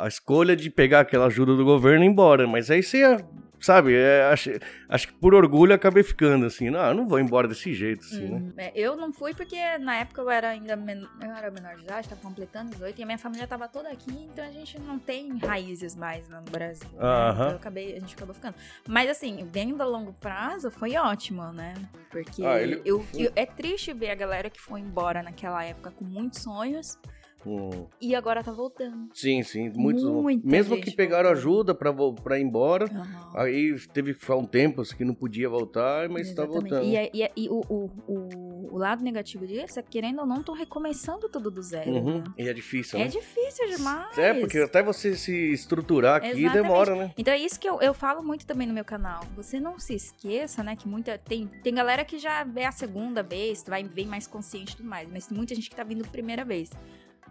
a, 0.00 0.04
a 0.04 0.08
escolha 0.08 0.54
de 0.54 0.70
pegar 0.70 1.00
aquela 1.00 1.26
ajuda 1.26 1.56
do 1.56 1.64
governo 1.64 2.04
e 2.04 2.06
ir 2.06 2.10
embora. 2.10 2.46
Mas 2.46 2.70
aí 2.70 2.82
você, 2.84 2.98
ia, 2.98 3.16
sabe, 3.60 3.94
é, 3.94 4.24
acho, 4.32 4.50
acho 4.88 5.08
que 5.08 5.12
por 5.14 5.34
orgulho 5.34 5.74
acabei 5.74 6.02
ficando 6.02 6.46
assim. 6.46 6.70
Não, 6.70 6.92
não 6.94 7.08
vou 7.08 7.18
embora 7.18 7.46
desse 7.48 7.72
jeito, 7.74 8.04
assim, 8.04 8.28
né? 8.28 8.38
Hum, 8.38 8.52
é, 8.56 8.72
eu 8.74 8.96
não 8.96 9.12
fui 9.12 9.34
porque 9.34 9.56
na 9.78 9.96
época 9.96 10.20
eu 10.22 10.30
era 10.30 10.48
ainda 10.50 10.76
men 10.76 11.06
eu 11.20 11.30
era 11.30 11.50
menor 11.50 11.76
de 11.76 11.82
idade, 11.82 12.08
tava 12.08 12.20
completando 12.20 12.70
18 12.72 12.98
e 12.98 13.02
a 13.02 13.06
minha 13.06 13.18
família 13.18 13.46
tava 13.46 13.68
toda 13.68 13.88
aqui, 13.90 14.10
então 14.32 14.44
a 14.44 14.50
gente 14.50 14.78
não 14.80 14.98
tem 14.98 15.36
raízes 15.38 15.94
mais 15.96 16.28
no 16.28 16.40
Brasil. 16.42 16.88
né? 16.92 16.98
Aham. 17.00 17.32
Então 17.34 17.50
eu 17.50 17.56
acabei, 17.56 17.96
a 17.96 18.00
gente 18.00 18.14
acabou 18.14 18.34
ficando. 18.34 18.54
Mas 18.86 19.08
assim, 19.10 19.48
vendo 19.52 19.80
a 19.82 19.86
longo 19.86 20.12
prazo, 20.12 20.70
foi 20.70 20.96
ótimo, 20.96 21.52
né? 21.52 21.74
Porque 22.10 22.44
Ah, 22.44 22.60
ele- 22.60 22.80
eu, 22.84 23.04
eu- 23.14 23.32
é 23.36 23.44
triste 23.46 23.92
ver 23.92 24.10
a 24.10 24.14
galera 24.14 24.48
que 24.50 24.60
foi 24.60 24.80
embora 24.80 25.22
naquela 25.22 25.64
época 25.64 25.90
com 25.90 26.04
muitos 26.04 26.42
sonhos 26.42 26.98
Hum, 27.48 27.86
e 28.00 28.14
agora 28.14 28.42
tá 28.44 28.52
voltando. 28.52 29.08
sim, 29.14 29.42
sim. 29.42 29.70
Muitos. 29.70 30.04
Muita 30.04 30.46
mesmo 30.46 30.80
que 30.80 30.90
pegaram 30.90 31.30
voltou. 31.30 31.38
ajuda 31.38 31.74
pra, 31.74 31.92
pra 32.22 32.38
ir 32.38 32.42
embora. 32.42 32.84
Aham. 32.86 33.32
Aí 33.34 33.74
teve 33.92 34.14
que 34.14 34.20
ficar 34.20 34.36
um 34.36 34.44
tempo 34.46 34.80
assim, 34.82 34.96
que 34.96 35.04
não 35.04 35.14
podia 35.14 35.48
voltar, 35.48 36.08
mas 36.08 36.32
tá 36.32 36.42
Exatamente. 36.44 36.70
voltando. 36.70 36.84
E, 36.92 36.96
é- 36.96 37.10
e 37.14 37.22
é- 37.22 37.32
e 37.36 37.48
o, 37.48 37.60
o, 37.68 37.90
o, 38.06 38.68
o 38.74 38.78
lado 38.78 39.02
negativo 39.02 39.46
disso 39.46 39.78
é 39.78 39.82
que, 39.82 39.90
querendo 39.90 40.20
ou 40.20 40.26
não, 40.26 40.42
tô 40.42 40.52
recomeçando 40.52 41.28
tudo 41.28 41.50
do 41.50 41.62
zero. 41.62 41.90
Uhum. 41.90 42.18
né? 42.18 42.24
E 42.38 42.48
é 42.48 42.52
difícil, 42.52 42.98
É 42.98 43.04
né? 43.04 43.08
difícil 43.08 43.66
demais. 43.68 44.16
É, 44.18 44.34
porque 44.34 44.58
até 44.58 44.82
você 44.82 45.16
se 45.16 45.52
estruturar 45.52 46.16
aqui 46.16 46.28
Exatamente. 46.28 46.52
demora, 46.62 46.94
né? 46.96 47.12
Então 47.16 47.32
é 47.32 47.38
isso 47.38 47.58
que 47.58 47.68
eu, 47.68 47.80
eu 47.80 47.94
falo 47.94 48.22
muito 48.22 48.46
também 48.46 48.66
no 48.66 48.74
meu 48.74 48.84
canal. 48.84 49.22
Você 49.36 49.58
não 49.60 49.78
se 49.78 49.94
esqueça, 49.94 50.62
né, 50.62 50.76
que 50.76 50.86
muita. 50.88 51.16
Tem, 51.18 51.46
tem 51.62 51.74
galera 51.74 52.04
que 52.04 52.18
já 52.18 52.44
vê 52.44 52.64
a 52.64 52.72
segunda 52.72 53.22
vez, 53.22 53.64
vai 53.66 53.82
vem 53.84 54.06
mais 54.06 54.26
consciente 54.26 54.72
e 54.74 54.76
tudo 54.76 54.88
mais, 54.88 55.08
mas 55.10 55.26
tem 55.26 55.36
muita 55.36 55.54
gente 55.54 55.70
que 55.70 55.76
tá 55.76 55.82
vindo 55.84 56.06
primeira 56.08 56.44
vez. 56.44 56.70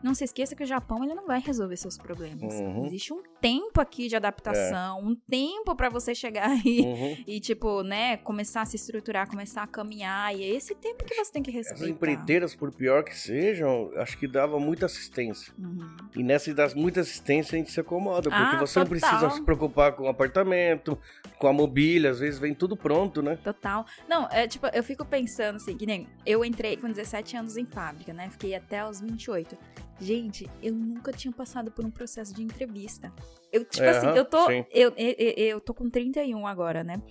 Não 0.04 0.14
se 0.14 0.24
esqueça 0.24 0.56
que 0.56 0.64
o 0.64 0.66
Japão 0.68 1.04
ele 1.04 1.14
não 1.14 1.26
vai 1.26 1.40
resolver 1.40 1.76
seus 1.78 1.98
problemas. 1.98 2.54
Uhum. 2.54 2.86
Existe 2.86 3.14
um 3.14 3.22
tempo 3.42 3.82
aqui 3.82 4.08
de 4.08 4.16
adaptação, 4.16 5.00
um 5.02 5.16
tempo 5.16 5.76
pra 5.76 5.90
você 5.90 6.14
chegar 6.16 6.50
aí 6.50 6.82
Uhum. 6.82 7.18
e, 7.28 7.40
tipo, 7.40 7.82
né, 7.84 8.18
começar 8.18 8.62
a 8.62 8.66
se 8.66 8.76
estruturar, 8.76 9.30
começar 9.30 9.64
a 9.64 9.68
caminhar. 9.68 10.36
E 10.36 10.44
é 10.44 10.48
esse 10.48 10.74
tempo 10.76 11.04
que 11.06 11.14
você 11.16 11.32
tem 11.32 11.44
que 11.44 11.52
respeitar. 11.52 11.88
empreiteiras, 11.90 12.56
por 12.56 12.72
pior 12.74 13.04
que 13.04 13.16
sejam, 13.18 13.92
acho 13.98 14.18
que 14.18 14.28
dava 14.28 14.60
muita 14.60 14.86
assistência. 14.86 15.54
Uhum. 15.58 15.88
E 16.16 16.24
nessa 16.24 16.54
das 16.54 16.74
muita 16.74 17.02
assistência 17.02 17.56
a 17.56 17.58
gente 17.60 17.72
se 17.72 17.80
acomoda, 17.80 18.30
porque 18.30 18.36
Ah, 18.36 18.60
você 18.60 18.80
não 18.80 18.86
total. 18.86 19.00
precisa 19.10 19.30
se 19.32 19.42
preocupar 19.42 19.92
com 19.94 20.04
o 20.04 20.08
apartamento, 20.08 20.98
com 21.38 21.48
a 21.48 21.54
mobília, 21.54 22.10
às 22.12 22.20
vezes 22.20 22.40
vem 22.40 22.54
tudo 22.54 22.76
pronto, 22.78 23.22
né? 23.22 23.38
Total. 23.44 23.86
Não, 24.08 24.28
é 24.32 24.48
tipo, 24.48 24.66
eu 24.68 24.84
fico 24.84 25.04
pensando 25.06 25.58
assim, 25.58 25.76
que 25.76 25.86
nem 25.86 26.08
eu 26.26 26.44
entrei 26.46 26.78
com 26.78 26.88
17 26.88 27.36
anos 27.38 27.58
em 27.58 27.66
fábrica, 27.66 28.14
né? 28.14 28.30
Fiquei 28.30 28.56
até 28.56 28.88
os 28.88 29.02
28. 29.02 29.58
Gente, 30.00 30.50
eu 30.62 30.74
nunca 30.74 31.12
tinha 31.12 31.32
passado 31.32 31.72
por 31.72 31.84
um 31.84 31.90
processo 31.90 32.34
de 32.34 32.44
entrevista. 32.44 33.12
Eu, 33.52 33.66
tipo 33.66 33.86
É, 33.86 33.90
assim, 33.90 34.08
eu 34.08 34.26
tô. 34.26 34.50
eu, 34.52 34.94
eu, 34.96 35.16
eu 35.38 35.62
tô 35.62 35.74
com 35.74 35.90
31 35.90 36.46
agora, 36.46 36.84
né? 36.84 37.02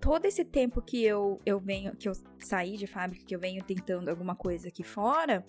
Todo 0.00 0.24
esse 0.24 0.44
tempo 0.44 0.82
que 0.82 1.04
eu, 1.04 1.40
eu 1.46 1.60
venho, 1.60 1.94
que 1.94 2.08
eu 2.08 2.12
saí 2.40 2.76
de 2.76 2.88
fábrica, 2.88 3.24
que 3.24 3.34
eu 3.34 3.38
venho 3.38 3.62
tentando 3.62 4.08
alguma 4.08 4.34
coisa 4.34 4.66
aqui 4.66 4.82
fora, 4.82 5.46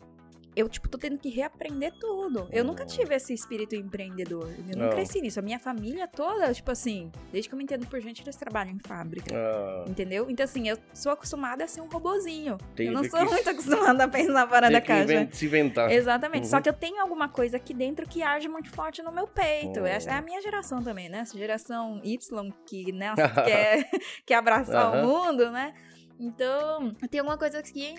eu, 0.56 0.70
tipo, 0.70 0.88
tô 0.88 0.98
tendo 0.98 1.18
que 1.18 1.30
reaprender 1.30 1.94
tudo. 2.00 2.48
Eu 2.52 2.64
nunca 2.64 2.86
tive 2.86 3.16
esse 3.16 3.34
espírito 3.34 3.76
empreendedor. 3.76 4.50
Eu 4.70 4.78
não 4.78 4.86
Não. 4.88 4.92
cresci 4.92 5.20
nisso. 5.22 5.40
A 5.40 5.42
minha 5.42 5.60
família 5.60 6.08
toda, 6.08 6.54
tipo 6.54 6.70
assim, 6.72 7.12
desde 7.32 7.50
que 7.50 7.56
eu 7.56 7.58
me 7.58 7.64
entendo 7.64 7.88
por 7.88 8.00
gente, 8.02 8.22
eles 8.22 8.36
trabalham 8.36 8.74
em 8.74 8.80
fábrica. 8.80 9.34
Ah, 9.36 9.86
Entendeu? 9.88 10.28
Então, 10.30 10.44
assim, 10.44 10.68
eu 10.70 10.78
sou 10.94 11.12
acostumada 11.12 11.64
a 11.64 11.68
ser 11.68 11.82
um 11.82 11.88
robozinho. 11.88 12.58
Tem 12.76 12.88
eu 12.88 12.94
não 12.94 13.04
sou 13.04 13.26
muito 13.26 13.50
acostumada 13.50 14.04
a 14.04 14.08
pensar 14.08 14.48
fora 14.48 14.68
tem 14.68 14.74
da 14.74 14.82
caixa. 14.82 15.04
inven- 15.14 15.30
se 15.32 15.46
inventar. 15.46 15.92
Exatamente. 15.92 16.44
Uhum. 16.44 16.50
Só 16.50 16.62
que 16.62 16.70
eu 16.70 16.74
tenho 16.74 17.02
alguma 17.02 17.28
coisa 17.30 17.58
aqui 17.58 17.74
dentro 17.74 18.08
que 18.08 18.22
arde 18.22 18.48
muito 18.48 18.70
forte 18.70 19.02
no 19.02 19.12
meu 19.12 19.28
peito. 19.28 19.80
Oh. 19.82 19.86
Essa 19.86 20.12
é 20.12 20.14
a 20.14 20.22
minha 20.22 20.42
geração 20.42 20.82
também, 20.84 21.10
né? 21.10 21.20
Essa 21.20 21.38
geração 21.38 22.00
Y 22.04 22.54
que 22.66 22.92
né, 22.92 23.14
quer, 23.46 23.90
quer 24.26 24.36
abraçar 24.36 24.94
Aham. 24.96 25.04
o 25.04 25.08
mundo, 25.08 25.52
né? 25.52 25.74
Então, 26.20 26.94
tem 27.10 27.20
alguma 27.20 27.38
coisa 27.38 27.60
aqui 27.60 27.96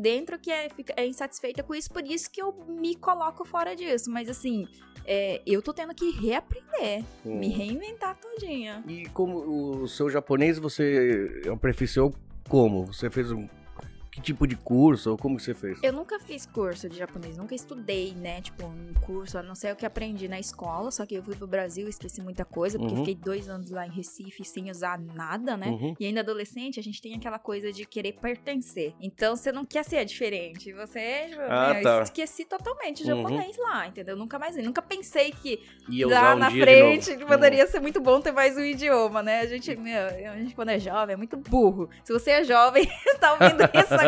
dentro 0.00 0.38
que 0.38 0.50
é, 0.50 0.68
é 0.96 1.06
insatisfeita 1.06 1.62
com 1.62 1.74
isso, 1.74 1.90
por 1.90 2.04
isso 2.04 2.30
que 2.30 2.40
eu 2.42 2.52
me 2.66 2.94
coloco 2.96 3.44
fora 3.44 3.76
disso. 3.76 4.10
Mas 4.10 4.28
assim, 4.28 4.66
é, 5.04 5.40
eu 5.46 5.62
tô 5.62 5.72
tendo 5.72 5.94
que 5.94 6.10
reaprender, 6.10 7.04
Hum. 7.24 7.38
me 7.38 7.48
reinventar 7.48 8.16
todinha. 8.18 8.82
E 8.88 9.06
como 9.10 9.82
o 9.82 9.88
seu 9.88 10.08
japonês 10.10 10.58
você 10.58 11.42
aperfeiçoou 11.52 12.14
como? 12.48 12.86
Você 12.86 13.10
fez 13.10 13.30
um 13.30 13.46
que 14.18 14.24
tipo 14.24 14.46
de 14.46 14.56
curso 14.56 15.10
ou 15.12 15.16
como 15.18 15.38
você 15.38 15.54
fez? 15.54 15.78
Eu 15.82 15.92
nunca 15.92 16.18
fiz 16.18 16.44
curso 16.46 16.88
de 16.88 16.98
japonês, 16.98 17.36
nunca 17.36 17.54
estudei, 17.54 18.12
né? 18.14 18.40
Tipo, 18.40 18.66
um 18.66 18.92
curso, 19.02 19.38
a 19.38 19.42
não 19.42 19.54
ser 19.54 19.72
o 19.72 19.76
que 19.76 19.86
aprendi 19.86 20.28
na 20.28 20.38
escola, 20.38 20.90
só 20.90 21.06
que 21.06 21.14
eu 21.14 21.22
fui 21.22 21.34
pro 21.36 21.46
Brasil 21.46 21.86
e 21.86 21.90
esqueci 21.90 22.20
muita 22.20 22.44
coisa, 22.44 22.78
porque 22.78 22.92
Uhum. 22.94 23.00
fiquei 23.00 23.14
dois 23.14 23.48
anos 23.48 23.70
lá 23.70 23.86
em 23.86 23.90
Recife 23.90 24.44
sem 24.44 24.70
usar 24.70 24.98
nada, 24.98 25.56
né? 25.56 25.68
Uhum. 25.68 25.94
E 25.98 26.06
ainda 26.06 26.20
adolescente, 26.20 26.78
a 26.80 26.82
gente 26.82 27.00
tem 27.00 27.14
aquela 27.14 27.38
coisa 27.38 27.72
de 27.72 27.84
querer 27.86 28.12
pertencer. 28.14 28.94
Então 29.00 29.36
você 29.36 29.52
não 29.52 29.64
quer 29.64 29.84
ser 29.84 30.04
diferente. 30.04 30.72
Você, 30.72 31.26
tipo, 31.28 31.42
Ah, 31.48 31.74
meu, 31.74 31.82
tá. 31.82 32.02
esqueci 32.02 32.44
totalmente 32.44 33.02
o 33.04 33.08
Uhum. 33.10 33.16
japonês 33.22 33.56
lá, 33.58 33.86
entendeu? 33.86 34.16
Nunca 34.16 34.38
mais. 34.38 34.56
Nunca 34.56 34.82
pensei 34.82 35.30
que 35.32 35.60
Ia 35.88 36.06
lá 36.08 36.34
um 36.34 36.38
na 36.38 36.50
frente. 36.50 37.10
Uhum. 37.12 37.26
poderia 37.26 37.66
ser 37.66 37.80
muito 37.80 38.00
bom 38.00 38.20
ter 38.20 38.32
mais 38.32 38.56
um 38.56 38.60
idioma, 38.62 39.22
né? 39.22 39.40
A 39.40 39.46
gente, 39.46 39.74
meu, 39.76 40.06
a 40.06 40.36
gente 40.36 40.54
quando 40.54 40.70
é 40.70 40.78
jovem 40.78 41.14
é 41.14 41.16
muito 41.16 41.36
burro. 41.36 41.88
Se 42.04 42.12
você 42.12 42.30
é 42.30 42.44
jovem, 42.44 42.82
está 43.06 43.32
ouvindo 43.32 43.62
isso 43.74 43.94
agora, 43.94 44.07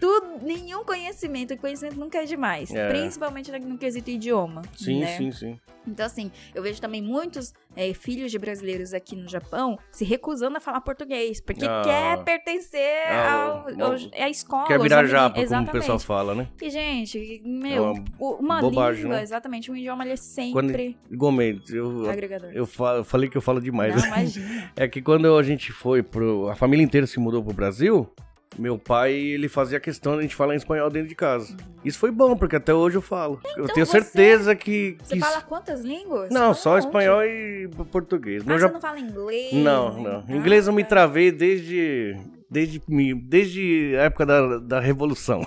tudo, 0.00 0.38
nenhum 0.42 0.84
conhecimento, 0.84 1.52
e 1.52 1.56
conhecimento 1.56 1.98
nunca 1.98 2.18
é 2.18 2.24
demais. 2.24 2.72
É. 2.72 2.88
Principalmente 2.88 3.50
no 3.50 3.76
quesito 3.78 4.08
idioma. 4.10 4.62
Sim, 4.76 5.00
né? 5.00 5.16
sim, 5.16 5.32
sim. 5.32 5.58
Então, 5.86 6.04
assim, 6.04 6.30
eu 6.54 6.62
vejo 6.62 6.80
também 6.80 7.00
muitos 7.00 7.52
é, 7.74 7.92
filhos 7.94 8.30
de 8.30 8.38
brasileiros 8.38 8.92
aqui 8.92 9.16
no 9.16 9.26
Japão 9.26 9.78
se 9.90 10.04
recusando 10.04 10.56
a 10.58 10.60
falar 10.60 10.80
português, 10.82 11.40
porque 11.40 11.64
Ah. 11.64 11.80
quer 11.82 12.24
pertencer 12.24 13.06
Ah, 13.08 13.32
ao, 13.32 13.66
o- 13.74 13.84
ao, 13.84 13.92
à 14.22 14.28
escola. 14.28 14.66
Quer 14.66 14.78
virar 14.80 14.98
amiguinhos- 14.98 15.10
japa, 15.10 15.30
como 15.30 15.40
o 15.40 15.44
Exatamente. 15.44 15.72
pessoal 15.72 15.98
fala, 15.98 16.34
né? 16.34 16.48
E, 16.60 16.68
gente, 16.70 17.42
meu, 17.44 17.92
uma 17.92 18.04
o- 18.18 18.34
uma 18.34 18.60
bobagem, 18.60 19.02
língua, 19.04 19.16
né? 19.16 19.22
exatamente, 19.22 19.70
um 19.72 19.76
idioma, 19.76 20.04
ele 20.04 20.12
é 20.12 20.16
Quando- 20.52 20.66
sempre 20.68 20.98
Gomes, 21.10 21.70
eu, 21.70 22.08
agregador. 22.10 22.50
eu, 22.52 22.66
fa- 22.66 22.96
eu 22.96 23.04
falei 23.04 23.30
que 23.30 23.36
eu 23.36 23.42
falo 23.42 23.60
demais. 23.60 23.94
Não, 23.96 24.06
imagina. 24.06 24.70
É 24.76 24.86
que 24.86 25.00
quando 25.00 25.34
a 25.36 25.42
gente 25.42 25.72
foi 25.72 26.02
pro. 26.02 26.48
A 26.50 26.54
família 26.54 26.84
inteira 26.84 27.06
se 27.06 27.18
mudou 27.18 27.42
pro 27.42 27.54
Brasil. 27.54 28.12
Meu 28.58 28.76
pai, 28.76 29.12
ele 29.12 29.48
fazia 29.48 29.78
questão 29.78 30.14
de 30.14 30.18
a 30.18 30.22
gente 30.22 30.34
falar 30.34 30.54
em 30.54 30.56
espanhol 30.56 30.90
dentro 30.90 31.08
de 31.08 31.14
casa. 31.14 31.56
Isso 31.84 31.98
foi 31.98 32.10
bom, 32.10 32.36
porque 32.36 32.56
até 32.56 32.74
hoje 32.74 32.96
eu 32.96 33.02
falo. 33.02 33.40
eu 33.56 33.66
tenho 33.68 33.84
Então 33.84 33.86
você- 33.86 34.00
certeza 34.02 34.54
que. 34.56 34.96
Você 35.02 35.14
que- 35.14 35.20
fala 35.20 35.40
quantas 35.42 35.82
línguas? 35.82 36.28
Não, 36.30 36.52
só 36.52 36.74
monte. 36.74 36.84
espanhol 36.86 37.22
e 37.24 37.68
português. 37.92 38.42
Ah, 38.42 38.46
Meu 38.48 38.56
você 38.58 38.62
Jap- 38.62 38.72
não 38.74 38.80
fala 38.80 38.98
inglês? 38.98 39.52
Não, 39.54 40.02
não. 40.02 40.24
Inglês 40.36 40.66
eu 40.66 40.72
me 40.72 40.82
travei 40.84 41.30
desde. 41.30 42.16
Desde, 42.50 42.80
desde 43.22 43.94
a 43.98 44.04
época 44.04 44.24
da, 44.24 44.58
da 44.58 44.80
Revolução. 44.80 45.42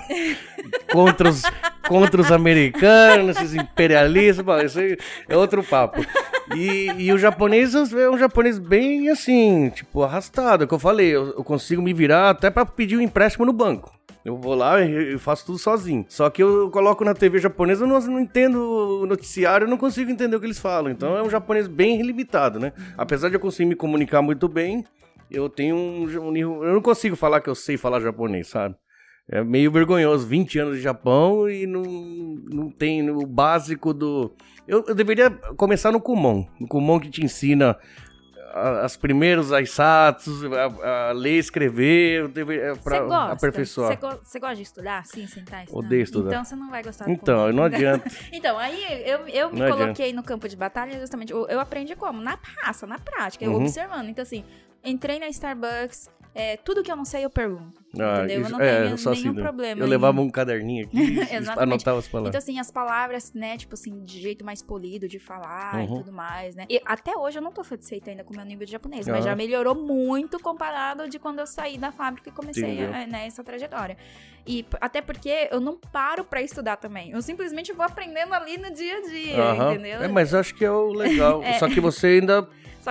contra, 0.91 1.30
os, 1.30 1.41
contra 1.88 2.22
os 2.22 2.32
americanos, 2.32 3.38
esses 3.38 3.56
imperialistas. 3.56 4.76
Isso 4.76 4.80
é 5.28 5.38
outro 5.38 5.64
papo. 5.64 6.06
E, 6.56 6.91
e 6.97 7.14
o 7.14 7.18
japonês 7.18 7.74
é 7.74 8.10
um 8.10 8.18
japonês 8.18 8.60
bem 8.60 9.10
assim, 9.10 9.70
tipo, 9.70 10.04
arrastado. 10.04 10.64
É 10.64 10.66
o 10.66 10.68
que 10.68 10.74
eu 10.74 10.80
falei, 10.80 11.08
eu, 11.08 11.30
eu 11.30 11.43
consigo 11.43 11.82
me 11.82 11.93
virar 11.93 12.30
até 12.30 12.49
pra 12.49 12.66
pedir 12.66 12.97
um 12.97 13.02
empréstimo 13.02 13.45
no 13.45 13.54
banco. 13.54 13.91
Eu 14.24 14.38
vou 14.38 14.54
lá 14.54 14.80
e 14.82 15.18
faço 15.18 15.47
tudo 15.47 15.58
sozinho. 15.58 16.06
Só 16.08 16.30
que 16.30 16.43
eu 16.43 16.70
coloco 16.70 17.04
na 17.04 17.16
TV 17.16 17.39
japonesa, 17.39 17.86
eu 17.86 17.88
não, 17.88 17.99
não 17.99 18.20
entendo 18.20 19.02
o 19.02 19.06
noticiário, 19.08 19.66
eu 19.66 19.70
não 19.70 19.78
consigo 19.78 20.12
entender 20.12 20.36
o 20.36 20.39
que 20.39 20.45
eles 20.45 20.60
falam. 20.60 20.91
Então 20.91 21.18
é 21.18 21.24
um 21.24 21.30
japonês 21.30 21.68
bem 21.68 21.99
limitado, 22.04 22.60
né? 22.60 22.72
Apesar 22.95 23.30
de 23.30 23.36
eu 23.36 23.39
conseguir 23.39 23.68
me 23.68 23.76
comunicar 23.76 24.22
muito 24.22 24.47
bem, 24.47 24.86
eu 25.32 25.49
tenho 25.49 25.75
um, 25.75 26.03
um 26.27 26.32
nível. 26.32 26.63
Eu 26.63 26.73
não 26.73 26.82
consigo 26.82 27.15
falar 27.15 27.41
que 27.41 27.49
eu 27.49 27.55
sei 27.55 27.77
falar 27.77 27.99
japonês, 27.99 28.47
sabe? 28.47 28.75
É 29.29 29.43
meio 29.43 29.71
vergonhoso, 29.71 30.27
20 30.27 30.59
anos 30.59 30.75
de 30.77 30.82
Japão 30.82 31.49
e 31.49 31.65
não, 31.65 31.84
não 31.84 32.69
tem 32.69 33.09
o 33.09 33.25
básico 33.25 33.93
do... 33.93 34.36
Eu, 34.67 34.84
eu 34.88 34.95
deveria 34.95 35.29
começar 35.55 35.91
no 35.91 36.01
Kumon, 36.01 36.45
no 36.59 36.67
Kumon 36.67 36.99
que 36.99 37.09
te 37.09 37.23
ensina 37.23 37.77
as 38.84 38.97
primeiros 38.97 39.53
aisatsus, 39.53 40.43
a, 40.51 41.09
a 41.09 41.11
ler 41.13 41.36
e 41.36 41.38
escrever, 41.38 42.29
pra 42.84 42.99
gosta? 42.99 43.32
aperfeiçoar. 43.32 43.93
Você 43.93 43.95
go- 43.95 44.39
gosta 44.41 44.55
de 44.55 44.61
estudar 44.63 44.99
assim, 44.99 45.25
sentar 45.27 45.63
estudar? 45.63 45.86
Odeio 45.86 46.01
estudar. 46.03 46.29
Então 46.32 46.43
você 46.43 46.55
não 46.57 46.69
vai 46.69 46.84
gostar 46.84 47.09
Então, 47.09 47.53
não 47.53 47.63
adianta. 47.63 48.09
Então, 48.34 48.57
aí 48.57 48.84
eu, 49.09 49.19
eu 49.29 49.51
me 49.53 49.59
Não 49.59 49.65
adianta. 49.67 49.84
coloquei 49.84 50.11
no 50.11 50.23
campo 50.23 50.49
de 50.49 50.57
batalha 50.57 50.99
justamente. 50.99 51.32
Eu, 51.32 51.47
eu 51.47 51.59
aprendi 51.61 51.95
como? 51.95 52.21
Na 52.21 52.38
raça, 52.61 52.86
na 52.86 52.99
prática, 52.99 53.45
eu 53.45 53.51
Uhum. 53.51 53.61
observando. 53.61 54.09
Então, 54.09 54.23
assim, 54.23 54.43
entrei 54.84 55.19
na 55.19 55.27
Starbucks, 55.29 56.09
é, 56.34 56.57
tudo 56.57 56.84
que 56.84 56.91
eu 56.91 56.95
não 56.95 57.05
sei 57.05 57.25
eu 57.25 57.29
pergunto. 57.29 57.80
Ah, 57.99 58.19
entendeu? 58.19 58.41
isso- 58.41 58.49
eu 58.49 58.57
não 58.57 58.61
é, 58.65 58.69
tenho 58.71 58.83
nenhum 58.95 59.09
assim, 59.11 59.31
né? 59.33 59.41
problema. 59.41 59.81
Eu 59.81 59.87
em- 59.87 59.89
levava 59.89 60.21
um 60.21 60.29
caderninho 60.29 60.85
aqui 60.85 60.97
e 61.33 61.35
anotava 61.59 61.99
as 61.99 62.07
palavras. 62.07 62.29
Então, 62.29 62.37
assim, 62.39 62.59
as 62.59 62.71
palavras, 62.71 63.33
né, 63.33 63.57
tipo 63.57 63.73
assim, 63.73 64.03
de 64.05 64.21
jeito 64.21 64.45
mais 64.45 64.61
polido 64.61 65.07
de 65.07 65.19
falar 65.19 65.83
e 65.83 65.87
Uhum. 65.87 65.97
tudo 65.97 66.11
mais, 66.11 66.55
né? 66.55 66.65
E 66.69 66.81
até 66.85 67.17
hoje 67.17 67.37
eu 67.39 67.41
não 67.41 67.51
tô 67.51 67.63
satisfeita 67.63 68.09
ainda 68.09 68.23
com 68.23 68.33
o 68.33 68.37
meu 68.37 68.45
nível 68.45 68.65
de 68.65 68.71
japonês, 68.71 69.07
Ah. 69.07 69.11
mas 69.11 69.25
já 69.25 69.35
melhorou 69.35 69.75
muito 69.75 70.39
comparado 70.39 71.09
de 71.09 71.19
quando 71.19 71.39
eu 71.39 71.47
saí 71.47 71.77
da 71.77 71.91
fábrica 71.91 72.29
e 72.29 72.31
comecei 72.31 72.85
a, 72.85 73.05
né, 73.07 73.27
essa 73.27 73.43
trajetória. 73.43 73.97
E 74.47 74.65
até 74.79 75.01
porque 75.01 75.49
eu 75.51 75.59
não 75.59 75.77
paro 75.77 76.23
pra 76.23 76.41
estudar 76.41 76.77
também. 76.77 77.11
Eu 77.11 77.21
simplesmente 77.21 77.73
vou 77.73 77.85
aprendendo 77.85 78.33
ali 78.33 78.57
no 78.57 78.71
dia 78.73 78.97
a 78.97 79.01
dia, 79.01 79.37
Aham. 79.43 79.73
entendeu? 79.73 80.01
É, 80.03 80.07
mas 80.07 80.33
acho 80.33 80.55
que 80.55 80.63
é 80.65 80.71
o 80.71 80.93
legal. 80.93 81.41
É. 81.51 81.59
Só 81.59 81.67
que 81.67 81.79
você 81.79 82.07
ainda 82.07 82.47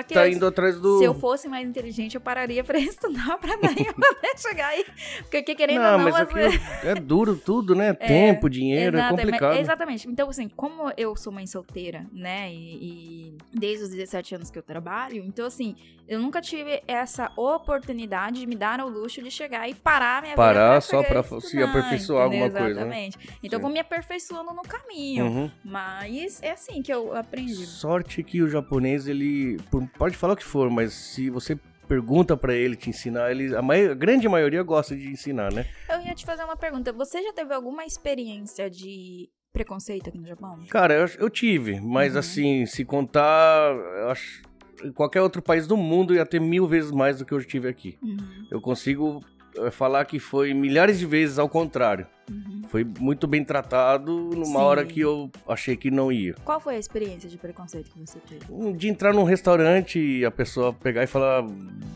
tá 0.09 0.27
eu- 0.29 0.33
indo 0.33 0.47
atrás 0.47 0.79
do. 0.81 0.99
se 0.99 1.05
eu 1.05 1.15
fosse 1.15 1.49
mais 1.49 1.67
inteligente, 1.69 2.15
eu 2.15 2.21
pararia 2.21 2.63
pra 2.63 2.79
estudar 2.79 3.37
pra 3.39 3.57
daí 3.57 3.85
eu 3.87 3.95
poder 3.95 4.39
chegar 4.39 4.69
aí. 4.69 4.85
Porque 5.31 5.55
querendo 5.55 5.81
não, 5.83 5.93
ou 5.93 5.99
não, 5.99 6.05
mas 6.05 6.17
aqui 6.17 6.35
vezes- 6.35 6.61
é 6.85 6.95
duro 6.95 7.37
tudo, 7.37 7.75
né? 7.75 7.93
Tempo, 7.95 8.49
dinheiro, 8.49 8.99
é 8.99 9.09
complicado. 9.09 9.57
Exatamente. 9.59 10.09
Então, 10.09 10.29
assim, 10.29 10.49
como 10.49 10.93
eu 10.97 11.17
sou 11.17 11.33
mãe 11.33 11.47
solteira, 11.47 12.07
né, 12.13 12.53
e, 12.53 13.35
e 13.35 13.39
desde 13.53 13.85
os 13.85 13.91
17 13.91 14.35
anos 14.37 14.51
que 14.51 14.59
eu 14.59 14.63
trabalho, 14.63 15.25
então, 15.25 15.47
assim, 15.47 15.75
eu 16.09 16.19
nunca 16.21 16.41
tive 16.41 16.83
essa 16.89 17.31
oportunidade 17.37 18.41
de 18.41 18.47
me 18.47 18.57
dar 18.57 18.81
ao 18.81 18.89
luxo 18.89 19.23
de 19.23 19.31
chegar 19.31 19.69
e 19.69 19.75
parar 19.75 20.19
a 20.19 20.23
minha 20.23 20.35
Parar 20.37 20.69
vida 20.71 20.81
só 20.83 21.03
pegar 21.03 21.23
pra 21.23 21.41
se 21.41 21.63
aperfeiçoar 21.63 22.27
entendeu? 22.27 22.45
alguma 22.47 22.61
coisa, 22.61 22.85
né? 22.85 23.07
Exatamente. 23.07 23.19
Então, 23.43 23.57
eu 23.57 23.61
Sim. 23.61 23.63
vou 23.63 23.71
me 23.73 23.79
aperfeiçoando 23.81 24.53
no 24.53 24.63
caminho. 24.63 25.25
Uhum. 25.27 25.51
Mas 25.65 26.43
é 26.43 26.51
assim 26.51 26.83
que 26.83 26.93
eu 26.93 27.17
aprendi. 27.17 27.55
Sorte 27.67 28.23
que 28.23 28.43
o 28.43 28.49
japonês, 28.49 29.07
ele. 29.07 29.59
Pode 29.97 30.17
falar 30.17 30.33
o 30.35 30.37
que 30.37 30.45
for, 30.45 30.69
mas 30.71 30.93
se 30.93 31.31
você 31.31 31.57
pergunta 31.95 32.37
pra 32.37 32.55
ele 32.55 32.77
te 32.77 32.89
ensinar, 32.89 33.33
ele, 33.33 33.55
a, 33.57 33.61
mai- 33.61 33.89
a 33.89 33.95
grande 33.95 34.29
maioria 34.29 34.63
gosta 34.63 34.95
de 34.97 35.09
ensinar, 35.11 35.53
né? 35.53 35.67
Eu 35.93 36.01
ia 36.03 36.15
te 36.15 36.25
fazer 36.25 36.45
uma 36.45 36.57
pergunta. 36.57 36.93
Você 36.93 37.21
já 37.21 37.33
teve 37.33 37.53
alguma 37.53 37.85
experiência 37.85 38.71
de 38.71 39.29
preconceito 39.53 40.09
aqui 40.09 40.17
no 40.19 40.29
Japão? 40.29 40.57
Cara, 40.71 40.95
eu, 40.95 41.07
eu 41.19 41.29
tive, 41.29 41.81
mas 41.81 42.13
Uhum. 42.13 42.21
assim, 42.21 42.67
se 42.67 42.85
contar, 42.85 43.75
acho. 44.09 44.41
Em 44.85 44.93
qualquer 44.93 45.21
outro 45.21 45.43
país 45.43 45.67
do 45.67 45.77
mundo 45.77 46.15
ia 46.15 46.25
ter 46.25 46.41
mil 46.41 46.67
vezes 46.69 46.93
mais 46.93 47.19
do 47.19 47.25
que 47.27 47.33
eu 47.35 47.45
tive 47.45 47.69
aqui. 47.69 47.99
Uhum, 48.01 48.47
Eu 48.53 48.61
consigo 48.63 49.23
eh, 49.59 49.71
falar 49.71 50.05
que 50.07 50.19
foi 50.21 50.55
milhares 50.55 50.99
de 50.99 51.05
vezes 51.05 51.39
ao 51.41 51.49
contrário. 51.51 52.07
Uhum. 52.31 52.61
Foi 52.69 52.85
muito 53.01 53.27
bem 53.27 53.45
tratado 53.45 54.13
numa 54.13 54.45
Sim. 54.45 54.57
hora 54.57 54.85
que 54.85 55.01
eu 55.01 55.29
achei 55.49 55.77
que 55.77 55.91
não 55.91 56.13
ia. 56.13 56.35
Qual 56.45 56.61
foi 56.61 56.77
a 56.77 56.79
experiência 56.79 57.29
de 57.29 57.37
preconceito 57.37 57.91
que 57.91 57.99
você 57.99 58.21
teve? 58.21 58.73
De 58.75 58.89
entrar 58.89 59.13
num 59.13 59.25
restaurante 59.25 59.99
e 59.99 60.25
a 60.25 60.31
pessoa 60.31 60.73
pegar 60.73 61.03
e 61.03 61.07
falar 61.09 61.45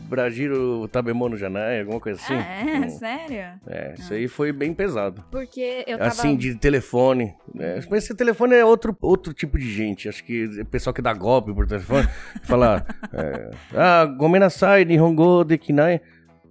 Bragiro 0.09 0.85
Tabemono 0.89 1.37
Janai, 1.37 1.79
alguma 1.79 2.01
coisa 2.01 2.19
assim. 2.21 2.33
ah, 2.33 2.41
é? 2.41 2.79
Hum. 2.79 2.89
Sério? 2.89 3.59
É, 3.67 3.93
isso 3.97 4.13
aí 4.13 4.27
foi 4.27 4.51
bem 4.51 4.73
pesado. 4.73 5.23
Porque 5.31 5.85
eu 5.87 5.97
tava... 5.97 6.09
Assim, 6.09 6.35
de 6.35 6.55
telefone. 6.55 7.33
né? 7.53 7.79
Mas 7.89 8.03
esse 8.03 8.13
telefone 8.13 8.55
é 8.55 8.65
outro, 8.65 8.95
outro 9.01 9.33
tipo 9.33 9.57
de 9.57 9.71
gente. 9.71 10.09
Acho 10.09 10.23
que 10.25 10.43
o 10.45 10.65
pessoal 10.65 10.93
que 10.93 11.01
dá 11.01 11.13
golpe 11.13 11.53
por 11.53 11.65
telefone 11.65 12.07
fala. 12.43 12.85
é, 13.13 13.51
ah, 13.73 14.05
gomenasai, 14.05 14.83
nihongo 14.83 15.45
dekinai. 15.45 16.01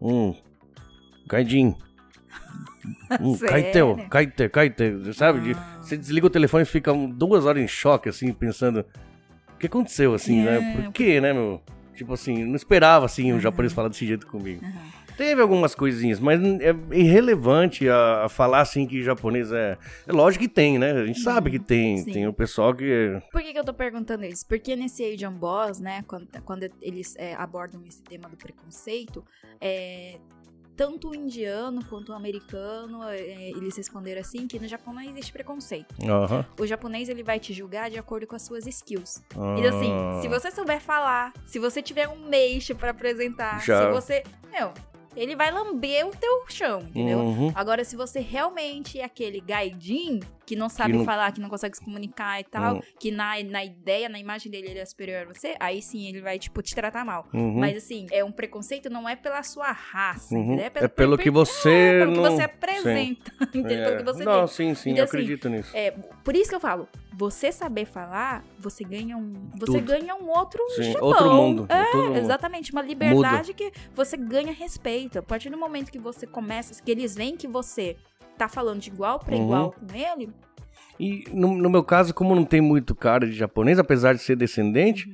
Hum. 0.01 0.35
Gaijin. 1.29 1.75
Sério? 3.39 3.49
kaiteu, 3.49 3.97
kaite, 4.11 4.49
kaite. 4.49 5.15
Sabe? 5.15 5.53
Ah. 5.57 5.79
você 5.83 5.97
desliga 5.97 6.27
o 6.27 6.31
telefone 6.31 6.63
e 6.63 6.67
fica 6.67 6.93
um- 6.93 7.09
duas 7.09 7.45
horas 7.47 7.63
em 7.63 7.69
choque, 7.69 8.09
assim, 8.09 8.33
pensando. 8.33 8.85
O 9.55 9.59
que 9.59 9.67
aconteceu, 9.67 10.15
assim, 10.15 10.43
né? 10.43 10.59
É. 10.59 10.83
Por 10.83 10.93
quê, 10.93 11.21
né, 11.21 11.33
meu? 11.33 11.63
Tipo 11.95 12.13
assim, 12.15 12.45
não 12.45 12.57
esperava, 12.57 13.07
assim, 13.07 13.31
o 13.31 13.37
Uhum. 13.37 13.41
japonês 13.41 13.73
falar 13.73 13.89
desse 13.89 14.05
jeito 14.05 14.27
comigo. 14.27 14.61
Teve 15.17 15.41
algumas 15.41 15.77
coisinhas, 15.77 16.19
mas 16.19 16.41
é 16.43 16.75
irrelevante 16.91 17.89
a, 17.89 18.25
a 18.25 18.29
falar 18.29 18.61
assim 18.63 18.85
que 18.85 19.01
japonês 19.01 19.53
é. 19.53 19.79
É 20.09 20.13
lógico 20.13 20.43
que 20.43 20.49
tem, 20.49 20.77
né? 20.77 20.91
A 20.91 21.07
gente 21.07 21.21
sabe 21.21 21.53
que 21.53 21.61
tem. 21.61 21.99
Sim. 21.99 22.13
Tem 22.13 22.27
o 22.27 22.33
pessoal 22.33 22.75
que. 22.75 23.23
Por 23.31 23.41
que, 23.41 23.53
que 23.53 23.59
eu 23.61 23.65
tô 23.65 23.73
perguntando 23.73 24.25
isso? 24.25 24.45
Porque 24.49 24.75
nesse 24.75 25.05
Age 25.05 25.25
on 25.25 25.35
Boss, 25.35 25.79
né, 25.79 26.03
quando, 26.09 26.27
quando 26.45 26.69
eles 26.83 27.15
é, 27.17 27.33
abordam 27.35 27.81
esse 27.87 28.03
tema 28.03 28.29
do 28.29 28.37
preconceito, 28.37 29.25
é, 29.61 30.17
tanto 30.77 31.11
o 31.11 31.15
indiano 31.15 31.85
quanto 31.85 32.13
o 32.13 32.15
americano, 32.15 33.03
é, 33.05 33.51
eles 33.51 33.77
responderam 33.77 34.21
assim 34.21 34.47
que 34.47 34.59
no 34.59 34.67
Japão 34.67 34.93
não 34.93 35.03
existe 35.03 35.33
preconceito. 35.33 35.95
Aham. 36.03 36.45
O 36.59 36.67
japonês, 36.67 37.09
ele 37.09 37.23
vai 37.23 37.39
te 37.39 37.53
julgar 37.53 37.91
de 37.91 37.99
acordo 37.99 38.27
com 38.27 38.37
as 38.37 38.43
suas 38.43 38.67
skills. 38.67 39.23
Ah. 39.37 39.57
Então, 39.59 39.77
assim, 39.77 39.93
se 40.21 40.29
você 40.29 40.51
souber 40.51 40.81
falar, 40.81 41.33
se 41.47 41.59
você 41.59 41.81
tiver 41.81 42.09
um 42.09 42.29
meixo 42.29 42.75
pra 42.75 42.91
apresentar, 42.91 43.65
Já. 43.65 43.83
se 43.83 43.93
você... 43.93 44.23
Meu, 44.51 44.73
ele 45.17 45.37
vai 45.37 45.51
lamber 45.51 46.07
o 46.07 46.11
teu 46.11 46.45
chão, 46.49 46.81
entendeu? 46.81 47.19
Uhum. 47.19 47.53
Agora, 47.55 47.85
se 47.85 47.97
você 47.97 48.21
realmente 48.21 48.99
é 48.99 49.05
aquele 49.05 49.41
gaidin 49.41 50.21
que 50.47 50.55
não 50.57 50.69
sabe 50.69 50.93
não- 50.95 51.05
falar, 51.05 51.33
que 51.33 51.41
não 51.41 51.49
consegue 51.49 51.77
se 51.77 51.85
comunicar 51.85 52.41
e 52.41 52.45
tal, 52.45 52.77
Hum. 52.77 52.81
que 52.99 53.11
na, 53.11 53.43
na 53.45 53.65
ideia, 53.65 54.09
na 54.09 54.19
imagem 54.19 54.51
dele, 54.51 54.69
ele 54.71 54.79
é 54.79 54.85
superior 54.85 55.23
a 55.29 55.33
você, 55.33 55.55
aí 55.59 55.81
sim 55.83 56.07
ele 56.07 56.21
vai, 56.21 56.39
tipo, 56.39 56.61
te 56.63 56.75
tratar 56.75 57.05
mal. 57.05 57.27
Uhum. 57.33 57.59
Mas 57.61 57.77
assim, 57.77 58.07
é 58.11 58.23
um 58.25 58.33
preconceito 58.33 58.91
não 58.91 59.09
é 59.09 59.17
pela 59.17 59.43
sua 59.43 59.73
raça, 59.73 60.35
Uhum. 60.35 60.55
entendeu? 60.55 60.71
É 60.75 60.89
pelo 60.89 61.17
que 61.19 61.31
você 61.31 61.71
é, 61.71 61.99
pelo 62.01 62.13
não- 62.17 62.23
que 62.25 62.31
você 62.31 62.43
apresenta, 62.43 63.33
entendeu? 63.55 63.79
É. 63.79 63.85
Pelo 63.85 63.97
que 63.99 64.03
você 64.05 64.25
Não, 64.25 64.39
tem. 64.41 64.47
sim, 64.49 64.75
sim, 64.75 64.91
Então, 64.91 64.99
eu 65.01 65.05
assim, 65.05 65.17
acredito 65.17 65.49
nisso. 65.49 65.71
É, 65.77 65.91
por 66.23 66.35
isso 66.37 66.49
que 66.51 66.55
eu 66.57 66.61
falo, 66.61 66.89
você 67.17 67.53
saber 67.53 67.85
falar, 67.87 68.45
você 68.59 68.83
ganha 68.85 69.17
um, 69.17 69.49
você 69.55 69.79
Tudo. 69.79 69.83
ganha 69.85 70.15
um 70.17 70.29
outro 70.29 70.61
Sim, 70.77 70.93
Japão. 70.93 71.09
outro 71.09 71.33
mundo. 71.33 71.67
É, 71.69 71.95
mundo. 71.97 72.17
exatamente, 72.19 72.73
uma 72.73 72.83
liberdade 72.83 73.55
que 73.55 73.73
você 73.95 74.17
ganha 74.17 74.53
respeito. 74.53 75.19
A 75.19 75.23
partir 75.23 75.49
do 75.51 75.57
momento 75.57 75.91
que 75.93 75.99
você 75.99 76.27
começa, 76.27 76.83
que 76.83 76.91
eles 76.91 77.15
veem 77.15 77.37
que 77.37 77.47
você 77.47 77.97
tá 78.37 78.49
falando 78.49 78.81
de 78.81 78.91
igual 78.91 79.19
pra 79.19 79.35
Uhum. 79.37 79.45
igual 79.45 79.73
com 79.73 79.95
ele, 79.97 80.31
E 81.01 81.25
no, 81.33 81.57
no 81.57 81.69
meu 81.69 81.83
caso, 81.83 82.15
como 82.15 82.35
não 82.35 82.45
tem 82.45 82.61
muito 82.61 82.95
cara 82.95 83.27
de 83.27 83.33
japonês, 83.33 83.79
apesar 83.81 84.13
de 84.15 84.21
ser 84.21 84.37
descendente, 84.37 85.07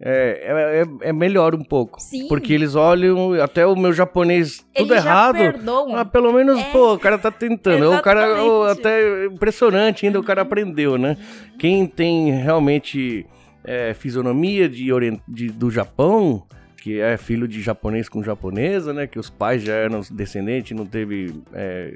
é, 0.00 0.40
é, 0.42 0.82
é- 0.82 1.08
é 1.10 1.12
melhor 1.12 1.54
um 1.54 1.62
pouco. 1.62 1.98
Uhum. 2.00 2.04
Sim. 2.06 2.28
Porque 2.28 2.52
eles 2.52 2.74
olham 2.74 3.32
até 3.34 3.64
o 3.66 3.76
meu 3.76 3.92
japonês 3.92 4.58
tudo 4.74 4.92
eles 4.94 5.04
errado. 5.04 5.36
perdoam. 5.36 5.94
Ah, 5.96 6.04
pelo 6.04 6.32
menos, 6.32 6.58
É. 6.58 6.70
pô, 6.72 6.94
o 6.94 6.98
cara 6.98 7.18
tá 7.18 7.30
tentando. 7.30 7.92
O 7.92 8.02
cara, 8.02 8.42
o- 8.44 8.64
até 8.64 9.26
impressionante 9.26 10.06
ainda, 10.06 10.18
o 10.18 10.24
cara 10.24 10.42
aprendeu, 10.42 10.98
né? 10.98 11.16
Quem 11.58 11.86
tem 11.86 12.30
realmente 12.32 13.24
é, 13.64 13.92
fisionomia 13.92 14.68
de, 14.68 14.86
de- 15.28 15.50
do 15.50 15.70
Japão, 15.70 16.42
que 16.82 17.00
é 17.00 17.16
filho 17.18 17.46
de 17.46 17.60
japonês 17.60 18.08
com 18.08 18.22
japonesa, 18.22 18.92
né? 18.94 19.06
Que 19.06 19.18
os 19.18 19.28
pais 19.28 19.62
já 19.62 19.74
eram 19.74 20.00
descendentes, 20.10 20.76
não 20.76 20.86
teve 20.86 21.34
é, 21.52 21.94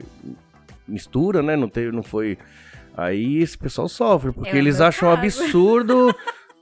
mistura, 0.87 1.43
né? 1.43 1.57
Não 1.57 1.69
teve, 1.69 1.91
não 1.93 2.03
foi. 2.03 2.39
Aí 2.97 3.39
esse 3.43 3.57
pessoal 3.57 3.89
sofre, 3.89 4.33
porque 4.33 4.51
É 4.51 4.57
eles 4.57 4.81
acham 4.81 5.09
caso. 5.09 5.19
absurdo 5.21 6.15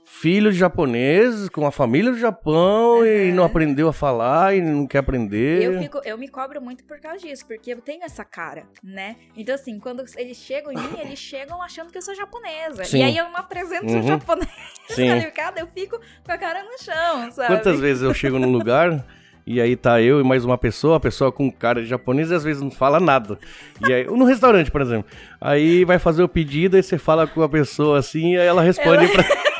filho 0.05 0.51
de 0.51 0.57
japoneses 0.57 1.49
com 1.49 1.65
a 1.65 1.71
família 1.71 2.11
do 2.11 2.17
Japão 2.19 3.03
e 3.03 3.31
não 3.31 3.43
aprendeu 3.43 3.87
a 3.87 3.93
falar 3.93 4.55
e 4.55 4.61
não 4.61 4.85
quer 4.85 4.99
aprender. 4.99 5.63
Eu, 5.63 5.79
fico, 5.81 5.99
eu 6.05 6.15
me 6.17 6.27
cobro 6.27 6.61
muito 6.61 6.83
por 6.83 6.99
causa 6.99 7.17
disso, 7.17 7.43
porque 7.47 7.73
eu 7.73 7.81
tenho 7.81 8.03
essa 8.03 8.23
cara, 8.23 8.65
né? 8.83 9.15
Então, 9.35 9.55
assim, 9.55 9.79
quando 9.79 10.03
eles 10.17 10.37
chegam 10.37 10.71
em 10.71 10.75
mim, 10.75 10.99
eles 11.03 11.17
chegam 11.17 11.59
achando 11.63 11.91
que 11.91 11.97
eu 11.97 12.01
sou 12.03 12.13
japonesa. 12.13 12.83
Sim. 12.83 12.99
E 12.99 13.03
aí 13.03 13.17
eu 13.17 13.25
não 13.25 13.35
apresento 13.37 13.87
Uhum. 13.87 14.03
japonês 14.03 14.47
Sim. 14.91 15.07
qualificado, 15.09 15.59
eu 15.59 15.67
fico 15.73 15.99
com 16.23 16.31
a 16.31 16.37
cara 16.37 16.63
no 16.63 16.77
chão, 16.83 17.31
sabe? 17.31 17.47
Quantas 17.55 17.79
vezes 17.79 18.03
eu 18.03 18.13
chego 18.13 18.37
num 18.37 18.51
lugar 18.51 19.03
e 19.45 19.59
aí 19.61 19.75
tá 19.75 20.01
eu 20.01 20.19
e 20.19 20.23
mais 20.23 20.45
uma 20.45 20.57
pessoa, 20.57 20.97
a 20.97 20.99
pessoa 20.99 21.31
com 21.31 21.51
cara 21.51 21.81
de 21.81 21.87
japonês 21.87 22.31
e 22.31 22.35
às 22.35 22.43
vezes 22.43 22.61
não 22.61 22.71
fala 22.71 22.99
nada. 22.99 23.37
E 23.87 23.91
aí, 23.93 24.05
no 24.05 24.25
restaurante, 24.25 24.69
por 24.71 24.81
exemplo. 24.81 25.05
Aí 25.39 25.83
vai 25.85 25.99
fazer 25.99 26.23
o 26.23 26.29
pedido, 26.29 26.75
aí 26.77 26.83
você 26.83 26.97
fala 26.97 27.25
com 27.27 27.41
a 27.41 27.49
pessoa 27.49 27.97
assim, 27.99 28.35
aí 28.37 28.45
ela 28.47 28.61
responde 28.61 29.05
Ela- 29.05 29.13
pra. 29.13 29.25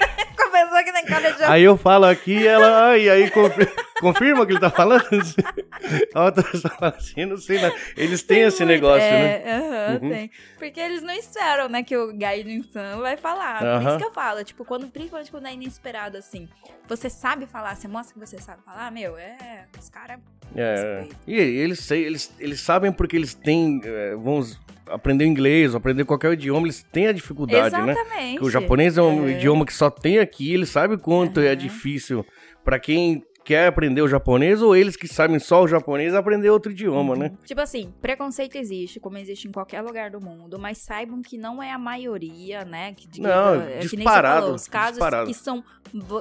Japonês. 1.41 1.51
Aí 1.51 1.63
eu 1.63 1.77
falo 1.77 2.05
aqui, 2.05 2.47
ela. 2.47 2.87
Ai, 2.89 3.09
aí. 3.09 3.31
confirma 4.01 4.41
o 4.41 4.45
que 4.47 4.53
ele 4.53 4.59
tá 4.59 4.69
falando? 4.71 5.03
a 6.15 6.23
outra 6.25 6.43
pessoa 6.43 6.73
fala 6.73 6.95
assim, 6.97 7.23
não 7.25 7.37
sei, 7.37 7.61
né? 7.61 7.71
Eles 7.95 8.23
têm 8.23 8.37
Tem 8.39 8.47
esse 8.47 8.59
muito- 8.65 8.71
negócio, 8.71 9.03
é, 9.03 9.21
né? 9.43 9.53
aham, 9.57 9.99
Uhum. 10.01 10.09
tem. 10.09 10.31
Porque 10.57 10.79
eles 10.79 11.03
não 11.03 11.13
esperam, 11.13 11.69
né, 11.69 11.83
que 11.83 11.95
o 11.95 12.11
Gaiden 12.17 12.63
San 12.63 12.97
vai 12.99 13.15
falar. 13.15 13.59
Por 13.59 13.67
Aham. 13.67 13.89
isso 13.89 13.97
que 13.99 14.05
eu 14.05 14.11
falo, 14.11 14.43
tipo, 14.43 14.65
quando, 14.65 14.87
principalmente 14.87 15.29
quando 15.29 15.45
é 15.47 15.53
inesperado, 15.53 16.17
assim, 16.17 16.49
você 16.87 17.09
sabe 17.11 17.45
falar, 17.45 17.75
você 17.75 17.87
mostra 17.87 18.13
que 18.13 18.19
você 18.19 18.39
sabe 18.39 18.61
falar, 18.63 18.91
meu, 18.91 19.17
é, 19.17 19.65
os 19.79 19.87
caras... 19.89 20.19
É. 20.55 21.05
E 21.27 21.35
eles, 21.35 21.89
eles, 21.91 22.33
eles 22.39 22.59
sabem 22.59 22.91
porque 22.91 23.15
eles 23.15 23.33
têm, 23.35 23.79
é, 23.85 24.15
vamos 24.15 24.59
aprender 24.93 25.25
inglês, 25.25 25.71
ou 25.73 25.77
aprender 25.77 26.05
qualquer 26.05 26.33
idioma, 26.33 26.65
eles 26.67 26.83
têm 26.91 27.07
a 27.07 27.11
dificuldade, 27.11 27.75
né? 27.81 27.91
Exatamente. 27.93 28.43
O 28.43 28.49
japonês 28.49 28.97
é 28.97 29.01
um 29.01 29.27
É. 29.27 29.31
idioma 29.31 29.65
que 29.65 29.73
só 29.73 29.89
tem 29.89 30.19
aqui, 30.19 30.53
ele 30.53 30.65
sabe 30.65 30.97
quanto 30.97 31.39
é 31.39 31.47
Aham. 31.47 31.55
difícil 31.55 32.25
pra 32.63 32.79
quem 32.79 33.23
quer 33.43 33.67
aprender 33.67 34.01
o 34.01 34.07
japonês 34.07 34.61
ou 34.61 34.75
eles 34.75 34.95
que 34.95 35.07
sabem 35.07 35.39
só 35.39 35.63
o 35.63 35.67
japonês 35.67 36.13
aprender 36.13 36.49
outro 36.49 36.71
idioma, 36.71 37.15
né? 37.15 37.31
Tipo 37.43 37.61
assim, 37.61 37.93
preconceito 38.01 38.55
existe, 38.55 38.99
como 38.99 39.17
existe 39.17 39.47
em 39.47 39.51
qualquer 39.51 39.81
lugar 39.81 40.11
do 40.11 40.21
mundo, 40.21 40.59
mas 40.59 40.77
saibam 40.79 41.21
que 41.21 41.37
não 41.37 41.61
é 41.61 41.71
a 41.71 41.77
maioria, 41.79 42.63
né? 42.63 42.93
Que, 42.93 43.07
de, 43.07 43.21
Não, 43.21 43.55
é, 43.61 43.65
que 43.65 43.71
nem 43.73 43.79
você 43.79 43.95
disparado, 43.95 44.39
falou, 44.41 44.55
os 44.55 44.67
casos 44.67 44.91
disparado. 44.97 45.27
que 45.27 45.33
são 45.33 45.63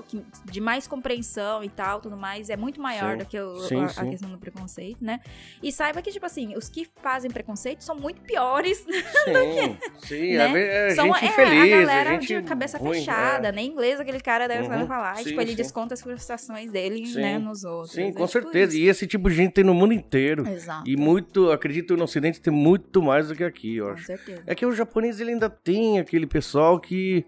que- 0.09 0.25
de 0.51 0.61
mais 0.61 0.87
compreensão 0.89 1.63
e 1.63 1.69
tal, 1.69 2.01
tudo 2.01 2.17
mais, 2.17 2.51
é 2.51 2.57
muito 2.57 2.81
maior 2.81 3.13
Sim, 3.13 3.19
do 3.19 3.27
que 3.27 3.39
o- 3.41 3.55
sim, 3.55 3.77
a, 3.81 3.85
a 3.85 3.89
sim. 3.91 4.11
questão 4.11 4.31
do 4.31 4.39
preconceito, 4.39 5.05
né? 5.05 5.21
E 5.63 5.71
saiba 5.71 6.03
que, 6.03 6.11
tipo 6.11 6.27
assim, 6.27 6.57
os 6.57 6.69
que 6.69 6.89
fazem 7.03 7.31
preconceito 7.31 7.85
são 7.85 7.95
muito 7.95 8.21
piores, 8.23 8.85
Sim, 9.25 9.77
sim, 10.03 10.33
né? 10.37 10.49
é, 10.49 10.53
ve- 10.53 10.69
é 10.69 10.91
são 10.95 11.07
gente 11.07 11.25
é, 11.25 11.29
infeliz, 11.29 11.63
a 11.75 11.77
galera 11.81 12.11
é 12.11 12.21
gente 12.21 12.27
de 12.41 12.43
cabeça 12.43 12.79
ruim, 12.79 12.95
fechada, 12.99 13.49
é. 13.49 13.53
nem 13.53 13.69
inglês 13.71 14.01
aquele 14.01 14.21
cara 14.21 14.49
deve 14.49 14.69
Uhum, 14.69 14.87
falar. 14.87 15.15
E, 15.15 15.19
sim, 15.19 15.25
tipo, 15.31 15.41
ele 15.41 15.51
sim. 15.51 15.57
desconta 15.57 15.95
as 15.95 16.01
frustrações 16.03 16.73
dele, 16.73 17.07
Sim, 17.15 17.21
né, 17.21 17.39
nos 17.39 17.65
outros. 17.65 17.93
Sim, 17.93 18.03
É 18.03 18.13
com 18.13 18.27
tipo 18.27 18.29
certeza. 18.29 18.77
E 18.77 18.89
esse 18.89 19.07
tipo 19.07 19.29
de 19.29 19.37
gente 19.37 19.53
tem 19.53 19.65
no 19.65 19.75
mundo 19.75 19.93
inteiro. 19.93 20.47
Exato. 20.49 20.89
E 20.89 20.97
muito, 20.97 21.51
acredito, 21.51 21.97
no 21.97 22.05
Ocidente 22.05 22.41
tem 22.41 22.53
muito 22.53 23.03
mais 23.03 23.29
do 23.29 23.35
que 23.35 23.45
aqui, 23.45 23.77
eu 23.77 23.87
Com 23.87 23.93
acho. 23.93 24.07
certeza. 24.07 24.43
É 24.47 24.55
que 24.55 24.65
o 24.67 24.73
japonês 24.73 25.21
ele 25.21 25.31
ainda 25.33 25.49
tem 25.51 25.99
aquele 25.99 26.27
pessoal 26.27 26.79
que. 26.81 27.25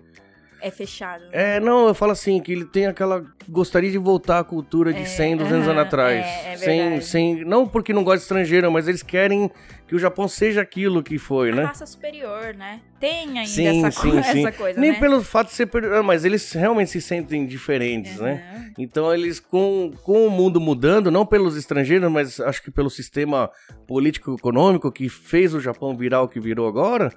É 0.64 0.70
fechado. 0.70 1.22
né? 1.24 1.56
É, 1.56 1.60
não, 1.60 1.88
eu 1.88 1.94
falo 1.94 2.12
assim, 2.12 2.40
que 2.40 2.52
ele 2.52 2.64
tem 2.64 2.86
aquela. 2.86 3.24
Gostaria 3.48 3.90
de 3.90 3.98
voltar 3.98 4.38
à 4.38 4.44
cultura 4.44 4.92
de 4.92 5.02
É, 5.02 5.04
100, 5.04 5.36
200 5.38 5.62
aham, 5.66 5.70
anos 5.72 5.82
atrás. 5.86 6.24
é, 6.24 6.52
é 6.52 6.56
sem, 6.56 7.00
sem. 7.00 7.44
Não 7.44 7.66
porque 7.66 7.92
não 7.92 8.04
gosta 8.04 8.18
de 8.18 8.22
estrangeiro, 8.22 8.70
mas 8.70 8.86
eles 8.86 9.02
querem 9.02 9.50
que 9.88 9.94
o 9.96 9.98
Japão 9.98 10.28
seja 10.28 10.60
aquilo 10.62 11.02
que 11.02 11.18
foi, 11.18 11.50
né? 11.52 11.64
raça 11.64 11.84
superior, 11.84 12.54
né? 12.54 12.80
Tem 13.00 13.30
ainda 13.38 13.46
Sim, 13.46 13.86
essa, 13.86 14.00
sim, 14.00 14.10
co- 14.12 14.22
sim. 14.22 14.46
essa 14.46 14.52
coisa, 14.52 14.80
Nem 14.80 14.92
né? 14.92 15.00
pelo 15.00 15.20
fato 15.22 15.48
de 15.48 15.54
ser. 15.54 15.68
ah, 15.92 16.02
Mas 16.02 16.24
eles 16.24 16.52
realmente 16.52 16.90
se 16.92 17.00
sentem 17.00 17.44
diferentes, 17.44 18.18
né? 18.20 18.72
Então 18.78 19.12
eles, 19.12 19.40
com, 19.40 19.92
com 20.04 20.26
o 20.26 20.30
mundo 20.30 20.60
mudando, 20.60 21.10
não 21.10 21.26
pelos 21.26 21.56
estrangeiros, 21.56 22.10
mas 22.10 22.38
acho 22.40 22.62
que 22.62 22.70
pelo 22.70 22.88
sistema 22.88 23.50
político-econômico 23.86 24.90
que 24.92 25.08
fez 25.08 25.52
o 25.54 25.60
Japão 25.60 25.96
virar 25.96 26.22
o 26.22 26.28
que 26.28 26.40
virou 26.40 26.66
agora, 26.68 27.12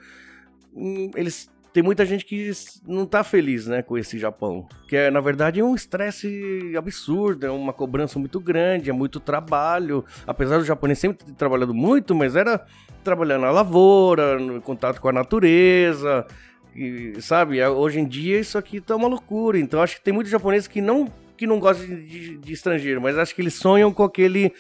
hum, 0.74 1.10
eles 1.16 1.50
tem 1.76 1.84
muita 1.84 2.06
gente 2.06 2.24
que 2.24 2.50
não 2.88 3.06
tá 3.06 3.22
feliz, 3.22 3.68
né, 3.68 3.82
com 3.82 3.98
esse 3.98 4.18
Japão. 4.18 4.66
Que 4.88 4.96
é, 4.96 5.12
na 5.12 5.20
verdade, 5.20 5.60
é 5.60 5.64
um 5.64 5.76
estresse 5.76 6.74
absurdo, 6.78 7.46
é 7.46 7.52
uma 7.52 7.74
cobrança 7.74 8.18
muito 8.18 8.40
grande, 8.40 8.90
é 8.90 8.94
muito 8.94 9.20
trabalho. 9.20 10.06
Apesar 10.26 10.58
do 10.58 10.64
japonês 10.64 10.98
sempre 11.00 11.26
ter 11.26 11.34
trabalhado 11.34 11.74
muito, 11.74 12.16
mas 12.16 12.34
era 12.34 12.66
trabalhando 13.04 13.42
na 13.42 13.52
lavoura, 13.52 14.40
no 14.40 14.62
contato 14.62 15.02
com 15.02 15.10
a 15.10 15.12
natureza, 15.12 16.26
e, 16.74 17.16
sabe? 17.20 17.60
é- 17.60 17.68
Hoje 17.70 18.00
em 18.00 18.08
dia 18.08 18.40
isso 18.40 18.58
aqui 18.58 18.80
tá 18.80 18.96
uma 18.96 19.10
loucura. 19.10 19.60
Então 19.60 19.82
acho 19.82 19.98
que 19.98 20.02
tem 20.02 20.14
muitos 20.14 20.32
japoneses 20.32 20.70
que 20.70 20.80
não 20.80 21.12
que 21.36 21.46
não 21.46 21.60
gostam 21.60 21.86
de, 21.86 22.06
de- 22.06 22.38
de 22.38 22.54
estrangeiro, 22.54 23.02
mas 23.02 23.18
acho 23.18 23.36
que 23.36 23.42
eles 23.42 23.56
sonham 23.56 23.92
com 23.92 24.04
aquele 24.04 24.54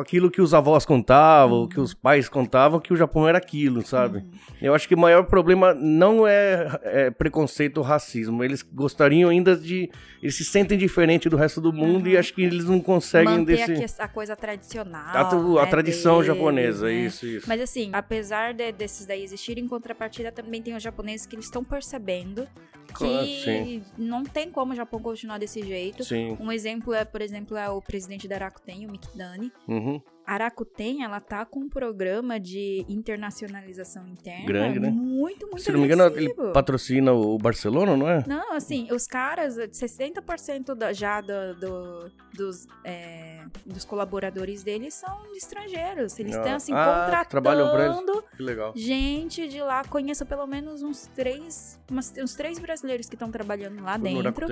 aquilo 0.00 0.30
que 0.30 0.40
os 0.40 0.52
avós 0.54 0.84
contavam, 0.84 1.66
que 1.68 1.80
os 1.80 1.94
pais 1.94 2.28
contavam, 2.28 2.80
que 2.80 2.92
o 2.92 2.96
Japão 2.96 3.26
era 3.28 3.38
aquilo, 3.38 3.84
sabe? 3.86 4.18
Uhum. 4.18 4.30
Eu 4.60 4.74
acho 4.74 4.86
que 4.88 4.94
o 4.94 4.98
maior 4.98 5.24
problema 5.24 5.72
não 5.74 6.26
é, 6.26 6.78
é 6.82 7.10
preconceito 7.10 7.78
ou 7.78 7.82
racismo. 7.84 8.42
Eles 8.44 8.62
gostariam 8.62 9.30
ainda 9.30 9.56
de. 9.56 9.90
Eles 10.22 10.36
se 10.36 10.44
sentem 10.44 10.76
diferente 10.78 11.28
do 11.28 11.36
resto 11.36 11.60
do 11.60 11.72
mundo 11.72 12.08
e 12.08 12.16
acho 12.16 12.32
que 12.34 12.42
eles 12.42 12.64
não 12.64 12.80
conseguem 12.80 13.38
Manter 13.38 13.66
desse. 13.78 14.00
a, 14.00 14.08
coisa 14.08 14.34
tradicional. 14.36 15.14
A, 15.14 15.24
tu- 15.24 15.58
a 15.58 15.64
né, 15.64 15.70
tradição 15.70 16.14
deles, 16.20 16.26
japonesa, 16.26 16.86
né? 16.86 16.92
isso, 16.94 17.26
isso. 17.26 17.46
Mas 17.48 17.60
assim, 17.60 17.90
apesar 17.92 18.54
de- 18.54 18.72
desses 18.72 19.06
daí 19.06 19.22
existirem, 19.22 19.64
em 19.64 19.68
contrapartida 19.68 20.32
também 20.32 20.62
tem 20.62 20.74
os 20.74 20.82
japoneses 20.82 21.26
que 21.26 21.34
eles 21.36 21.44
estão 21.46 21.62
percebendo 21.62 22.46
Claro, 22.94 23.26
que 23.26 23.42
sim. 23.44 23.82
não 23.98 24.24
tem 24.24 24.50
como 24.50 24.72
o 24.72 24.76
Japão 24.76 25.00
continuar 25.00 25.38
desse 25.38 25.62
jeito. 25.62 26.04
Sim. 26.04 26.36
Um 26.40 26.50
exemplo 26.50 26.94
é, 26.94 27.04
por 27.04 27.20
exemplo, 27.20 27.56
é 27.56 27.68
o 27.68 27.82
presidente 27.82 28.26
da 28.28 28.38
Rakuten, 28.38 28.86
o 28.86 28.90
Mikidani. 28.90 29.52
Uhum. 29.68 30.00
A 30.26 30.36
Rakuten, 30.38 31.02
ela 31.04 31.20
tá 31.20 31.44
com 31.44 31.60
um 31.60 31.68
programa 31.68 32.40
de 32.40 32.84
internacionalização 32.88 34.06
interna 34.08 34.46
Grande, 34.46 34.80
né? 34.80 34.90
muito, 34.90 35.46
muito 35.46 35.60
Se 35.62 35.70
não 35.70 35.80
me 35.80 35.86
engano, 35.86 36.04
ele 36.16 36.32
patrocina 36.52 37.12
o 37.12 37.36
Barcelona, 37.38 37.96
não 37.96 38.08
é? 38.08 38.24
Não, 38.26 38.54
assim, 38.54 38.88
os 38.90 39.06
caras, 39.06 39.56
60% 39.56 40.74
da, 40.74 40.92
já 40.92 41.20
do, 41.20 41.54
do- 41.60 42.10
dos, 42.34 42.66
é, 42.84 43.44
dos 43.66 43.84
colaboradores 43.84 44.62
deles 44.62 44.94
são 44.94 45.30
de 45.32 45.38
estrangeiros. 45.38 46.18
Eles 46.18 46.34
Ah, 46.34 46.38
estão, 46.38 46.54
assim, 46.56 46.72
ah, 46.72 46.84
pra 46.84 47.18
eles. 47.20 47.28
contratando 47.28 48.24
Que 48.36 48.42
legal. 48.42 48.72
gente 48.74 49.46
de 49.48 49.60
lá. 49.60 49.84
Conheço 49.84 50.24
pelo 50.26 50.46
menos 50.46 50.82
uns 50.82 51.06
três, 51.14 51.78
umas- 51.90 52.12
uns 52.18 52.34
três 52.34 52.58
brasileiros 52.58 53.08
que 53.08 53.14
estão 53.14 53.30
trabalhando 53.30 53.82
lá 53.82 53.98
No 53.98 54.04
dentro. 54.04 54.46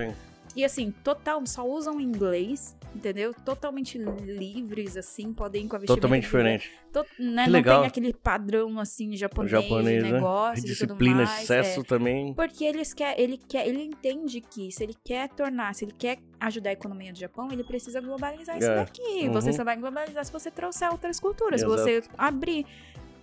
E 0.54 0.64
assim, 0.64 0.90
total, 1.02 1.44
só 1.46 1.66
usam 1.66 1.98
inglês, 2.00 2.76
entendeu? 2.94 3.32
Totalmente 3.32 3.96
livres, 3.96 4.96
assim, 4.98 5.32
podem 5.32 5.64
ir 5.64 5.68
com 5.68 5.76
a 5.76 5.78
vestimenta 5.78 5.96
Totalmente 6.00 6.22
diferente. 6.24 6.70
To- 6.92 7.06
né, 7.18 7.46
não 7.46 7.52
legal. 7.52 7.80
tem 7.80 7.88
aquele 7.88 8.12
padrão, 8.12 8.78
assim, 8.78 9.16
japonês, 9.16 9.50
japonês, 9.50 10.02
de 10.04 10.10
né? 10.10 10.16
negócio 10.16 10.56
tudo 10.62 10.66
Disciplina, 10.66 11.24
mais. 11.24 11.42
excesso 11.42 11.80
é. 11.80 11.84
também. 11.84 12.34
Porque 12.34 12.64
eles 12.64 12.92
quer, 12.92 13.18
ele 13.18 13.38
quer, 13.38 13.66
ele 13.66 13.82
entende 13.82 14.42
que 14.42 14.70
se 14.70 14.82
ele 14.82 14.94
quer 15.02 15.30
tornar, 15.30 15.74
se 15.74 15.86
ele 15.86 15.94
quer 15.98 16.18
ajudar 16.38 16.68
a 16.70 16.72
economia 16.74 17.12
do 17.12 17.18
Japão, 17.18 17.48
ele 17.50 17.64
precisa 17.64 17.98
globalizar 18.00 18.58
isso 18.58 18.68
É. 18.70 18.74
daqui. 18.76 19.00
Uhum. 19.26 19.32
Você 19.32 19.52
só 19.54 19.64
vai 19.64 19.76
globalizar 19.78 20.22
se 20.24 20.30
você 20.32 20.50
trouxer 20.50 20.90
outras 20.92 21.18
culturas, 21.18 21.60
se 21.62 21.66
Exato. 21.66 21.82
você 21.82 22.02
abrir. 22.18 22.66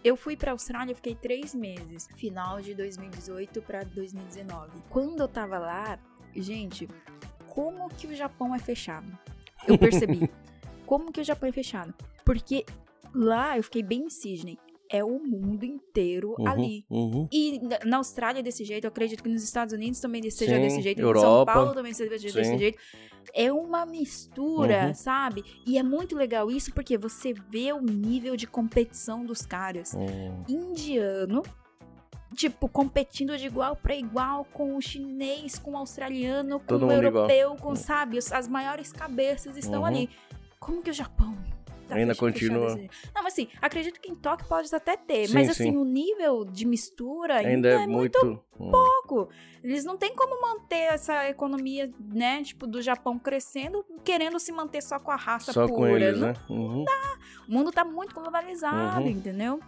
Eu 0.03 0.15
fui 0.15 0.35
pra 0.37 0.53
Austrália, 0.53 0.95
fiquei 0.95 1.13
três 1.13 1.53
meses, 1.53 2.07
final 2.15 2.59
de 2.61 2.73
2018 2.73 3.61
pra 3.61 3.83
2019. 3.83 4.69
Quando 4.89 5.19
eu 5.19 5.27
tava 5.27 5.59
lá, 5.59 5.99
gente, 6.35 6.87
como 7.47 7.89
que 7.89 8.07
o 8.07 8.15
Japão 8.15 8.53
é 8.55 8.59
fechado? 8.59 9.07
Eu 9.67 9.77
percebi. 9.77 10.29
como 10.85 11.11
que 11.11 11.21
o 11.21 11.23
Japão 11.23 11.49
é 11.49 11.51
fechado? 11.51 11.93
Porque 12.25 12.65
lá 13.13 13.57
eu 13.57 13.63
fiquei 13.63 13.83
bem 13.83 14.05
em 14.05 14.09
Sydney. 14.09 14.57
É 14.91 15.03
o 15.03 15.19
mundo 15.19 15.63
inteiro 15.63 16.33
Uhum, 16.39 16.47
ali. 16.47 16.83
uhum. 16.89 17.27
E 17.31 17.59
na- 17.85 17.97
Austrália 17.97 18.39
é 18.39 18.43
desse 18.43 18.63
jeito, 18.65 18.85
eu 18.85 18.87
acredito 18.89 19.21
que 19.21 19.29
nos 19.29 19.43
Estados 19.43 19.71
Unidos 19.71 19.99
também 19.99 20.19
seja 20.31 20.55
Sim, 20.55 20.61
desse 20.63 20.81
jeito, 20.81 20.97
em 20.97 21.01
São 21.03 21.09
Europa, 21.09 21.53
Paulo 21.53 21.73
também 21.75 21.93
seja 21.93 22.09
desse 22.09 22.31
sim. 22.43 22.57
jeito. 22.57 22.79
É 23.35 23.53
uma 23.53 23.85
mistura, 23.85 24.87
Uhum. 24.87 24.93
sabe? 24.95 25.43
E 25.63 25.77
é 25.77 25.83
muito 25.83 26.15
legal 26.15 26.49
isso 26.49 26.73
porque 26.73 26.97
você 26.97 27.33
vê 27.51 27.71
o 27.71 27.79
nível 27.79 28.35
de 28.35 28.47
competição 28.47 29.23
dos 29.23 29.43
caras. 29.43 29.93
Hum. 29.93 30.43
Indiano, 30.49 31.43
tipo, 32.35 32.67
competindo 32.69 33.37
de 33.37 33.47
igual 33.47 33.75
pra 33.75 33.95
igual 33.95 34.45
com 34.45 34.75
o 34.75 34.81
chinês, 34.81 35.57
com 35.59 35.71
o 35.71 35.77
australiano, 35.77 36.59
com 36.59 36.65
Todo 36.65 36.85
o 36.87 36.91
europeu, 36.91 37.55
com, 37.55 37.75
sabe? 37.75 38.17
os- 38.17 38.31
As 38.31 38.47
maiores 38.47 38.91
cabeças 38.91 39.57
estão 39.57 39.79
Uhum. 39.81 39.85
ali. 39.85 40.09
Como 40.59 40.81
que 40.81 40.89
o 40.89 40.93
Japão 40.93 41.35
tá 41.87 41.95
Ainda 41.95 42.13
continua. 42.13 42.75
Não, 42.75 43.23
mas 43.23 43.33
assim, 43.33 43.47
acredito 43.59 43.99
que 43.99 44.11
em 44.11 44.15
Tóquio 44.15 44.47
pode 44.47 44.73
até 44.75 44.95
ter, 44.95 45.27
Sim, 45.27 45.33
mas 45.33 45.49
assim, 45.49 45.71
sim. 45.71 45.77
o 45.77 45.83
nível 45.83 46.45
de 46.45 46.65
mistura 46.67 47.37
ainda, 47.37 47.49
Ainda 47.49 47.69
é 47.69 47.83
é 47.83 47.87
muito. 47.87 48.43
hum. 48.59 48.69
pouco. 48.71 49.29
Eles 49.63 49.83
não 49.83 49.97
têm 49.97 50.13
como 50.15 50.39
manter 50.41 50.93
essa 50.93 51.27
economia, 51.27 51.91
né, 51.99 52.43
tipo, 52.43 52.67
do 52.67 52.81
Japão 52.81 53.17
crescendo, 53.17 53.83
querendo 54.05 54.39
se 54.39 54.51
manter 54.51 54.81
só 54.83 54.99
com 54.99 55.09
a 55.11 55.15
raça 55.15 55.51
Só 55.51 55.65
pura. 55.67 55.73
com 55.75 55.87
eles, 55.87 56.19
Não- 56.19 56.27
né? 56.27 56.33
Uhum. 56.49 56.85
O 57.47 57.51
mundo 57.51 57.71
tá 57.71 57.83
muito 57.83 58.13
globalizado, 58.13 59.01
Uhum. 59.01 59.07
entendeu? 59.09 59.59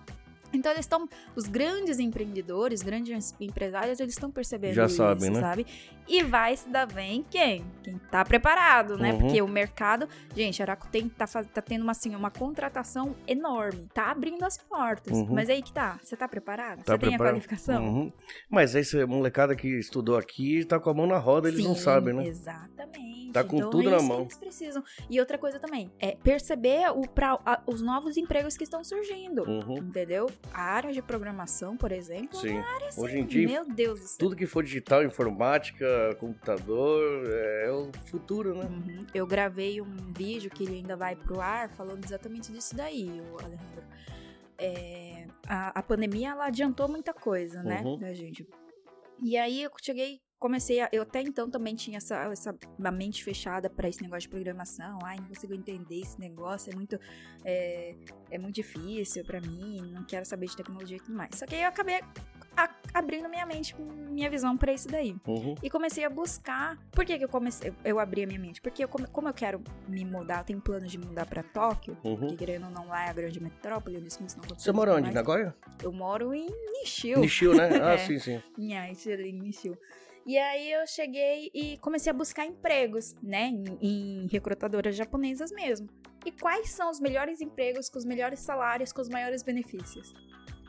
Então 0.53 0.71
eles 0.71 0.85
estão, 0.85 1.07
os 1.35 1.45
grandes 1.47 1.99
empreendedores, 1.99 2.81
grandes 2.81 3.33
empresários, 3.39 3.99
eles 3.99 4.13
estão 4.13 4.29
percebendo 4.31 4.73
Já 4.73 4.85
isso, 4.85 4.95
sabem, 4.97 5.29
né? 5.29 5.39
sabe? 5.39 5.65
E 6.07 6.23
vai 6.23 6.57
se 6.57 6.67
dar 6.67 6.85
bem 6.87 7.25
quem? 7.29 7.63
Quem 7.83 7.97
tá 8.11 8.25
preparado, 8.25 8.97
né? 8.97 9.13
Uhum. 9.13 9.19
Porque 9.19 9.41
o 9.41 9.47
mercado, 9.47 10.09
gente, 10.35 10.61
a 10.61 10.65
Rakuten 10.65 11.07
tá, 11.09 11.25
tá 11.25 11.61
tendo 11.61 11.83
uma, 11.83 11.91
assim, 11.93 12.13
uma 12.15 12.29
contratação 12.31 13.15
enorme, 13.27 13.87
tá 13.93 14.11
abrindo 14.11 14.43
as 14.43 14.57
portas. 14.57 15.17
Uhum. 15.17 15.27
Mas 15.31 15.49
aí 15.49 15.61
que 15.61 15.71
tá, 15.71 15.99
você 16.03 16.17
tá 16.17 16.27
preparado? 16.27 16.83
Tá 16.83 16.93
você 16.93 16.97
tem 16.99 17.15
a 17.15 17.17
qualificação? 17.17 17.83
Uhum. 17.85 18.13
Mas 18.49 18.75
essa 18.75 19.05
molecada 19.07 19.55
que 19.55 19.67
estudou 19.79 20.17
aqui 20.17 20.65
tá 20.65 20.79
com 20.79 20.89
a 20.89 20.93
mão 20.93 21.07
na 21.07 21.17
roda, 21.17 21.47
eles 21.47 21.63
não 21.63 21.75
Sim, 21.75 21.81
sabem, 21.81 22.13
né? 22.13 22.27
Exatamente. 22.27 23.31
Tá 23.31 23.43
com 23.43 23.57
Então, 23.57 23.69
tudo 23.69 23.87
é 23.87 23.91
na 23.91 23.97
isso 23.97 24.05
que 24.05 24.11
mão. 24.11 24.21
Eles 24.23 24.37
precisam. 24.37 24.83
E 25.09 25.19
outra 25.19 25.37
coisa 25.37 25.59
também, 25.59 25.89
é 25.99 26.17
perceber 26.21 26.89
o, 26.91 27.07
pra, 27.07 27.39
a- 27.45 27.61
os 27.65 27.81
novos 27.81 28.17
empregos 28.17 28.57
que 28.57 28.63
estão 28.63 28.83
surgindo. 28.83 29.43
Uhum. 29.43 29.77
Entendeu? 29.77 30.27
A 30.53 30.61
área 30.61 30.91
de 30.91 31.01
programação, 31.01 31.77
por 31.77 31.91
exemplo, 31.91 32.37
Sim. 32.39 32.57
é 32.57 32.59
área 32.61 32.87
assim, 32.89 33.01
Hoje 33.01 33.19
em 33.19 33.25
dia, 33.25 33.47
meu 33.47 33.65
Deus 33.65 33.99
do 33.99 34.07
céu. 34.07 34.17
tudo 34.19 34.35
que 34.35 34.45
for 34.45 34.63
digital, 34.63 35.03
informática, 35.03 36.15
computador, 36.19 37.01
é 37.31 37.71
o 37.71 37.89
futuro, 38.05 38.55
né? 38.55 38.65
Uhum. 38.65 39.05
Eu 39.13 39.25
gravei 39.25 39.79
um 39.81 39.95
vídeo 40.15 40.49
que 40.51 40.63
ele 40.63 40.75
ainda 40.77 40.95
vai 40.97 41.15
pro 41.15 41.39
ar 41.39 41.69
falando 41.69 42.03
exatamente 42.03 42.51
disso 42.51 42.75
daí, 42.75 43.21
Alejandro. 43.39 43.83
É, 44.57 45.25
a, 45.47 45.79
a 45.79 45.83
pandemia 45.83 46.29
ela 46.31 46.45
adiantou 46.47 46.87
muita 46.87 47.13
coisa, 47.13 47.63
né, 47.63 47.81
Uhum. 47.83 47.97
da 47.97 48.13
gente. 48.13 48.47
E 49.23 49.37
aí 49.37 49.63
eu 49.63 49.71
cheguei, 49.81 50.19
comecei 50.41 50.81
a, 50.81 50.89
eu 50.91 51.03
até 51.03 51.21
então 51.21 51.49
também 51.49 51.75
tinha 51.75 51.97
essa, 51.97 52.15
essa 52.31 52.55
uma 52.77 52.89
mente 52.91 53.23
fechada 53.23 53.69
para 53.69 53.87
esse 53.87 54.01
negócio 54.01 54.21
de 54.23 54.29
programação. 54.29 54.97
Ai, 55.03 55.17
não 55.17 55.25
consigo 55.27 55.53
entender 55.53 56.01
esse 56.01 56.19
negócio, 56.19 56.73
é 56.73 56.75
muito 56.75 56.99
é, 57.45 57.95
é 58.31 58.37
muito 58.39 58.55
difícil 58.55 59.23
para 59.23 59.39
mim, 59.39 59.91
não 59.93 60.03
quero 60.03 60.25
saber 60.25 60.47
de 60.47 60.57
tecnologia 60.57 60.97
e 60.97 60.99
tudo 60.99 61.15
mais. 61.15 61.29
Só 61.35 61.45
que 61.45 61.53
aí 61.55 61.61
eu 61.61 61.67
acabei 61.69 62.01
a- 62.57 62.75
abrindo 62.93 63.29
minha 63.29 63.45
mente, 63.45 63.75
minha 63.79 64.29
visão 64.31 64.57
para 64.57 64.73
isso 64.73 64.87
daí. 64.89 65.15
Uhum. 65.27 65.53
E 65.61 65.69
comecei 65.69 66.03
a 66.03 66.09
buscar. 66.09 66.75
Por 66.91 67.05
que, 67.05 67.17
que 67.19 67.23
eu 67.23 67.29
comecei? 67.29 67.71
Eu 67.85 67.99
abri 67.99 68.23
a 68.23 68.27
minha 68.27 68.39
mente? 68.39 68.59
Porque 68.61 68.83
eu 68.83 68.87
como 68.89 69.27
eu 69.29 69.33
quero 69.33 69.61
me 69.87 70.03
mudar, 70.03 70.39
eu 70.39 70.43
tenho 70.43 70.59
planos 70.59 70.91
de 70.91 70.97
mudar 70.97 71.25
pra 71.27 71.43
Tóquio, 71.43 71.95
Uhum. 72.03 72.27
que 72.29 72.35
querendo 72.37 72.65
ou 72.65 72.71
não 72.71 72.87
lá 72.87 73.05
é 73.05 73.09
a 73.09 73.13
grande 73.13 73.39
metrópole, 73.39 73.97
onde 73.97 74.07
isso 74.07 74.19
não. 74.21 74.57
Você 74.57 74.71
mora 74.71 74.95
onde? 74.95 75.11
Nagoya? 75.11 75.55
Eu 75.83 75.91
moro 75.91 76.33
em 76.33 76.47
Nishio. 76.73 77.19
Nishio, 77.19 77.53
né? 77.53 77.69
Ah, 77.79 77.93
É. 77.93 77.97
sim, 77.99 78.17
sim. 78.17 78.41
Em 78.57 79.33
Nishio. 79.39 79.77
E 80.25 80.37
aí 80.37 80.71
eu 80.71 80.85
cheguei 80.85 81.49
e 81.53 81.77
comecei 81.77 82.11
a 82.11 82.13
buscar 82.13 82.45
empregos, 82.45 83.15
né? 83.21 83.47
Em, 83.47 83.77
em 83.81 84.27
recrutadoras 84.27 84.95
japonesas 84.95 85.51
mesmo. 85.51 85.89
E 86.25 86.31
quais 86.31 86.69
são 86.69 86.91
os 86.91 86.99
melhores 86.99 87.41
empregos, 87.41 87.89
com 87.89 87.97
os 87.97 88.05
melhores 88.05 88.39
salários, 88.39 88.93
com 88.93 89.01
os 89.01 89.09
maiores 89.09 89.41
benefícios? 89.41 90.13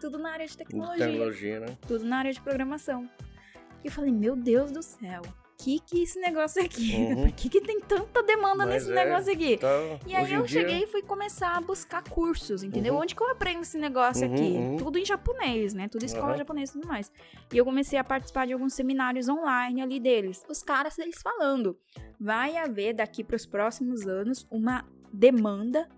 Tudo 0.00 0.18
na 0.18 0.32
área 0.32 0.46
de 0.46 0.56
tecnologia 0.56 1.06
Tecnologia, 1.06 1.60
né? 1.60 1.78
tudo 1.86 2.04
na 2.04 2.18
área 2.18 2.32
de 2.32 2.40
programação. 2.40 3.08
E 3.84 3.88
eu 3.88 3.92
falei, 3.92 4.10
meu 4.10 4.34
Deus 4.34 4.72
do 4.72 4.82
céu, 4.82 5.22
que 5.62 5.78
que 5.80 6.02
esse 6.02 6.18
negócio 6.20 6.62
aqui? 6.64 6.92
Uhum. 7.12 7.22
Por 7.22 7.32
que, 7.32 7.48
que 7.48 7.60
tem 7.60 7.80
tanta 7.80 8.22
demanda 8.22 8.64
Mas 8.66 8.86
nesse 8.86 8.92
é, 8.92 9.04
negócio 9.04 9.32
aqui? 9.32 9.56
Tá, 9.56 9.68
E 10.06 10.14
aí 10.14 10.32
eu 10.32 10.42
dia, 10.42 10.60
cheguei 10.62 10.84
e 10.84 10.86
fui 10.86 11.02
começar 11.02 11.56
a 11.56 11.60
buscar 11.60 12.02
cursos, 12.02 12.62
entendeu? 12.62 12.94
Uhum. 12.94 13.00
Onde 13.00 13.14
que 13.14 13.22
eu 13.22 13.30
aprendo 13.30 13.62
esse 13.62 13.78
negócio 13.78 14.26
Uhum, 14.26 14.34
aqui? 14.34 14.42
uhum. 14.42 14.76
Tudo 14.76 14.98
em 14.98 15.04
japonês, 15.04 15.74
né? 15.74 15.88
Tudo 15.88 16.04
escola 16.04 16.36
japonesa 16.36 16.72
e 16.72 16.80
tudo 16.80 16.88
mais. 16.88 17.10
E 17.52 17.56
eu 17.58 17.64
comecei 17.64 17.98
a 17.98 18.04
participar 18.04 18.46
de 18.46 18.52
alguns 18.52 18.74
seminários 18.74 19.28
online 19.28 19.80
ali 19.82 20.00
deles. 20.00 20.42
Os 20.48 20.62
caras, 20.62 20.98
eles 20.98 21.16
falando, 21.22 21.76
vai 22.20 22.56
haver 22.56 22.94
daqui 22.94 23.22
para 23.24 23.36
os 23.36 23.46
próximos 23.46 24.06
anos 24.06 24.46
uma 24.50 24.84
demanda 25.12 25.88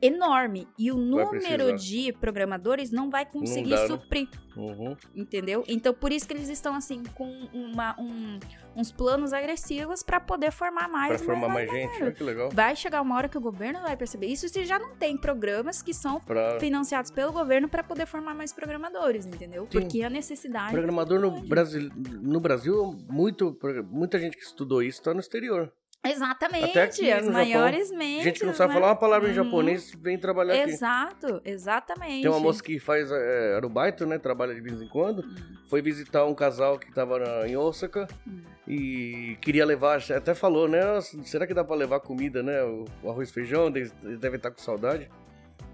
enorme 0.00 0.66
e 0.76 0.90
o 0.90 0.96
número 0.96 1.76
de 1.76 2.12
programadores 2.14 2.90
não 2.90 3.08
vai 3.08 3.24
conseguir 3.24 3.70
dá, 3.70 3.82
né? 3.82 3.86
suprir 3.86 4.28
Uhum. 4.56 4.96
entendeu? 5.14 5.62
Então 5.68 5.94
por 5.94 6.10
isso 6.10 6.26
que 6.26 6.34
eles 6.34 6.48
estão 6.48 6.74
assim 6.74 7.04
com 7.14 7.30
uma, 7.52 7.94
um- 8.00 8.38
uns 8.74 8.90
planos 8.92 9.32
agressivos 9.32 10.02
para 10.02 10.20
poder 10.20 10.50
formar 10.50 10.88
mais, 10.88 11.08
Pra 11.08 11.18
mais, 11.18 11.22
formar 11.22 11.48
mais 11.48 11.70
mais 11.70 11.70
gente, 11.70 12.02
olha 12.02 12.12
que 12.12 12.22
legal. 12.22 12.50
Vai 12.52 12.74
chegar 12.76 13.00
uma 13.00 13.16
hora 13.16 13.28
que 13.28 13.38
o 13.38 13.40
governo 13.40 13.80
vai 13.80 13.96
perceber 13.96 14.26
isso 14.26 14.48
se 14.48 14.64
já 14.64 14.78
não 14.78 14.94
tem 14.96 15.16
programas 15.16 15.82
que 15.82 15.92
são 15.92 16.20
Pra 16.20 16.58
financiados 16.58 17.10
pelo 17.10 17.32
governo 17.32 17.68
para 17.68 17.82
poder 17.82 18.06
formar 18.06 18.34
mais 18.34 18.52
programadores, 18.52 19.26
entendeu? 19.26 19.68
Sim. 19.70 19.80
Porque 19.80 20.02
a 20.02 20.10
necessidade 20.10 20.72
programador 20.72 21.20
no 21.20 21.30
grande. 21.30 21.48
Brasil, 21.48 21.90
no 21.94 22.40
Brasil, 22.40 22.96
muito, 23.08 23.58
muita 23.90 24.18
gente 24.18 24.36
que 24.36 24.42
estudou 24.42 24.82
isso 24.82 25.02
tá 25.02 25.12
no 25.12 25.20
exterior. 25.20 25.72
Exatamente, 26.04 26.76
aqui 26.78 27.12
as 27.12 27.24
no 27.26 27.32
maiores 27.32 27.84
Japão. 27.88 27.98
mentes. 27.98 28.24
gente 28.24 28.40
que 28.40 28.46
não 28.46 28.54
sabe 28.54 28.74
né? 28.74 28.80
falar 28.80 28.90
uma 28.92 28.96
palavra 28.98 29.28
em 29.28 29.38
Uhum. 29.38 29.44
japonês 29.44 29.92
vem 30.00 30.18
trabalhar 30.18 30.54
aqui. 30.54 30.72
Exato, 30.72 31.40
exatamente. 31.44 32.22
Tem 32.22 32.30
uma 32.30 32.40
moça 32.40 32.60
que 32.62 32.80
faz 32.80 33.08
é, 33.10 33.54
arubaito, 33.54 34.04
né? 34.04 34.18
Trabalha 34.18 34.52
de 34.52 34.60
vez 34.60 34.82
em 34.82 34.88
quando. 34.88 35.20
Hum, 35.24 35.34
Foi 35.68 35.80
visitar 35.80 36.24
um 36.26 36.34
casal 36.34 36.76
que 36.78 36.92
tava 36.92 37.18
na- 37.20 37.46
em 37.48 37.56
Osaka 37.56 38.08
hum. 38.26 38.40
e 38.66 39.38
queria 39.40 39.64
levar, 39.64 40.02
até 40.10 40.34
falou, 40.34 40.66
né? 40.68 40.80
Será 41.24 41.46
que 41.46 41.54
dá 41.54 41.62
pra 41.62 41.76
levar 41.76 42.00
comida, 42.00 42.42
né? 42.42 42.62
O, 42.64 42.84
o 43.02 43.08
arroz 43.10 43.30
e 43.30 43.32
feijão, 43.32 43.68
eles 43.68 43.94
eles 44.02 44.18
devem 44.18 44.36
estar 44.38 44.50
com 44.50 44.58
saudade. 44.60 45.08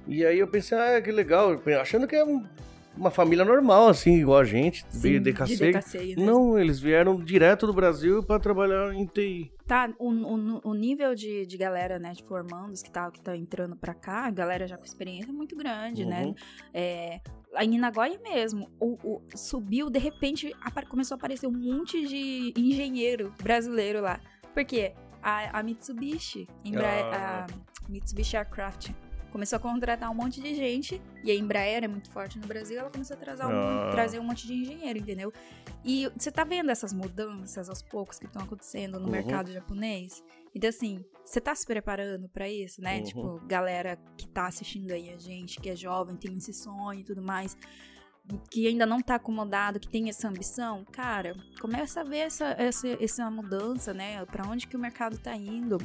E 0.07 0.25
aí 0.27 0.39
eu 0.39 0.47
pensei, 0.47 0.77
ah, 0.79 1.01
que 1.01 1.11
legal, 1.11 1.59
achando 1.81 2.07
que 2.07 2.15
é 2.17 2.25
um- 2.25 2.45
uma 2.99 3.11
família 3.11 3.45
normal, 3.45 3.89
assim, 3.89 4.17
igual 4.19 4.39
a 4.39 4.45
gente, 4.45 4.85
Sim, 4.91 5.01
veio 5.01 5.21
de 5.21 5.33
de 5.33 6.17
né? 6.17 6.27
Não, 6.27 6.59
eles 6.59 6.81
vieram 6.81 7.17
direto 7.23 7.67
do 7.67 7.73
Brasil 7.73 8.23
pra 8.23 8.39
trabalhar 8.39 8.93
em 8.95 9.07
TI. 9.07 9.53
Tá, 9.67 9.91
o, 9.99 10.11
o, 10.11 10.61
o 10.71 10.75
nível 10.75 11.15
de, 11.15 11.47
de 11.47 11.57
galera, 11.57 11.99
né, 11.99 12.13
de 12.13 12.23
formandos 12.25 12.83
que 12.83 12.91
tá, 12.91 13.11
que 13.11 13.21
tá 13.21 13.37
entrando 13.37 13.77
pra 13.77 13.95
cá, 13.95 14.27
a 14.27 14.31
galera 14.31 14.67
já 14.67 14.77
com 14.77 14.85
experiência 14.85 15.31
é 15.31 15.33
muito 15.33 15.55
grande, 15.55 16.05
né? 16.05 16.25
Uhum. 16.25 16.35
É, 16.73 17.21
aí 17.55 17.67
em 17.69 17.79
Nagoya 17.79 18.19
mesmo, 18.23 18.69
o, 18.81 18.97
o- 19.03 19.23
subiu, 19.35 19.91
de 19.91 19.99
repente 19.99 20.53
começou 20.89 21.15
a 21.15 21.19
aparecer 21.19 21.47
um 21.47 21.53
monte 21.53 22.07
de 22.07 22.53
engenheiro 22.57 23.33
brasileiro 23.43 24.01
lá. 24.01 24.21
Por 24.55 24.65
quê? 24.65 24.95
A, 25.23 25.59
a 25.59 25.63
Mitsubishi, 25.63 26.47
Embra- 26.65 26.89
Ah. 27.13 27.47
a 27.47 27.91
Mitsubishi 27.91 28.37
Aircraft, 28.37 28.91
começou 29.31 29.57
a 29.57 29.61
contratar 29.61 30.11
um 30.11 30.15
monte 30.15 30.41
de 30.41 30.55
gente, 30.55 31.01
e 31.23 31.31
a 31.31 31.35
Embraer 31.35 31.85
é 31.85 31.89
muito 31.89 32.11
forte 32.11 32.39
no 32.39 32.47
Brasil, 32.47 32.79
ela 32.79 32.91
começou 32.91 33.15
a 33.17 33.19
trazer 33.21 33.45
um, 33.45 33.49
Ah. 33.51 33.89
trazer 33.91 34.19
um 34.19 34.25
monte 34.25 34.47
de 34.47 34.55
engenheiro, 34.55 34.99
entendeu? 34.99 35.33
E 35.85 36.09
você 36.17 36.31
tá 36.31 36.45
vendo 36.45 36.71
essas 36.71 36.93
mudanças 36.93 37.69
aos 37.69 37.83
poucos 37.83 38.19
que 38.19 38.27
estão 38.27 38.43
acontecendo 38.43 38.99
no 38.99 39.07
Uhum. 39.07 39.13
mercado 39.13 39.53
japonês? 39.53 40.23
Então, 40.55 40.69
assim, 40.71 41.05
você 41.25 41.41
tá 41.41 41.55
se 41.55 41.67
preparando 41.67 42.29
pra 42.29 42.49
isso, 42.49 42.81
né? 42.83 42.99
Uhum. 42.99 43.05
Tipo, 43.05 43.41
galera 43.47 43.97
que 44.17 44.27
tá 44.29 44.47
assistindo 44.47 44.91
aí 44.93 45.11
a 45.13 45.19
gente, 45.19 45.61
que 45.61 45.69
é 45.71 45.77
jovem, 45.77 46.17
tem 46.17 46.37
esse 46.37 46.53
sonho 46.53 47.01
e 47.01 47.05
tudo 47.05 47.23
mais, 47.23 47.57
que 48.51 48.67
ainda 48.67 48.85
não 48.85 49.01
tá 49.01 49.15
acomodado, 49.15 49.81
que 49.81 49.89
tem 49.89 50.09
essa 50.11 50.29
ambição, 50.29 50.85
cara, 50.93 51.35
começa 51.61 52.01
a 52.01 52.05
ver 52.05 52.19
essa, 52.19 52.47
essa, 52.59 52.87
essa 53.03 53.31
mudança, 53.31 53.95
né? 53.95 54.23
Pra 54.27 54.47
onde 54.47 54.67
que 54.67 54.77
o 54.77 54.79
mercado 54.81 55.17
tá 55.19 55.35
indo. 55.35 55.79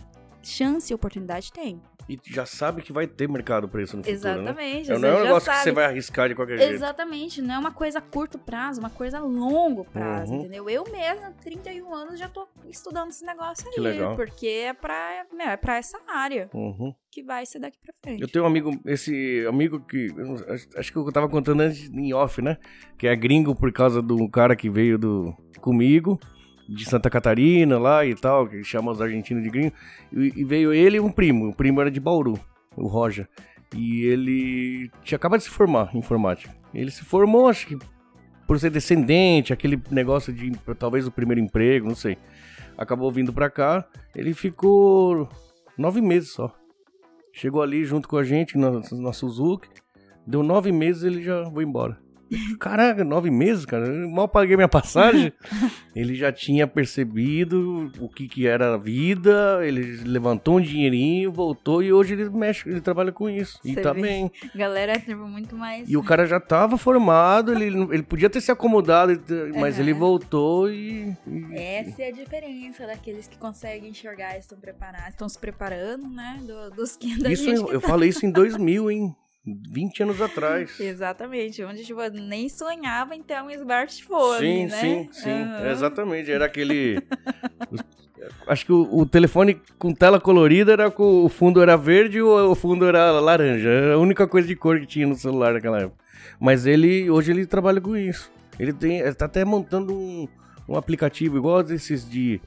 Chance 0.44 0.92
e 0.92 0.96
oportunidade 0.96 1.52
tem. 1.52 1.82
E 2.10 2.20
já 2.26 2.46
sabe 2.46 2.82
que 2.82 2.92
vai 2.92 3.08
ter 3.08 3.30
mercado 3.30 3.66
pra 3.70 3.82
isso 3.82 3.96
no 3.96 4.04
futuro, 4.04 4.22
né? 4.22 4.42
Exatamente. 4.42 4.90
Não 4.90 5.00
você 5.00 5.08
é 5.08 5.16
um 5.16 5.24
negócio 5.24 5.50
que 5.50 5.56
sabe. 5.56 5.64
você 5.64 5.72
vai 5.72 5.86
arriscar 5.86 6.28
de 6.28 6.36
qualquer 6.36 6.58
jeito. 6.58 6.74
Exatamente, 6.74 7.42
não 7.42 7.56
é 7.56 7.58
uma 7.60 7.72
coisa 7.72 8.00
a 8.00 8.02
curto 8.02 8.38
prazo, 8.38 8.82
uma 8.82 8.90
coisa 8.90 9.20
a 9.20 9.22
longo 9.22 9.86
prazo, 9.86 10.34
Uhum. 10.34 10.40
entendeu? 10.42 10.70
Eu 10.70 10.84
mesma, 10.92 11.32
31 11.42 11.94
anos, 11.96 12.20
já 12.20 12.28
tô 12.28 12.46
estudando 12.70 13.10
esse 13.10 13.24
negócio 13.26 13.66
aí. 13.66 13.74
Que 13.74 13.80
legal. 13.80 14.18
Porque 14.18 14.48
é 14.48 14.74
pra, 14.74 15.26
meu, 15.32 15.48
é 15.48 15.56
pra 15.56 15.78
essa 15.78 15.98
área 16.06 16.50
Uhum. 16.54 16.94
que 17.10 17.24
vai 17.24 17.46
ser 17.46 17.60
daqui 17.60 17.78
pra 17.82 17.94
frente. 18.04 18.22
Eu 18.22 18.28
tenho 18.28 18.44
um 18.44 18.48
amigo, 18.50 18.72
esse 18.86 19.46
amigo 19.48 19.80
que. 19.80 20.08
não- 20.14 20.36
Acho 20.76 20.92
que 20.92 20.98
eu 20.98 21.10
tava 21.10 21.30
contando 21.30 21.62
antes 21.62 21.90
em 21.90 22.14
off, 22.14 22.42
né? 22.42 22.58
Que 22.98 23.08
é 23.08 23.16
gringo 23.16 23.56
por 23.56 23.72
causa 23.72 24.02
do 24.02 24.28
cara 24.30 24.58
que 24.58 24.70
veio 24.70 24.98
do 24.98 25.34
comigo, 25.62 26.20
de 26.68 26.86
Santa 26.86 27.10
Catarina 27.10 27.78
lá 27.78 28.06
e 28.06 28.16
tal, 28.16 28.48
que 28.48 28.64
chama 28.64 28.92
os 28.92 29.02
argentinos 29.02 29.44
de 29.44 29.50
gringo. 29.50 29.74
E, 30.12 30.34
e 30.36 30.44
veio 30.44 30.74
ele 30.74 30.98
e 30.98 31.00
um 31.00 31.12
primo. 31.12 31.50
O 31.50 31.54
primo 31.56 31.82
era 31.82 31.92
de 31.92 32.00
Bauru, 32.00 32.40
o 32.76 32.88
Roger. 32.88 33.28
E 33.76 34.06
ele 34.06 34.92
tinha 35.04 35.16
acabado 35.16 35.40
de 35.40 35.46
se 35.46 35.50
formar 35.50 35.90
em 35.94 36.00
informática. 36.00 36.54
Ele 36.74 36.92
se 36.92 37.04
formou, 37.04 37.48
acho 37.48 37.68
que 37.68 37.78
por 38.48 38.60
ser 38.60 38.70
descendente, 38.70 39.54
aquele 39.54 39.82
negócio 39.90 40.34
de 40.34 40.52
talvez 40.78 41.08
o 41.08 41.12
primeiro 41.12 41.42
emprego, 41.42 41.88
não 41.88 41.96
sei. 41.96 42.18
Acabou 42.78 43.12
vindo 43.12 43.32
pra 43.32 43.50
cá. 43.50 43.88
Ele 44.16 44.34
ficou 44.34 45.30
nove 45.78 46.02
meses 46.02 46.32
só. 46.32 46.54
Chegou 47.32 47.62
ali 47.62 47.84
junto 47.84 48.08
com 48.08 48.18
a 48.18 48.24
gente 48.24 48.58
na, 48.58 48.82
na 48.92 49.14
Suzuki. 49.14 49.70
Deu 50.26 50.44
nove 50.44 50.72
meses 50.72 51.04
ele 51.04 51.24
já 51.24 51.46
foi 51.52 51.64
embora. 51.64 52.03
Caraca, 52.60 53.04
nove 53.04 53.30
meses, 53.30 53.66
cara. 53.66 53.86
Eu 53.88 54.10
mal 54.10 54.28
paguei 54.28 54.56
minha 54.56 54.68
passagem. 54.68 55.32
ele 55.96 56.16
já 56.16 56.32
tinha 56.32 56.66
percebido 56.68 57.92
o 58.00 58.08
que, 58.10 58.28
que 58.28 58.48
era 58.48 58.74
a 58.74 58.78
vida. 58.78 59.60
Ele 59.66 59.98
levantou 60.04 60.58
um 60.58 60.62
dinheirinho, 60.62 61.32
voltou 61.32 61.82
e 61.84 61.92
hoje 61.94 62.14
ele 62.14 62.30
mexe, 62.30 62.68
ele 62.70 62.82
trabalha 62.82 63.12
com 63.12 63.30
isso. 63.30 63.60
E 63.64 63.74
Você 63.74 63.82
tá 63.82 63.94
vê. 63.94 64.02
bem. 64.02 64.32
Galera, 64.56 65.00
tipo, 65.00 65.26
muito 65.28 65.56
mais. 65.56 65.90
E 65.90 65.98
o 65.98 66.04
cara 66.04 66.26
já 66.26 66.40
tava 66.40 66.78
formado, 66.78 67.52
ele, 67.54 67.66
ele 67.94 68.04
podia 68.04 68.30
ter 68.30 68.42
se 68.42 68.52
acomodado, 68.52 69.20
mas 69.56 69.76
Aham. 69.76 69.84
ele 69.84 69.94
voltou 69.94 70.70
e. 70.70 71.16
e- 71.28 71.54
Essa 71.56 72.04
é 72.04 72.08
a 72.10 72.12
diferença 72.12 72.86
daqueles 72.88 73.28
que 73.28 73.38
conseguem 73.38 73.90
enxergar 73.90 74.36
e 74.36 74.40
estão 74.40 74.58
preparados, 74.58 75.10
estão 75.10 75.28
se 75.30 75.38
preparando, 75.40 76.08
né? 76.10 76.40
do- 76.44 76.72
dos 76.76 76.96
que 76.96 77.18
da 77.22 77.32
Isso 77.32 77.50
eu, 77.50 77.72
eu 77.74 77.82
tá- 77.82 77.88
falei 77.88 78.10
isso 78.10 78.26
em 78.26 78.32
2000, 78.32 78.90
hein? 78.92 79.16
20 79.46 80.04
anos 80.04 80.22
atrás. 80.22 80.78
Exatamente, 80.80 81.64
onde 81.64 81.84
tipo, 81.84 82.02
nem 82.10 82.48
sonhava 82.50 83.16
em 83.16 83.22
ter 83.22 83.42
um 83.42 83.50
smartphone, 83.52 84.40
Sim, 84.40 84.66
né? 84.68 84.80
sim, 84.82 85.10
sim. 85.12 85.30
Aham. 85.44 85.70
Exatamente. 85.72 86.32
Era 86.32 86.46
aquele. 86.46 87.02
Acho 88.48 88.66
que 88.66 88.72
o, 88.72 89.00
o 89.00 89.06
telefone 89.06 89.62
com 89.78 89.94
tela 89.94 90.20
colorida 90.20 90.72
era 90.72 90.90
com 90.90 91.26
o 91.26 91.30
fundo 91.30 91.62
era 91.62 91.76
verde 91.76 92.22
ou 92.22 92.52
o 92.52 92.56
fundo 92.56 92.86
era 92.86 93.12
laranja. 93.20 93.68
Era 93.68 93.94
a 93.96 93.98
única 93.98 94.26
coisa 94.28 94.48
de 94.48 94.56
cor 94.56 94.80
que 94.80 94.86
tinha 94.86 95.06
no 95.06 95.16
celular 95.16 95.54
naquela 95.54 95.82
época. 95.82 95.98
Mas 96.40 96.66
ele 96.66 97.10
hoje 97.10 97.32
ele 97.32 97.46
trabalha 97.46 97.82
com 97.82 97.98
isso. 97.98 98.32
Ele 98.58 98.72
tem, 98.72 99.00
ele 99.00 99.14
tá 99.14 99.26
até 99.26 99.44
montando 99.44 99.94
um, 99.94 100.28
um 100.70 100.78
aplicativo 100.78 101.38
igual 101.38 101.62
desses 101.64 102.10
de 102.10 102.40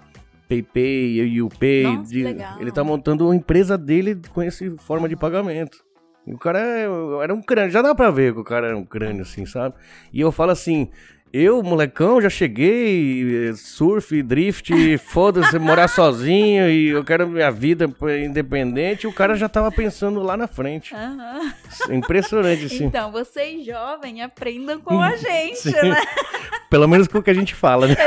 PayPay, 0.49 1.43
UPay. 1.43 1.83
Nossa, 1.83 2.11
de- 2.11 2.37
ele 2.61 2.73
tá 2.73 2.83
montando 2.83 3.27
uma 3.27 3.37
empresa 3.37 3.77
dele 3.77 4.19
com 4.33 4.41
essa 4.41 4.65
forma 4.79 5.09
de 5.09 5.17
pagamento. 5.17 5.85
E 6.27 6.35
o 6.35 6.39
cara 6.39 6.59
é- 6.59 6.87
era 7.23 7.35
um 7.35 7.41
crânio, 7.43 7.71
já 7.71 7.83
dá 7.83 7.95
pra 7.95 8.11
ver 8.11 8.33
que 8.35 8.41
o 8.41 8.45
cara 8.45 8.69
era 8.69 8.77
um 8.77 8.85
crânio, 8.85 9.23
assim, 9.23 9.47
sabe? 9.47 9.75
E 10.13 10.21
eu 10.21 10.33
falo 10.33 10.51
assim, 10.51 10.91
eu, 11.33 11.63
molecão, 11.63 12.21
já 12.21 12.31
cheguei, 12.31 13.53
surf, 13.55 14.23
drift, 14.23 14.73
foda-se, 14.99 15.59
morar 15.59 15.89
sozinho 15.89 16.71
e 16.71 16.89
eu 16.89 17.05
quero 17.05 17.29
minha 17.29 17.51
vida 17.51 17.91
independente. 18.25 19.07
O 19.07 19.13
cara 19.13 19.35
já 19.35 19.49
tava 19.49 19.71
pensando 19.71 20.23
lá 20.23 20.37
na 20.37 20.47
frente. 20.47 20.95
Aham. 20.95 21.53
Impressionante, 21.91 22.67
assim. 22.67 22.85
Então, 22.85 23.11
vocês 23.13 23.67
jovens 23.67 24.21
aprendam 24.23 24.81
com 24.81 25.01
a 25.01 25.17
gente, 25.17 25.71
né? 25.71 26.01
Pelo 26.71 26.89
menos 26.89 27.07
com 27.07 27.19
o 27.19 27.23
que 27.23 27.31
a 27.31 27.35
gente 27.35 27.55
fala, 27.55 27.87
né? 27.87 27.97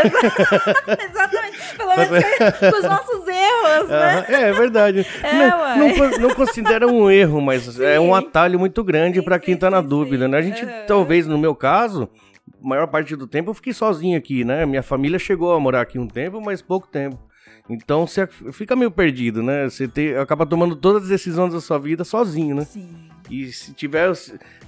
Exatamente. 1.10 1.60
Pelo 1.78 1.96
menos 1.96 2.26
com 2.60 2.78
os 2.78 2.84
nossos 2.84 3.28
erros, 3.28 3.90
né? 3.90 4.26
É, 4.28 4.42
é 4.50 4.52
verdade. 4.52 5.06
É, 5.24 5.34
não, 5.34 5.78
não, 5.78 6.20
não 6.20 6.30
considera 6.36 6.88
um 6.88 7.10
erro, 7.10 7.42
mas 7.42 7.80
é 7.80 8.00
um 8.00 8.14
atalho 8.14 8.60
muito 8.60 8.84
grande 8.84 9.20
Sim, 9.20 9.26
pra 9.26 9.40
quem 9.40 9.54
sim, 9.54 9.60
tá 9.60 9.70
na 9.70 9.82
sim, 9.82 9.88
dúvida, 9.88 10.26
sim. 10.26 10.32
né? 10.32 10.38
A 10.38 10.42
gente, 10.42 10.64
Aham. 10.64 10.86
talvez, 10.88 11.26
no 11.28 11.38
meu 11.38 11.56
caso, 11.56 12.10
maior 12.62 12.88
parte 12.88 13.16
do 13.16 13.28
tempo 13.28 13.50
eu 13.50 13.54
fiquei 13.54 13.74
sozinho 13.74 14.18
aqui, 14.18 14.44
né? 14.44 14.66
Minha 14.66 14.84
família 14.84 15.20
chegou 15.20 15.54
a 15.54 15.60
morar 15.60 15.82
aqui 15.82 15.98
um 16.00 16.08
tempo, 16.08 16.42
mas 16.42 16.62
pouco 16.62 16.88
tempo. 16.88 17.18
Então 17.70 18.08
você 18.08 18.28
fica 18.52 18.76
meio 18.76 18.92
perdido, 18.92 19.44
né? 19.44 19.70
Você 19.70 19.90
acaba 20.20 20.46
tomando 20.46 20.76
todas 20.76 21.04
as 21.04 21.10
decisões 21.10 21.54
da 21.54 21.62
sua 21.62 21.78
vida 21.78 22.04
sozinho, 22.04 22.56
né? 22.56 22.66
Sim. 22.66 23.10
E 23.30 23.52
se 23.52 23.74
tiver 23.74 24.12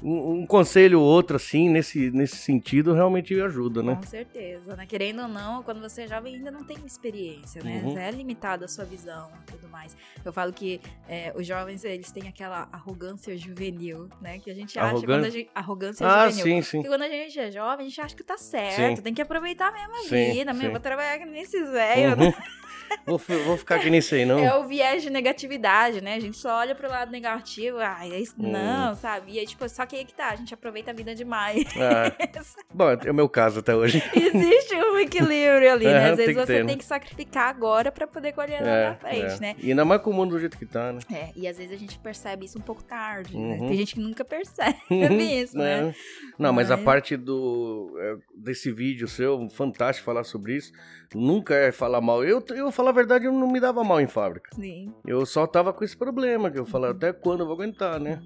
um, 0.03 0.41
um 0.41 0.45
conselho 0.45 0.99
ou 0.99 1.05
outro, 1.05 1.35
assim, 1.35 1.69
nesse, 1.69 2.11
nesse 2.11 2.35
sentido, 2.38 2.93
realmente 2.93 3.39
ajuda, 3.41 3.81
né? 3.81 3.95
Com 3.95 4.03
certeza, 4.03 4.75
né? 4.75 4.85
Querendo 4.85 5.23
ou 5.23 5.27
não, 5.27 5.63
quando 5.63 5.79
você 5.81 6.03
é 6.03 6.07
jovem 6.07 6.35
ainda 6.35 6.51
não 6.51 6.63
tem 6.63 6.77
experiência, 6.85 7.63
né? 7.63 7.81
Uhum. 7.83 7.97
É 7.97 8.11
limitada 8.11 8.65
a 8.65 8.67
sua 8.67 8.85
visão 8.85 9.31
e 9.47 9.51
tudo 9.51 9.67
mais. 9.67 9.95
Eu 10.23 10.31
falo 10.31 10.53
que 10.53 10.79
é, 11.07 11.33
os 11.35 11.45
jovens, 11.47 11.83
eles 11.83 12.11
têm 12.11 12.27
aquela 12.27 12.67
arrogância 12.71 13.35
juvenil, 13.38 14.07
né? 14.21 14.38
Que 14.39 14.51
a 14.51 14.53
gente 14.53 14.77
acha 14.77 14.89
Arrogan- 14.89 15.15
quando 15.15 15.25
a 15.25 15.29
gente... 15.29 15.49
Arrogância 15.55 16.07
Ah, 16.07 16.29
juvenil. 16.29 16.43
sim, 16.43 16.61
sim. 16.61 16.77
Porque 16.77 16.89
quando 16.89 17.01
a 17.03 17.09
gente 17.09 17.39
é 17.39 17.51
jovem, 17.51 17.85
a 17.85 17.89
gente 17.89 18.01
acha 18.01 18.15
que 18.15 18.23
tá 18.23 18.38
certo, 18.38 18.97
Sim. 18.97 19.01
tem 19.03 19.13
que 19.13 19.21
aproveitar 19.21 19.71
mesmo 19.73 19.95
a 19.95 19.99
Sim, 20.03 20.33
vida, 20.33 20.53
meu, 20.53 20.63
sim. 20.63 20.69
vou 20.71 20.79
trabalhar 20.79 21.17
que 21.17 21.25
nem 21.25 21.41
esses 21.41 21.69
velhos, 21.71 22.17
né? 22.17 22.33
Vou, 23.05 23.18
vou 23.45 23.57
ficar 23.57 23.76
aqui 23.76 23.89
nisso 23.89 24.13
aí, 24.15 24.26
não. 24.26 24.39
É 24.39 24.55
o 24.55 24.68
viés 24.68 25.01
de 25.03 25.09
negatividade, 25.09 26.01
né? 26.01 26.15
A 26.15 26.19
gente 26.19 26.38
só 26.38 26.57
olha 26.59 26.76
pro 26.76 26.89
lado 26.89 27.11
negativo, 27.11 27.77
ai, 27.80 28.11
é 28.13 28.19
isso, 28.19 28.35
Hum. 28.39 28.51
não, 28.51 28.95
sabe? 28.95 29.34
E 29.34 29.39
aí, 29.39 29.45
tipo, 29.45 29.68
só 29.69 29.85
que 29.85 29.95
aí 29.95 30.05
que 30.05 30.13
tá, 30.13 30.30
a 30.30 30.35
gente 30.35 30.53
aproveita 30.53 30.91
a 30.91 30.93
vida 30.93 31.13
demais. 31.15 31.63
Ah, 31.77 32.11
bom, 32.73 32.89
é 32.91 33.11
o 33.11 33.13
meu 33.13 33.27
caso 33.30 33.59
até 33.59 33.76
hoje. 33.76 34.01
Existe 34.15 34.76
um 34.76 34.97
equilíbrio 34.99 35.72
ali, 35.73 35.85
né? 35.85 36.07
É, 36.07 36.09
Às 36.11 36.18
vezes 36.18 36.35
você 36.35 36.45
ter, 36.53 36.63
né? 36.63 36.69
tem 36.69 36.77
que 36.77 36.85
sacrificar 36.85 37.49
agora 37.49 37.91
pra 37.91 38.07
poder 38.07 38.31
colher 38.34 38.61
lá 38.61 38.69
É, 38.69 38.89
na 38.89 38.95
frente, 38.95 39.34
é. 39.35 39.39
né? 39.39 39.55
E 39.59 39.69
ainda 39.69 39.85
mais 39.85 40.01
com 40.01 40.09
o 40.09 40.13
mundo 40.13 40.31
do 40.31 40.39
jeito 40.39 40.57
que 40.57 40.65
tá, 40.65 40.91
né? 40.93 40.99
É, 41.11 41.30
e 41.35 41.47
às 41.47 41.57
vezes 41.57 41.73
a 41.73 41.77
gente 41.77 41.97
percebe 41.99 42.45
isso 42.45 42.57
um 42.57 42.61
pouco 42.61 42.84
tarde, 42.84 43.35
Uhum. 43.35 43.49
né? 43.61 43.68
Tem 43.68 43.77
gente 43.77 43.95
que 43.95 43.99
nunca 44.01 44.23
percebe 44.26 44.77
Uhum, 44.89 45.19
isso, 45.19 45.57
né? 45.57 45.81
né? 45.84 45.95
Não, 46.38 46.51
mas 46.53 46.69
a 46.72 46.76
Mas- 46.76 46.85
parte 46.85 47.15
do 47.18 47.95
é, 47.99 48.15
desse 48.35 48.72
vídeo 48.72 49.07
seu, 49.07 49.49
fantástico 49.49 50.05
falar 50.05 50.23
sobre 50.23 50.55
isso. 50.55 50.72
Nunca 51.13 51.53
é 51.55 51.71
falar 51.71 52.01
mal. 52.01 52.23
Eu, 52.23 52.43
eu 52.49 52.71
falar 52.71 52.91
a 52.91 52.93
verdade, 52.93 53.25
eu 53.25 53.33
não 53.33 53.51
me 53.51 53.59
dava 53.59 53.83
mal 53.83 53.99
em 53.99 54.07
fábrica. 54.07 54.49
Sim. 54.55 54.93
Eu 55.05 55.25
só 55.25 55.45
tava 55.45 55.73
com 55.73 55.83
esse 55.83 55.95
problema, 55.95 56.49
que 56.49 56.57
eu 56.57 56.65
falava, 56.65 56.93
até 56.93 57.11
quando 57.11 57.41
eu 57.41 57.45
vou 57.45 57.55
aguentar, 57.55 57.99
né? 57.99 58.21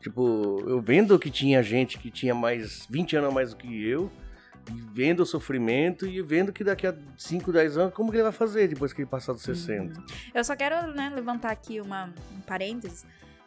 Tipo, 0.00 0.62
eu 0.66 0.80
vendo 0.80 1.18
que 1.18 1.30
tinha 1.30 1.62
gente 1.62 1.98
que 1.98 2.10
tinha 2.10 2.34
mais 2.34 2.86
20 2.88 3.16
anos 3.16 3.30
a 3.30 3.32
mais 3.32 3.50
do 3.50 3.56
que 3.56 3.86
eu, 3.86 4.10
vendo 4.92 5.20
o 5.20 5.26
sofrimento 5.26 6.06
e 6.06 6.22
vendo 6.22 6.52
que 6.52 6.64
daqui 6.64 6.86
a 6.86 6.94
5, 7.18 7.52
10 7.52 7.76
anos, 7.76 7.94
como 7.94 8.10
que 8.10 8.16
ele 8.16 8.22
vai 8.22 8.32
fazer 8.32 8.68
depois 8.68 8.92
que 8.92 9.02
ele 9.02 9.10
passar 9.10 9.32
dos 9.32 9.42
60? 9.42 10.02
Eu 10.34 10.42
só 10.42 10.56
quero 10.56 10.92
né, 10.92 11.12
levantar 11.14 11.50
aqui 11.50 11.80
uma, 11.80 12.12
um 12.34 12.40
parênteses 12.40 13.04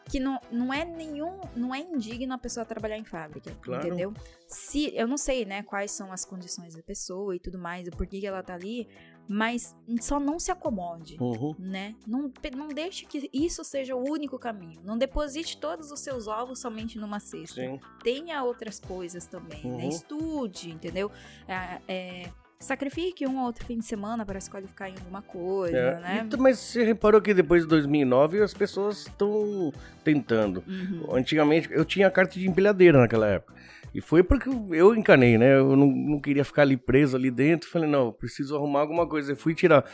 que 0.10 0.20
não, 0.20 0.40
não 0.52 0.74
é 0.74 0.84
nenhum, 0.86 1.40
não 1.56 1.74
é 1.74 1.80
indigno 1.80 2.34
a 2.34 2.38
pessoa 2.38 2.66
trabalhar 2.66 2.98
em 2.98 3.04
fábrica, 3.06 3.56
Claro. 3.62 3.86
entendeu? 3.86 4.14
Se 4.48 4.96
eu 4.96 5.08
não 5.08 5.18
sei, 5.18 5.46
né, 5.46 5.64
quais 5.64 5.92
são 5.92 6.12
as 6.12 6.26
condições 6.26 6.76
da 6.76 6.84
pessoa 6.84 7.36
e 7.36 7.40
tudo 7.40 7.58
mais, 7.58 7.88
o 7.88 7.92
porquê 7.92 8.20
que 8.20 8.28
ela 8.28 8.44
tá 8.44 8.54
ali, 8.54 8.88
mas 9.28 9.76
só 10.02 10.20
não 10.20 10.38
se 10.38 10.52
acomode. 10.52 11.18
Uhum. 11.20 11.56
Né? 11.58 11.96
Não, 12.06 12.32
não 12.56 12.68
deixe 12.68 13.06
que 13.06 13.30
isso 13.34 13.64
seja 13.64 13.96
o 13.96 14.04
único 14.10 14.38
caminho. 14.38 14.82
Não 14.84 14.98
deposite 14.98 15.58
todos 15.58 15.92
os 15.92 16.00
seus 16.02 16.28
ovos 16.28 16.60
somente 16.60 17.00
numa 17.00 17.20
cesta. 17.20 17.62
Sim. 17.62 17.80
Tenha 18.04 18.44
outras 18.44 18.80
coisas 18.80 19.26
também, 19.26 19.64
né? 19.64 19.84
Uhum. 19.84 19.90
Estude, 19.90 20.70
entendeu? 20.72 21.10
É, 21.48 21.82
é, 21.88 22.32
sacrifique 22.64 23.28
um 23.28 23.40
ou 23.40 23.46
outro 23.46 23.66
fim 23.66 23.78
de 23.78 23.86
semana 23.86 24.26
para 24.26 24.40
se 24.40 24.50
qualificar 24.50 24.90
em 24.90 24.94
alguma 24.98 25.22
coisa, 25.22 25.78
É. 25.78 26.00
né? 26.00 26.28
E- 26.32 26.38
mas 26.38 26.58
você 26.60 26.84
reparou 26.84 27.22
que 27.22 27.34
depois 27.34 27.64
de 27.64 27.68
2009 27.68 28.42
as 28.42 28.54
pessoas 28.54 29.02
estão 29.08 29.72
tentando. 30.04 30.64
Uhum. 30.68 31.16
Antigamente, 31.16 31.70
eu 31.72 31.86
tinha 31.86 32.10
carta 32.10 32.40
de 32.40 32.48
empilhadeira 32.48 33.00
naquela 33.00 33.28
época. 33.28 33.54
E 33.94 34.02
foi 34.02 34.24
porque 34.24 34.50
eu 34.72 34.96
encanei, 34.96 35.38
né? 35.38 35.56
Eu 35.58 35.76
não, 35.76 35.86
não 35.88 36.20
queria 36.20 36.44
ficar 36.44 36.64
ali 36.64 36.76
preso 36.76 37.16
ali 37.16 37.30
dentro. 37.30 37.70
Falei, 37.70 37.88
não, 37.88 38.12
preciso 38.12 38.56
arrumar 38.56 38.80
alguma 38.80 39.06
coisa. 39.08 39.34
Eu 39.34 39.36
fui 39.38 39.54
tirar. 39.54 39.86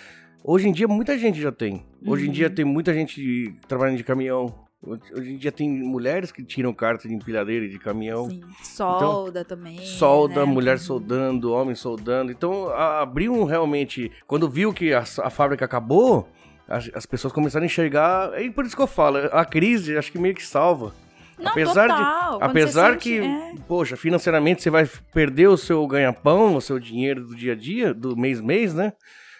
Hoje 0.41 0.69
em 0.69 0.71
dia, 0.71 0.87
muita 0.87 1.17
gente 1.17 1.41
já 1.41 1.51
tem. 1.51 1.85
Hoje 2.05 2.23
em 2.23 2.27
Uhum. 2.27 2.33
dia, 2.33 2.49
tem 2.49 2.63
muita 2.63 2.93
gente 2.93 3.53
trabalhando 3.67 3.97
de 3.97 4.05
caminhão. 4.05 4.55
Hoje 4.81 5.33
em 5.33 5.37
dia, 5.37 5.51
tem 5.51 5.69
mulheres 5.69 6.31
que 6.31 6.41
tiram 6.43 6.73
carta 6.73 7.07
de 7.07 7.13
empilhadeira 7.13 7.65
e 7.65 7.69
de 7.69 7.77
caminhão. 7.77 8.29
Sim. 8.29 8.41
Solda 8.63 9.43
também. 9.43 9.77
Solda, 9.79 10.45
né? 10.45 10.45
mulher 10.45 10.73
Uhum. 10.77 10.83
soldando, 10.83 11.51
homem 11.51 11.75
soldando. 11.75 12.31
Então, 12.31 12.69
a- 12.69 13.01
abriu 13.01 13.33
um 13.33 13.43
realmente. 13.43 14.09
Quando 14.25 14.49
viu 14.49 14.73
que 14.73 14.93
a, 14.93 14.99
a 15.01 15.29
fábrica 15.29 15.65
acabou, 15.65 16.29
as, 16.67 16.89
as 16.93 17.05
pessoas 17.05 17.33
começaram 17.33 17.63
a 17.63 17.65
enxergar. 17.65 18.41
E 18.41 18.49
por 18.49 18.65
isso 18.65 18.75
que 18.75 18.81
eu 18.81 18.87
falo, 18.87 19.17
a 19.33 19.43
crise 19.43 19.97
acho 19.97 20.11
que 20.11 20.17
meio 20.17 20.33
que 20.33 20.45
salva. 20.45 20.93
Não, 21.37 21.51
apesar 21.51 21.87
de- 21.87 21.95
total. 21.95 22.39
Quando 22.39 22.43
Apesar 22.49 22.91
você 22.93 22.97
que, 22.99 23.21
sente- 23.21 23.57
é. 23.59 23.61
poxa, 23.67 23.97
financeiramente 23.97 24.61
você 24.63 24.69
vai 24.69 24.89
perder 25.13 25.47
o 25.47 25.57
seu 25.57 25.85
ganha-pão, 25.87 26.55
o 26.55 26.61
seu 26.61 26.79
dinheiro 26.79 27.25
do 27.25 27.35
dia 27.35 27.51
a 27.53 27.55
dia, 27.55 27.93
do 27.93 28.15
mês 28.15 28.39
mês, 28.41 28.73
né? 28.73 28.93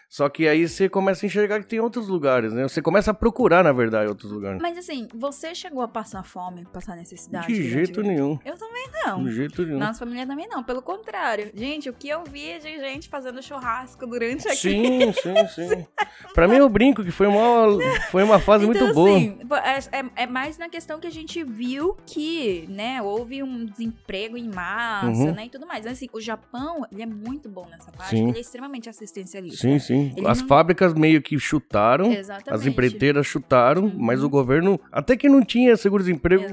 Só 0.09 0.27
que 0.27 0.47
aí 0.47 0.67
você 0.67 0.89
começa 0.89 1.23
a 1.23 1.27
enxergar 1.27 1.59
que 1.59 1.67
tem 1.67 1.79
outros 1.79 2.07
lugares, 2.07 2.51
né? 2.51 2.63
Você 2.63 2.81
começa 2.81 3.11
a 3.11 3.13
procurar, 3.13 3.63
na 3.63 3.71
verdade, 3.71 4.09
outros 4.09 4.31
lugares. 4.31 4.59
Mas 4.59 4.75
assim, 4.75 5.07
você 5.13 5.53
chegou 5.53 5.83
a 5.83 5.87
passar 5.87 6.23
fome, 6.23 6.65
passar 6.73 6.95
necessidade? 6.95 7.45
De 7.45 7.69
jeito 7.69 8.01
nenhum. 8.01 8.39
Eu 8.43 8.57
também 8.57 8.87
não. 9.05 9.23
De 9.23 9.31
jeito 9.31 9.63
nenhum. 9.63 9.77
Nossa 9.77 9.99
família 9.99 10.25
também 10.25 10.47
não, 10.47 10.63
pelo 10.63 10.81
contrário. 10.81 11.51
Gente, 11.53 11.91
o 11.91 11.93
que 11.93 12.09
eu 12.09 12.23
vi 12.23 12.57
de 12.57 12.79
gente 12.79 13.07
fazendo 13.07 13.39
churrasco 13.43 14.07
durante 14.07 14.47
aqui. 14.47 14.57
Sim, 14.57 15.13
sim, 15.13 15.47
sim. 15.69 15.85
Pra 16.33 16.47
mim, 16.47 16.55
eu 16.55 16.67
brinco 16.67 17.03
que 17.03 17.11
foi 17.11 17.27
uma, 17.27 17.67
foi 18.09 18.23
uma 18.23 18.39
fase 18.39 18.65
muito 18.65 18.83
então, 18.83 18.93
boa. 18.95 19.15
assim, 19.15 19.37
é, 19.93 19.99
é- 19.99 20.23
é 20.23 20.27
mais 20.27 20.57
na 20.57 20.69
questão 20.69 20.99
que 20.99 21.05
a 21.05 21.11
gente 21.11 21.43
viu 21.43 21.95
que, 22.07 22.65
né, 22.67 22.99
houve 22.99 23.43
um 23.43 23.63
desemprego 23.63 24.35
em 24.35 24.49
massa, 24.49 25.05
Uhum. 25.07 25.33
né, 25.35 25.45
e 25.45 25.49
tudo 25.49 25.67
mais. 25.67 25.85
Assim, 25.85 26.07
o 26.11 26.19
Japão, 26.19 26.83
ele 26.91 27.03
é 27.03 27.05
muito 27.05 27.47
bom 27.47 27.67
nessa 27.69 27.91
parte, 27.91 28.09
Sim. 28.17 28.29
ele 28.29 28.39
é 28.39 28.41
extremamente 28.41 28.89
assistencialista. 28.89 29.57
Sim, 29.61 29.77
sim. 29.77 29.98
Ele 30.15 30.27
As 30.27 30.41
não- 30.41 30.47
fábricas 30.47 30.93
meio 30.93 31.21
que 31.21 31.37
chutaram, 31.39 32.11
Exatamente. 32.11 32.53
as 32.53 32.65
empreiteiras 32.65 33.25
chutaram, 33.27 33.83
Uhum. 33.83 33.93
mas 33.97 34.23
o 34.23 34.29
governo, 34.29 34.79
até 34.91 35.15
que 35.17 35.27
não 35.29 35.43
tinha 35.43 35.75
seguro-desemprego, 35.77 36.43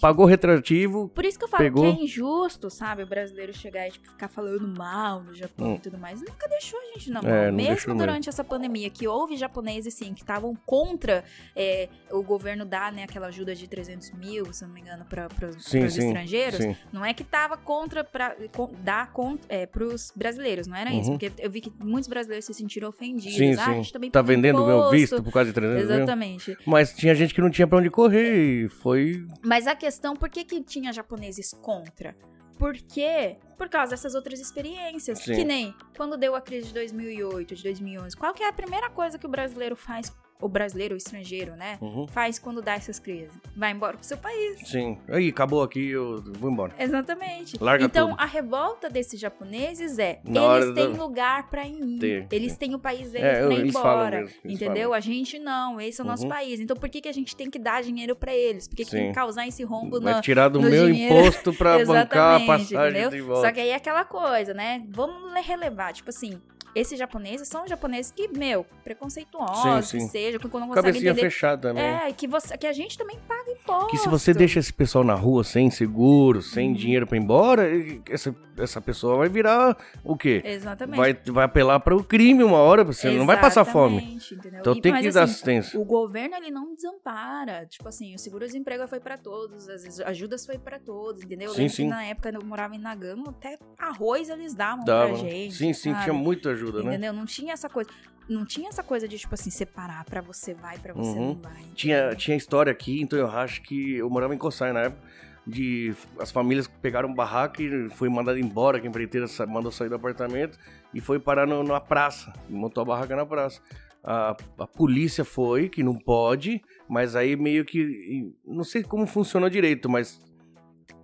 pagou 0.00 0.26
retroativo. 0.26 1.08
Por 1.14 1.24
isso 1.24 1.38
que 1.38 1.44
eu 1.44 1.48
falo 1.48 1.62
Pegou. 1.62 1.82
que 1.94 2.00
é 2.00 2.04
injusto, 2.04 2.70
sabe, 2.70 3.02
o 3.02 3.06
brasileiro 3.06 3.52
chegar 3.52 3.86
e 3.88 3.90
tipo, 3.92 4.08
ficar 4.08 4.28
falando 4.28 4.66
mal 4.76 5.22
do 5.22 5.34
Japão 5.34 5.72
Hum. 5.72 5.74
e 5.76 5.78
tudo 5.78 5.98
mais. 5.98 6.20
Nunca 6.20 6.48
deixou 6.48 6.78
a 6.80 6.84
gente 6.94 7.10
na 7.10 7.22
mão. 7.22 7.30
É, 7.30 7.46
não 7.50 7.56
mesmo 7.56 7.72
deixou 7.72 7.94
mesmo. 7.94 8.06
durante 8.06 8.28
essa 8.28 8.44
pandemia, 8.44 8.90
que 8.90 9.06
houve 9.08 9.36
japoneses, 9.36 9.94
sim, 9.94 10.14
que 10.14 10.22
estavam 10.22 10.56
contra 10.66 11.24
é, 11.54 11.88
o 12.10 12.22
governo 12.22 12.64
dar, 12.64 12.92
né, 12.92 13.04
aquela 13.04 13.26
ajuda 13.28 13.54
de 13.54 13.66
300 13.68 14.10
mil, 14.12 14.52
se 14.52 14.64
não 14.64 14.72
me 14.72 14.80
engano, 14.80 15.04
para 15.04 15.28
os 15.48 15.72
estrangeiros. 15.74 16.58
Sim. 16.58 16.76
Não 16.92 17.04
é 17.04 17.12
que 17.14 17.24
tava 17.24 17.56
contra 17.56 18.04
pra, 18.04 18.34
com, 18.54 18.70
dar 18.82 19.12
contra, 19.12 19.44
é, 19.48 19.66
pros 19.66 20.12
brasileiros, 20.14 20.66
não 20.66 20.76
era 20.76 20.90
isso. 20.92 21.10
Uhum. 21.10 21.18
Porque 21.18 21.32
eu 21.42 21.50
vi 21.50 21.60
que 21.60 21.72
muitos 21.82 22.08
brasileiros 22.08 22.44
se 22.44 22.54
sentiram 22.54 22.85
ofendidos. 22.86 23.36
Sim, 23.36 23.54
ah, 23.58 23.62
a 23.62 23.64
sim. 23.66 23.74
gente 23.74 23.92
também 23.92 24.10
Tá 24.10 24.22
vendendo 24.22 24.64
meu 24.64 24.78
imposto. 24.78 24.90
visto 24.92 25.22
por 25.22 25.44
de 25.44 25.52
300 25.52 25.84
mil. 25.86 25.96
Exatamente. 25.96 26.56
Mas 26.66 26.92
tinha 26.92 27.14
gente 27.14 27.34
que 27.34 27.40
não 27.40 27.50
tinha 27.50 27.66
pra 27.66 27.78
onde 27.78 27.90
correr 27.90 28.64
e 28.64 28.68
foi. 28.68 29.26
Mas 29.42 29.66
a 29.66 29.74
questão, 29.74 30.14
por 30.14 30.28
que, 30.28 30.44
que 30.44 30.62
tinha 30.62 30.92
japoneses 30.92 31.52
contra? 31.52 32.16
Porque, 32.58 33.36
por 33.58 33.68
causa 33.68 33.90
dessas 33.90 34.14
outras 34.14 34.40
experiências. 34.40 35.18
Sim. 35.18 35.34
Que 35.34 35.44
nem 35.44 35.74
quando 35.96 36.16
deu 36.16 36.34
a 36.34 36.40
crise 36.40 36.68
de 36.68 36.74
2008, 36.74 37.54
de 37.54 37.62
2011. 37.62 38.16
Qual 38.16 38.32
que 38.32 38.42
é 38.42 38.48
a 38.48 38.52
primeira 38.52 38.88
coisa 38.88 39.18
que 39.18 39.26
o 39.26 39.28
brasileiro 39.28 39.76
faz, 39.76 40.10
o 40.40 40.48
brasileiro, 40.48 40.94
o 40.94 40.96
estrangeiro, 40.98 41.56
né? 41.56 41.78
Uhum. 41.80 42.06
Faz 42.08 42.38
quando 42.38 42.60
dá 42.60 42.74
essas 42.74 42.98
crises? 42.98 43.30
Vai 43.56 43.72
embora 43.72 43.96
pro 43.96 44.06
seu 44.06 44.18
país. 44.18 44.68
Sim. 44.68 44.98
Aí, 45.08 45.28
acabou 45.28 45.62
aqui, 45.62 45.88
eu 45.90 46.22
vou 46.38 46.50
embora. 46.50 46.72
Exatamente. 46.78 47.56
Larga 47.62 47.84
então, 47.84 48.10
tudo. 48.10 48.20
a 48.20 48.26
revolta 48.26 48.90
desses 48.90 49.18
japoneses 49.18 49.98
é, 49.98 50.20
Na 50.24 50.56
eles 50.58 50.74
têm 50.74 50.92
da- 50.92 50.98
lugar 51.02 51.48
pra 51.50 51.66
ir. 51.66 51.98
Ter, 51.98 52.26
eles 52.30 52.56
têm 52.56 52.74
o 52.74 52.78
país 52.78 53.10
deles 53.10 53.26
É, 53.26 53.46
pra 53.46 53.54
ir 53.54 53.66
embora. 53.68 54.20
mesmo, 54.20 54.34
entendeu? 54.44 54.82
falam. 54.90 54.94
A 54.94 55.00
gente 55.00 55.38
não, 55.38 55.80
esse 55.80 56.00
é 56.00 56.04
o 56.04 56.06
nosso 56.06 56.24
Uhum. 56.24 56.28
país. 56.28 56.60
Então, 56.60 56.76
por 56.76 56.88
que, 56.88 57.00
que 57.00 57.08
a 57.08 57.12
gente 57.12 57.34
tem 57.36 57.50
que 57.50 57.58
dar 57.58 57.82
dinheiro 57.82 58.14
pra 58.16 58.34
eles? 58.34 58.66
Por 58.68 58.76
que, 58.76 58.84
que 58.84 58.90
tem 58.90 59.00
Sim. 59.02 59.08
que 59.08 59.14
causar 59.14 59.46
esse 59.46 59.62
rombo 59.64 60.00
Vai 60.00 60.14
na, 60.14 60.20
tirar 60.20 60.48
do 60.48 60.60
no 60.60 60.68
meu 60.68 60.86
dinheiro. 60.86 61.14
imposto 61.14 61.52
pra 61.54 61.78
bancar 61.84 62.42
a 62.42 62.46
passagem 62.46 62.90
entendeu? 62.90 63.10
de 63.10 63.20
volta. 63.20 63.46
Só 63.48 63.52
que 63.52 63.60
aí 63.60 63.68
é 63.70 63.74
aquela 63.74 64.04
coisa, 64.04 64.52
né? 64.54 64.84
Vamos 64.90 65.32
le- 65.32 65.40
relevar, 65.40 65.92
tipo 65.92 66.10
assim, 66.10 66.40
esses 66.78 66.98
japoneses 66.98 67.48
são 67.48 67.66
japoneses 67.66 68.12
que, 68.12 68.28
meu, 68.28 68.64
preconceituosos, 68.84 69.88
Sim, 69.88 69.98
sim. 70.00 70.06
que 70.06 70.12
seja, 70.12 70.38
que 70.38 70.44
não 70.44 70.68
conseguem 70.68 70.90
entender. 71.00 71.20
fechada 71.20 71.68
também. 71.68 71.82
É, 71.82 72.12
que, 72.12 72.26
você, 72.26 72.56
que 72.56 72.66
a 72.66 72.72
gente 72.72 72.96
também 72.98 73.18
paga 73.26 73.50
imposto. 73.50 73.88
Que 73.90 73.96
se 73.98 74.08
você 74.08 74.32
deixa 74.34 74.58
esse 74.60 74.72
pessoal 74.72 75.02
na 75.04 75.14
rua 75.14 75.42
sem 75.44 75.70
seguro, 75.70 76.42
sem 76.42 76.68
Uhum. 76.68 76.74
dinheiro 76.74 77.06
pra 77.06 77.16
ir 77.16 77.20
embora, 77.22 77.64
essa, 78.10 78.34
essa 78.58 78.80
pessoa 78.80 79.16
vai 79.16 79.28
virar 79.28 79.76
o 80.04 80.16
quê? 80.16 80.42
Exatamente. 80.44 80.96
Vai, 80.96 81.14
vai 81.14 81.44
apelar 81.44 81.80
para 81.80 81.94
o 81.96 82.02
crime 82.04 82.42
uma 82.44 82.58
hora, 82.58 82.84
você 82.84 83.10
não 83.10 83.26
vai 83.26 83.40
passar 83.40 83.64
fome. 83.64 83.96
Exatamente, 83.96 84.34
entendeu? 84.34 84.60
Então 84.60 84.74
E- 84.74 84.80
tem 84.80 84.92
mas, 84.92 85.02
que 85.06 85.12
dar 85.12 85.22
assim, 85.22 85.32
assistência. 85.32 85.80
O 85.80 85.84
governo, 85.84 86.36
ele 86.36 86.50
não 86.50 86.74
desampara. 86.74 87.66
Tipo 87.66 87.88
assim, 87.88 88.14
o 88.14 88.18
seguro-desemprego 88.18 88.86
foi 88.88 89.00
pra 89.00 89.16
todos, 89.16 89.68
as 89.68 90.00
ajudas 90.00 90.44
foi 90.44 90.58
pra 90.58 90.78
todos, 90.78 91.22
entendeu? 91.22 91.48
Eu 91.48 91.54
Sim, 91.54 91.68
sim. 91.68 91.84
que 91.84 91.88
na 91.88 92.04
época 92.04 92.30
eu 92.30 92.44
morava 92.44 92.74
em 92.74 92.78
Nagano, 92.78 93.24
até 93.28 93.58
arroz 93.78 94.28
eles 94.28 94.54
davam 94.54 94.84
Dava. 94.84 95.08
pra 95.08 95.16
gente. 95.16 95.54
sim, 95.54 95.72
sim, 95.72 95.92
sabe? 95.92 96.04
tinha 96.04 96.14
muita 96.14 96.50
ajuda, 96.50 96.65
né? 96.72 96.92
Entendeu? 96.92 97.12
Não 97.12 97.24
tinha 97.26 97.52
essa 97.52 97.68
coisa. 97.68 97.90
Não 98.28 98.44
tinha 98.44 98.68
essa 98.68 98.82
coisa 98.82 99.06
de, 99.06 99.18
tipo 99.18 99.34
assim, 99.34 99.50
separar 99.50 100.04
pra 100.04 100.20
você 100.20 100.52
vai, 100.52 100.78
pra 100.78 100.92
você 100.92 101.10
Uhum. 101.16 101.26
não 101.28 101.34
vai. 101.42 101.62
Tinha, 101.74 101.98
entendeu? 101.98 102.16
tinha 102.16 102.36
história 102.36 102.72
aqui, 102.72 103.00
então 103.00 103.18
eu 103.18 103.28
acho 103.30 103.62
que 103.62 103.96
eu 103.96 104.10
morava 104.10 104.34
em 104.34 104.38
Coçai 104.38 104.72
na 104.72 104.80
época, 104.80 105.02
de 105.46 105.94
as 106.18 106.32
famílias 106.32 106.66
pegaram 106.66 107.08
um 107.08 107.14
barraco 107.14 107.62
e 107.62 107.88
foi 107.90 108.08
mandado 108.08 108.36
embora, 108.38 108.80
que 108.80 108.86
a 108.86 108.90
empreiteira 108.90 109.26
mandou 109.46 109.70
sair 109.70 109.88
do 109.88 109.94
apartamento 109.94 110.58
e 110.92 111.00
foi 111.00 111.20
parar 111.20 111.46
no- 111.46 111.62
na 111.62 111.80
praça, 111.80 112.32
montou 112.50 112.82
a 112.82 112.84
barraca 112.84 113.14
na 113.14 113.24
praça. 113.24 113.60
A, 114.02 114.36
a 114.58 114.66
polícia 114.66 115.24
foi, 115.24 115.68
que 115.68 115.84
não 115.84 115.94
pode, 115.96 116.60
mas 116.88 117.14
aí 117.14 117.36
meio 117.36 117.64
que, 117.64 118.32
não 118.44 118.64
sei 118.64 118.82
como 118.82 119.06
funcionou 119.06 119.48
direito, 119.48 119.88
mas 119.88 120.20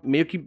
meio 0.02 0.26
que 0.26 0.44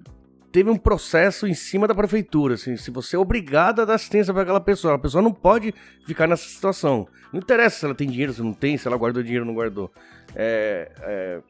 teve 0.56 0.69
um 0.69 0.77
processo 0.77 1.45
em 1.45 1.53
cima 1.53 1.86
da 1.86 1.94
prefeitura, 1.94 2.53
assim, 2.53 2.77
se 2.77 2.90
você 2.90 3.18
é 3.18 3.19
obrigado 3.19 3.82
a 3.82 3.86
dar 3.86 3.95
assistência 3.95 4.34
para 4.34 4.44
aquela 4.44 4.61
pessoa, 4.61 4.94
a 4.95 4.98
pessoa 4.98 5.22
não 5.22 5.34
pode 5.34 5.73
ficar 6.07 6.27
nessa 6.27 6.48
situação. 6.48 7.06
Não 7.34 7.41
interessa 7.41 7.80
se 7.80 7.84
ela 7.84 7.94
tem 7.94 8.07
dinheiro, 8.07 8.32
se 8.32 8.41
não 8.41 8.53
tem, 8.53 8.77
se 8.77 8.88
ela 8.88 8.95
guardou 8.95 9.22
dinheiro 9.22 9.44
ou 9.44 9.48
não 9.48 9.53
guardou. 9.53 9.91
É, 10.34 10.90
é, 11.02 11.41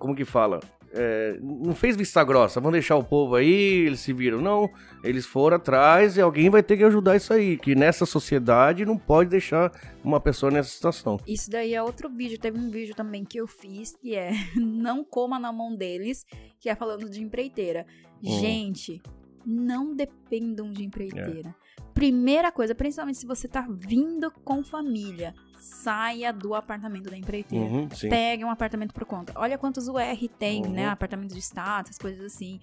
como 0.00 0.16
que 0.16 0.24
fala? 0.24 0.58
É, 0.92 1.38
não 1.40 1.74
fez 1.74 1.96
vista 1.96 2.22
grossa, 2.24 2.60
vão 2.60 2.72
deixar 2.72 2.96
o 2.96 3.04
povo 3.04 3.36
aí, 3.36 3.86
eles 3.86 4.00
se 4.00 4.12
viram. 4.12 4.40
Não, 4.40 4.68
eles 5.04 5.24
foram 5.24 5.56
atrás 5.56 6.16
e 6.16 6.20
alguém 6.20 6.50
vai 6.50 6.62
ter 6.62 6.76
que 6.76 6.84
ajudar 6.84 7.16
isso 7.16 7.32
aí. 7.32 7.56
Que 7.56 7.74
nessa 7.74 8.04
sociedade 8.04 8.84
não 8.84 8.98
pode 8.98 9.30
deixar 9.30 9.72
uma 10.02 10.20
pessoa 10.20 10.50
nessa 10.50 10.70
situação. 10.70 11.18
Isso 11.26 11.50
daí 11.50 11.74
é 11.74 11.82
outro 11.82 12.08
vídeo. 12.08 12.38
Teve 12.38 12.58
um 12.58 12.70
vídeo 12.70 12.94
também 12.94 13.24
que 13.24 13.38
eu 13.38 13.46
fiz 13.46 13.94
que 13.96 14.14
é 14.14 14.32
Não 14.56 15.04
coma 15.04 15.38
na 15.38 15.52
mão 15.52 15.74
deles, 15.74 16.24
que 16.58 16.68
é 16.68 16.74
falando 16.74 17.08
de 17.08 17.22
empreiteira. 17.22 17.86
Hum. 18.22 18.38
Gente, 18.40 19.00
não 19.44 19.94
dependam 19.94 20.72
de 20.72 20.84
empreiteira. 20.84 21.48
É. 21.48 21.69
Primeira 22.00 22.50
coisa, 22.50 22.74
principalmente 22.74 23.18
se 23.18 23.26
você 23.26 23.46
tá 23.46 23.66
vindo 23.68 24.30
com 24.42 24.64
família, 24.64 25.34
saia 25.58 26.32
do 26.32 26.54
apartamento 26.54 27.10
da 27.10 27.16
empreiteira. 27.18 27.62
Uhum. 27.66 27.88
Pegue 28.08 28.42
um 28.42 28.48
apartamento 28.48 28.94
por 28.94 29.04
conta. 29.04 29.34
Olha 29.36 29.58
quantos 29.58 29.86
UR 29.86 30.28
tem, 30.38 30.64
Uhum. 30.64 30.72
né? 30.72 30.86
Apartamento 30.86 31.34
de 31.34 31.40
status, 31.40 31.98
coisas 31.98 32.24
assim. 32.24 32.58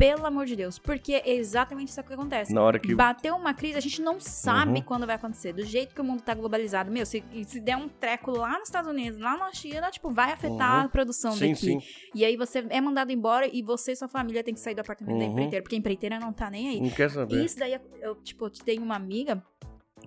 Pelo 0.00 0.24
amor 0.24 0.46
de 0.46 0.56
Deus. 0.56 0.78
Porque 0.78 1.12
é 1.12 1.34
exatamente 1.34 1.88
isso 1.88 2.02
que 2.02 2.12
acontece. 2.14 2.54
Na 2.54 2.62
hora 2.62 2.78
que. 2.78 2.94
Bateu 2.94 3.36
uma 3.36 3.52
crise, 3.52 3.76
a 3.76 3.80
gente 3.80 4.00
não 4.00 4.18
sabe 4.18 4.78
Uhum. 4.78 4.82
quando 4.82 5.06
vai 5.06 5.16
acontecer. 5.16 5.52
Do 5.52 5.62
jeito 5.62 5.94
que 5.94 6.00
o 6.00 6.04
mundo 6.04 6.22
tá 6.22 6.32
globalizado. 6.32 6.90
Meu, 6.90 7.04
se, 7.04 7.22
se 7.46 7.60
der 7.60 7.76
um 7.76 7.86
treco 7.86 8.30
lá 8.30 8.52
nos 8.58 8.68
Estados 8.68 8.90
Unidos, 8.90 9.20
lá 9.20 9.36
na 9.36 9.52
China, 9.52 9.90
tipo, 9.90 10.10
vai 10.10 10.32
afetar 10.32 10.78
Uhum. 10.80 10.84
a 10.86 10.88
produção 10.88 11.32
Sim, 11.32 11.50
daqui. 11.52 11.66
sim. 11.66 11.80
E 12.14 12.24
aí 12.24 12.34
você 12.34 12.64
é 12.70 12.80
mandado 12.80 13.12
embora 13.12 13.46
e 13.46 13.60
você 13.62 13.92
e 13.92 13.96
sua 13.96 14.08
família 14.08 14.42
tem 14.42 14.54
que 14.54 14.60
sair 14.60 14.74
do 14.74 14.80
apartamento 14.80 15.18
da 15.18 15.24
Uhum. 15.26 15.30
empreiteira. 15.32 15.62
Porque 15.62 15.74
a 15.76 15.78
empreiteira 15.78 16.18
não 16.18 16.32
tá 16.32 16.48
nem 16.48 16.70
aí. 16.70 16.80
Não 16.80 16.88
quer 16.88 17.10
saber. 17.10 17.44
Isso 17.44 17.58
daí, 17.58 17.78
eu, 18.00 18.14
tipo, 18.16 18.48
tenho 18.48 18.82
uma 18.82 18.96
amiga 18.96 19.42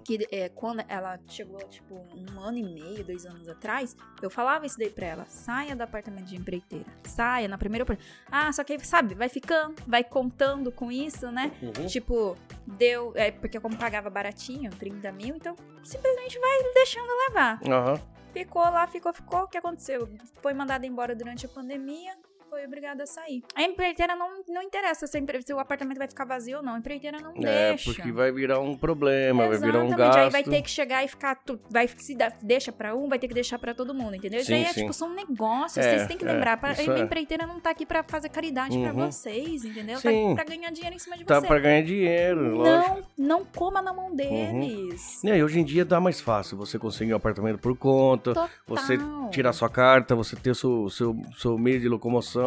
que 0.04 0.28
é, 0.32 0.50
quando 0.50 0.84
ela 0.88 1.20
chegou, 1.28 1.60
tipo, 1.70 1.96
um 2.16 2.40
ano 2.40 2.58
e 2.58 2.64
meio, 2.64 3.04
dois 3.04 3.26
anos 3.26 3.48
atrás, 3.48 3.96
eu 4.22 4.30
falava 4.30 4.66
isso 4.66 4.78
daí 4.78 4.90
pra 4.90 5.06
ela, 5.06 5.26
saia 5.26 5.76
do 5.76 5.82
apartamento 5.82 6.26
de 6.26 6.36
empreiteira, 6.36 6.86
saia 7.04 7.48
na 7.48 7.58
primeira 7.58 7.84
oportunidade. 7.84 8.20
Ah, 8.32 8.52
só 8.52 8.64
que 8.64 8.78
sabe, 8.86 9.16
vai 9.16 9.30
ficando, 9.30 9.76
vai 9.88 10.04
contando 10.04 10.72
com 10.72 10.92
isso, 10.92 11.32
né? 11.32 11.52
Uhum. 11.62 11.88
Tipo, 11.88 12.38
deu, 12.66 13.14
é, 13.16 13.32
porque 13.32 13.60
como 13.60 13.78
pagava 13.78 14.10
baratinho, 14.10 14.70
30 14.72 15.12
mil, 15.12 15.36
então 15.36 15.56
simplesmente 15.84 16.40
vai 16.40 16.74
deixando 16.74 17.10
levar. 17.28 17.60
Aham. 17.66 18.14
Ficou 18.34 18.64
lá, 18.64 18.88
ficou, 18.88 19.14
ficou, 19.14 19.42
o 19.42 19.48
que 19.48 19.58
aconteceu? 19.58 20.10
Foi 20.42 20.56
mandada 20.56 20.88
embora 20.88 21.16
durante 21.16 21.46
a 21.46 21.50
pandemia, 21.50 22.18
foi 22.54 22.66
obrigada 22.66 23.02
a 23.04 23.08
sair. 23.08 23.42
A 23.56 23.64
empreiteira 23.64 24.16
não, 24.16 24.30
não 24.48 24.62
interessa 24.62 25.08
se, 25.08 25.20
se 25.44 25.54
o 25.54 25.60
apartamento 25.60 25.98
vai 25.98 26.08
ficar 26.08 26.24
vazio 26.26 26.58
ou 26.58 26.64
não. 26.64 26.76
A 26.76 26.78
empreiteira 26.78 27.18
não 27.20 27.32
É, 27.44 27.70
deixa. 27.70 27.92
porque 27.92 28.12
vai 28.12 28.32
virar 28.32 28.60
um 28.60 28.78
problema, 28.78 29.48
vai 29.48 29.58
virar 29.58 29.80
um 29.80 29.88
Exatamente, 29.88 29.98
gasto. 29.98 30.18
Aí 30.20 30.30
vai 30.30 30.44
ter 30.44 30.62
que 30.62 30.70
chegar 30.70 31.04
e 31.04 31.08
ficar. 31.08 31.34
tu- 31.36 31.60
vai 31.70 31.88
se 31.88 32.14
dá- 32.16 32.32
deixa 32.44 32.72
pra 32.72 32.96
um, 32.96 33.10
vai 33.10 33.18
ter 33.18 33.28
que 33.28 33.34
deixar 33.34 33.58
pra 33.58 33.74
todo 33.74 33.92
mundo, 33.94 34.16
entendeu? 34.16 34.40
Isso 34.40 34.48
Sim, 34.48 34.54
aí 34.56 34.66
é 34.66 34.74
sim. 34.74 34.82
tipo, 34.82 34.94
são 34.94 35.10
negócios, 35.16 35.84
É, 35.84 35.96
vocês 35.98 36.08
têm 36.08 36.18
que 36.18 36.26
é, 36.26 36.32
lembrar. 36.32 36.58
pra- 36.58 36.74
isso 36.74 36.92
a 36.92 37.00
é. 37.00 37.02
empreiteira 37.02 37.48
não 37.48 37.60
tá 37.60 37.72
aqui 37.72 37.86
pra 37.88 38.04
fazer 38.04 38.30
caridade 38.30 38.78
pra 38.80 38.94
Uhum. 38.94 39.12
vocês, 39.12 39.66
entendeu? 39.66 39.98
Sim. 39.98 40.36
Tá 40.36 40.46
pra 40.46 40.56
ganhar 40.56 40.70
dinheiro 40.72 40.96
em 40.96 41.00
cima 41.00 41.18
de 41.18 41.26
Tá 41.26 41.40
você. 41.40 41.48
pra 41.48 41.58
ganhar 41.60 41.82
dinheiro, 41.82 42.56
lógico. 42.58 42.94
Uhum. 42.94 43.04
Não, 43.18 43.38
não 43.40 43.46
coma 43.46 43.82
na 43.82 43.92
mão 43.94 44.16
deles. 44.16 45.24
É, 45.26 45.38
e 45.38 45.44
hoje 45.44 45.60
em 45.60 45.64
dia 45.66 45.84
dá 45.84 46.00
mais 46.00 46.22
fácil 46.22 46.56
você 46.58 46.78
conseguir 46.78 47.14
um 47.14 47.18
apartamento 47.18 47.58
por 47.60 47.76
conta, 47.76 48.34
Total. 48.34 48.50
você 48.68 48.98
tirar 49.32 49.54
sua 49.54 49.70
carta, 49.70 50.16
você 50.16 50.36
ter 50.36 50.52
o 50.52 50.56
seu, 50.56 50.90
seu, 50.90 51.16
seu 51.38 51.58
meio 51.58 51.80
de 51.80 51.88
locomoção. 51.90 52.43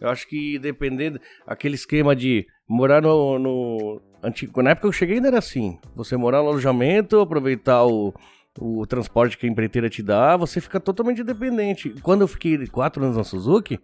Eu 0.00 0.08
acho 0.08 0.28
que 0.28 0.58
dependendo, 0.58 1.20
aquele 1.46 1.74
esquema 1.74 2.14
de 2.14 2.46
morar 2.68 3.00
no, 3.02 3.38
no 3.38 4.00
antigo, 4.22 4.62
na 4.62 4.70
época 4.70 4.82
que 4.82 4.88
eu 4.88 4.92
cheguei 4.92 5.16
ainda 5.16 5.28
era 5.28 5.38
assim, 5.38 5.78
você 5.94 6.16
morar 6.16 6.42
no 6.42 6.48
alojamento, 6.48 7.20
aproveitar 7.20 7.84
o, 7.86 8.12
o 8.58 8.86
transporte 8.86 9.38
que 9.38 9.46
a 9.46 9.48
empreiteira 9.48 9.88
te 9.88 10.02
dá, 10.02 10.36
você 10.36 10.60
fica 10.60 10.78
totalmente 10.80 11.22
dependente. 11.22 11.90
Quando 12.02 12.22
eu 12.22 12.28
fiquei 12.28 12.66
quatro 12.66 13.02
anos 13.04 13.16
na 13.16 13.24
Suzuki, 13.24 13.78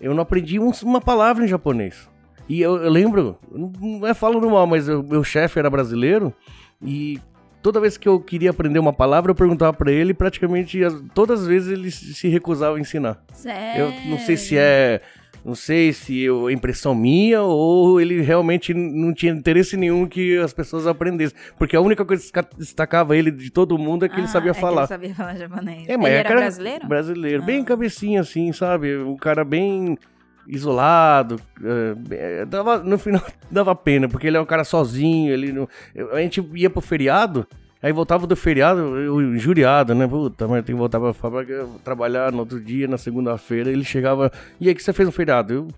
eu 0.00 0.14
não 0.14 0.22
aprendi 0.22 0.58
um- 0.58 0.72
uma 0.82 1.00
palavra 1.00 1.44
em 1.44 1.48
japonês. 1.48 2.08
E 2.48 2.60
eu, 2.60 2.76
eu 2.76 2.90
lembro, 2.90 3.38
não 3.52 4.06
é 4.06 4.14
falando 4.14 4.48
mal, 4.50 4.66
mas 4.66 4.88
o 4.88 5.02
meu 5.02 5.22
chefe 5.22 5.58
era 5.58 5.68
brasileiro 5.70 6.32
e 6.82 7.20
toda 7.62 7.80
vez 7.80 7.96
que 7.96 8.08
eu 8.08 8.18
queria 8.20 8.50
aprender 8.50 8.78
uma 8.78 8.92
palavra, 8.92 9.30
eu 9.30 9.34
perguntava 9.34 9.72
pra 9.72 9.90
ele 9.92 10.10
e 10.10 10.14
praticamente 10.14 10.82
as- 10.84 11.00
todas 11.14 11.42
as 11.42 11.46
vezes 11.46 11.72
ele 11.72 11.90
se 11.90 12.28
recusava 12.28 12.76
a 12.76 12.80
ensinar. 12.80 13.22
Sério. 13.32 13.84
Eu 13.84 14.10
não 14.10 14.18
sei 14.18 14.36
se 14.36 14.56
é. 14.58 15.00
Não 15.42 15.54
sei 15.54 15.90
se 15.94 16.26
é 16.26 16.52
impressão 16.52 16.94
minha 16.94 17.40
ou 17.40 17.98
ele 17.98 18.20
realmente 18.20 18.74
não 18.74 19.14
tinha 19.14 19.32
interesse 19.32 19.74
nenhum 19.74 20.06
que 20.06 20.36
as 20.36 20.52
pessoas 20.52 20.86
aprendessem. 20.86 21.34
Porque 21.56 21.74
a 21.74 21.80
única 21.80 22.04
coisa 22.04 22.22
que 22.30 22.56
destacava 22.58 23.16
ele 23.16 23.30
de 23.30 23.50
todo 23.50 23.78
mundo 23.78 24.04
é 24.04 24.08
que 24.10 24.16
ele 24.16 24.24
Ah, 24.24 24.28
sabia 24.28 24.50
é 24.50 24.54
falar. 24.54 24.82
ele 24.82 24.88
sabia 24.88 25.14
falar 25.14 25.36
japonês. 25.36 25.88
É, 25.88 25.96
mas 25.96 26.06
ele 26.08 26.14
é 26.14 26.18
era 26.18 26.28
cara- 26.28 26.40
brasileiro? 26.42 26.86
Brasileiro. 26.86 27.42
Bem 27.42 27.62
Ah. 27.62 27.64
cabecinha, 27.64 28.20
assim, 28.20 28.52
sabe? 28.52 28.94
Um 28.98 29.16
cara 29.16 29.42
bem 29.42 29.96
isolado. 30.46 31.40
é, 32.10 32.44
dava, 32.44 32.78
no 32.78 32.98
final 32.98 33.22
dava 33.50 33.74
pena, 33.74 34.08
porque 34.08 34.26
ele 34.26 34.36
é 34.36 34.40
um 34.40 34.46
cara 34.46 34.64
sozinho. 34.64 35.32
Ele 35.32 35.52
não, 35.52 35.68
a 36.12 36.20
gente 36.20 36.44
ia 36.54 36.70
pro 36.70 36.80
feriado, 36.80 37.46
aí 37.82 37.92
voltava 37.92 38.26
do 38.26 38.36
feriado, 38.36 38.80
eu 38.98 39.20
injuriado, 39.34 39.94
né? 39.94 40.06
Puta, 40.06 40.48
mas 40.48 40.64
tem 40.64 40.74
que 40.74 40.78
voltar 40.78 41.00
pra 41.00 41.12
fábrica, 41.12 41.66
trabalhar 41.84 42.32
no 42.32 42.40
outro 42.40 42.60
dia, 42.60 42.88
na 42.88 42.98
segunda-feira. 42.98 43.70
Ele 43.70 43.84
chegava, 43.84 44.30
e 44.60 44.68
aí, 44.68 44.74
que 44.74 44.82
você 44.82 44.92
fez 44.92 45.06
no 45.06 45.12
feriado? 45.12 45.52
Eu 45.52 45.68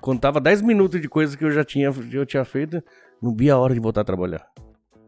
contava 0.00 0.40
10 0.40 0.62
minutos 0.62 1.00
de 1.00 1.08
coisas 1.08 1.36
que 1.36 1.44
eu 1.44 1.50
já 1.50 1.64
tinha, 1.64 1.92
eu 2.12 2.26
tinha 2.26 2.44
feito, 2.44 2.82
não 3.22 3.34
via 3.34 3.54
a 3.54 3.58
hora 3.58 3.74
de 3.74 3.80
voltar 3.80 4.02
a 4.02 4.04
trabalhar. 4.04 4.46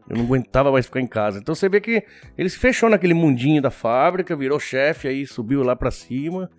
Eu 0.09 0.15
não 0.15 0.23
aguentava 0.23 0.71
mais 0.71 0.85
ficar 0.85 1.01
em 1.01 1.07
casa. 1.07 1.39
Então 1.39 1.53
você 1.53 1.67
vê 1.67 1.81
que 1.81 2.03
ele 2.37 2.49
se 2.49 2.57
fechou 2.57 2.89
naquele 2.89 3.13
mundinho 3.13 3.61
da 3.61 3.69
fábrica, 3.69 4.35
virou 4.35 4.59
chefe, 4.59 5.07
aí 5.07 5.25
subiu 5.25 5.63
lá 5.63 5.75
pra 5.75 5.91
cima. 5.91 6.49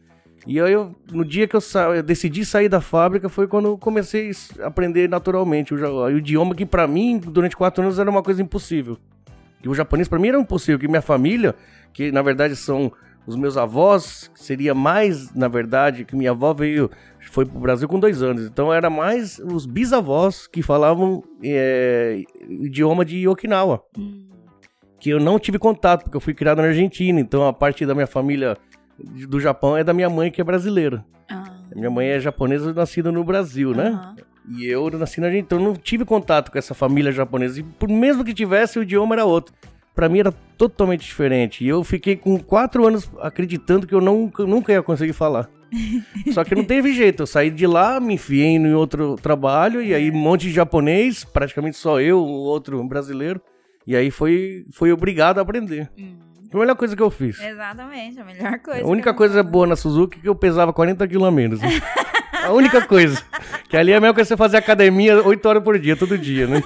E 0.47 0.60
aí, 0.60 0.73
eu, 0.73 0.94
no 1.12 1.24
dia 1.24 1.47
que 1.47 1.55
eu, 1.56 1.60
sa- 1.60 1.94
eu 1.97 2.02
decidi 2.02 2.44
sair 2.44 2.69
da 2.69 2.81
fábrica, 2.81 3.28
foi 3.28 3.47
quando 3.47 3.66
eu 3.66 3.78
comecei 3.78 4.31
a 4.60 4.66
aprender 4.69 5.09
naturalmente 5.09 5.74
o, 5.74 5.78
o 6.05 6.10
idioma 6.19 6.55
que 6.55 6.65
pra 6.65 6.86
mim, 6.86 7.19
durante 7.19 7.56
quatro 7.56 7.82
anos, 7.82 7.98
era 7.98 8.09
uma 8.10 8.23
coisa 8.23 8.40
impossível. 8.43 8.97
E 9.62 9.69
o 9.69 9.74
japonês 9.74 10.09
pra 10.09 10.19
mim 10.19 10.28
era 10.28 10.39
impossível, 10.40 10.78
que 10.78 10.89
minha 10.89 11.02
família, 11.02 11.55
que 11.93 12.10
na 12.12 12.23
verdade 12.23 12.55
são 12.56 12.90
os 13.27 13.36
meus 13.36 13.59
avós, 13.59 14.31
seria 14.35 14.74
mais, 14.74 15.35
na 15.35 15.48
verdade, 15.48 16.05
que 16.06 16.16
minha 16.16 16.31
avó 16.31 16.55
veio, 16.55 16.90
foi 17.31 17.44
pro 17.44 17.59
Brasil 17.60 17.86
com 17.86 17.98
dois 18.01 18.23
anos. 18.23 18.47
Então 18.47 18.73
era 18.73 18.89
mais 18.89 19.39
os 19.40 19.66
bisavós 19.66 20.47
que 20.47 20.62
falavam 20.62 21.23
é, 21.43 22.23
idioma 22.48 23.05
de 23.05 23.28
Okinawa 23.28 23.82
Hum. 23.98 24.28
que 24.98 25.10
eu 25.10 25.20
não 25.20 25.39
tive 25.39 25.59
contato, 25.59 26.05
porque 26.05 26.16
eu 26.16 26.20
fui 26.23 26.32
criado 26.32 26.59
na 26.62 26.69
Argentina, 26.69 27.20
então 27.20 27.47
a 27.47 27.52
parte 27.52 27.85
da 27.85 27.94
minha 27.94 28.06
família 28.06 28.56
do 28.99 29.41
Japão 29.41 29.77
é 29.77 29.85
da 29.85 29.93
minha 29.93 30.11
mãe, 30.11 30.31
que 30.31 30.41
é 30.41 30.45
brasileira. 30.45 31.05
Ah. 31.31 31.45
Minha 31.75 31.91
mãe 31.91 32.09
é 32.09 32.20
japonesa, 32.20 32.73
nascida 32.73 33.12
no 33.12 33.23
Brasil, 33.23 33.73
né? 33.73 33.89
Aham. 33.89 34.29
E 34.51 34.66
eu 34.66 34.89
nasci 34.91 35.20
na 35.20 35.27
Argentina, 35.27 35.47
então 35.47 35.59
eu 35.59 35.65
não 35.65 35.75
tive 35.75 36.05
contato 36.05 36.51
com 36.51 36.57
essa 36.57 36.73
família 36.73 37.12
japonesa. 37.12 37.61
E 37.61 37.62
por 37.62 37.89
mesmo 37.89 38.25
que 38.25 38.33
tivesse, 38.33 38.79
o 38.79 38.83
idioma 38.83 39.15
era 39.15 39.25
outro. 39.25 39.55
Pra 39.95 40.09
mim 40.09 40.20
era 40.20 40.33
totalmente 40.57 41.05
diferente. 41.05 41.65
E 41.65 41.69
eu 41.69 41.85
fiquei 41.85 42.16
com 42.16 42.39
quatro 42.39 42.87
anos 42.87 43.11
acreditando 43.20 43.87
que 43.87 43.95
eu 43.95 44.01
nunca, 44.01 44.45
nunca 44.45 44.73
ia 44.73 44.83
conseguir 44.83 45.12
falar. 45.12 45.51
Só 46.33 46.45
que 46.45 46.55
não 46.55 46.65
teve 46.65 46.95
jeito. 46.95 47.25
Eu 47.25 47.27
saí 47.27 47.51
de 47.51 47.66
lá, 47.66 48.01
me 48.01 48.15
enfiei 48.15 48.57
em 48.57 48.73
outro 48.73 49.16
trabalho, 49.16 49.83
e 49.83 49.95
aí 49.95 50.11
um 50.11 50.16
monte 50.16 50.43
de 50.43 50.53
japonês, 50.53 51.25
praticamente 51.25 51.77
só 51.77 52.01
eu, 52.01 52.19
o 52.19 52.27
outro 52.27 52.83
brasileiro. 52.85 53.43
E 53.87 53.95
aí 53.95 54.11
foi, 54.11 54.65
foi 54.70 54.93
obrigado 54.93 55.39
a 55.39 55.43
aprender. 55.43 55.91
Hum, 55.99 56.16
Foi 56.51 56.61
a 56.61 56.62
melhor 56.62 56.77
coisa 56.77 56.97
que 56.97 57.03
eu 57.03 57.11
fiz. 57.11 57.41
exatamente, 57.41 58.20
a 58.20 58.25
melhor 58.25 58.59
coisa. 58.61 58.83
A 58.83 58.87
única 58.87 59.12
coisa 59.12 59.43
boa 59.43 59.66
na 59.66 59.77
Suzuki 59.77 60.19
é 60.19 60.23
que 60.23 60.29
eu 60.29 60.35
pesava 60.35 60.73
40 60.73 61.07
quilos 61.07 61.29
a 61.29 61.31
menos. 61.31 61.61
A 62.45 62.53
única 62.53 62.81
coisa. 62.87 63.23
Que 63.69 63.77
ali 63.77 63.93
é 63.93 64.01
coisa 64.01 64.15
que 64.15 64.25
você 64.25 64.37
fazer 64.37 64.57
academia 64.57 65.23
8 65.23 65.47
horas 65.47 65.62
por 65.62 65.79
dia, 65.79 65.97
todo 65.97 66.16
dia, 66.16 66.47
né? 66.47 66.62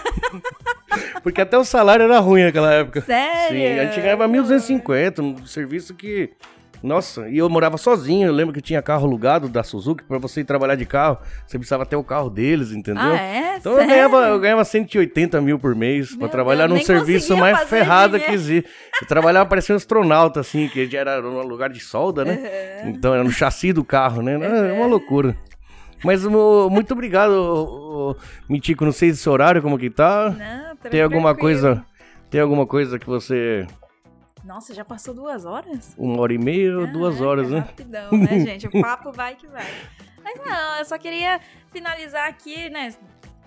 Porque 1.22 1.40
até 1.40 1.56
o 1.56 1.64
salário 1.64 2.04
era 2.04 2.18
ruim 2.18 2.44
naquela 2.44 2.72
época. 2.72 3.00
Sério? 3.00 3.56
Sim, 3.56 3.78
a 3.78 3.84
gente 3.86 4.00
ganhava 4.00 4.28
1.250, 4.28 5.20
um 5.20 5.46
serviço 5.46 5.94
que. 5.94 6.30
Nossa, 6.82 7.28
e 7.28 7.38
eu 7.38 7.48
morava 7.48 7.78
sozinho. 7.78 8.26
Eu 8.26 8.32
lembro 8.32 8.52
que 8.52 8.60
tinha 8.60 8.82
carro 8.82 9.06
alugado 9.06 9.48
da 9.48 9.62
Suzuki. 9.62 10.02
Pra 10.02 10.18
você 10.18 10.40
ir 10.40 10.44
trabalhar 10.44 10.74
de 10.74 10.84
carro, 10.84 11.18
você 11.46 11.56
precisava 11.58 11.86
ter 11.86 11.96
o 11.96 12.02
carro 12.02 12.28
deles, 12.28 12.72
entendeu? 12.72 13.04
Ah, 13.04 13.16
é? 13.16 13.56
Então 13.58 13.78
eu 13.78 13.86
ganhava, 13.86 14.16
eu 14.28 14.40
ganhava 14.40 14.64
180 14.64 15.40
mil 15.40 15.58
por 15.58 15.74
mês 15.76 16.10
pra 16.10 16.18
Meu 16.18 16.28
trabalhar 16.28 16.66
Deus, 16.66 16.80
num 16.80 16.84
serviço 16.84 17.36
mais 17.36 17.62
ferrado 17.68 18.18
que 18.18 18.32
existe. 18.32 18.68
Eu 19.00 19.06
trabalhava 19.06 19.48
parecendo 19.48 19.76
um 19.76 19.78
astronauta, 19.78 20.40
assim, 20.40 20.68
que 20.68 20.90
já 20.90 20.98
era 20.98 21.22
num 21.22 21.40
lugar 21.42 21.70
de 21.70 21.78
solda, 21.78 22.24
né? 22.24 22.82
Então 22.86 23.14
era 23.14 23.22
no 23.22 23.30
chassi 23.30 23.72
do 23.72 23.84
carro, 23.84 24.20
né? 24.20 24.34
É 24.34 24.72
uma 24.72 24.86
loucura. 24.86 25.36
Mas 26.04 26.24
muito 26.26 26.94
obrigado, 26.94 28.16
Mitico. 28.48 28.84
Não 28.84 28.90
sei 28.90 29.10
esse 29.10 29.28
horário 29.28 29.62
como 29.62 29.78
que 29.78 29.88
tá. 29.88 30.30
Não, 30.30 30.90
Tem 30.90 31.00
alguma 31.00 31.32
coisa. 31.32 31.84
Tem 32.28 32.40
alguma 32.40 32.66
coisa 32.66 32.98
que 32.98 33.06
você. 33.06 33.66
Nossa, 34.44 34.74
já 34.74 34.84
passou 34.84 35.14
duas 35.14 35.44
horas? 35.44 35.94
Uma 35.96 36.20
hora 36.20 36.32
e 36.34 36.38
meia 36.38 36.76
ou 36.78 36.86
duas 36.86 37.14
Caraca, 37.14 37.30
horas, 37.30 37.50
né? 37.50 37.58
Rapidão, 37.60 38.10
né, 38.12 38.40
gente? 38.44 38.66
O 38.66 38.70
papo 38.80 39.12
vai 39.12 39.36
que 39.36 39.46
vai. 39.46 39.66
Mas 40.22 40.38
não, 40.44 40.78
eu 40.78 40.84
só 40.84 40.98
queria 40.98 41.40
finalizar 41.72 42.28
aqui, 42.28 42.68
né? 42.70 42.92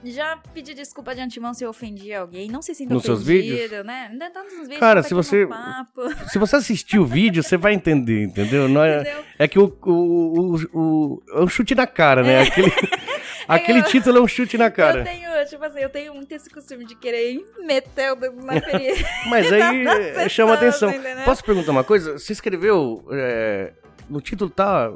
Já 0.04 0.38
pedi 0.54 0.74
desculpa 0.76 1.16
de 1.16 1.22
antemão 1.22 1.54
se 1.54 1.64
eu 1.64 1.70
ofendi 1.70 2.14
alguém. 2.14 2.48
Não 2.50 2.62
se 2.62 2.76
sinta 2.76 2.94
Nos 2.94 3.04
seus 3.04 3.24
vídeos? 3.24 3.72
né? 3.84 4.12
Tá 4.32 4.44
nos 4.44 4.54
vídeos. 4.60 4.80
Cara, 4.80 5.02
tá 5.02 5.08
se 5.08 5.14
você- 5.16 5.48
papo, 5.48 6.02
Se 6.30 6.38
você 6.38 6.58
assistir 6.58 7.00
o 7.00 7.06
vídeo, 7.06 7.42
você 7.42 7.58
vai 7.58 7.74
entender, 7.74 8.24
entendeu? 8.24 8.70
Não 8.70 8.84
é, 8.84 9.02
entendeu? 9.02 9.24
é 9.40 9.48
que 9.48 9.58
o, 9.58 9.76
o, 9.84 10.56
o, 10.56 10.80
o- 10.80 11.24
É 11.34 11.40
um 11.42 11.48
chute 11.48 11.74
na 11.74 11.88
cara, 11.88 12.22
né? 12.24 12.42
Aquele, 12.42 12.72
aquele 13.54 13.84
título 13.84 14.18
é 14.18 14.22
um 14.22 14.28
chute 14.28 14.58
na 14.58 14.66
Eu 14.66 14.72
cara. 14.72 15.04
tenho, 15.04 15.30
tipo 15.48 15.64
assim, 15.64 15.80
eu 15.80 15.90
tenho 15.90 16.14
muito 16.14 16.32
esse 16.32 16.50
costume 16.50 16.86
de 16.86 16.96
querer 16.96 17.44
meter 17.66 18.12
o 18.14 18.16
dedo 18.16 18.46
na 18.46 18.54
ferida. 18.62 19.08
Mas 19.28 19.52
aí 19.54 19.86
é, 19.86 19.92
acessando, 19.92 20.30
chama 20.30 20.54
atenção. 20.54 20.90
entendeu? 20.90 21.24
Posso 21.26 21.44
perguntar 21.44 21.72
uma 21.72 21.84
coisa? 21.84 22.18
Você 22.18 22.34
escreveu. 22.34 23.06
é, 23.12 23.74
no 24.10 24.22
título 24.22 24.50
tá. 24.50 24.92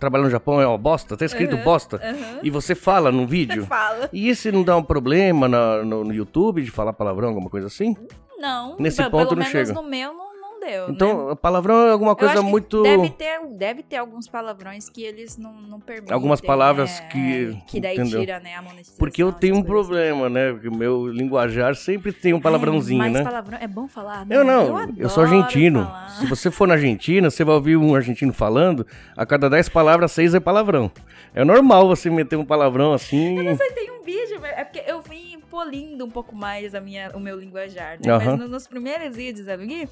Trabalhar 0.00 0.24
no 0.24 0.30
Japão 0.30 0.60
é 0.60 0.66
uma 0.66 0.76
bosta? 0.78 1.16
Tá 1.16 1.24
escrito 1.24 1.54
Uhum, 1.54 1.62
bosta? 1.62 2.00
uhum. 2.02 2.40
E 2.42 2.50
você 2.50 2.74
fala 2.74 3.12
no 3.12 3.24
vídeo? 3.24 3.64
Fala. 3.66 4.08
E 4.12 4.28
esse 4.28 4.50
não 4.50 4.64
dá 4.64 4.76
um 4.76 4.82
problema 4.82 5.46
na- 5.46 5.84
no, 5.84 6.02
no 6.02 6.12
YouTube 6.12 6.60
de 6.60 6.72
falar 6.72 6.92
palavrão, 6.92 7.28
alguma 7.28 7.48
coisa 7.48 7.68
assim? 7.68 7.96
Não, 8.36 8.76
Nesse 8.80 9.00
ponto 9.04 9.28
pelo 9.28 9.30
não 9.30 9.36
menos 9.48 9.50
chega. 9.52 9.72
no 9.72 9.88
meu 9.88 10.12
não, 10.12 10.31
não 10.62 10.70
deu. 10.70 10.88
né? 10.88 10.92
Então, 10.94 11.36
palavrão 11.36 11.86
é 11.86 11.90
alguma 11.90 12.12
Eu 12.12 12.16
coisa 12.16 12.42
muito. 12.42 12.82
Deve 12.82 13.10
ter, 13.10 13.40
deve 13.56 13.82
ter 13.82 13.96
alguns 13.96 14.28
palavrões 14.28 14.88
que 14.88 15.02
eles 15.02 15.36
não, 15.36 15.52
não 15.52 15.80
permitem. 15.80 16.14
Algumas 16.14 16.40
palavras 16.40 17.00
né? 17.00 17.08
que- 17.08 17.44
É, 17.58 17.62
Que 17.66 17.80
daí 17.80 17.94
entendeu? 17.96 18.20
tira, 18.20 18.40
né, 18.40 18.54
a 18.54 18.62
monetização. 18.62 18.98
Porque 18.98 19.22
eu 19.22 19.32
tenho 19.32 19.54
um 19.54 19.58
essas 19.58 19.68
coisas 19.68 19.86
assim. 19.90 19.98
problema, 19.98 20.28
né? 20.28 20.52
Porque 20.52 20.68
o 20.68 20.74
meu 20.74 21.06
linguajar 21.08 21.74
sempre 21.74 22.12
tem 22.12 22.32
um 22.32 22.40
palavrãozinho, 22.40 22.98
Mas 22.98 23.12
né? 23.12 23.22
palavrão 23.22 23.58
é 23.60 23.66
bom 23.66 23.86
falar? 23.88 24.26
Eu 24.30 24.44
né? 24.44 24.52
não, 24.52 24.62
eu, 24.96 25.08
sou 25.08 25.22
adoro 25.24 25.38
argentino. 25.38 25.84
falar. 25.84 26.08
Se 26.10 26.26
você 26.26 26.50
for 26.50 26.66
na 26.68 26.74
Argentina, 26.74 27.30
você 27.30 27.44
vai 27.44 27.54
ouvir 27.54 27.76
um 27.76 27.94
argentino 27.94 28.32
falando, 28.32 28.86
a 29.16 29.26
cada 29.26 29.48
10 29.50 29.68
palavras, 29.68 30.12
6 30.12 30.34
é 30.34 30.40
palavrão. 30.40 30.90
É 31.34 31.44
normal 31.44 31.88
você 31.88 32.10
meter 32.10 32.36
um 32.36 32.44
palavrão 32.44 32.92
assim. 32.92 33.42
Você 33.44 33.70
tem 33.72 33.90
um 33.90 34.02
vídeo, 34.02 34.44
é 34.44 34.64
porque 34.64 34.82
eu 34.86 35.00
vim 35.00 35.38
polindo 35.50 36.04
um 36.04 36.10
pouco 36.10 36.34
mais 36.34 36.74
a 36.74 36.80
minha, 36.80 37.10
o 37.14 37.20
meu 37.20 37.38
linguajar, 37.38 37.98
né? 38.04 38.12
Aham. 38.12 38.30
Mas 38.32 38.38
no- 38.40 38.48
nos 38.48 38.66
primeiros 38.66 39.14
vídeos 39.16 39.48
ali, 39.48 39.88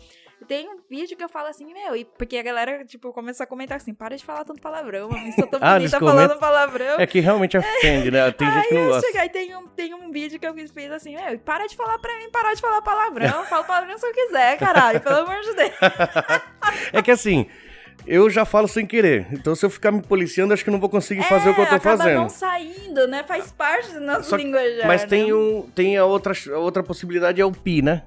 tem 0.50 0.68
um 0.68 0.80
vídeo 0.90 1.16
que 1.16 1.22
eu 1.22 1.28
falo 1.28 1.46
assim, 1.46 1.72
meu, 1.72 1.94
e 1.94 2.04
porque 2.04 2.36
a 2.36 2.42
galera, 2.42 2.84
tipo, 2.84 3.12
começa 3.12 3.44
a 3.44 3.46
comentar 3.46 3.76
assim, 3.76 3.94
para 3.94 4.16
de 4.16 4.24
falar 4.24 4.44
tanto 4.44 4.60
palavrão, 4.60 5.08
mano, 5.08 5.32
sou 5.32 5.46
tão 5.46 5.60
Ah, 5.62 5.74
bonita 5.74 6.00
comentam? 6.00 6.26
falando 6.26 6.40
palavrão. 6.40 6.98
É 6.98 7.06
que 7.06 7.20
realmente 7.20 7.56
ofende, 7.56 8.10
né? 8.10 8.32
Tem 8.32 8.50
gente 8.50 8.66
que 8.66 8.74
não 8.74 8.88
gosta. 8.88 9.06
cheguei, 9.06 9.28
tem 9.28 9.54
um, 9.56 9.68
tem 9.68 9.94
um 9.94 10.10
vídeo 10.10 10.40
que 10.40 10.46
eu 10.48 10.52
fiz, 10.52 10.90
assim, 10.90 11.14
meu, 11.14 11.38
para 11.38 11.68
de 11.68 11.76
falar 11.76 12.00
pra 12.00 12.16
mim, 12.18 12.28
parar 12.32 12.52
de 12.52 12.60
falar 12.60 12.82
palavrão, 12.82 13.44
fala 13.44 13.62
palavrão 13.62 13.96
se 13.96 14.04
eu 14.04 14.12
quiser, 14.12 14.58
caralho, 14.58 15.00
pelo 15.00 15.18
amor 15.18 15.40
de 15.40 15.54
Deus. 15.54 15.70
É 16.92 17.00
que 17.00 17.12
assim, 17.12 17.46
eu 18.04 18.28
já 18.28 18.44
falo 18.44 18.66
sem 18.66 18.84
querer. 18.84 19.28
Então 19.30 19.54
se 19.54 19.64
eu 19.64 19.70
ficar 19.70 19.92
me 19.92 20.02
policiando, 20.02 20.52
acho 20.52 20.64
que 20.64 20.70
não 20.70 20.80
vou 20.80 20.88
conseguir 20.88 21.22
fazer 21.22 21.50
o 21.50 21.54
que 21.54 21.60
eu 21.60 21.66
tô 21.66 21.74
É, 21.74 21.76
acaba 21.76 21.96
fazendo. 21.96 22.20
não 22.22 22.28
saindo, 22.28 23.06
né? 23.06 23.22
Faz 23.22 23.52
parte 23.52 23.92
do 23.92 24.00
nosso 24.00 24.30
Só 24.30 24.36
linguajar. 24.36 24.88
Mas 24.88 25.02
né? 25.02 25.08
tem, 25.08 25.32
um, 25.32 25.62
tem 25.74 25.96
a, 25.96 26.04
outra, 26.04 26.34
a 26.52 26.58
outra 26.58 26.82
possibilidade, 26.82 27.40
é 27.40 27.44
o 27.44 27.52
pi, 27.52 27.82
né? 27.82 28.02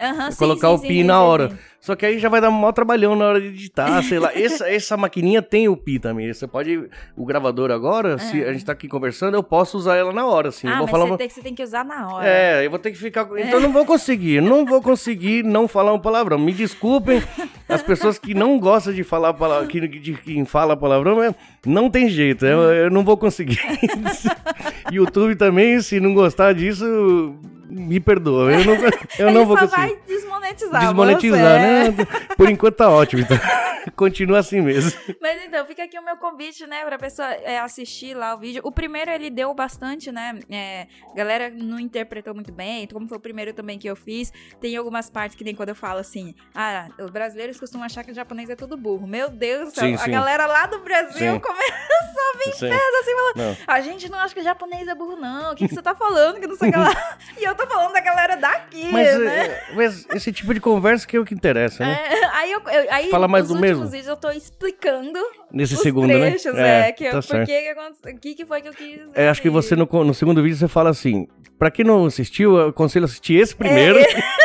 Aham, 0.00 0.30
sim, 0.32 0.38
colocar 0.38 0.68
sim, 0.68 0.74
o 0.74 0.78
pi 0.80 0.88
sim, 0.88 1.04
na 1.04 1.22
hora. 1.22 1.56
Só 1.80 1.94
que 1.94 2.04
aí 2.06 2.18
já 2.18 2.28
vai 2.30 2.40
dar 2.40 2.48
um 2.48 2.52
maior 2.52 2.72
trabalhão 2.72 3.14
na 3.14 3.26
hora 3.26 3.40
de 3.40 3.48
editar, 3.48 4.02
sei 4.08 4.18
lá. 4.18 4.30
Essa, 4.34 4.68
essa 4.68 4.96
maquininha 4.96 5.40
tem 5.42 5.68
o 5.68 5.76
pi 5.76 5.98
também. 5.98 6.32
Você 6.32 6.46
pode. 6.46 6.88
O 7.16 7.24
gravador 7.26 7.70
agora, 7.70 8.18
se 8.18 8.42
a 8.42 8.52
gente 8.52 8.64
tá 8.64 8.72
aqui 8.72 8.88
conversando, 8.88 9.34
eu 9.36 9.42
posso 9.42 9.76
usar 9.76 9.96
ela 9.96 10.12
na 10.12 10.26
hora, 10.26 10.48
assim. 10.48 10.66
eu 10.66 10.72
Ah, 10.72 10.76
vou 10.78 10.82
mas 10.86 10.90
falar. 10.90 11.04
você 11.04 11.10
uma- 11.12 11.18
tem, 11.18 11.28
você 11.28 11.42
tem 11.42 11.54
que 11.54 11.62
usar 11.62 11.84
na 11.84 12.08
hora. 12.12 12.26
É, 12.26 12.66
eu 12.66 12.70
vou 12.70 12.78
ter 12.78 12.90
que 12.90 12.98
ficar. 12.98 13.22
Então 13.36 13.54
eu 13.54 13.60
não 13.60 13.72
vou 13.72 13.84
conseguir, 13.84 14.40
não 14.40 14.64
vou 14.64 14.80
conseguir 14.82 15.44
não 15.44 15.68
falar 15.68 15.92
um 15.92 15.98
palavrão. 16.00 16.38
Me 16.38 16.52
desculpem 16.52 17.22
as 17.68 17.82
pessoas 17.82 18.18
que 18.18 18.34
não 18.34 18.58
gostam 18.58 18.92
de 18.94 19.04
falar 19.04 19.32
palavrão, 19.34 19.68
que, 19.68 19.86
de 19.86 20.14
quem 20.14 20.44
fala 20.44 20.76
palavrão, 20.76 21.16
mas 21.16 21.34
não 21.66 21.88
tem 21.90 22.08
jeito, 22.08 22.44
eu, 22.46 22.58
eu 22.72 22.90
não 22.90 23.04
vou 23.04 23.16
conseguir. 23.16 23.60
YouTube 24.90 25.36
também, 25.36 25.80
se 25.80 26.00
não 26.00 26.14
gostar 26.14 26.52
disso, 26.54 27.34
me 27.68 28.00
perdoa. 28.00 28.52
Eu 28.52 28.64
não, 28.64 28.74
eu 29.18 29.32
não 29.32 29.46
vou 29.46 29.58
só 29.58 29.66
conseguir. 29.66 29.94
vai 29.94 29.98
desmonetizar. 30.06 30.80
Desmonetizar, 30.80 31.60
você. 31.60 31.90
né? 31.90 32.06
Por 32.36 32.48
enquanto 32.48 32.76
tá 32.76 32.90
ótimo, 32.90 33.22
então. 33.22 33.38
Continua 33.96 34.38
assim 34.38 34.60
mesmo. 34.60 34.98
Mas 35.20 35.44
então, 35.44 35.64
fica 35.66 35.84
aqui 35.84 35.98
o 35.98 36.04
meu 36.04 36.16
convite, 36.16 36.66
né, 36.66 36.84
pra 36.84 36.98
pessoa 36.98 37.28
é, 37.28 37.58
assistir 37.58 38.14
lá 38.14 38.34
o 38.34 38.38
vídeo. 38.38 38.62
O 38.64 38.72
primeiro 38.72 39.10
ele 39.10 39.30
deu 39.30 39.52
bastante, 39.52 40.10
né? 40.10 40.38
É, 40.50 40.86
a 41.12 41.14
galera 41.14 41.50
não 41.50 41.78
interpretou 41.78 42.34
muito 42.34 42.52
bem. 42.52 42.86
Como 42.86 43.06
foi 43.06 43.18
o 43.18 43.20
primeiro 43.20 43.52
também 43.52 43.78
que 43.78 43.88
eu 43.88 43.94
fiz, 43.94 44.32
tem 44.60 44.76
algumas 44.76 45.10
partes 45.10 45.36
que 45.36 45.44
nem 45.44 45.54
quando 45.54 45.70
eu 45.70 45.74
falo 45.74 45.98
assim: 46.00 46.34
ah, 46.54 46.88
os 46.98 47.10
brasileiros 47.10 47.58
costumam 47.60 47.84
achar 47.84 48.02
que 48.04 48.10
o 48.10 48.14
japonês 48.14 48.48
é 48.48 48.56
tudo 48.56 48.76
burro. 48.76 49.06
Meu 49.06 49.28
Deus 49.28 49.68
do 49.68 49.74
céu, 49.74 49.88
Sim, 49.88 49.94
a 49.94 49.98
sim. 49.98 50.10
galera 50.10 50.46
lá 50.46 50.66
do 50.66 50.78
Brasil 50.80 51.34
Sim. 51.34 51.40
começou 51.40 52.24
a 52.34 52.38
vir 52.38 52.52
pesa 52.52 53.00
assim, 53.00 53.12
falando: 53.14 53.36
Não. 53.36 53.56
a 53.66 53.80
gente 53.80 54.08
não 54.10 54.18
acha 54.18 54.34
que 54.34 54.40
o 54.40 54.44
japonês 54.44 54.88
é 54.88 54.94
burro, 54.94 55.16
não. 55.16 55.52
O 55.52 55.56
que, 55.56 55.68
que 55.68 55.74
você 55.74 55.82
tá 55.82 55.94
falando? 55.94 56.40
Que 56.40 56.46
não 56.46 56.56
sei 56.56 56.70
o 56.70 56.72
que 56.72 56.78
lá. 56.78 56.90
e 57.38 57.44
eu 57.44 57.53
tô 57.54 57.66
falando 57.66 57.92
da 57.92 58.00
galera 58.00 58.36
daqui, 58.36 58.90
Mas, 58.92 59.18
né? 59.18 59.46
é, 59.46 59.64
mas 59.74 60.06
esse 60.14 60.32
tipo 60.32 60.52
de 60.54 60.60
conversa 60.60 61.06
que 61.06 61.16
é 61.16 61.20
o 61.20 61.24
que 61.24 61.34
interessa, 61.34 61.84
né? 61.84 61.98
É, 62.10 62.24
aí 62.36 62.52
eu, 62.52 62.60
eu- 62.60 62.86
aí 62.92 63.10
Fala 63.10 63.26
mais 63.28 63.48
do 63.48 63.56
mesmo. 63.58 63.84
vídeos 63.86 64.06
eu 64.06 64.16
tô 64.16 64.30
explicando 64.30 65.18
Nesse 65.52 65.76
segundo, 65.76 66.08
trechos, 66.08 66.54
né? 66.54 66.88
é, 66.88 66.92
que 66.92 67.04
eu, 67.04 67.10
tá 67.12 67.16
por 67.18 67.22
certo. 67.22 67.46
que 67.46 68.14
que 68.20 68.34
que, 68.34 68.46
foi 68.46 68.60
que 68.62 68.68
eu 68.68 68.72
quis 68.72 68.88
dizer. 68.98 69.10
É, 69.14 69.28
acho 69.28 69.40
que 69.42 69.50
você 69.50 69.74
no, 69.76 69.86
no 70.04 70.14
segundo 70.14 70.42
vídeo 70.42 70.56
você 70.56 70.68
fala 70.68 70.90
assim: 70.90 71.26
pra 71.58 71.70
quem 71.70 71.84
não 71.84 72.06
assistiu, 72.06 72.56
eu 72.58 72.68
aconselho 72.68 73.04
assistir 73.04 73.34
esse 73.34 73.54
primeiro. 73.54 73.98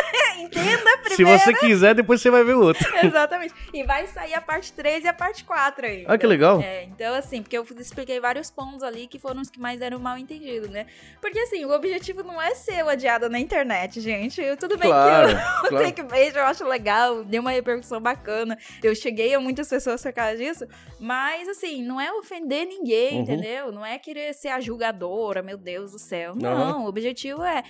Se 1.14 1.24
você 1.24 1.52
quiser, 1.54 1.94
depois 1.94 2.20
você 2.20 2.30
vai 2.30 2.44
ver 2.44 2.54
o 2.54 2.60
outro. 2.62 2.86
Exatamente. 3.04 3.54
E 3.72 3.82
vai 3.84 4.06
sair 4.06 4.34
a 4.34 4.40
parte 4.40 4.72
3 4.72 5.04
e 5.04 5.08
a 5.08 5.12
parte 5.14 5.44
4 5.44 5.86
aí. 5.86 6.04
Ah, 6.08 6.16
que 6.18 6.26
legal. 6.26 6.60
É, 6.60 6.84
então 6.84 7.14
assim, 7.14 7.42
porque 7.42 7.56
eu 7.56 7.66
expliquei 7.78 8.20
vários 8.20 8.50
pontos 8.50 8.82
ali 8.82 9.06
que 9.06 9.18
foram 9.18 9.40
os 9.40 9.50
que 9.50 9.60
mais 9.60 9.78
deram 9.80 9.98
mal 9.98 10.16
entendido, 10.18 10.68
né? 10.68 10.86
Porque 11.20 11.38
assim, 11.38 11.64
o 11.64 11.70
objetivo 11.70 12.22
não 12.22 12.40
é 12.40 12.54
ser 12.54 12.84
odiada 12.84 13.28
na 13.28 13.38
internet, 13.38 14.00
gente. 14.00 14.40
Eu- 14.40 14.56
tudo 14.56 14.76
bem 14.76 14.90
Claro, 14.90 15.28
que 15.28 15.34
eu, 15.66 15.68
claro. 15.70 15.76
o 15.76 15.78
clickbait 15.78 16.34
eu 16.36 16.44
acho 16.44 16.64
legal, 16.64 17.24
deu 17.24 17.40
uma 17.40 17.50
repercussão 17.50 18.00
bacana. 18.00 18.58
Eu 18.82 18.94
cheguei 18.94 19.34
a 19.34 19.40
muitas 19.40 19.68
pessoas 19.68 20.02
por 20.02 20.12
causa 20.12 20.36
disso, 20.36 20.66
mas 20.98 21.48
assim, 21.48 21.82
não 21.82 22.00
é 22.00 22.12
ofender 22.12 22.66
ninguém, 22.66 23.16
Uhum. 23.16 23.20
entendeu? 23.22 23.72
Não 23.72 23.84
é 23.84 23.98
querer 23.98 24.32
ser 24.34 24.48
a 24.48 24.60
julgadora, 24.60 25.42
meu 25.42 25.56
Deus 25.56 25.92
do 25.92 25.98
céu. 25.98 26.32
Uhum. 26.32 26.38
Não, 26.40 26.84
o 26.84 26.88
objetivo 26.88 27.42
é 27.42 27.62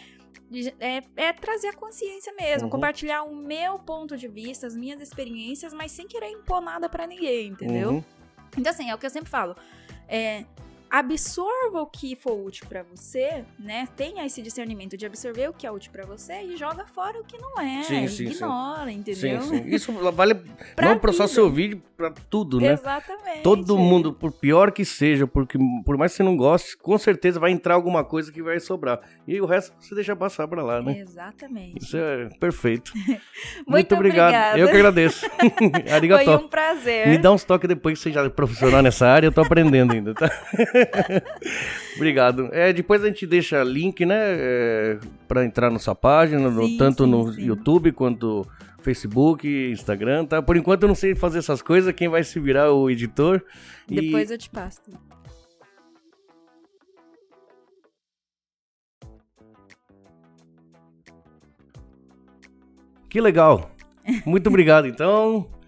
é, 0.80 1.02
é 1.16 1.32
trazer 1.32 1.68
a 1.68 1.72
consciência 1.72 2.32
mesmo, 2.38 2.64
Uhum. 2.64 2.70
compartilhar 2.70 3.22
o 3.22 3.34
meu 3.34 3.78
ponto 3.78 4.16
de 4.16 4.26
vista, 4.28 4.66
as 4.66 4.76
minhas 4.76 5.00
experiências, 5.00 5.72
mas 5.72 5.92
sem 5.92 6.06
querer 6.06 6.30
impor 6.30 6.60
nada 6.60 6.88
pra 6.88 7.06
ninguém, 7.06 7.48
entendeu? 7.48 7.90
Uhum. 7.90 8.04
Então, 8.58 8.70
assim, 8.70 8.90
é 8.90 8.94
o 8.94 8.98
que 8.98 9.06
eu 9.06 9.10
sempre 9.10 9.30
falo. 9.30 9.54
É, 10.08 10.44
absorva 10.90 11.80
o 11.80 11.86
que 11.86 12.16
for 12.16 12.32
útil 12.32 12.66
pra 12.68 12.82
você, 12.82 13.44
né? 13.58 13.86
Tenha 13.96 14.26
esse 14.26 14.42
discernimento 14.42 14.96
de 14.96 15.06
absorver 15.06 15.48
o 15.48 15.52
que 15.52 15.66
é 15.66 15.70
útil 15.70 15.92
pra 15.92 16.04
você 16.04 16.42
e 16.42 16.56
joga 16.56 16.84
fora 16.86 17.20
o 17.20 17.24
que 17.24 17.38
não 17.38 17.60
é. 17.60 17.82
Sim, 17.84 18.08
sim, 18.08 18.26
sim. 18.26 18.32
Ignora, 18.32 18.90
entendeu? 18.90 19.40
Sim, 19.42 19.62
sim. 19.62 19.68
Isso 19.68 19.92
vale 20.12 20.34
Pra 20.74 20.90
não 20.90 20.98
para 20.98 21.12
só 21.12 21.26
seu 21.26 21.50
vídeo, 21.50 21.82
pra 21.96 22.10
tudo, 22.28 22.60
né? 22.60 22.72
Exatamente. 22.72 23.42
Todo 23.42 23.78
mundo, 23.78 24.12
por 24.12 24.32
pior 24.32 24.72
que 24.72 24.84
seja, 24.84 25.26
porque 25.26 25.58
por 25.84 25.96
mais 25.96 26.12
que 26.12 26.16
você 26.18 26.22
não 26.22 26.36
goste, 26.36 26.76
com 26.76 26.96
certeza 26.98 27.38
vai 27.38 27.50
entrar 27.50 27.74
alguma 27.74 28.04
coisa 28.04 28.32
que 28.32 28.42
vai 28.42 28.58
sobrar. 28.58 29.00
E 29.26 29.40
o 29.40 29.46
resto 29.46 29.74
você 29.78 29.94
deixa 29.94 30.16
passar 30.16 30.48
pra 30.48 30.62
lá, 30.62 30.82
né? 30.82 30.98
Exatamente. 30.98 31.78
Isso 31.78 31.96
é 31.96 32.28
perfeito. 32.40 32.92
Muito 33.66 33.94
obrigada. 33.94 34.58
Eu 34.58 34.68
que 34.68 34.74
agradeço. 34.74 35.28
Foi 35.38 35.92
Arigato. 35.92 36.30
um 36.30 36.48
prazer. 36.48 37.08
Me 37.08 37.18
dá 37.18 37.30
uns 37.30 37.44
toques 37.44 37.68
depois 37.68 37.98
que 37.98 38.04
você 38.04 38.12
já 38.12 38.24
é 38.24 38.28
profissional 38.28 38.82
nessa 38.82 39.06
área, 39.06 39.26
eu 39.26 39.32
tô 39.32 39.40
aprendendo 39.40 39.92
ainda, 39.92 40.14
tá? 40.14 40.30
Obrigado. 41.96 42.48
É, 42.52 42.72
depois 42.72 43.02
a 43.04 43.06
gente 43.08 43.26
deixa 43.26 43.62
link, 43.62 44.04
né, 44.06 44.16
é, 44.18 44.98
para 45.28 45.44
entrar 45.44 45.70
na 45.70 45.78
sua 45.78 45.94
página, 45.94 46.48
no- 46.50 46.66
Sim, 46.66 46.76
tanto 46.78 47.04
sim, 47.04 47.10
no 47.10 47.32
sim. 47.32 47.42
YouTube 47.42 47.92
quanto 47.92 48.46
Facebook, 48.82 49.46
Instagram, 49.72 50.24
tá? 50.24 50.40
Por 50.40 50.56
enquanto 50.56 50.82
eu 50.84 50.88
não 50.88 50.94
sei 50.94 51.14
fazer 51.14 51.38
essas 51.38 51.60
coisas, 51.62 51.92
quem 51.92 52.08
vai 52.08 52.24
se 52.24 52.38
virar 52.40 52.72
o 52.72 52.88
editor. 52.90 53.42
E- 53.88 54.00
Depois 54.00 54.30
eu 54.30 54.38
te 54.38 54.48
passo. 54.48 54.80
Que 63.08 63.20
legal. 63.20 63.70
Muito 64.24 64.48
obrigado. 64.48 64.86
Então, 64.86 65.48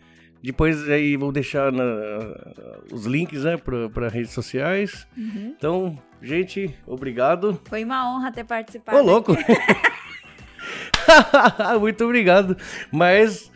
depois 0.43 0.89
aí 0.89 1.17
vou 1.17 1.31
deixar 1.33 1.71
na- 1.71 2.35
os 2.93 3.07
links, 3.07 3.45
né, 3.45 3.57
para 3.57 4.09
redes 4.09 4.33
sociais. 4.33 5.07
Uhum. 5.17 5.55
Então, 5.57 5.99
gente, 6.21 6.75
obrigado. 6.87 7.61
Foi 7.69 7.85
uma 7.85 8.13
honra 8.13 8.33
ter 8.33 8.45
participado. 8.45 8.99
Ô, 8.99 9.03
louco! 9.03 9.37
muito 11.81 12.05
obrigado. 12.05 12.57
Mas 12.91 13.51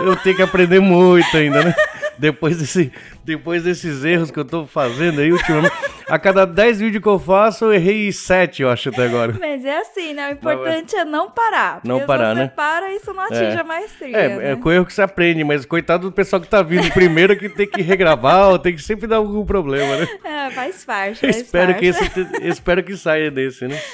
eu 0.00 0.16
tenho 0.16 0.36
que 0.36 0.42
aprender 0.42 0.80
muito 0.80 1.36
ainda, 1.36 1.64
né? 1.64 1.74
Depois, 2.18 2.56
desse, 2.58 2.92
depois 3.24 3.62
desses 3.64 4.04
erros 4.04 4.30
que 4.30 4.38
eu 4.38 4.44
tô 4.44 4.66
fazendo 4.66 5.20
aí 5.20 5.32
ultimamente. 5.32 5.74
A 6.08 6.18
cada 6.18 6.44
10 6.44 6.80
vídeos 6.80 7.02
que 7.02 7.08
eu 7.08 7.18
faço, 7.18 7.64
eu 7.64 7.72
errei 7.72 8.12
7, 8.12 8.62
eu 8.62 8.68
acho, 8.70 8.90
até 8.90 9.04
agora. 9.04 9.34
Mas 9.40 9.64
é 9.64 9.78
assim, 9.78 10.12
né? 10.12 10.28
O 10.28 10.32
importante 10.32 10.94
é 10.94 11.04
não 11.04 11.30
parar. 11.30 11.80
Não 11.82 12.00
parar, 12.06 12.30
se 12.30 12.34
você 12.34 12.40
né? 12.42 12.52
para, 12.54 12.94
isso 12.94 13.12
não 13.12 13.22
atinge 13.22 13.56
É. 13.56 13.60
a 13.60 13.64
maestria. 13.64 14.16
É, 14.16 14.28
né? 14.28 14.52
é 14.52 14.56
com 14.56 14.70
erro 14.70 14.84
que 14.84 14.92
você 14.92 15.02
aprende, 15.02 15.42
mas 15.44 15.64
coitado 15.64 16.10
do 16.10 16.12
pessoal 16.12 16.40
que 16.42 16.48
tá 16.48 16.62
vindo 16.62 16.90
primeiro 16.92 17.36
que 17.36 17.48
tem 17.48 17.66
que 17.66 17.80
regravar, 17.82 18.50
ou 18.50 18.58
tem 18.58 18.74
que 18.74 18.82
sempre 18.82 19.06
dar 19.06 19.16
algum 19.16 19.44
problema, 19.44 19.96
né? 19.96 20.08
É, 20.24 20.50
faz 20.50 20.84
parte. 20.84 21.20
Faz 21.20 21.36
espero 21.38 21.72
parte. 21.72 21.80
que, 21.80 21.86
esse, 21.86 22.10
espero 22.42 22.82
que 22.82 22.96
saia 22.96 23.30
desse, 23.30 23.66
né? 23.66 23.80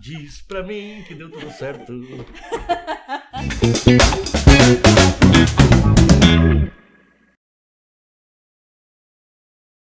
Diz 0.00 0.40
pra 0.42 0.62
mim 0.62 1.04
que 1.06 1.14
deu 1.14 1.30
tudo 1.30 1.50
certo. 1.50 1.92
Thank 5.82 6.24
you. 6.24 6.29